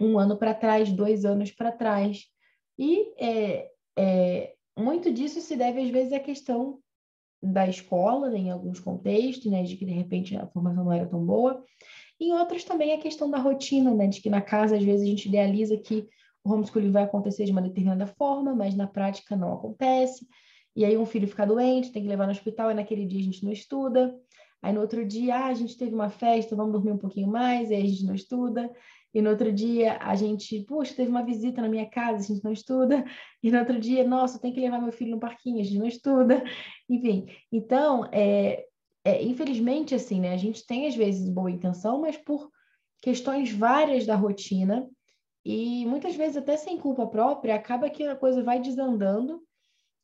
um 0.00 0.18
ano 0.18 0.36
para 0.36 0.54
trás, 0.54 0.90
dois 0.90 1.24
anos 1.24 1.50
para 1.50 1.72
trás. 1.72 2.26
E 2.78 3.12
é, 3.18 3.70
é, 3.98 4.54
muito 4.78 5.12
disso 5.12 5.40
se 5.40 5.56
deve, 5.56 5.80
às 5.80 5.90
vezes, 5.90 6.12
à 6.12 6.20
questão 6.20 6.78
da 7.42 7.66
escola, 7.66 8.28
né, 8.30 8.38
em 8.38 8.50
alguns 8.50 8.80
contextos, 8.80 9.50
né, 9.50 9.62
de 9.62 9.76
que 9.76 9.84
de 9.84 9.92
repente 9.92 10.36
a 10.36 10.46
formação 10.46 10.84
não 10.84 10.92
era 10.92 11.06
tão 11.06 11.24
boa. 11.24 11.64
Em 12.18 12.32
outros 12.32 12.64
também 12.64 12.92
a 12.92 13.00
questão 13.00 13.30
da 13.30 13.38
rotina, 13.38 13.94
né, 13.94 14.06
de 14.06 14.20
que 14.20 14.30
na 14.30 14.42
casa, 14.42 14.76
às 14.76 14.82
vezes, 14.82 15.02
a 15.02 15.10
gente 15.10 15.28
idealiza 15.28 15.76
que 15.76 16.06
o 16.44 16.52
homeschooling 16.52 16.90
vai 16.90 17.02
acontecer 17.02 17.44
de 17.44 17.52
uma 17.52 17.62
determinada 17.62 18.06
forma, 18.06 18.54
mas 18.54 18.74
na 18.74 18.86
prática 18.86 19.36
não 19.36 19.52
acontece. 19.52 20.26
E 20.74 20.84
aí 20.84 20.96
um 20.96 21.06
filho 21.06 21.26
fica 21.28 21.46
doente, 21.46 21.92
tem 21.92 22.02
que 22.02 22.08
levar 22.08 22.26
no 22.26 22.32
hospital, 22.32 22.70
e 22.70 22.74
naquele 22.74 23.06
dia 23.06 23.20
a 23.20 23.24
gente 23.24 23.44
não 23.44 23.52
estuda. 23.52 24.16
Aí 24.62 24.72
no 24.72 24.80
outro 24.80 25.04
dia, 25.04 25.36
ah, 25.36 25.46
a 25.46 25.54
gente 25.54 25.76
teve 25.76 25.94
uma 25.94 26.10
festa, 26.10 26.54
vamos 26.54 26.72
dormir 26.72 26.92
um 26.92 26.98
pouquinho 26.98 27.28
mais, 27.28 27.70
e 27.70 27.74
aí 27.74 27.82
a 27.82 27.86
gente 27.86 28.04
não 28.04 28.14
estuda. 28.14 28.70
E 29.12 29.20
no 29.20 29.30
outro 29.30 29.52
dia 29.52 29.98
a 30.00 30.14
gente, 30.14 30.60
puxa, 30.64 30.94
teve 30.94 31.10
uma 31.10 31.24
visita 31.24 31.60
na 31.60 31.68
minha 31.68 31.86
casa, 31.86 32.18
a 32.18 32.34
gente 32.34 32.44
não 32.44 32.52
estuda. 32.52 33.04
E 33.42 33.50
no 33.50 33.58
outro 33.58 33.78
dia, 33.78 34.06
nossa, 34.06 34.38
tem 34.38 34.52
que 34.52 34.60
levar 34.60 34.80
meu 34.80 34.92
filho 34.92 35.12
no 35.12 35.20
parquinho, 35.20 35.60
a 35.60 35.64
gente 35.64 35.78
não 35.78 35.86
estuda. 35.86 36.42
Enfim, 36.88 37.26
então, 37.50 38.04
é, 38.12 38.66
é, 39.04 39.22
infelizmente, 39.22 39.94
assim, 39.94 40.20
né, 40.20 40.32
a 40.32 40.36
gente 40.36 40.64
tem 40.66 40.86
às 40.86 40.94
vezes 40.94 41.28
boa 41.28 41.50
intenção, 41.50 42.00
mas 42.00 42.16
por 42.16 42.50
questões 43.02 43.50
várias 43.50 44.06
da 44.06 44.14
rotina, 44.14 44.88
e 45.44 45.86
muitas 45.86 46.14
vezes 46.14 46.36
até 46.36 46.56
sem 46.56 46.78
culpa 46.78 47.06
própria, 47.06 47.54
acaba 47.54 47.88
que 47.88 48.04
a 48.04 48.14
coisa 48.14 48.42
vai 48.42 48.60
desandando 48.60 49.42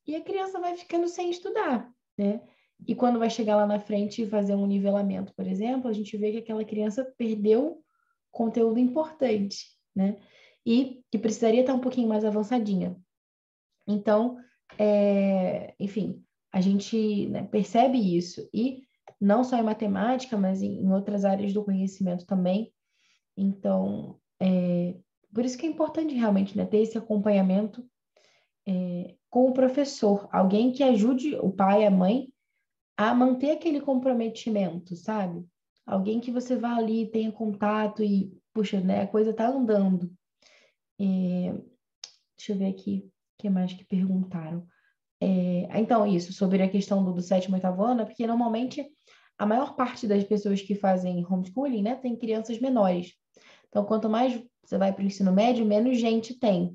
e 0.07 0.15
a 0.15 0.23
criança 0.23 0.61
vai 0.61 0.77
ficando 0.77 1.09
sem 1.09 1.31
estudar, 1.31 1.91
né? 2.17 2.41
E 2.87 2.95
quando 2.95 3.19
vai 3.19 3.31
chegar 3.31 3.57
lá 3.57 3.67
na 3.67 3.81
frente 3.81 4.23
e 4.23 4.29
fazer 4.29 4.55
um 4.55 4.67
nivelamento, 4.67 5.35
por 5.35 5.47
exemplo, 5.47 5.89
a 5.89 5.93
gente 5.93 6.17
vê 6.17 6.33
que 6.33 6.39
aquela 6.39 6.65
criança 6.65 7.11
perdeu 7.17 7.83
conteúdo 8.31 8.79
importante, 8.79 9.67
né? 9.95 10.17
E 10.65 11.03
que 11.11 11.19
precisaria 11.19 11.61
estar 11.61 11.75
um 11.75 11.81
pouquinho 11.81 12.09
mais 12.09 12.25
avançadinha. 12.25 12.97
Então, 13.87 14.37
é, 14.79 15.75
enfim, 15.79 16.23
a 16.53 16.61
gente 16.61 17.29
né, 17.29 17.45
percebe 17.45 17.99
isso. 17.99 18.49
E 18.53 18.83
não 19.21 19.45
só 19.45 19.57
em 19.57 19.63
matemática, 19.63 20.37
mas 20.37 20.63
em, 20.63 20.91
outras 20.93 21.25
áreas 21.25 21.53
do 21.53 21.65
conhecimento 21.65 22.27
também. 22.27 22.73
Então, 23.37 24.19
é, 24.41 24.97
por 25.33 25.45
isso 25.45 25.57
que 25.57 25.67
é 25.67 25.69
importante 25.69 26.15
realmente 26.15 26.57
né, 26.57 26.65
ter 26.65 26.79
esse 26.79 26.99
acompanhamento 26.99 27.85
é, 28.67 29.15
com 29.37 29.51
o 29.51 29.53
professor, 29.53 30.31
alguém 30.33 30.73
que 30.73 30.83
ajude 30.83 31.37
o 31.37 31.53
pai, 31.53 31.85
a 31.85 31.91
mãe, 31.91 32.33
a 32.97 33.13
manter 33.13 33.51
aquele 33.51 33.83
comprometimento, 33.83 34.97
sabe? 34.97 35.45
Alguém 35.85 36.21
que 36.21 36.31
você 36.31 36.57
vá 36.57 36.75
ali, 36.75 37.11
tenha 37.11 37.31
contato 37.31 38.03
e, 38.03 38.33
puxa, 38.55 38.81
né, 38.81 39.03
a 39.03 39.07
coisa 39.07 39.35
tá 39.35 39.47
andando. 39.47 40.11
É, 40.99 41.53
deixa 42.35 42.55
eu 42.55 42.57
ver 42.57 42.69
aqui 42.69 43.05
o 43.05 43.13
que 43.37 43.51
mais 43.51 43.75
que 43.75 43.85
perguntaram. 43.85 44.67
É, 45.21 45.69
então, 45.81 46.07
isso, 46.07 46.33
sobre 46.33 46.63
a 46.63 46.71
questão 46.71 47.05
do, 47.05 47.13
do 47.13 47.21
sétimo 47.21 47.57
e 47.57 47.59
oitavo 47.59 47.85
ano, 47.85 48.01
é 48.01 48.05
porque 48.07 48.27
normalmente 48.27 48.91
a 49.37 49.45
maior 49.45 49.77
parte 49.77 50.07
das 50.07 50.25
pessoas 50.25 50.63
que 50.63 50.75
fazem 50.75 51.27
homeschooling, 51.27 51.83
né, 51.83 51.95
tem 51.97 52.17
crianças 52.17 52.59
menores. 52.59 53.13
Então, 53.69 53.85
quanto 53.85 54.09
mais 54.09 54.43
você 54.65 54.79
vai 54.79 54.95
para 54.95 55.03
o 55.03 55.07
ensino 55.07 55.31
médio, 55.31 55.67
menos 55.67 55.99
gente 55.99 56.39
tem. 56.39 56.75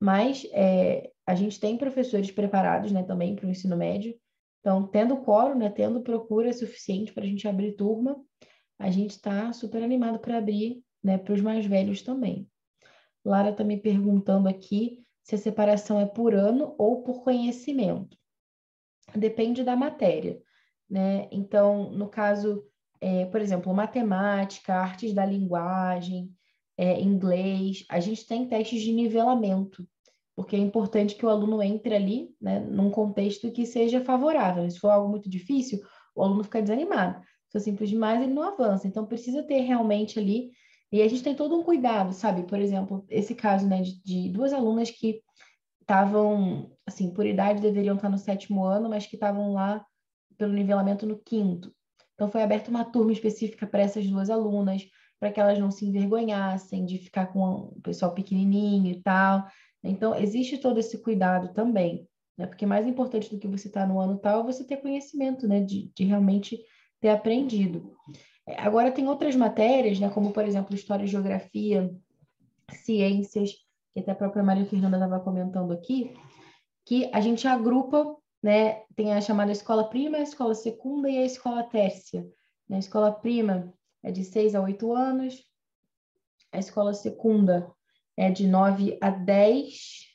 Mas 0.00 0.48
é, 0.52 1.10
a 1.30 1.34
gente 1.36 1.60
tem 1.60 1.76
professores 1.76 2.28
preparados 2.32 2.90
né, 2.90 3.04
também 3.04 3.36
para 3.36 3.46
o 3.46 3.50
ensino 3.50 3.76
médio. 3.76 4.18
Então, 4.58 4.84
tendo 4.88 5.18
quórum, 5.18 5.56
né, 5.56 5.70
tendo 5.70 6.02
procura 6.02 6.52
suficiente 6.52 7.12
para 7.12 7.22
a 7.22 7.26
gente 7.26 7.46
abrir 7.46 7.76
turma, 7.76 8.20
a 8.76 8.90
gente 8.90 9.12
está 9.12 9.52
super 9.52 9.80
animado 9.80 10.18
para 10.18 10.38
abrir 10.38 10.82
né, 11.02 11.16
para 11.18 11.32
os 11.32 11.40
mais 11.40 11.64
velhos 11.64 12.02
também. 12.02 12.48
Lara 13.24 13.50
está 13.50 13.62
me 13.62 13.76
perguntando 13.76 14.48
aqui 14.48 15.04
se 15.22 15.36
a 15.36 15.38
separação 15.38 16.00
é 16.00 16.06
por 16.06 16.34
ano 16.34 16.74
ou 16.76 17.04
por 17.04 17.22
conhecimento. 17.22 18.18
Depende 19.14 19.62
da 19.62 19.76
matéria, 19.76 20.40
né? 20.88 21.28
Então, 21.30 21.92
no 21.92 22.08
caso, 22.08 22.64
é, 23.00 23.26
por 23.26 23.40
exemplo, 23.40 23.72
matemática, 23.72 24.74
artes 24.74 25.12
da 25.12 25.24
linguagem, 25.24 26.32
é, 26.76 27.00
inglês, 27.00 27.84
a 27.88 28.00
gente 28.00 28.26
tem 28.26 28.48
testes 28.48 28.82
de 28.82 28.92
nivelamento, 28.92 29.86
porque 30.34 30.56
é 30.56 30.58
importante 30.58 31.14
que 31.14 31.26
o 31.26 31.28
aluno 31.28 31.62
entre 31.62 31.94
ali, 31.94 32.30
né, 32.40 32.60
num 32.60 32.90
contexto 32.90 33.50
que 33.50 33.66
seja 33.66 34.00
favorável. 34.00 34.68
Se 34.70 34.78
for 34.78 34.88
algo 34.88 35.08
muito 35.08 35.28
difícil, 35.28 35.80
o 36.14 36.22
aluno 36.22 36.44
fica 36.44 36.62
desanimado. 36.62 37.20
Se 37.48 37.52
for 37.52 37.60
simples 37.60 37.90
demais, 37.90 38.22
ele 38.22 38.32
não 38.32 38.42
avança. 38.42 38.86
Então, 38.86 39.06
precisa 39.06 39.42
ter 39.42 39.60
realmente 39.60 40.18
ali 40.18 40.50
e 40.92 41.02
a 41.02 41.08
gente 41.08 41.22
tem 41.22 41.34
todo 41.34 41.56
um 41.56 41.62
cuidado, 41.62 42.12
sabe? 42.12 42.42
Por 42.44 42.58
exemplo, 42.58 43.04
esse 43.08 43.34
caso, 43.34 43.66
né, 43.68 43.80
de, 43.82 44.02
de 44.02 44.28
duas 44.28 44.52
alunas 44.52 44.90
que 44.90 45.20
estavam, 45.80 46.70
assim, 46.86 47.12
por 47.12 47.26
idade 47.26 47.60
deveriam 47.60 47.96
estar 47.96 48.08
no 48.08 48.18
sétimo 48.18 48.64
ano, 48.64 48.88
mas 48.88 49.06
que 49.06 49.16
estavam 49.16 49.52
lá 49.52 49.84
pelo 50.36 50.52
nivelamento 50.52 51.06
no 51.06 51.18
quinto. 51.18 51.72
Então, 52.14 52.28
foi 52.28 52.42
aberta 52.42 52.70
uma 52.70 52.84
turma 52.84 53.12
específica 53.12 53.66
para 53.66 53.82
essas 53.82 54.06
duas 54.06 54.30
alunas, 54.30 54.82
para 55.18 55.30
que 55.30 55.40
elas 55.40 55.58
não 55.58 55.70
se 55.70 55.86
envergonhassem 55.86 56.84
de 56.84 56.98
ficar 56.98 57.26
com 57.26 57.72
o 57.76 57.80
pessoal 57.82 58.12
pequenininho 58.12 58.90
e 58.90 59.02
tal. 59.02 59.46
Então, 59.82 60.14
existe 60.14 60.58
todo 60.58 60.78
esse 60.78 60.98
cuidado 60.98 61.52
também, 61.52 62.06
né? 62.36 62.46
Porque 62.46 62.66
mais 62.66 62.86
importante 62.86 63.30
do 63.30 63.38
que 63.38 63.48
você 63.48 63.68
estar 63.68 63.82
tá 63.82 63.86
no 63.86 64.00
ano 64.00 64.18
tal 64.18 64.40
é 64.40 64.52
você 64.52 64.64
ter 64.64 64.78
conhecimento, 64.78 65.48
né? 65.48 65.60
De, 65.60 65.90
de 65.94 66.04
realmente 66.04 66.58
ter 67.00 67.08
aprendido. 67.08 67.96
Agora, 68.58 68.92
tem 68.92 69.08
outras 69.08 69.34
matérias, 69.36 69.98
né, 69.98 70.10
como, 70.10 70.32
por 70.32 70.44
exemplo, 70.44 70.74
História 70.74 71.04
e 71.04 71.08
Geografia, 71.08 71.90
Ciências, 72.72 73.52
que 73.92 74.00
até 74.00 74.12
a 74.12 74.14
própria 74.14 74.42
Maria 74.42 74.66
Fernanda 74.66 74.96
estava 74.96 75.20
comentando 75.20 75.72
aqui, 75.72 76.14
que 76.84 77.08
a 77.12 77.20
gente 77.20 77.46
agrupa, 77.46 78.16
né, 78.42 78.82
tem 78.96 79.12
a 79.12 79.20
chamada 79.20 79.52
Escola 79.52 79.88
Prima, 79.88 80.18
a 80.18 80.22
Escola 80.22 80.54
Secunda 80.54 81.08
e 81.08 81.18
a 81.18 81.24
Escola 81.24 81.62
Tércia. 81.62 82.26
A 82.70 82.78
escola 82.78 83.10
prima 83.10 83.72
é 84.02 84.12
de 84.12 84.24
6 84.24 84.54
a 84.54 84.60
8 84.60 84.92
anos, 84.92 85.42
a 86.52 86.58
escola 86.58 86.94
secunda 86.94 87.70
é 88.20 88.30
de 88.30 88.46
9 88.46 88.98
a 89.00 89.08
10, 89.08 90.06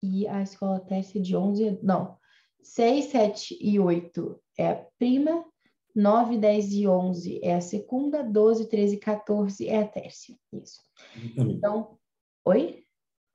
e 0.00 0.28
a 0.28 0.40
escola 0.42 0.78
tércia 0.78 1.18
é 1.18 1.22
de 1.22 1.36
11, 1.36 1.80
não, 1.82 2.16
6, 2.62 3.06
7 3.06 3.58
e 3.60 3.80
8 3.80 4.40
é 4.56 4.68
a 4.68 4.76
prima, 4.96 5.44
9, 5.92 6.38
10 6.38 6.72
e 6.74 6.86
11 6.86 7.40
é 7.42 7.56
a 7.56 7.60
segunda, 7.60 8.22
12, 8.22 8.68
13 8.68 8.94
e 8.94 9.00
14 9.00 9.68
é 9.68 9.80
a 9.80 9.88
tércia. 9.88 10.36
Isso. 10.52 10.80
Exatamente. 11.16 11.56
Então, 11.56 11.98
oi? 12.44 12.84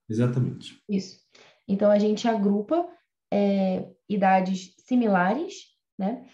Exatamente. 0.09 0.81
Isso. 0.87 1.19
Então, 1.67 1.91
a 1.91 1.99
gente 1.99 2.29
agrupa 2.29 2.87
é, 3.29 3.91
idades 4.07 4.73
similares, 4.79 5.65
né, 5.99 6.25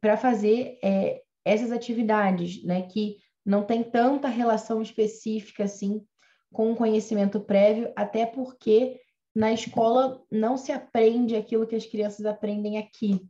para 0.00 0.16
fazer 0.16 0.76
é, 0.82 1.22
essas 1.44 1.70
atividades, 1.70 2.64
né, 2.64 2.82
que 2.82 3.22
não 3.44 3.64
tem 3.64 3.82
tanta 3.82 4.28
relação 4.28 4.80
específica 4.80 5.64
assim 5.64 6.04
com 6.52 6.72
o 6.72 6.76
conhecimento 6.76 7.40
prévio, 7.40 7.92
até 7.96 8.24
porque 8.24 9.00
na 9.34 9.52
escola 9.52 10.22
não 10.30 10.56
se 10.56 10.70
aprende 10.70 11.34
aquilo 11.34 11.66
que 11.66 11.74
as 11.74 11.84
crianças 11.84 12.24
aprendem 12.24 12.78
aqui. 12.78 13.20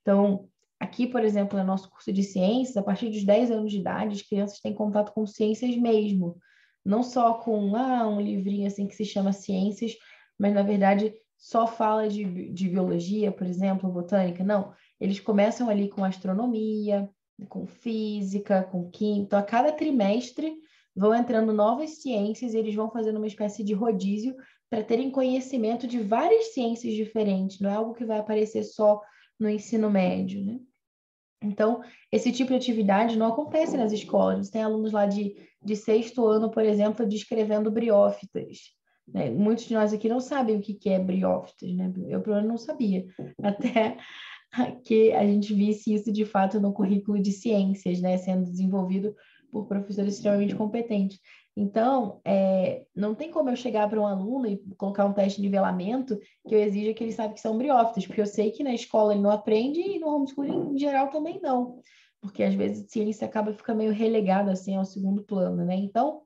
Então, 0.00 0.48
Aqui, 0.80 1.06
por 1.06 1.22
exemplo, 1.22 1.58
no 1.58 1.64
nosso 1.64 1.90
curso 1.90 2.10
de 2.10 2.22
ciências, 2.22 2.74
a 2.74 2.82
partir 2.82 3.10
dos 3.10 3.22
10 3.22 3.50
anos 3.50 3.70
de 3.70 3.78
idade, 3.78 4.14
as 4.14 4.22
crianças 4.22 4.60
têm 4.60 4.72
contato 4.72 5.12
com 5.12 5.26
ciências 5.26 5.76
mesmo. 5.76 6.38
Não 6.82 7.02
só 7.02 7.34
com 7.34 7.76
ah, 7.76 8.08
um 8.08 8.18
livrinho 8.18 8.66
assim 8.66 8.86
que 8.86 8.96
se 8.96 9.04
chama 9.04 9.34
Ciências, 9.34 9.94
mas 10.38 10.54
na 10.54 10.62
verdade 10.62 11.14
só 11.36 11.66
fala 11.66 12.08
de, 12.08 12.50
de 12.50 12.68
biologia, 12.70 13.30
por 13.30 13.46
exemplo, 13.46 13.92
botânica. 13.92 14.42
Não, 14.42 14.72
eles 14.98 15.20
começam 15.20 15.68
ali 15.68 15.86
com 15.90 16.02
astronomia, 16.02 17.10
com 17.48 17.66
física, 17.66 18.62
com 18.64 18.90
química. 18.90 19.22
Então, 19.22 19.38
a 19.38 19.42
cada 19.42 19.72
trimestre 19.72 20.54
vão 20.94 21.14
entrando 21.14 21.52
novas 21.52 22.02
ciências 22.02 22.52
e 22.52 22.58
eles 22.58 22.74
vão 22.74 22.90
fazendo 22.90 23.16
uma 23.16 23.26
espécie 23.26 23.64
de 23.64 23.72
rodízio 23.72 24.34
para 24.68 24.84
terem 24.84 25.10
conhecimento 25.10 25.86
de 25.86 25.98
várias 25.98 26.52
ciências 26.54 26.94
diferentes. 26.94 27.60
Não 27.60 27.70
é 27.70 27.74
algo 27.74 27.94
que 27.94 28.04
vai 28.04 28.18
aparecer 28.18 28.62
só 28.62 29.00
no 29.38 29.48
ensino 29.48 29.90
médio, 29.90 30.44
né? 30.44 30.60
Então, 31.42 31.80
esse 32.12 32.30
tipo 32.30 32.50
de 32.50 32.56
atividade 32.56 33.18
não 33.18 33.28
acontece 33.28 33.76
nas 33.76 33.92
escolas. 33.92 34.50
Tem 34.50 34.62
alunos 34.62 34.92
lá 34.92 35.06
de, 35.06 35.34
de 35.62 35.74
sexto 35.74 36.26
ano, 36.26 36.50
por 36.50 36.62
exemplo, 36.62 37.06
descrevendo 37.06 37.70
briófitas. 37.70 38.58
Né? 39.08 39.30
Muitos 39.30 39.64
de 39.64 39.74
nós 39.74 39.92
aqui 39.92 40.08
não 40.08 40.20
sabem 40.20 40.56
o 40.56 40.60
que, 40.60 40.74
que 40.74 40.90
é 40.90 40.98
briófitas, 40.98 41.72
né? 41.74 41.90
Eu, 42.08 42.20
pelo 42.20 42.36
menos, 42.36 42.50
não 42.50 42.58
sabia. 42.58 43.06
Até 43.42 43.96
que 44.84 45.12
a 45.12 45.24
gente 45.24 45.54
visse 45.54 45.94
isso, 45.94 46.12
de 46.12 46.24
fato, 46.24 46.60
no 46.60 46.72
currículo 46.72 47.20
de 47.20 47.32
ciências, 47.32 48.00
né? 48.00 48.16
Sendo 48.16 48.44
desenvolvido 48.44 49.14
por 49.50 49.66
professores 49.66 50.14
extremamente 50.14 50.54
competentes. 50.54 51.18
Então, 51.56 52.20
é, 52.24 52.84
não 52.94 53.14
tem 53.14 53.30
como 53.30 53.50
eu 53.50 53.56
chegar 53.56 53.88
para 53.88 54.00
um 54.00 54.06
aluno 54.06 54.46
e 54.46 54.56
colocar 54.76 55.04
um 55.04 55.12
teste 55.12 55.40
de 55.40 55.46
nivelamento 55.46 56.18
que 56.48 56.54
eu 56.54 56.60
exija 56.60 56.94
que 56.94 57.02
ele 57.02 57.12
saiba 57.12 57.34
que 57.34 57.40
são 57.40 57.58
briófitas, 57.58 58.06
porque 58.06 58.20
eu 58.20 58.26
sei 58.26 58.50
que 58.50 58.62
na 58.62 58.72
escola 58.72 59.12
ele 59.12 59.22
não 59.22 59.30
aprende 59.30 59.80
e 59.80 59.98
no 59.98 60.08
homeschooling 60.08 60.74
em 60.74 60.78
geral 60.78 61.08
também 61.08 61.40
não, 61.42 61.80
porque 62.20 62.42
às 62.42 62.54
vezes 62.54 62.84
a 62.84 62.88
ciência 62.88 63.26
acaba 63.26 63.52
ficando 63.52 63.78
meio 63.78 63.92
relegada 63.92 64.52
assim 64.52 64.76
ao 64.76 64.84
segundo 64.84 65.24
plano, 65.24 65.64
né? 65.64 65.74
Então, 65.74 66.22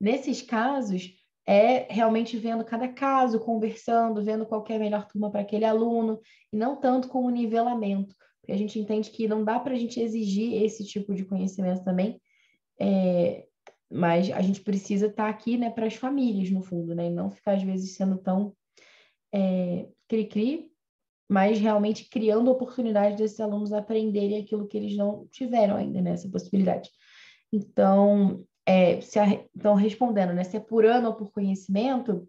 nesses 0.00 0.42
casos, 0.42 1.12
é 1.48 1.86
realmente 1.88 2.36
vendo 2.36 2.62
cada 2.62 2.86
caso, 2.86 3.40
conversando, 3.40 4.22
vendo 4.22 4.44
qual 4.44 4.62
é 4.68 4.76
a 4.76 4.78
melhor 4.78 5.06
turma 5.06 5.30
para 5.30 5.40
aquele 5.40 5.64
aluno, 5.64 6.20
e 6.52 6.56
não 6.58 6.76
tanto 6.76 7.08
com 7.08 7.24
o 7.24 7.30
nivelamento, 7.30 8.14
porque 8.38 8.52
a 8.52 8.56
gente 8.56 8.78
entende 8.78 9.08
que 9.08 9.26
não 9.26 9.42
dá 9.42 9.58
para 9.58 9.72
a 9.72 9.78
gente 9.78 9.98
exigir 9.98 10.62
esse 10.62 10.84
tipo 10.84 11.14
de 11.14 11.24
conhecimento 11.24 11.82
também, 11.82 12.20
é, 12.78 13.46
mas 13.90 14.30
a 14.30 14.42
gente 14.42 14.60
precisa 14.60 15.06
estar 15.06 15.24
tá 15.24 15.30
aqui, 15.30 15.56
né, 15.56 15.70
para 15.70 15.86
as 15.86 15.94
famílias, 15.94 16.50
no 16.50 16.60
fundo, 16.60 16.94
né, 16.94 17.06
e 17.06 17.10
não 17.10 17.30
ficar, 17.30 17.52
às 17.52 17.62
vezes, 17.62 17.94
sendo 17.96 18.18
tão 18.18 18.52
é, 19.32 19.88
cri-cri, 20.06 20.70
mas 21.26 21.58
realmente 21.58 22.10
criando 22.10 22.50
oportunidade 22.50 23.16
desses 23.16 23.40
alunos 23.40 23.72
aprenderem 23.72 24.42
aquilo 24.42 24.68
que 24.68 24.76
eles 24.76 24.94
não 24.94 25.26
tiveram 25.30 25.76
ainda, 25.76 26.02
né, 26.02 26.14
possibilidade. 26.30 26.90
Então, 27.50 28.44
é, 28.68 29.00
se 29.00 29.18
a, 29.18 29.24
então, 29.56 29.74
respondendo, 29.74 30.34
né, 30.34 30.44
se 30.44 30.58
é 30.58 30.60
por 30.60 30.84
ano 30.84 31.08
ou 31.08 31.14
por 31.14 31.32
conhecimento, 31.32 32.28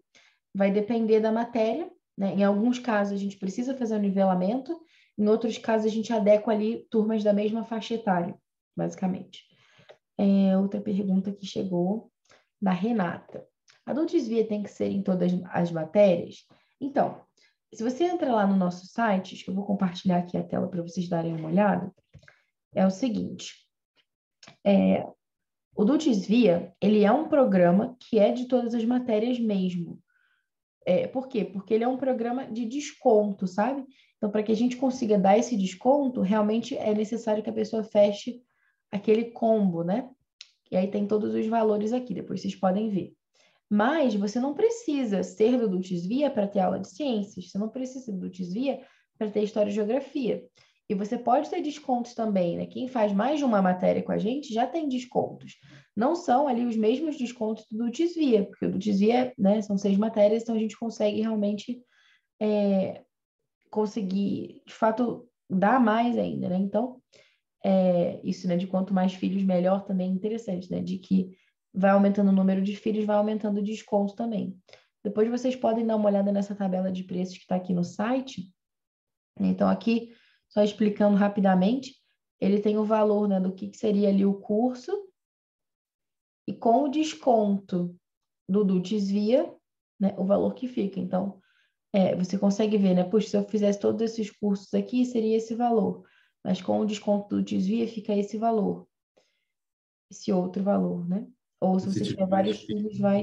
vai 0.54 0.70
depender 0.70 1.20
da 1.20 1.30
matéria, 1.30 1.90
né? 2.16 2.34
Em 2.34 2.42
alguns 2.42 2.78
casos, 2.78 3.12
a 3.12 3.16
gente 3.18 3.36
precisa 3.36 3.76
fazer 3.76 3.96
um 3.96 4.00
nivelamento, 4.00 4.80
em 5.18 5.28
outros 5.28 5.58
casos, 5.58 5.86
a 5.86 5.94
gente 5.94 6.10
adequa 6.10 6.50
ali 6.50 6.86
turmas 6.90 7.22
da 7.22 7.34
mesma 7.34 7.62
faixa 7.62 7.92
etária, 7.92 8.34
basicamente. 8.74 9.44
É, 10.16 10.56
outra 10.56 10.80
pergunta 10.80 11.30
que 11.30 11.44
chegou 11.44 12.10
da 12.60 12.70
Renata. 12.70 13.46
A 13.84 13.92
do 13.92 14.06
desvia 14.06 14.48
tem 14.48 14.62
que 14.62 14.70
ser 14.70 14.88
em 14.88 15.02
todas 15.02 15.32
as 15.50 15.70
matérias? 15.70 16.46
Então, 16.80 17.20
se 17.74 17.82
você 17.82 18.04
entra 18.04 18.32
lá 18.32 18.46
no 18.46 18.56
nosso 18.56 18.86
site, 18.86 19.34
acho 19.34 19.44
que 19.44 19.50
eu 19.50 19.54
vou 19.54 19.66
compartilhar 19.66 20.16
aqui 20.16 20.38
a 20.38 20.42
tela 20.42 20.68
para 20.68 20.80
vocês 20.80 21.06
darem 21.06 21.36
uma 21.36 21.48
olhada, 21.48 21.92
é 22.74 22.86
o 22.86 22.90
seguinte. 22.90 23.52
É, 24.64 25.06
o 25.74 25.84
do 25.84 25.96
Desvia, 25.96 26.74
ele 26.80 27.04
é 27.04 27.12
um 27.12 27.28
programa 27.28 27.96
que 27.98 28.18
é 28.18 28.32
de 28.32 28.46
todas 28.46 28.74
as 28.74 28.84
matérias 28.84 29.38
mesmo. 29.38 29.98
É, 30.84 31.06
por 31.06 31.28
quê? 31.28 31.44
Porque 31.44 31.74
ele 31.74 31.84
é 31.84 31.88
um 31.88 31.96
programa 31.96 32.46
de 32.46 32.64
desconto, 32.64 33.46
sabe? 33.46 33.84
Então, 34.16 34.30
para 34.30 34.42
que 34.42 34.52
a 34.52 34.56
gente 34.56 34.76
consiga 34.76 35.18
dar 35.18 35.38
esse 35.38 35.56
desconto, 35.56 36.20
realmente 36.20 36.76
é 36.76 36.94
necessário 36.94 37.42
que 37.42 37.50
a 37.50 37.54
pessoa 37.54 37.84
feche 37.84 38.42
aquele 38.90 39.30
combo, 39.30 39.82
né? 39.82 40.08
E 40.70 40.76
aí 40.76 40.88
tem 40.88 41.06
todos 41.06 41.34
os 41.34 41.46
valores 41.46 41.92
aqui, 41.92 42.14
depois 42.14 42.40
vocês 42.40 42.54
podem 42.54 42.90
ver. 42.90 43.14
Mas 43.68 44.14
você 44.14 44.40
não 44.40 44.54
precisa 44.54 45.22
ser 45.22 45.58
do 45.58 45.68
Dulcis 45.68 46.04
Via 46.06 46.30
para 46.30 46.48
ter 46.48 46.60
aula 46.60 46.80
de 46.80 46.88
ciências, 46.88 47.50
você 47.50 47.58
não 47.58 47.68
precisa 47.68 48.12
do 48.12 48.18
Dulcis 48.18 48.52
Via 48.52 48.80
para 49.16 49.30
ter 49.30 49.42
história 49.42 49.70
e 49.70 49.74
geografia. 49.74 50.44
E 50.90 50.94
você 50.94 51.16
pode 51.16 51.48
ter 51.48 51.62
descontos 51.62 52.14
também, 52.14 52.56
né? 52.56 52.66
Quem 52.66 52.88
faz 52.88 53.12
mais 53.12 53.38
de 53.38 53.44
uma 53.44 53.62
matéria 53.62 54.02
com 54.02 54.10
a 54.10 54.18
gente 54.18 54.52
já 54.52 54.66
tem 54.66 54.88
descontos. 54.88 55.54
Não 55.96 56.16
são 56.16 56.48
ali 56.48 56.66
os 56.66 56.74
mesmos 56.74 57.16
descontos 57.16 57.64
do 57.70 57.84
Dulcis 57.84 58.16
Via, 58.16 58.44
porque 58.44 58.66
o 58.66 58.72
Dulcis 58.72 58.98
Via, 58.98 59.32
né, 59.38 59.62
são 59.62 59.78
seis 59.78 59.96
matérias, 59.96 60.42
então 60.42 60.56
a 60.56 60.58
gente 60.58 60.76
consegue 60.76 61.20
realmente 61.20 61.80
é, 62.42 63.04
conseguir, 63.70 64.64
de 64.66 64.74
fato, 64.74 65.28
dar 65.48 65.78
mais 65.78 66.18
ainda, 66.18 66.48
né? 66.48 66.56
Então, 66.56 67.00
é, 67.64 68.20
isso, 68.24 68.48
né, 68.48 68.56
de 68.56 68.66
quanto 68.66 68.92
mais 68.92 69.14
filhos, 69.14 69.44
melhor 69.44 69.84
também 69.84 70.10
é 70.10 70.12
interessante, 70.12 70.68
né, 70.72 70.80
de 70.80 70.98
que 70.98 71.30
vai 71.72 71.92
aumentando 71.92 72.30
o 72.30 72.34
número 72.34 72.60
de 72.60 72.74
filhos, 72.74 73.04
vai 73.04 73.14
aumentando 73.14 73.60
o 73.60 73.64
desconto 73.64 74.16
também. 74.16 74.58
Depois 75.04 75.30
vocês 75.30 75.54
podem 75.54 75.86
dar 75.86 75.94
uma 75.94 76.08
olhada 76.08 76.32
nessa 76.32 76.52
tabela 76.52 76.90
de 76.90 77.04
preços 77.04 77.36
que 77.36 77.42
está 77.42 77.54
aqui 77.54 77.72
no 77.72 77.84
site. 77.84 78.52
Então, 79.38 79.68
aqui, 79.68 80.10
só 80.50 80.62
explicando 80.62 81.16
rapidamente, 81.16 81.94
ele 82.38 82.60
tem 82.60 82.76
o 82.76 82.84
valor 82.84 83.26
né, 83.28 83.40
do 83.40 83.52
que, 83.52 83.68
que 83.68 83.76
seria 83.76 84.08
ali 84.08 84.26
o 84.26 84.34
curso, 84.34 84.92
e 86.46 86.52
com 86.52 86.84
o 86.84 86.88
desconto 86.88 87.96
do 88.48 88.64
Dutis 88.64 89.08
Via, 89.08 89.54
né, 89.98 90.14
o 90.18 90.24
valor 90.24 90.54
que 90.54 90.66
fica. 90.66 90.98
Então, 90.98 91.40
é, 91.92 92.14
você 92.14 92.38
consegue 92.38 92.78
ver, 92.78 92.94
né? 92.94 93.04
Puxa, 93.04 93.28
se 93.28 93.36
eu 93.36 93.44
fizesse 93.48 93.80
todos 93.80 94.00
esses 94.00 94.30
cursos 94.30 94.72
aqui, 94.74 95.04
seria 95.04 95.36
esse 95.36 95.54
valor. 95.54 96.04
Mas 96.44 96.62
com 96.62 96.80
o 96.80 96.86
desconto 96.86 97.36
do 97.36 97.42
Desvia, 97.42 97.86
fica 97.86 98.14
esse 98.14 98.38
valor. 98.38 98.86
Esse 100.10 100.32
outro 100.32 100.62
valor, 100.62 101.06
né? 101.08 101.26
Ou 101.60 101.78
se 101.78 101.86
você 101.86 102.02
tiver 102.02 102.26
vários 102.26 102.62
filhos, 102.62 102.98
vai. 102.98 103.22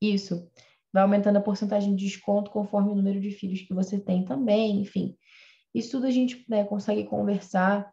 Isso. 0.00 0.48
Vai 0.92 1.02
aumentando 1.02 1.36
a 1.36 1.42
porcentagem 1.42 1.94
de 1.94 2.04
desconto 2.04 2.50
conforme 2.50 2.92
o 2.92 2.94
número 2.94 3.20
de 3.20 3.30
filhos 3.30 3.62
que 3.62 3.74
você 3.74 3.98
tem 3.98 4.24
também, 4.24 4.80
enfim. 4.80 5.16
Isso 5.74 5.92
tudo 5.92 6.06
a 6.06 6.10
gente 6.10 6.44
né, 6.48 6.64
consegue 6.64 7.04
conversar. 7.04 7.92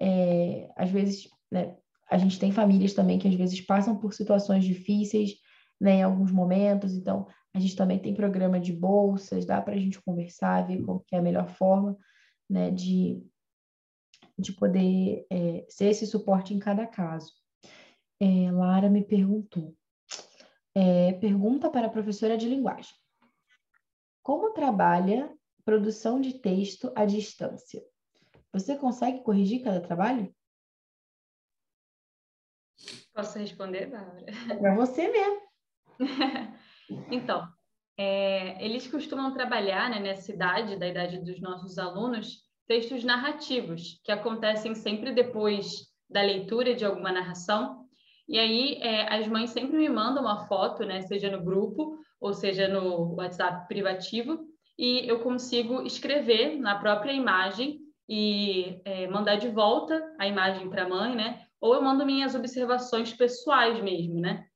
É, 0.00 0.68
às 0.76 0.90
vezes, 0.90 1.28
né, 1.50 1.76
a 2.10 2.18
gente 2.18 2.38
tem 2.38 2.52
famílias 2.52 2.94
também 2.94 3.18
que 3.18 3.28
às 3.28 3.34
vezes 3.34 3.60
passam 3.60 3.96
por 3.96 4.12
situações 4.12 4.64
difíceis, 4.64 5.34
né, 5.80 5.96
em 5.96 6.02
alguns 6.02 6.30
momentos. 6.30 6.94
Então, 6.94 7.26
a 7.54 7.58
gente 7.58 7.74
também 7.74 7.98
tem 7.98 8.14
programa 8.14 8.60
de 8.60 8.72
bolsas, 8.72 9.46
dá 9.46 9.60
para 9.60 9.74
a 9.74 9.78
gente 9.78 10.00
conversar, 10.02 10.66
ver 10.66 10.82
qual 10.82 11.04
é 11.12 11.16
a 11.16 11.22
melhor 11.22 11.48
forma 11.48 11.96
né, 12.48 12.70
de, 12.70 13.22
de 14.38 14.52
poder 14.52 15.26
é, 15.30 15.66
ser 15.68 15.86
esse 15.86 16.06
suporte 16.06 16.54
em 16.54 16.58
cada 16.58 16.86
caso. 16.86 17.32
É, 18.20 18.50
Lara 18.50 18.88
me 18.88 19.02
perguntou. 19.02 19.74
É, 20.74 21.12
pergunta 21.14 21.70
para 21.70 21.86
a 21.86 21.90
professora 21.90 22.36
de 22.36 22.48
linguagem. 22.48 22.94
Como 24.22 24.52
trabalha 24.52 25.32
produção 25.66 26.20
de 26.20 26.34
texto 26.38 26.92
à 26.94 27.04
distância? 27.04 27.82
Você 28.52 28.76
consegue 28.76 29.24
corrigir 29.24 29.64
cada 29.64 29.80
trabalho? 29.80 30.32
Posso 33.12 33.38
responder, 33.38 33.86
Bárbara? 33.90 34.24
É 34.48 34.54
para 34.54 34.76
você 34.76 35.08
mesmo. 35.08 35.40
então, 37.10 37.48
é, 37.98 38.64
eles 38.64 38.86
costumam 38.86 39.34
trabalhar 39.34 39.90
né, 39.90 39.98
nessa 39.98 40.32
idade, 40.32 40.78
da 40.78 40.86
idade 40.86 41.18
dos 41.18 41.40
nossos 41.40 41.78
alunos, 41.78 42.44
textos 42.68 43.02
narrativos, 43.02 44.00
que 44.04 44.12
acontecem 44.12 44.74
sempre 44.74 45.12
depois 45.12 45.88
da 46.08 46.22
leitura 46.22 46.76
de 46.76 46.84
alguma 46.84 47.10
narração. 47.10 47.84
E 48.28 48.38
aí, 48.38 48.74
é, 48.82 49.12
as 49.12 49.26
mães 49.26 49.50
sempre 49.50 49.76
me 49.76 49.88
mandam 49.88 50.22
uma 50.22 50.46
foto, 50.46 50.84
né, 50.84 51.02
seja 51.02 51.28
no 51.28 51.42
grupo 51.42 51.98
ou 52.20 52.32
seja 52.32 52.68
no 52.68 53.14
WhatsApp 53.14 53.66
privativo, 53.66 54.46
e 54.78 55.08
eu 55.08 55.20
consigo 55.20 55.82
escrever 55.82 56.58
na 56.58 56.78
própria 56.78 57.12
imagem 57.12 57.80
e 58.08 58.80
é, 58.84 59.06
mandar 59.08 59.36
de 59.36 59.48
volta 59.48 60.00
a 60.18 60.26
imagem 60.26 60.68
para 60.68 60.84
a 60.84 60.88
mãe, 60.88 61.16
né? 61.16 61.42
Ou 61.60 61.74
eu 61.74 61.82
mando 61.82 62.06
minhas 62.06 62.34
observações 62.34 63.12
pessoais 63.12 63.82
mesmo, 63.82 64.20
né? 64.20 64.46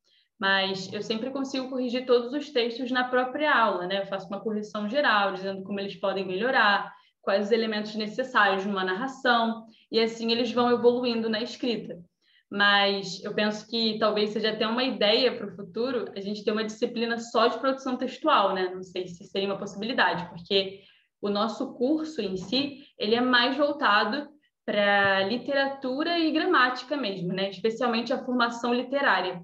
mas 0.40 0.90
eu 0.90 1.02
sempre 1.02 1.30
consigo 1.30 1.68
corrigir 1.68 2.06
todos 2.06 2.32
os 2.32 2.48
textos 2.48 2.90
na 2.90 3.04
própria 3.04 3.54
aula, 3.54 3.86
né? 3.86 4.00
Eu 4.00 4.06
faço 4.06 4.26
uma 4.28 4.40
correção 4.40 4.88
geral, 4.88 5.34
dizendo 5.34 5.62
como 5.62 5.78
eles 5.78 5.96
podem 5.96 6.26
melhorar, 6.26 6.90
quais 7.20 7.46
os 7.46 7.52
elementos 7.52 7.94
necessários 7.94 8.64
numa 8.64 8.82
narração, 8.82 9.66
e 9.92 10.00
assim 10.00 10.32
eles 10.32 10.50
vão 10.50 10.70
evoluindo 10.70 11.28
na 11.28 11.42
escrita. 11.42 12.02
Mas 12.50 13.22
eu 13.22 13.32
penso 13.32 13.66
que 13.68 13.96
talvez 13.98 14.30
seja 14.30 14.50
até 14.50 14.66
uma 14.66 14.82
ideia 14.82 15.36
para 15.36 15.46
o 15.46 15.54
futuro 15.54 16.10
a 16.16 16.20
gente 16.20 16.44
ter 16.44 16.50
uma 16.50 16.64
disciplina 16.64 17.16
só 17.18 17.46
de 17.46 17.58
produção 17.58 17.96
textual, 17.96 18.54
né? 18.54 18.70
Não 18.74 18.82
sei 18.82 19.06
se 19.06 19.24
seria 19.24 19.48
uma 19.48 19.58
possibilidade, 19.58 20.28
porque 20.28 20.80
o 21.22 21.28
nosso 21.28 21.74
curso 21.74 22.20
em 22.20 22.36
si, 22.36 22.82
ele 22.98 23.14
é 23.14 23.20
mais 23.20 23.56
voltado 23.56 24.28
para 24.66 25.26
literatura 25.28 26.18
e 26.18 26.32
gramática 26.32 26.96
mesmo, 26.96 27.32
né? 27.32 27.50
Especialmente 27.50 28.12
a 28.12 28.24
formação 28.24 28.74
literária. 28.74 29.42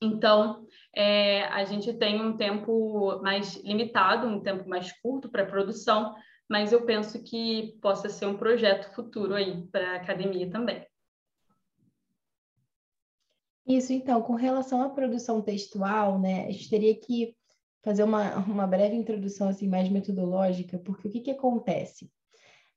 Então, 0.00 0.64
é, 0.94 1.44
a 1.46 1.64
gente 1.64 1.92
tem 1.94 2.20
um 2.20 2.36
tempo 2.36 3.20
mais 3.22 3.62
limitado, 3.62 4.26
um 4.26 4.40
tempo 4.40 4.68
mais 4.68 4.92
curto 5.00 5.28
para 5.28 5.46
produção, 5.46 6.14
mas 6.48 6.72
eu 6.72 6.84
penso 6.84 7.22
que 7.22 7.78
possa 7.80 8.08
ser 8.08 8.26
um 8.26 8.36
projeto 8.36 8.94
futuro 8.94 9.34
aí 9.34 9.66
para 9.70 9.92
a 9.92 9.96
academia 9.96 10.50
também. 10.50 10.84
Isso, 13.66 13.92
então, 13.92 14.20
com 14.20 14.34
relação 14.34 14.82
à 14.82 14.90
produção 14.90 15.40
textual, 15.40 16.18
né, 16.18 16.46
a 16.46 16.50
gente 16.50 16.68
teria 16.68 16.94
que 16.94 17.34
fazer 17.82 18.02
uma, 18.02 18.36
uma 18.46 18.66
breve 18.66 18.94
introdução 18.94 19.48
assim 19.48 19.68
mais 19.68 19.88
metodológica, 19.88 20.78
porque 20.78 21.08
o 21.08 21.10
que, 21.10 21.20
que 21.20 21.30
acontece? 21.30 22.10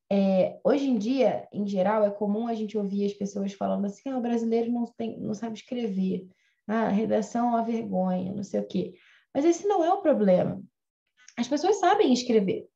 É, 0.09 0.57
hoje 0.63 0.89
em 0.89 0.97
dia, 0.97 1.47
em 1.51 1.67
geral, 1.67 2.05
é 2.05 2.09
comum 2.09 2.47
a 2.47 2.55
gente 2.55 2.77
ouvir 2.77 3.05
as 3.05 3.13
pessoas 3.13 3.53
falando 3.53 3.85
assim, 3.85 4.09
ah, 4.09 4.17
o 4.17 4.21
brasileiro 4.21 4.71
não, 4.71 4.85
tem, 4.85 5.19
não 5.19 5.33
sabe 5.33 5.57
escrever. 5.57 6.27
Ah, 6.65 6.87
redação 6.87 7.57
é 7.57 7.63
vergonha, 7.63 8.33
não 8.33 8.43
sei 8.43 8.61
o 8.61 8.67
quê. 8.67 8.93
Mas 9.33 9.43
esse 9.43 9.67
não 9.67 9.83
é 9.83 9.91
o 9.91 10.01
problema. 10.01 10.61
As 11.37 11.47
pessoas 11.47 11.79
sabem 11.79 12.11
escrever, 12.13 12.67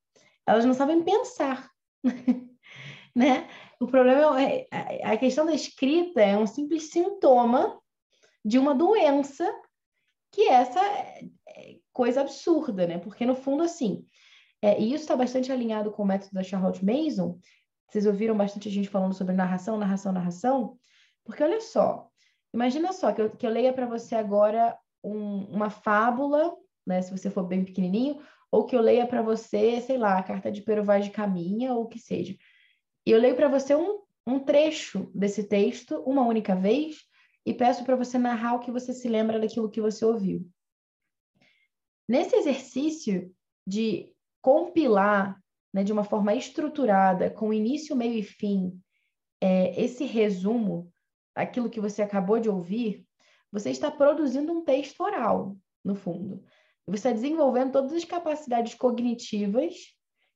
elas 0.46 0.66
não 0.66 0.74
sabem 0.74 1.04
pensar, 1.04 1.70
né? 3.16 3.50
O 3.80 3.88
problema 3.88 4.40
é 4.42 4.68
a 5.04 5.18
questão 5.18 5.46
da 5.46 5.54
escrita 5.54 6.22
é 6.22 6.38
um 6.38 6.46
simples 6.46 6.92
sintoma 6.92 7.81
de 8.44 8.58
uma 8.58 8.74
doença 8.74 9.50
que 10.32 10.48
essa 10.48 10.80
é, 10.80 11.78
coisa 11.92 12.22
absurda, 12.22 12.88
né? 12.88 12.98
Porque 12.98 13.26
no 13.26 13.36
fundo 13.36 13.64
assim, 13.64 14.06
é, 14.62 14.80
e 14.80 14.94
isso 14.94 15.04
está 15.04 15.16
bastante 15.16 15.52
alinhado 15.52 15.92
com 15.92 16.04
o 16.04 16.06
método 16.06 16.34
da 16.34 16.44
Charlotte 16.44 16.84
Mason. 16.84 17.40
Vocês 17.90 18.06
ouviram 18.06 18.36
bastante 18.36 18.70
gente 18.70 18.90
falando 18.90 19.14
sobre 19.14 19.36
narração, 19.36 19.78
narração, 19.78 20.12
narração, 20.12 20.78
porque 21.26 21.44
olha 21.44 21.60
só, 21.60 22.12
Imagina 22.54 22.92
só 22.92 23.12
que 23.12 23.22
eu, 23.22 23.30
que 23.30 23.46
eu 23.46 23.50
leia 23.50 23.72
para 23.72 23.86
você 23.86 24.16
agora 24.16 24.78
um, 25.04 25.46
uma 25.46 25.70
fábula, 25.70 26.54
né, 26.86 27.02
se 27.02 27.12
você 27.12 27.30
for 27.30 27.44
bem 27.44 27.64
pequenininho, 27.64 28.22
ou 28.52 28.66
que 28.66 28.76
eu 28.76 28.82
leia 28.82 29.08
para 29.08 29.22
você, 29.22 29.80
sei 29.80 29.98
lá, 29.98 30.18
a 30.18 30.24
carta 30.24 30.52
de 30.52 30.62
Pero 30.62 30.84
Vaz 30.84 31.06
de 31.06 31.12
Caminha, 31.12 31.74
ou 31.74 31.84
o 31.84 31.88
que 31.88 31.98
seja. 31.98 32.36
E 33.06 33.12
eu 33.12 33.20
leio 33.20 33.36
para 33.36 33.48
você 33.48 33.74
um, 33.74 34.02
um 34.28 34.40
trecho 34.40 35.10
desse 35.16 35.46
texto, 35.46 36.02
uma 36.02 36.24
única 36.24 36.54
vez, 36.54 36.98
e 37.46 37.54
peço 37.54 37.84
para 37.84 37.96
você 37.96 38.18
narrar 38.18 38.56
o 38.56 38.60
que 38.60 38.72
você 38.72 38.94
se 38.94 39.08
lembra 39.08 39.40
daquilo 39.40 39.70
que 39.70 39.82
você 39.82 40.06
ouviu. 40.06 40.48
Nesse 42.08 42.36
exercício 42.36 43.34
de 43.66 44.14
compilar 44.42 45.42
né, 45.74 45.84
de 45.84 45.94
uma 45.94 46.04
forma 46.04 46.36
estruturada, 46.36 47.30
com 47.30 47.54
início, 47.54 47.96
meio 47.96 48.20
e 48.20 48.24
fim, 48.24 48.80
é, 49.40 49.82
esse 49.82 50.06
resumo, 50.06 50.92
aquilo 51.34 51.70
que 51.70 51.80
você 51.80 52.02
acabou 52.02 52.40
de 52.40 52.50
ouvir, 52.50 53.06
você 53.52 53.70
está 53.70 53.90
produzindo 53.90 54.52
um 54.52 54.64
texto 54.64 55.02
oral, 55.02 55.58
no 55.84 55.96
fundo. 55.96 56.44
Você 56.86 57.10
está 57.10 57.12
desenvolvendo 57.12 57.72
todas 57.72 57.94
as 57.94 58.06
capacidades 58.06 58.74
cognitivas 58.74 59.74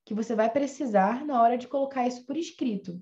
que 0.05 0.13
você 0.13 0.35
vai 0.35 0.49
precisar 0.49 1.25
na 1.25 1.41
hora 1.41 1.57
de 1.57 1.67
colocar 1.67 2.07
isso 2.07 2.25
por 2.25 2.37
escrito. 2.37 3.01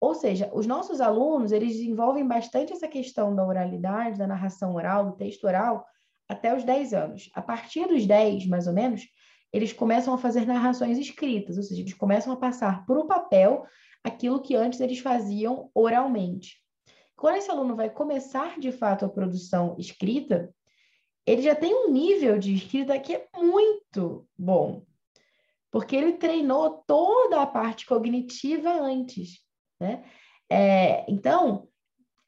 Ou 0.00 0.14
seja, 0.14 0.50
os 0.52 0.66
nossos 0.66 1.00
alunos, 1.00 1.52
eles 1.52 1.72
desenvolvem 1.72 2.26
bastante 2.26 2.72
essa 2.72 2.86
questão 2.86 3.34
da 3.34 3.46
oralidade, 3.46 4.18
da 4.18 4.26
narração 4.26 4.74
oral, 4.74 5.06
do 5.06 5.16
texto 5.16 5.44
oral, 5.44 5.86
até 6.28 6.54
os 6.54 6.64
10 6.64 6.92
anos. 6.92 7.30
A 7.34 7.40
partir 7.40 7.86
dos 7.86 8.06
10, 8.06 8.46
mais 8.46 8.66
ou 8.66 8.72
menos, 8.72 9.06
eles 9.52 9.72
começam 9.72 10.12
a 10.12 10.18
fazer 10.18 10.46
narrações 10.46 10.98
escritas, 10.98 11.56
ou 11.56 11.62
seja, 11.62 11.80
eles 11.80 11.94
começam 11.94 12.32
a 12.32 12.36
passar 12.36 12.84
para 12.84 12.98
o 12.98 13.06
papel 13.06 13.64
aquilo 14.04 14.42
que 14.42 14.54
antes 14.54 14.80
eles 14.80 14.98
faziam 14.98 15.70
oralmente. 15.74 16.56
Quando 17.16 17.36
esse 17.36 17.50
aluno 17.50 17.74
vai 17.74 17.88
começar 17.88 18.58
de 18.58 18.70
fato 18.70 19.04
a 19.06 19.08
produção 19.08 19.74
escrita, 19.78 20.54
ele 21.24 21.42
já 21.42 21.54
tem 21.54 21.74
um 21.74 21.90
nível 21.90 22.38
de 22.38 22.54
escrita 22.54 22.98
que 23.00 23.14
é 23.14 23.26
muito 23.34 24.28
bom, 24.38 24.84
porque 25.70 25.96
ele 25.96 26.12
treinou 26.12 26.84
toda 26.86 27.40
a 27.40 27.46
parte 27.46 27.86
cognitiva 27.86 28.70
antes, 28.70 29.45
né? 29.80 30.04
É, 30.50 31.10
então, 31.10 31.68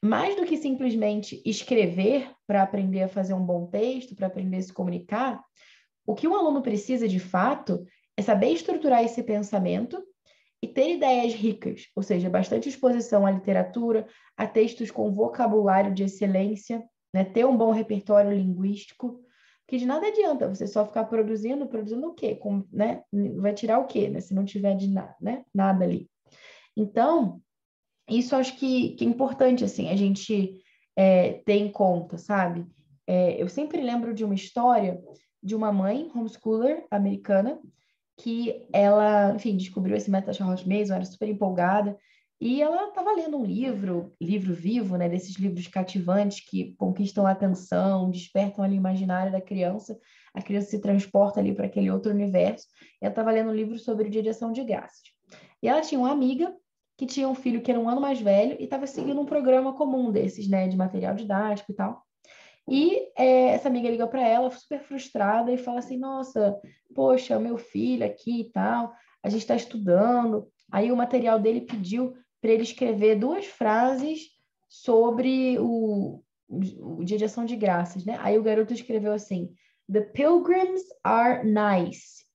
mais 0.03 0.37
do 0.37 0.45
que 0.45 0.57
simplesmente 0.57 1.43
escrever 1.45 2.31
para 2.47 2.63
aprender 2.63 3.03
a 3.03 3.09
fazer 3.09 3.35
um 3.35 3.45
bom 3.45 3.67
texto, 3.67 4.15
para 4.15 4.27
aprender 4.27 4.59
a 4.59 4.63
se 4.63 4.73
comunicar, 4.73 5.43
o 6.07 6.15
que 6.15 6.27
um 6.27 6.35
aluno 6.35 6.63
precisa 6.63 7.07
de 7.07 7.19
fato 7.19 7.85
é 8.17 8.23
saber 8.23 8.49
estruturar 8.49 9.05
esse 9.05 9.23
pensamento 9.23 10.03
e 10.63 10.67
ter 10.67 10.95
ideias 10.95 11.35
ricas, 11.35 11.87
ou 11.95 12.03
seja, 12.03 12.29
bastante 12.29 12.69
exposição 12.69 13.25
à 13.25 13.31
literatura, 13.31 14.07
a 14.37 14.47
textos 14.47 14.91
com 14.91 15.13
vocabulário 15.13 15.95
de 15.95 16.05
excelência, 16.05 16.83
né? 17.15 17.25
ter 17.25 17.45
um 17.45 17.57
bom 17.57 17.71
repertório 17.71 18.33
linguístico, 18.33 19.21
que 19.69 19.77
de 19.77 19.87
nada 19.87 20.07
adianta 20.07 20.49
você 20.49 20.67
só 20.67 20.85
ficar 20.87 21.05
produzindo, 21.05 21.67
produzindo 21.69 22.09
o 22.09 22.15
quê? 22.15 22.35
Com, 22.35 22.65
né? 22.73 23.03
Vai 23.37 23.53
tirar 23.53 23.79
o 23.79 23.87
quê, 23.87 24.09
né? 24.09 24.19
Se 24.19 24.33
não 24.33 24.45
tiver 24.45 24.75
de 24.75 24.89
nada, 24.89 25.15
né? 25.21 25.45
nada 25.55 25.85
ali. 25.85 26.09
Então, 26.79 27.43
isso 28.09 28.37
acho 28.37 28.57
que, 28.57 28.91
que 28.91 29.05
é 29.05 29.09
importante, 29.09 29.65
assim, 29.65 29.89
a 29.89 29.97
gente 29.97 30.63
é, 30.97 31.35
ter 31.45 31.55
em 31.55 31.73
conta, 31.73 32.17
sabe? 32.17 32.65
É, 33.05 33.43
eu 33.43 33.49
sempre 33.49 33.83
lembro 33.83 34.15
de 34.15 34.25
uma 34.25 34.35
história 34.35 35.03
de 35.43 35.57
uma 35.57 35.73
mãe 35.73 36.09
homeschooler 36.15 36.87
americana 36.91 37.61
que 38.17 38.67
ela, 38.73 39.35
enfim, 39.35 39.57
descobriu 39.57 39.97
esse 39.97 40.11
método 40.11 40.37
Charlotte 40.37 40.69
Mason, 40.69 40.95
era 40.95 41.05
super 41.05 41.29
empolgada, 41.29 41.97
E 42.41 42.63
ela 42.63 42.89
estava 42.89 43.13
lendo 43.13 43.37
um 43.37 43.45
livro, 43.45 44.15
livro 44.21 44.55
vivo, 44.55 44.97
né, 44.97 45.09
desses 45.09 45.37
livros 45.37 45.67
cativantes 45.67 46.41
que 46.49 46.75
conquistam 46.77 47.27
a 47.27 47.33
atenção, 47.33 48.11
despertam 48.11 48.65
ali 48.65 48.77
o 48.77 48.79
imaginário 48.79 49.33
da 49.33 49.41
criança, 49.41 49.99
a 50.33 50.41
criança 50.41 50.71
se 50.71 50.81
transporta 50.81 51.41
ali 51.41 51.53
para 51.53 51.67
aquele 51.67 51.91
outro 51.91 52.13
universo. 52.13 52.67
Ela 53.01 53.11
estava 53.11 53.33
lendo 53.33 53.51
um 53.51 53.55
livro 53.55 53.77
sobre 53.79 54.09
dia 54.09 54.23
de 54.23 54.65
graças. 54.65 55.03
E 55.61 55.69
ela 55.69 55.81
tinha 55.81 55.99
uma 55.99 56.13
amiga 56.13 56.55
que 56.99 57.07
tinha 57.07 57.29
um 57.29 57.35
filho 57.35 57.63
que 57.63 57.71
era 57.71 57.79
um 57.79 57.89
ano 57.89 58.01
mais 58.01 58.21
velho 58.21 58.57
e 58.59 58.65
estava 58.65 58.85
seguindo 58.85 59.21
um 59.21 59.25
programa 59.25 59.73
comum 59.73 60.11
desses, 60.11 60.49
né, 60.49 60.67
de 60.67 60.77
material 60.77 61.15
didático 61.15 61.71
e 61.71 61.75
tal. 61.75 62.03
E 62.69 63.09
é, 63.17 63.51
essa 63.51 63.69
amiga 63.69 63.89
liga 63.89 64.07
para 64.07 64.21
ela, 64.21 64.51
super 64.51 64.81
frustrada, 64.83 65.51
e 65.53 65.57
fala 65.57 65.79
assim: 65.79 65.97
Nossa, 65.97 66.61
poxa, 66.95 67.39
meu 67.39 67.57
filho 67.57 68.05
aqui 68.05 68.41
e 68.41 68.51
tal, 68.51 68.93
a 69.23 69.29
gente 69.29 69.43
está 69.43 69.55
estudando. 69.55 70.49
Aí 70.71 70.91
o 70.93 70.97
material 70.97 71.39
dele 71.39 71.63
pediu 71.63 72.15
para 72.43 72.51
ele 72.51 72.65
escrever 72.65 73.17
duas 73.17 73.47
frases 73.47 74.21
sobre 74.69 75.57
o, 75.59 76.21
o 76.49 77.05
Dia 77.05 77.17
de 77.17 77.25
Ação 77.25 77.47
de 77.47 77.57
Graças, 77.57 78.05
né? 78.05 78.19
Aí 78.21 78.37
o 78.37 78.43
garoto 78.43 78.75
escreveu 78.75 79.13
assim: 79.13 79.51
The 79.91 80.01
pilgrims 80.01 80.83
are 81.05 81.49
nice. 81.49 82.27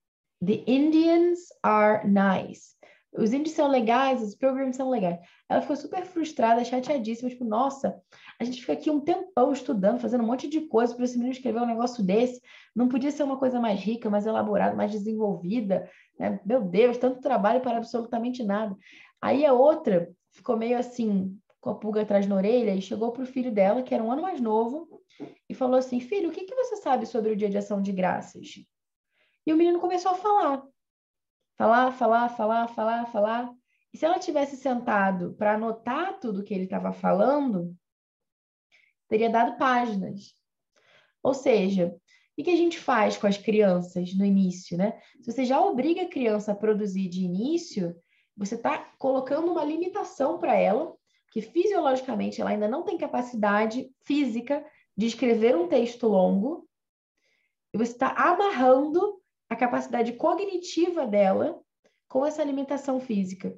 The 0.43 0.63
Indians 0.65 1.39
are 1.61 2.07
nice. 2.07 2.72
Os 3.15 3.31
índios 3.31 3.55
são 3.55 3.67
legais, 3.67 4.21
os 4.21 4.35
pilgrims 4.35 4.75
são 4.75 4.89
legais. 4.89 5.19
Ela 5.47 5.61
ficou 5.61 5.75
super 5.75 6.03
frustrada, 6.05 6.63
chateadíssima, 6.63 7.29
tipo, 7.29 7.45
nossa, 7.45 8.01
a 8.39 8.43
gente 8.43 8.61
fica 8.61 8.73
aqui 8.73 8.89
um 8.89 8.99
tempão 8.99 9.51
estudando, 9.51 9.99
fazendo 9.99 10.23
um 10.23 10.27
monte 10.27 10.47
de 10.47 10.61
coisa 10.61 10.95
para 10.95 11.05
esse 11.05 11.15
menino 11.15 11.33
escrever 11.33 11.61
um 11.61 11.67
negócio 11.67 12.03
desse. 12.03 12.41
Não 12.75 12.87
podia 12.87 13.11
ser 13.11 13.23
uma 13.23 13.37
coisa 13.37 13.59
mais 13.59 13.79
rica, 13.79 14.09
mais 14.09 14.25
elaborada, 14.25 14.75
mais 14.75 14.91
desenvolvida. 14.91 15.89
Né? 16.19 16.39
Meu 16.43 16.61
Deus, 16.61 16.97
tanto 16.97 17.21
trabalho 17.21 17.61
para 17.61 17.77
absolutamente 17.77 18.43
nada. 18.43 18.75
Aí 19.21 19.45
a 19.45 19.53
outra 19.53 20.11
ficou 20.31 20.57
meio 20.57 20.77
assim, 20.77 21.37
com 21.61 21.69
a 21.69 21.75
pulga 21.75 22.01
atrás 22.01 22.27
na 22.27 22.35
orelha, 22.35 22.73
e 22.73 22.81
chegou 22.81 23.11
para 23.11 23.23
o 23.23 23.27
filho 23.27 23.51
dela, 23.51 23.83
que 23.83 23.93
era 23.93 24.03
um 24.03 24.11
ano 24.11 24.23
mais 24.23 24.41
novo, 24.41 25.01
e 25.47 25.53
falou 25.53 25.77
assim: 25.77 25.99
Filho, 25.99 26.29
o 26.29 26.31
que, 26.31 26.45
que 26.45 26.55
você 26.55 26.77
sabe 26.77 27.05
sobre 27.05 27.31
o 27.31 27.35
dia 27.35 27.49
de 27.49 27.57
ação 27.57 27.81
de 27.81 27.91
graças? 27.91 28.65
E 29.45 29.53
o 29.53 29.55
menino 29.55 29.79
começou 29.79 30.11
a 30.11 30.15
falar. 30.15 30.63
Falar, 31.63 31.91
falar, 31.93 32.27
falar, 32.27 32.67
falar, 32.67 33.05
falar. 33.05 33.53
E 33.93 33.97
se 33.97 34.03
ela 34.03 34.19
tivesse 34.19 34.57
sentado 34.57 35.33
para 35.35 35.53
anotar 35.53 36.19
tudo 36.19 36.43
que 36.43 36.53
ele 36.53 36.65
estava 36.65 36.91
falando, 36.91 37.73
teria 39.07 39.29
dado 39.29 39.57
páginas. 39.57 40.35
Ou 41.23 41.33
seja, 41.33 41.95
o 42.37 42.43
que 42.43 42.49
a 42.49 42.57
gente 42.57 42.77
faz 42.77 43.15
com 43.15 43.27
as 43.27 43.37
crianças 43.37 44.13
no 44.13 44.25
início, 44.25 44.77
né? 44.77 44.99
Se 45.21 45.31
você 45.31 45.45
já 45.45 45.61
obriga 45.61 46.01
a 46.01 46.09
criança 46.09 46.51
a 46.51 46.55
produzir 46.55 47.07
de 47.07 47.23
início, 47.23 47.95
você 48.35 48.55
está 48.55 48.79
colocando 48.97 49.49
uma 49.49 49.63
limitação 49.63 50.39
para 50.39 50.57
ela, 50.57 50.93
que 51.31 51.41
fisiologicamente 51.41 52.41
ela 52.41 52.49
ainda 52.49 52.67
não 52.67 52.83
tem 52.83 52.97
capacidade 52.97 53.89
física 54.01 54.65
de 54.97 55.05
escrever 55.05 55.55
um 55.55 55.69
texto 55.69 56.09
longo, 56.09 56.67
e 57.73 57.77
você 57.77 57.93
está 57.93 58.09
amarrando 58.09 59.22
a 59.53 59.57
capacidade 59.57 60.13
cognitiva 60.13 61.05
dela 61.05 61.59
com 62.07 62.25
essa 62.25 62.43
limitação 62.43 62.99
física. 62.99 63.55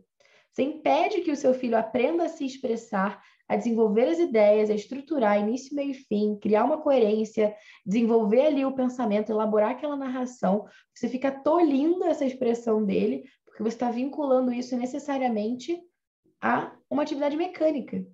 Você 0.52 0.64
impede 0.64 1.22
que 1.22 1.32
o 1.32 1.36
seu 1.36 1.54
filho 1.54 1.78
aprenda 1.78 2.26
a 2.26 2.30
se 2.30 2.46
expressar, 2.46 3.22
a 3.48 3.56
desenvolver 3.56 4.08
as 4.08 4.20
ideias, 4.20 4.70
a 4.70 4.74
estruturar 4.74 5.40
início, 5.40 5.76
meio 5.76 5.92
e 5.92 5.94
fim, 5.94 6.38
criar 6.42 6.64
uma 6.64 6.82
coerência, 6.82 7.56
desenvolver 7.86 8.46
ali 8.46 8.66
o 8.66 8.74
pensamento, 8.74 9.32
elaborar 9.32 9.72
aquela 9.72 9.96
narração. 9.96 10.66
Você 10.94 11.10
fica 11.10 11.32
tolindo 11.32 12.06
essa 12.06 12.26
expressão 12.26 12.84
dele, 12.84 13.26
porque 13.46 13.64
você 13.64 13.76
está 13.76 13.92
vinculando 13.92 14.54
isso 14.54 14.78
necessariamente 14.78 15.78
a 16.42 16.74
uma 16.90 17.04
atividade 17.04 17.36
mecânica, 17.36 18.06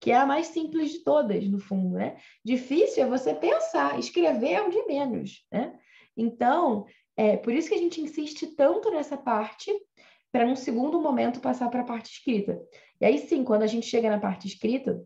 que 0.00 0.10
é 0.10 0.16
a 0.16 0.26
mais 0.26 0.48
simples 0.48 0.92
de 0.92 1.04
todas, 1.04 1.48
no 1.48 1.58
fundo, 1.58 1.96
né? 1.96 2.16
Difícil 2.44 3.04
é 3.04 3.06
você 3.06 3.34
pensar, 3.34 3.98
escrever 3.98 4.52
é 4.52 4.62
o 4.62 4.70
de 4.70 4.84
menos, 4.86 5.46
né? 5.50 5.78
Então, 6.16 6.86
é 7.16 7.36
por 7.36 7.52
isso 7.52 7.68
que 7.68 7.74
a 7.74 7.78
gente 7.78 8.00
insiste 8.00 8.46
tanto 8.54 8.90
nessa 8.90 9.16
parte, 9.16 9.70
para 10.30 10.46
num 10.46 10.56
segundo 10.56 11.00
momento 11.00 11.40
passar 11.40 11.68
para 11.68 11.82
a 11.82 11.86
parte 11.86 12.10
escrita. 12.10 12.60
E 13.00 13.04
aí 13.04 13.18
sim, 13.18 13.44
quando 13.44 13.62
a 13.62 13.66
gente 13.66 13.86
chega 13.86 14.08
na 14.08 14.18
parte 14.18 14.46
escrita, 14.46 15.04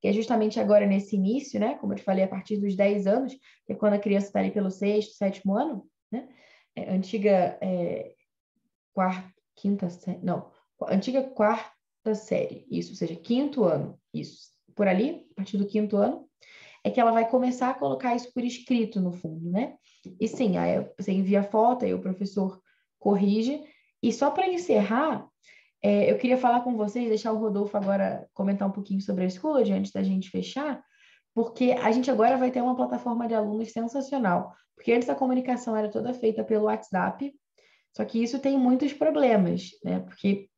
que 0.00 0.08
é 0.08 0.12
justamente 0.12 0.58
agora 0.58 0.86
nesse 0.86 1.16
início, 1.16 1.60
né? 1.60 1.74
Como 1.76 1.92
eu 1.92 1.96
te 1.96 2.02
falei, 2.02 2.24
a 2.24 2.28
partir 2.28 2.58
dos 2.58 2.74
10 2.74 3.06
anos, 3.06 3.34
que 3.66 3.72
é 3.72 3.74
quando 3.74 3.94
a 3.94 3.98
criança 3.98 4.26
está 4.26 4.40
ali 4.40 4.50
pelo 4.50 4.70
sexto, 4.70 5.14
sétimo 5.14 5.56
ano, 5.56 5.86
né? 6.10 6.28
É, 6.76 6.90
antiga 6.92 7.58
é, 7.60 8.14
quarta, 8.94 9.32
quinta 9.56 9.90
série, 9.90 10.20
não, 10.22 10.50
antiga 10.88 11.22
quarta 11.22 12.14
série, 12.14 12.66
isso, 12.70 12.92
ou 12.92 12.96
seja, 12.96 13.16
quinto 13.16 13.64
ano, 13.64 14.00
isso. 14.12 14.50
Por 14.74 14.86
ali, 14.86 15.26
a 15.32 15.34
partir 15.36 15.58
do 15.58 15.66
quinto 15.66 15.96
ano, 15.96 16.29
é 16.82 16.90
que 16.90 17.00
ela 17.00 17.12
vai 17.12 17.28
começar 17.28 17.70
a 17.70 17.74
colocar 17.74 18.14
isso 18.14 18.32
por 18.32 18.42
escrito 18.42 19.00
no 19.00 19.12
fundo, 19.12 19.50
né? 19.50 19.74
E 20.18 20.26
sim, 20.26 20.56
aí 20.56 20.86
você 20.98 21.12
envia 21.12 21.40
a 21.40 21.44
foto, 21.44 21.84
aí 21.84 21.92
o 21.92 22.00
professor 22.00 22.60
corrige, 22.98 23.62
e 24.02 24.12
só 24.12 24.30
para 24.30 24.48
encerrar, 24.48 25.26
é, 25.82 26.10
eu 26.10 26.18
queria 26.18 26.38
falar 26.38 26.60
com 26.60 26.76
vocês, 26.76 27.08
deixar 27.08 27.32
o 27.32 27.38
Rodolfo 27.38 27.76
agora 27.76 28.26
comentar 28.32 28.68
um 28.68 28.72
pouquinho 28.72 29.00
sobre 29.00 29.24
a 29.24 29.26
escola, 29.26 29.60
antes 29.60 29.92
da 29.92 30.02
gente 30.02 30.30
fechar, 30.30 30.82
porque 31.34 31.72
a 31.72 31.90
gente 31.92 32.10
agora 32.10 32.36
vai 32.36 32.50
ter 32.50 32.62
uma 32.62 32.74
plataforma 32.74 33.28
de 33.28 33.34
alunos 33.34 33.72
sensacional. 33.72 34.52
Porque 34.74 34.92
antes 34.92 35.08
a 35.08 35.14
comunicação 35.14 35.76
era 35.76 35.90
toda 35.90 36.14
feita 36.14 36.42
pelo 36.42 36.64
WhatsApp, 36.64 37.32
só 37.94 38.04
que 38.04 38.22
isso 38.22 38.38
tem 38.38 38.58
muitos 38.58 38.92
problemas, 38.92 39.70
né? 39.84 40.00
Porque, 40.00 40.48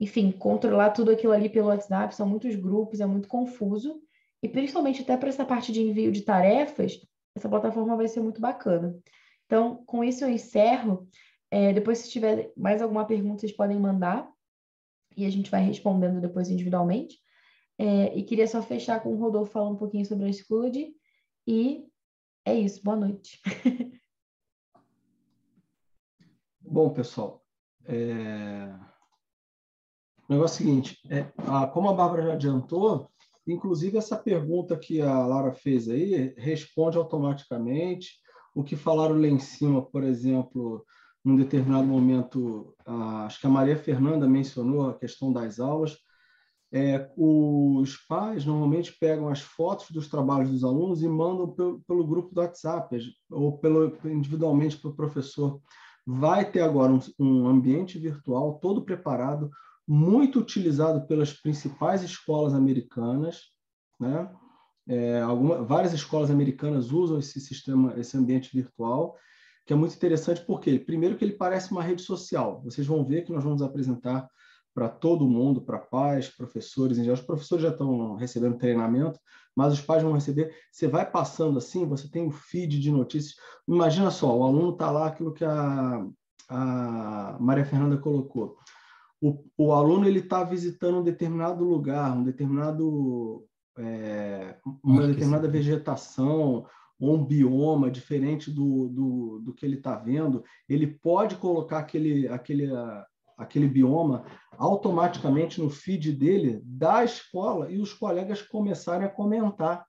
enfim, 0.00 0.32
controlar 0.32 0.90
tudo 0.90 1.12
aquilo 1.12 1.32
ali 1.32 1.48
pelo 1.48 1.68
WhatsApp 1.68 2.14
são 2.14 2.26
muitos 2.26 2.56
grupos, 2.56 3.00
é 3.00 3.06
muito 3.06 3.28
confuso. 3.28 4.00
E 4.42 4.48
principalmente 4.48 5.02
até 5.02 5.16
para 5.16 5.28
essa 5.28 5.44
parte 5.44 5.72
de 5.72 5.82
envio 5.82 6.12
de 6.12 6.22
tarefas, 6.22 7.00
essa 7.34 7.48
plataforma 7.48 7.96
vai 7.96 8.08
ser 8.08 8.20
muito 8.20 8.40
bacana. 8.40 8.96
Então, 9.46 9.82
com 9.84 10.04
isso 10.04 10.24
eu 10.24 10.28
encerro. 10.28 11.08
É, 11.50 11.72
depois, 11.72 11.98
se 11.98 12.10
tiver 12.10 12.52
mais 12.56 12.82
alguma 12.82 13.06
pergunta, 13.06 13.40
vocês 13.40 13.52
podem 13.52 13.78
mandar 13.78 14.30
e 15.16 15.24
a 15.24 15.30
gente 15.30 15.50
vai 15.50 15.62
respondendo 15.62 16.20
depois 16.20 16.50
individualmente. 16.50 17.18
É, 17.78 18.16
e 18.16 18.22
queria 18.22 18.46
só 18.46 18.60
fechar 18.62 19.02
com 19.02 19.14
o 19.14 19.16
Rodolfo 19.18 19.52
falando 19.52 19.74
um 19.74 19.78
pouquinho 19.78 20.04
sobre 20.04 20.28
a 20.28 20.32
Scud. 20.32 20.92
E 21.46 21.84
é 22.44 22.54
isso, 22.54 22.82
boa 22.82 22.96
noite. 22.96 23.40
Bom, 26.60 26.90
pessoal, 26.90 27.42
é... 27.86 28.74
o 30.28 30.32
negócio 30.32 30.62
é 30.62 30.66
o 30.66 30.66
seguinte, 30.66 30.98
é, 31.10 31.20
a, 31.38 31.66
como 31.66 31.88
a 31.88 31.94
Bárbara 31.94 32.24
já 32.24 32.32
adiantou, 32.34 33.10
inclusive 33.52 33.96
essa 33.96 34.16
pergunta 34.16 34.76
que 34.76 35.00
a 35.00 35.26
Lara 35.26 35.52
fez 35.52 35.88
aí 35.88 36.34
responde 36.36 36.96
automaticamente. 36.96 38.12
O 38.54 38.62
que 38.62 38.76
falaram 38.76 39.20
lá 39.20 39.26
em 39.26 39.38
cima, 39.38 39.82
por 39.82 40.02
exemplo, 40.02 40.84
num 41.24 41.36
determinado 41.36 41.86
momento, 41.86 42.74
acho 43.24 43.40
que 43.40 43.46
a 43.46 43.50
Maria 43.50 43.76
Fernanda 43.76 44.28
mencionou 44.28 44.88
a 44.88 44.98
questão 44.98 45.32
das 45.32 45.58
aulas. 45.60 45.96
É, 46.70 47.10
os 47.16 47.96
pais 48.06 48.44
normalmente 48.44 48.94
pegam 49.00 49.28
as 49.28 49.40
fotos 49.40 49.90
dos 49.90 50.06
trabalhos 50.08 50.50
dos 50.50 50.62
alunos 50.62 51.02
e 51.02 51.08
mandam 51.08 51.48
pelo, 51.48 51.80
pelo 51.80 52.06
grupo 52.06 52.34
do 52.34 52.40
WhatsApp 52.42 53.00
ou 53.30 53.56
pelo, 53.58 53.96
individualmente 54.04 54.76
para 54.76 54.90
o 54.90 54.94
professor. 54.94 55.60
Vai 56.06 56.50
ter 56.50 56.60
agora 56.60 56.92
um, 56.92 57.00
um 57.18 57.46
ambiente 57.46 57.98
virtual 57.98 58.58
todo 58.58 58.84
preparado, 58.84 59.50
muito 59.88 60.38
utilizado 60.38 61.06
pelas 61.06 61.32
principais 61.32 62.02
escolas 62.02 62.52
americanas, 62.52 63.44
né? 63.98 64.30
É, 64.86 65.20
alguma, 65.20 65.62
várias 65.62 65.92
escolas 65.92 66.30
americanas 66.30 66.92
usam 66.92 67.18
esse 67.18 67.40
sistema, 67.40 67.94
esse 67.98 68.16
ambiente 68.16 68.54
virtual, 68.54 69.16
que 69.66 69.72
é 69.72 69.76
muito 69.76 69.94
interessante 69.94 70.42
porque, 70.46 70.78
primeiro, 70.78 71.16
que 71.16 71.24
ele 71.24 71.34
parece 71.34 71.72
uma 71.72 71.82
rede 71.82 72.02
social. 72.02 72.62
Vocês 72.62 72.86
vão 72.86 73.04
ver 73.04 73.22
que 73.24 73.32
nós 73.32 73.44
vamos 73.44 73.60
apresentar 73.60 74.28
para 74.74 74.88
todo 74.88 75.28
mundo, 75.28 75.60
para 75.60 75.78
pais, 75.78 76.28
professores, 76.28 76.98
em 76.98 77.02
geral. 77.02 77.18
Os 77.18 77.26
professores 77.26 77.62
já 77.62 77.70
estão 77.70 78.14
recebendo 78.14 78.58
treinamento, 78.58 79.18
mas 79.54 79.72
os 79.72 79.80
pais 79.80 80.02
vão 80.02 80.12
receber. 80.12 80.54
Você 80.70 80.86
vai 80.86 81.10
passando 81.10 81.58
assim, 81.58 81.86
você 81.86 82.08
tem 82.08 82.22
um 82.22 82.30
feed 82.30 82.78
de 82.78 82.90
notícias. 82.90 83.34
Imagina 83.66 84.10
só, 84.10 84.36
o 84.36 84.44
aluno 84.44 84.72
está 84.72 84.90
lá, 84.90 85.08
aquilo 85.08 85.34
que 85.34 85.44
a, 85.44 86.06
a 86.48 87.36
Maria 87.40 87.64
Fernanda 87.64 87.96
colocou. 87.98 88.56
O, 89.20 89.44
o 89.56 89.72
aluno 89.72 90.06
ele 90.06 90.20
está 90.20 90.44
visitando 90.44 90.98
um 90.98 91.02
determinado 91.02 91.64
lugar, 91.64 92.16
um 92.16 92.22
determinado 92.22 93.44
é, 93.78 94.56
uma 94.82 95.06
determinada 95.06 95.48
vegetação, 95.48 96.66
ou 97.00 97.14
um 97.14 97.24
bioma 97.24 97.90
diferente 97.90 98.50
do, 98.50 98.88
do, 98.88 99.38
do 99.40 99.54
que 99.54 99.64
ele 99.64 99.76
está 99.76 99.94
vendo, 99.94 100.42
ele 100.68 100.86
pode 100.86 101.36
colocar 101.36 101.78
aquele, 101.78 102.26
aquele, 102.26 102.68
aquele 103.36 103.68
bioma 103.68 104.24
automaticamente 104.56 105.60
no 105.60 105.70
feed 105.70 106.12
dele 106.12 106.60
da 106.64 107.04
escola 107.04 107.70
e 107.70 107.78
os 107.78 107.94
colegas 107.94 108.42
começarem 108.42 109.06
a 109.06 109.10
comentar. 109.10 109.86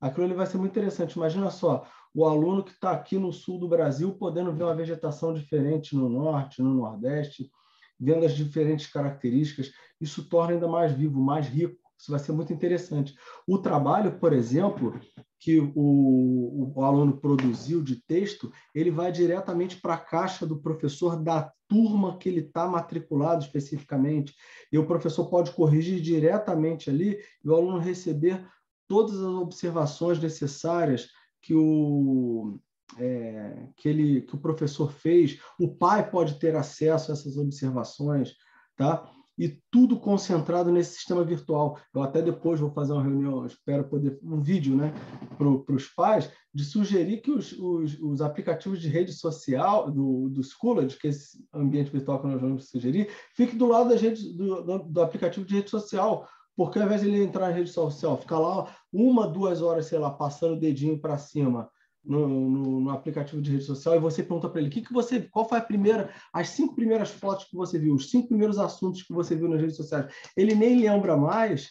Aquilo 0.00 0.26
ele 0.26 0.34
vai 0.34 0.46
ser 0.46 0.58
muito 0.58 0.70
interessante. 0.70 1.16
Imagina 1.16 1.50
só, 1.50 1.84
o 2.14 2.24
aluno 2.24 2.62
que 2.62 2.70
está 2.70 2.92
aqui 2.92 3.18
no 3.18 3.32
sul 3.32 3.58
do 3.58 3.68
Brasil 3.68 4.14
podendo 4.14 4.52
ver 4.52 4.62
uma 4.62 4.76
vegetação 4.76 5.34
diferente 5.34 5.96
no 5.96 6.08
norte, 6.08 6.62
no 6.62 6.72
nordeste. 6.72 7.50
Vendo 7.98 8.24
as 8.24 8.34
diferentes 8.34 8.86
características, 8.86 9.72
isso 10.00 10.28
torna 10.28 10.54
ainda 10.54 10.68
mais 10.68 10.92
vivo, 10.92 11.20
mais 11.20 11.46
rico. 11.46 11.76
Isso 11.98 12.10
vai 12.10 12.20
ser 12.20 12.32
muito 12.32 12.52
interessante. 12.52 13.14
O 13.46 13.58
trabalho, 13.58 14.18
por 14.18 14.32
exemplo, 14.32 15.00
que 15.38 15.60
o, 15.74 16.72
o, 16.74 16.82
aluno 16.82 17.18
produziu 17.18 17.82
de 17.82 17.96
texto, 17.96 18.52
ele 18.74 18.90
vai 18.90 19.12
diretamente 19.12 19.80
para 19.80 19.94
a 19.94 19.98
caixa 19.98 20.46
do 20.46 20.60
professor 20.60 21.16
da 21.16 21.52
turma 21.68 22.18
que 22.18 22.28
ele 22.28 22.40
está 22.40 22.66
matriculado 22.66 23.44
especificamente. 23.44 24.34
E 24.72 24.78
o 24.78 24.86
professor 24.86 25.30
pode 25.30 25.52
corrigir 25.52 26.00
diretamente 26.00 26.90
ali 26.90 27.18
e 27.42 27.48
o 27.48 27.54
aluno 27.54 27.78
receber 27.78 28.46
todas 28.88 29.14
as 29.14 29.34
observações 29.34 30.20
necessárias 30.20 31.08
que 31.40 31.54
o, 31.54 32.58
é, 32.98 33.68
que, 33.76 33.88
ele, 33.88 34.22
que 34.22 34.34
o 34.34 34.40
professor 34.40 34.92
fez. 34.92 35.38
O 35.58 35.74
pai 35.74 36.08
pode 36.10 36.38
ter 36.38 36.54
acesso 36.54 37.10
a 37.10 37.14
essas 37.14 37.36
observações, 37.36 38.34
tá? 38.76 39.10
e 39.38 39.48
tudo 39.70 39.98
concentrado 39.98 40.70
nesse 40.70 40.94
sistema 40.94 41.24
virtual. 41.24 41.78
Eu 41.92 42.02
até 42.02 42.22
depois 42.22 42.60
vou 42.60 42.70
fazer 42.70 42.92
uma 42.92 43.02
reunião, 43.02 43.44
espero 43.44 43.84
poder, 43.84 44.18
um 44.22 44.40
vídeo 44.40 44.76
né, 44.76 44.92
para 45.36 45.74
os 45.74 45.88
pais, 45.88 46.30
de 46.52 46.64
sugerir 46.64 47.20
que 47.20 47.30
os, 47.30 47.52
os, 47.52 47.98
os, 48.00 48.20
aplicativos 48.20 48.80
de 48.80 48.88
rede 48.88 49.12
social 49.12 49.90
do, 49.90 50.28
do 50.28 50.42
Schooled, 50.42 50.96
que 50.96 51.08
é 51.08 51.10
esse 51.10 51.44
ambiente 51.52 51.90
virtual 51.90 52.20
que 52.20 52.28
nós 52.28 52.40
vamos 52.40 52.68
sugerir, 52.68 53.10
fique 53.34 53.56
do 53.56 53.66
lado 53.66 53.88
da 53.88 53.96
rede, 53.96 54.32
do, 54.36 54.62
do, 54.62 54.78
do 54.78 55.02
aplicativo 55.02 55.44
de 55.44 55.54
rede 55.54 55.70
social, 55.70 56.28
porque 56.56 56.78
ao 56.78 56.84
invés 56.84 57.00
de 57.00 57.08
ele 57.08 57.24
entrar 57.24 57.48
na 57.48 57.54
rede 57.54 57.70
social, 57.70 58.16
ficar 58.16 58.38
lá 58.38 58.72
uma, 58.92 59.26
duas 59.26 59.60
horas, 59.60 59.86
sei 59.86 59.98
lá, 59.98 60.10
passando 60.10 60.54
o 60.54 60.60
dedinho 60.60 61.00
para 61.00 61.18
cima, 61.18 61.68
no, 62.04 62.28
no, 62.28 62.80
no, 62.80 62.90
aplicativo 62.90 63.40
de 63.40 63.52
rede 63.52 63.64
social 63.64 63.96
e 63.96 64.00
você 64.00 64.22
pergunta 64.22 64.48
para 64.48 64.60
ele 64.60 64.70
que 64.70 64.82
que 64.82 64.92
você, 64.92 65.22
qual 65.22 65.48
foi 65.48 65.58
a 65.58 65.62
primeira, 65.62 66.12
as 66.32 66.50
cinco 66.50 66.74
primeiras 66.74 67.10
fotos 67.10 67.46
que 67.46 67.56
você 67.56 67.78
viu, 67.78 67.94
os 67.94 68.10
cinco 68.10 68.28
primeiros 68.28 68.58
assuntos 68.58 69.02
que 69.02 69.12
você 69.12 69.34
viu 69.34 69.48
nas 69.48 69.60
redes 69.60 69.76
sociais. 69.76 70.12
Ele 70.36 70.54
nem 70.54 70.80
lembra 70.80 71.16
mais. 71.16 71.70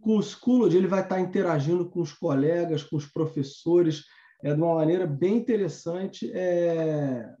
Com 0.00 0.18
o 0.18 0.22
Schooled, 0.22 0.76
ele 0.76 0.86
vai 0.86 1.00
estar 1.00 1.18
interagindo 1.18 1.88
com 1.88 2.00
os 2.00 2.12
colegas, 2.12 2.82
com 2.82 2.96
os 2.96 3.06
professores, 3.06 4.04
é, 4.42 4.52
de 4.52 4.60
uma 4.60 4.74
maneira 4.74 5.06
bem 5.06 5.36
interessante 5.36 6.30
é, 6.34 7.32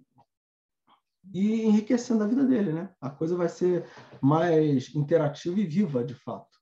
e 1.32 1.62
enriquecendo 1.62 2.24
a 2.24 2.26
vida 2.26 2.44
dele, 2.44 2.72
né? 2.72 2.90
A 3.00 3.10
coisa 3.10 3.36
vai 3.36 3.48
ser 3.48 3.86
mais 4.20 4.94
interativa 4.94 5.60
e 5.60 5.66
viva, 5.66 6.02
de 6.02 6.14
fato. 6.14 6.58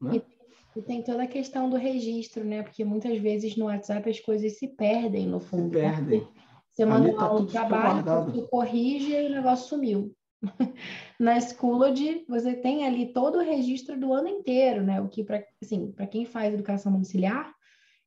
Né? 0.00 0.16
E 0.16 0.39
e 0.76 0.82
tem 0.82 1.02
toda 1.02 1.24
a 1.24 1.26
questão 1.26 1.68
do 1.68 1.76
registro, 1.76 2.44
né? 2.44 2.62
Porque 2.62 2.84
muitas 2.84 3.18
vezes 3.18 3.56
no 3.56 3.66
WhatsApp 3.66 4.08
as 4.08 4.20
coisas 4.20 4.58
se 4.58 4.68
perdem 4.68 5.26
no 5.26 5.40
fundo. 5.40 5.74
Se 5.74 5.80
perdem. 5.80 6.28
Você 6.70 6.84
manda 6.84 7.12
tá 7.12 7.32
um 7.32 7.46
trabalho, 7.46 8.04
você 8.04 8.42
corrige 8.48 9.12
e 9.12 9.26
o 9.26 9.30
negócio 9.30 9.68
sumiu. 9.68 10.14
Na 11.18 11.38
Schooled, 11.40 12.24
você 12.28 12.54
tem 12.54 12.86
ali 12.86 13.12
todo 13.12 13.38
o 13.38 13.44
registro 13.44 13.98
do 13.98 14.12
ano 14.12 14.28
inteiro, 14.28 14.82
né? 14.82 15.00
O 15.00 15.08
que, 15.08 15.24
para 15.24 15.44
assim, 15.62 15.92
quem 16.10 16.24
faz 16.24 16.54
educação 16.54 16.92
domiciliar, 16.92 17.52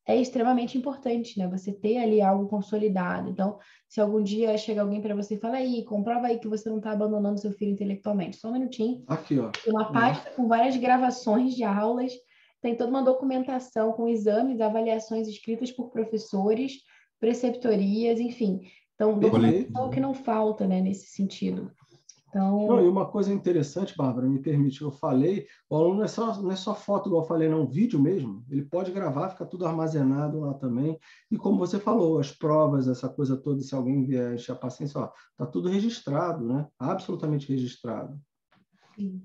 é 0.05 0.19
extremamente 0.19 0.77
importante, 0.77 1.37
né? 1.37 1.47
Você 1.47 1.71
ter 1.71 1.97
ali 1.97 2.21
algo 2.21 2.47
consolidado. 2.47 3.29
Então, 3.29 3.57
se 3.87 4.01
algum 4.01 4.21
dia 4.21 4.57
chega 4.57 4.81
alguém 4.81 5.01
para 5.01 5.15
você 5.15 5.35
e 5.35 5.39
fala 5.39 5.57
aí, 5.57 5.85
comprova 5.85 6.27
aí 6.27 6.39
que 6.39 6.47
você 6.47 6.69
não 6.69 6.77
está 6.77 6.91
abandonando 6.91 7.39
seu 7.39 7.51
filho 7.51 7.71
intelectualmente. 7.71 8.37
Só 8.37 8.49
um 8.49 8.53
minutinho. 8.53 9.03
Aqui, 9.07 9.39
ó. 9.39 9.51
Uma 9.67 9.91
pasta 9.91 10.31
com 10.31 10.47
várias 10.47 10.75
gravações 10.75 11.55
de 11.55 11.63
aulas 11.63 12.11
tem 12.63 12.77
toda 12.77 12.89
uma 12.89 13.03
documentação 13.03 13.91
com 13.91 14.07
exames, 14.07 14.61
avaliações 14.61 15.27
escritas 15.27 15.69
por 15.69 15.89
professores, 15.89 16.77
preceptorias, 17.19 18.21
enfim. 18.21 18.61
Então, 18.95 19.19
documentação 19.19 19.89
que 19.89 19.99
não 19.99 20.13
falta, 20.13 20.65
né, 20.65 20.79
nesse 20.79 21.07
sentido. 21.07 21.69
Então... 22.29 22.65
Não, 22.65 22.83
e 22.83 22.87
uma 22.87 23.05
coisa 23.05 23.33
interessante, 23.33 23.97
Bárbara, 23.97 24.29
me 24.29 24.39
permite, 24.39 24.81
eu 24.81 24.91
falei, 24.91 25.45
o 25.69 25.75
aluno 25.75 25.95
não 25.95 26.03
é, 26.05 26.07
só, 26.07 26.41
não 26.41 26.51
é 26.51 26.55
só 26.55 26.73
foto, 26.73 27.09
igual 27.09 27.23
eu 27.23 27.27
falei, 27.27 27.49
não, 27.49 27.67
vídeo 27.67 28.01
mesmo. 28.01 28.45
Ele 28.49 28.63
pode 28.63 28.93
gravar, 28.93 29.29
fica 29.29 29.45
tudo 29.45 29.65
armazenado 29.65 30.39
lá 30.39 30.53
também. 30.53 30.97
E 31.29 31.35
como 31.37 31.59
você 31.59 31.77
falou, 31.77 32.17
as 32.17 32.31
provas, 32.31 32.87
essa 32.87 33.09
coisa 33.09 33.35
toda, 33.35 33.59
se 33.61 33.75
alguém 33.75 34.05
vier 34.05 34.35
encher 34.35 34.53
a 34.53 34.55
paciência, 34.55 35.01
ó, 35.01 35.11
tá 35.35 35.45
tudo 35.45 35.67
registrado, 35.67 36.47
né? 36.47 36.65
Absolutamente 36.79 37.51
registrado. 37.51 38.17
Sim. 38.95 39.21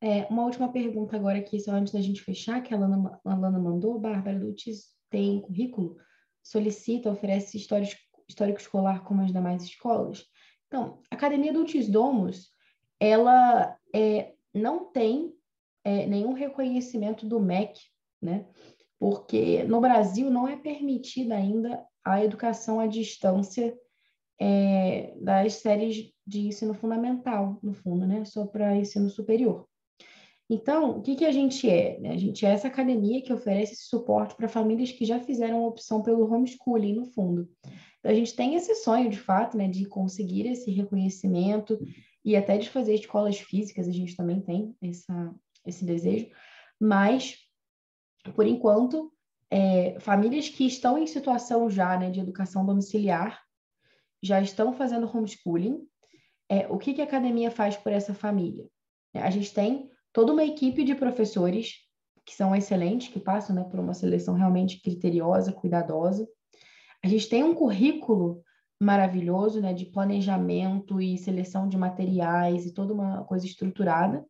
É, 0.00 0.26
uma 0.30 0.44
última 0.44 0.70
pergunta 0.70 1.16
agora 1.16 1.38
aqui, 1.38 1.58
só 1.58 1.72
antes 1.72 1.92
da 1.92 2.00
gente 2.00 2.22
fechar, 2.22 2.62
que 2.62 2.72
a 2.72 2.78
Lana, 2.78 3.20
a 3.24 3.34
Lana 3.34 3.58
mandou. 3.58 3.98
Bárbara 3.98 4.38
Lutz 4.38 4.94
tem 5.10 5.40
currículo, 5.40 5.96
solicita, 6.42 7.10
oferece 7.10 7.56
histórico, 7.56 8.00
histórico 8.28 8.60
escolar 8.60 9.02
como 9.02 9.22
as 9.22 9.32
demais 9.32 9.62
escolas. 9.64 10.24
Então, 10.68 11.00
a 11.10 11.14
Academia 11.14 11.52
Dulcis 11.52 11.88
Domus, 11.88 12.50
ela 13.00 13.76
é, 13.94 14.34
não 14.54 14.92
tem 14.92 15.32
é, 15.82 16.06
nenhum 16.06 16.32
reconhecimento 16.32 17.26
do 17.26 17.40
MEC, 17.40 17.80
né? 18.20 18.46
Porque 18.98 19.64
no 19.64 19.80
Brasil 19.80 20.30
não 20.30 20.46
é 20.46 20.56
permitida 20.56 21.34
ainda 21.34 21.84
a 22.04 22.22
educação 22.24 22.78
à 22.78 22.86
distância 22.86 23.76
é, 24.40 25.14
das 25.20 25.54
séries 25.54 26.12
de 26.26 26.48
ensino 26.48 26.74
fundamental, 26.74 27.58
no 27.62 27.72
fundo, 27.72 28.06
né? 28.06 28.24
Só 28.24 28.46
para 28.46 28.76
ensino 28.76 29.08
superior. 29.08 29.66
Então, 30.50 30.98
o 30.98 31.02
que, 31.02 31.14
que 31.14 31.26
a 31.26 31.32
gente 31.32 31.68
é? 31.68 32.00
Né? 32.00 32.10
A 32.10 32.16
gente 32.16 32.46
é 32.46 32.50
essa 32.50 32.68
academia 32.68 33.20
que 33.20 33.32
oferece 33.32 33.74
esse 33.74 33.84
suporte 33.84 34.34
para 34.34 34.48
famílias 34.48 34.90
que 34.90 35.04
já 35.04 35.20
fizeram 35.20 35.62
a 35.62 35.68
opção 35.68 36.02
pelo 36.02 36.24
homeschooling, 36.32 36.94
no 36.94 37.04
fundo. 37.04 37.48
Então, 37.98 38.10
a 38.10 38.14
gente 38.14 38.34
tem 38.34 38.54
esse 38.54 38.74
sonho, 38.76 39.10
de 39.10 39.18
fato, 39.18 39.58
né, 39.58 39.68
de 39.68 39.84
conseguir 39.84 40.46
esse 40.46 40.70
reconhecimento 40.70 41.78
e 42.24 42.34
até 42.34 42.56
de 42.56 42.70
fazer 42.70 42.94
escolas 42.94 43.38
físicas, 43.38 43.86
a 43.86 43.92
gente 43.92 44.16
também 44.16 44.40
tem 44.40 44.74
essa, 44.80 45.34
esse 45.66 45.84
desejo, 45.84 46.30
mas, 46.80 47.36
por 48.34 48.46
enquanto, 48.46 49.12
é, 49.50 49.98
famílias 50.00 50.48
que 50.48 50.66
estão 50.66 50.98
em 50.98 51.06
situação 51.06 51.68
já 51.68 51.98
né, 51.98 52.10
de 52.10 52.20
educação 52.20 52.64
domiciliar, 52.64 53.42
já 54.22 54.40
estão 54.40 54.72
fazendo 54.72 55.10
homeschooling, 55.14 55.86
é, 56.48 56.66
o 56.68 56.78
que, 56.78 56.94
que 56.94 57.02
a 57.02 57.04
academia 57.04 57.50
faz 57.50 57.76
por 57.76 57.92
essa 57.92 58.14
família? 58.14 58.66
A 59.14 59.30
gente 59.30 59.52
tem 59.52 59.90
toda 60.18 60.32
uma 60.32 60.42
equipe 60.42 60.82
de 60.82 60.96
professores 60.96 61.74
que 62.26 62.34
são 62.34 62.52
excelentes, 62.52 63.06
que 63.06 63.20
passam 63.20 63.54
né, 63.54 63.62
por 63.62 63.78
uma 63.78 63.94
seleção 63.94 64.34
realmente 64.34 64.82
criteriosa, 64.82 65.52
cuidadosa. 65.52 66.28
A 67.04 67.06
gente 67.06 67.28
tem 67.28 67.44
um 67.44 67.54
currículo 67.54 68.42
maravilhoso 68.82 69.60
né, 69.60 69.72
de 69.72 69.86
planejamento 69.86 71.00
e 71.00 71.16
seleção 71.16 71.68
de 71.68 71.78
materiais 71.78 72.66
e 72.66 72.74
toda 72.74 72.92
uma 72.92 73.22
coisa 73.26 73.46
estruturada. 73.46 74.26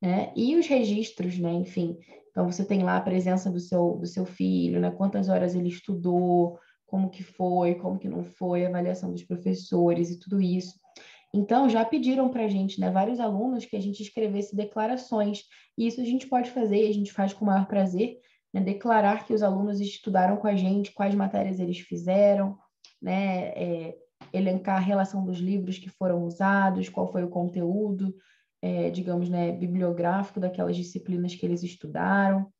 Né? 0.00 0.32
E 0.34 0.56
os 0.56 0.66
registros, 0.66 1.38
né? 1.38 1.52
enfim. 1.52 1.98
Então, 2.30 2.50
você 2.50 2.64
tem 2.64 2.82
lá 2.82 2.96
a 2.96 3.02
presença 3.02 3.50
do 3.50 3.60
seu, 3.60 3.98
do 3.98 4.06
seu 4.06 4.24
filho, 4.24 4.80
né? 4.80 4.90
quantas 4.90 5.28
horas 5.28 5.54
ele 5.54 5.68
estudou, 5.68 6.58
como 6.86 7.10
que 7.10 7.22
foi, 7.22 7.74
como 7.74 7.98
que 7.98 8.08
não 8.08 8.24
foi, 8.24 8.64
avaliação 8.64 9.12
dos 9.12 9.24
professores 9.24 10.10
e 10.10 10.18
tudo 10.18 10.40
isso. 10.40 10.80
Então, 11.32 11.68
já 11.68 11.84
pediram 11.84 12.30
para 12.30 12.44
a 12.44 12.48
gente, 12.48 12.80
né, 12.80 12.90
vários 12.90 13.20
alunos, 13.20 13.64
que 13.64 13.76
a 13.76 13.80
gente 13.80 14.02
escrevesse 14.02 14.56
declarações. 14.56 15.42
E 15.76 15.86
isso 15.86 16.00
a 16.00 16.04
gente 16.04 16.26
pode 16.26 16.50
fazer, 16.50 16.86
e 16.86 16.88
a 16.88 16.94
gente 16.94 17.12
faz 17.12 17.32
com 17.32 17.44
o 17.44 17.48
maior 17.48 17.66
prazer, 17.66 18.18
né, 18.52 18.60
declarar 18.60 19.26
que 19.26 19.34
os 19.34 19.42
alunos 19.42 19.80
estudaram 19.80 20.36
com 20.36 20.46
a 20.46 20.56
gente, 20.56 20.92
quais 20.92 21.14
matérias 21.14 21.60
eles 21.60 21.78
fizeram, 21.80 22.56
né, 23.00 23.48
é, 23.48 23.96
elencar 24.32 24.76
a 24.76 24.84
relação 24.84 25.24
dos 25.24 25.38
livros 25.38 25.78
que 25.78 25.90
foram 25.90 26.24
usados, 26.24 26.88
qual 26.88 27.10
foi 27.12 27.22
o 27.22 27.30
conteúdo, 27.30 28.14
é, 28.62 28.90
digamos, 28.90 29.28
né, 29.28 29.52
bibliográfico 29.52 30.40
daquelas 30.40 30.76
disciplinas 30.76 31.34
que 31.34 31.44
eles 31.44 31.62
estudaram. 31.62 32.50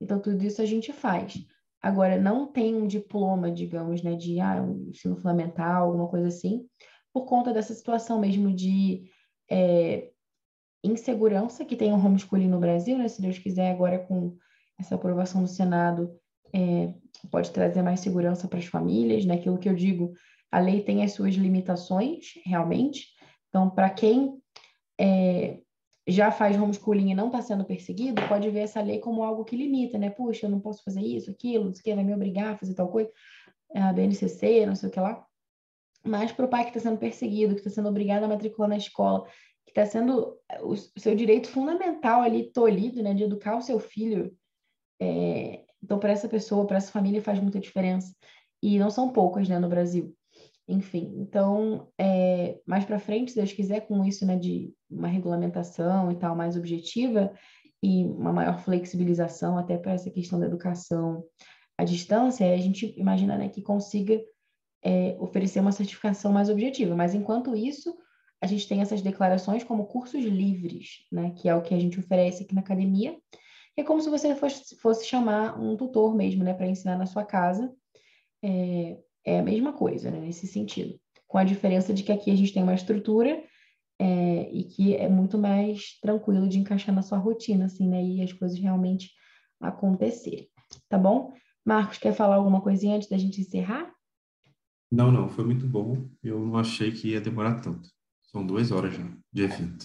Então, 0.00 0.20
tudo 0.20 0.42
isso 0.44 0.60
a 0.60 0.66
gente 0.66 0.92
faz. 0.92 1.46
Agora, 1.80 2.18
não 2.18 2.46
tem 2.50 2.74
um 2.74 2.86
diploma, 2.86 3.50
digamos, 3.50 4.02
né, 4.02 4.16
de 4.16 4.40
ah, 4.40 4.62
um 4.62 4.88
ensino 4.88 5.16
fundamental, 5.16 5.86
alguma 5.86 6.08
coisa 6.08 6.28
assim, 6.28 6.66
por 7.14 7.26
conta 7.26 7.52
dessa 7.52 7.72
situação 7.72 8.18
mesmo 8.18 8.52
de 8.52 9.08
é, 9.48 10.10
insegurança 10.82 11.64
que 11.64 11.76
tem 11.76 11.92
o 11.92 11.94
homeschooling 11.94 12.48
no 12.48 12.58
Brasil, 12.58 12.98
né? 12.98 13.06
Se 13.06 13.22
Deus 13.22 13.38
quiser, 13.38 13.70
agora 13.70 14.00
com 14.00 14.36
essa 14.76 14.96
aprovação 14.96 15.40
do 15.40 15.48
Senado, 15.48 16.12
é, 16.52 16.92
pode 17.30 17.52
trazer 17.52 17.82
mais 17.82 18.00
segurança 18.00 18.48
para 18.48 18.58
as 18.58 18.66
famílias, 18.66 19.24
né? 19.24 19.34
Aquilo 19.34 19.58
que 19.58 19.68
eu 19.68 19.76
digo, 19.76 20.12
a 20.50 20.58
lei 20.58 20.82
tem 20.82 21.04
as 21.04 21.12
suas 21.12 21.36
limitações, 21.36 22.32
realmente. 22.44 23.06
Então, 23.48 23.70
para 23.70 23.90
quem 23.90 24.36
é, 25.00 25.60
já 26.08 26.32
faz 26.32 26.60
homeschooling 26.60 27.12
e 27.12 27.14
não 27.14 27.28
está 27.28 27.40
sendo 27.40 27.64
perseguido, 27.64 28.20
pode 28.26 28.50
ver 28.50 28.60
essa 28.60 28.82
lei 28.82 28.98
como 28.98 29.22
algo 29.22 29.44
que 29.44 29.56
limita, 29.56 29.96
né? 29.98 30.10
Puxa, 30.10 30.46
eu 30.46 30.50
não 30.50 30.58
posso 30.58 30.82
fazer 30.82 31.00
isso, 31.00 31.30
aquilo, 31.30 31.66
não 31.66 31.72
sei 31.72 31.80
o 31.80 31.84
que, 31.84 31.94
vai 31.94 32.02
me 32.02 32.12
obrigar 32.12 32.54
a 32.54 32.58
fazer 32.58 32.74
tal 32.74 32.88
coisa, 32.88 33.08
a 33.72 33.92
BNCC, 33.92 34.66
não 34.66 34.74
sei 34.74 34.88
o 34.88 34.92
que 34.92 34.98
lá 34.98 35.24
mas 36.04 36.30
para 36.32 36.44
o 36.44 36.48
pai 36.48 36.64
que 36.64 36.76
está 36.76 36.80
sendo 36.80 36.98
perseguido, 36.98 37.54
que 37.54 37.60
está 37.60 37.70
sendo 37.70 37.88
obrigado 37.88 38.24
a 38.24 38.28
matricular 38.28 38.68
na 38.68 38.76
escola, 38.76 39.24
que 39.64 39.70
está 39.70 39.86
sendo 39.86 40.36
o, 40.60 40.76
seu 40.76 41.14
direito 41.14 41.48
fundamental 41.48 42.20
ali 42.20 42.52
tolhido, 42.52 43.02
né, 43.02 43.14
de 43.14 43.24
educar 43.24 43.56
o 43.56 43.62
seu 43.62 43.80
filho. 43.80 44.36
É, 45.00 45.64
então, 45.82 45.98
para 45.98 46.12
essa 46.12 46.28
pessoa, 46.28 46.66
para 46.66 46.76
essa 46.76 46.92
família, 46.92 47.22
faz 47.22 47.40
muita 47.40 47.58
diferença. 47.58 48.14
E 48.62 48.78
não 48.78 48.90
são 48.90 49.10
poucas, 49.10 49.48
né, 49.48 49.58
no 49.58 49.68
Brasil. 49.68 50.14
enfim. 50.68 51.12
Então, 51.18 51.88
é, 51.98 52.58
mais 52.66 52.84
para 52.84 52.98
frente, 52.98 53.32
se 53.32 53.36
Deus 53.36 53.52
quiser, 53.52 53.80
com 53.80 54.04
isso, 54.04 54.26
né, 54.26 54.36
de 54.36 54.72
uma 54.90 55.08
regulamentação 55.08 56.10
e 56.10 56.16
tal 56.16 56.34
mais 56.36 56.56
objetiva 56.56 57.32
e 57.82 58.04
uma 58.04 58.32
maior 58.32 58.58
flexibilização 58.58 59.58
até 59.58 59.76
para 59.76 59.92
essa 59.92 60.10
questão 60.10 60.40
da 60.40 60.46
educação 60.46 61.22
à 61.76 61.84
distância, 61.84 62.50
a 62.50 62.56
gente 62.56 62.94
imagina, 62.98 63.36
né, 63.36 63.48
que 63.48 63.60
consiga 63.60 64.18
é, 64.84 65.16
oferecer 65.18 65.60
uma 65.60 65.72
certificação 65.72 66.32
mais 66.32 66.50
objetiva. 66.50 66.94
Mas 66.94 67.14
enquanto 67.14 67.56
isso, 67.56 67.96
a 68.40 68.46
gente 68.46 68.68
tem 68.68 68.82
essas 68.82 69.00
declarações 69.00 69.64
como 69.64 69.86
cursos 69.86 70.22
livres, 70.22 71.06
né, 71.10 71.32
que 71.36 71.48
é 71.48 71.54
o 71.54 71.62
que 71.62 71.74
a 71.74 71.78
gente 71.78 71.98
oferece 71.98 72.44
aqui 72.44 72.54
na 72.54 72.60
academia. 72.60 73.16
É 73.76 73.82
como 73.82 74.00
se 74.00 74.10
você 74.10 74.34
fosse, 74.34 74.76
fosse 74.76 75.06
chamar 75.06 75.58
um 75.58 75.76
tutor 75.76 76.14
mesmo, 76.14 76.44
né, 76.44 76.52
para 76.52 76.66
ensinar 76.66 76.98
na 76.98 77.06
sua 77.06 77.24
casa. 77.24 77.72
É, 78.42 78.98
é 79.24 79.38
a 79.38 79.42
mesma 79.42 79.72
coisa, 79.72 80.10
né, 80.10 80.20
nesse 80.20 80.46
sentido. 80.46 81.00
Com 81.26 81.38
a 81.38 81.44
diferença 81.44 81.94
de 81.94 82.02
que 82.02 82.12
aqui 82.12 82.30
a 82.30 82.36
gente 82.36 82.52
tem 82.52 82.62
uma 82.62 82.74
estrutura 82.74 83.42
é, 83.98 84.50
e 84.52 84.64
que 84.64 84.94
é 84.94 85.08
muito 85.08 85.38
mais 85.38 85.98
tranquilo 86.00 86.46
de 86.46 86.58
encaixar 86.58 86.94
na 86.94 87.02
sua 87.02 87.16
rotina, 87.16 87.64
assim, 87.64 87.88
né, 87.88 88.02
e 88.04 88.22
as 88.22 88.32
coisas 88.32 88.58
realmente 88.58 89.10
acontecerem. 89.58 90.48
Tá 90.88 90.98
bom? 90.98 91.32
Marcos, 91.64 91.96
quer 91.96 92.12
falar 92.12 92.36
alguma 92.36 92.60
coisinha 92.60 92.96
antes 92.96 93.08
da 93.08 93.16
gente 93.16 93.40
encerrar? 93.40 93.93
Não, 94.90 95.10
não, 95.10 95.28
foi 95.28 95.44
muito 95.44 95.66
bom. 95.66 96.08
Eu 96.22 96.38
não 96.38 96.56
achei 96.56 96.92
que 96.92 97.08
ia 97.08 97.20
demorar 97.20 97.60
tanto. 97.60 97.88
São 98.24 98.46
duas 98.46 98.70
horas 98.70 98.94
já 98.94 99.16
de 99.32 99.42
evento. 99.42 99.84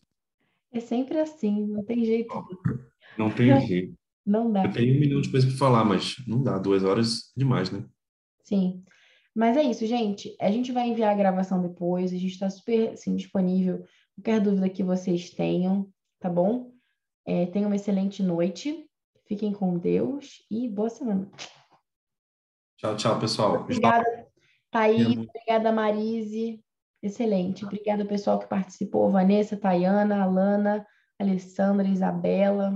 É 0.71 0.79
sempre 0.79 1.19
assim, 1.19 1.67
não 1.67 1.83
tem 1.83 2.05
jeito. 2.05 2.33
Não 3.17 3.29
tem 3.29 3.59
jeito. 3.65 3.97
Não 4.25 4.51
dá. 4.51 4.65
Eu 4.65 4.71
tenho 4.71 4.95
um 4.95 4.99
milhão 4.99 5.21
de 5.21 5.31
coisas 5.31 5.49
para 5.49 5.57
falar, 5.57 5.83
mas 5.83 6.15
não 6.27 6.43
dá. 6.43 6.57
Duas 6.59 6.83
horas 6.83 7.31
demais, 7.35 7.71
né? 7.71 7.83
Sim. 8.43 8.83
Mas 9.33 9.57
é 9.57 9.63
isso, 9.63 9.85
gente. 9.85 10.35
A 10.39 10.51
gente 10.51 10.71
vai 10.71 10.87
enviar 10.87 11.11
a 11.11 11.17
gravação 11.17 11.61
depois. 11.61 12.11
A 12.11 12.17
gente 12.17 12.33
está 12.33 12.49
super 12.49 12.89
assim, 12.89 13.15
disponível. 13.15 13.83
Qualquer 14.15 14.41
dúvida 14.41 14.69
que 14.69 14.83
vocês 14.83 15.29
tenham, 15.31 15.89
tá 16.19 16.29
bom? 16.29 16.71
É, 17.25 17.45
tenham 17.47 17.69
uma 17.69 17.75
excelente 17.75 18.21
noite. 18.21 18.85
Fiquem 19.25 19.53
com 19.53 19.77
Deus 19.77 20.45
e 20.49 20.67
boa 20.67 20.89
semana. 20.89 21.29
Tchau, 22.77 22.95
tchau, 22.95 23.19
pessoal. 23.19 23.61
Obrigada, 23.61 24.27
Thaís. 24.71 25.17
Obrigada, 25.17 25.71
Marise. 25.71 26.63
Excelente. 27.01 27.65
Obrigada, 27.65 28.05
pessoal 28.05 28.39
que 28.39 28.47
participou. 28.47 29.09
Vanessa, 29.09 29.55
Tayana, 29.55 30.21
Alana, 30.21 30.85
Alessandra, 31.17 31.87
Isabela, 31.87 32.73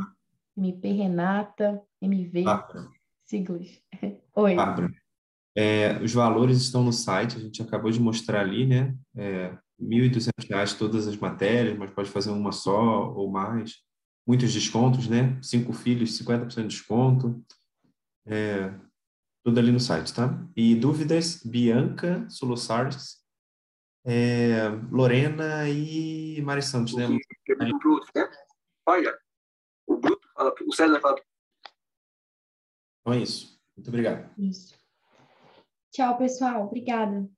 MP 0.55 0.91
Renata, 0.91 1.81
MV, 2.01 2.43
Bárbara. 2.43 2.87
siglas. 3.25 3.81
Oi. 4.35 4.55
Bárbara. 4.55 4.93
É, 5.55 5.99
os 6.01 6.13
valores 6.13 6.57
estão 6.57 6.83
no 6.83 6.91
site, 6.91 7.37
a 7.37 7.39
gente 7.39 7.61
acabou 7.61 7.91
de 7.91 7.99
mostrar 7.99 8.41
ali, 8.41 8.65
né? 8.65 8.95
É, 9.15 9.49
R$ 9.79 9.87
1.200 10.09 10.77
todas 10.77 11.07
as 11.07 11.15
matérias, 11.17 11.77
mas 11.77 11.91
pode 11.91 12.09
fazer 12.09 12.31
uma 12.31 12.51
só 12.51 13.11
ou 13.13 13.29
mais. 13.29 13.75
Muitos 14.25 14.53
descontos, 14.53 15.07
né? 15.07 15.37
Cinco 15.41 15.73
filhos, 15.73 16.17
50% 16.17 16.61
de 16.61 16.67
desconto. 16.67 17.43
É, 18.25 18.73
tudo 19.43 19.59
ali 19.59 19.71
no 19.71 19.79
site, 19.79 20.13
tá? 20.13 20.29
E 20.55 20.73
dúvidas, 20.75 21.43
Bianca 21.43 22.27
Solosares, 22.29 23.21
é, 24.05 24.69
Lorena 24.89 25.69
e 25.69 26.41
Mari 26.41 26.61
Santos, 26.61 26.95
né? 26.95 27.07
O 27.07 27.79
Bruto, 27.79 28.07
né? 28.15 28.29
Olha, 28.85 29.17
o 29.87 29.97
Bruto 29.97 30.27
fala, 30.33 30.53
o 30.65 30.73
César 30.73 30.99
fala. 31.01 31.21
Então 33.01 33.13
é 33.13 33.19
isso. 33.19 33.61
Muito 33.75 33.87
obrigado. 33.89 34.29
Isso. 34.37 34.77
Tchau, 35.91 36.17
pessoal. 36.17 36.65
Obrigada. 36.65 37.29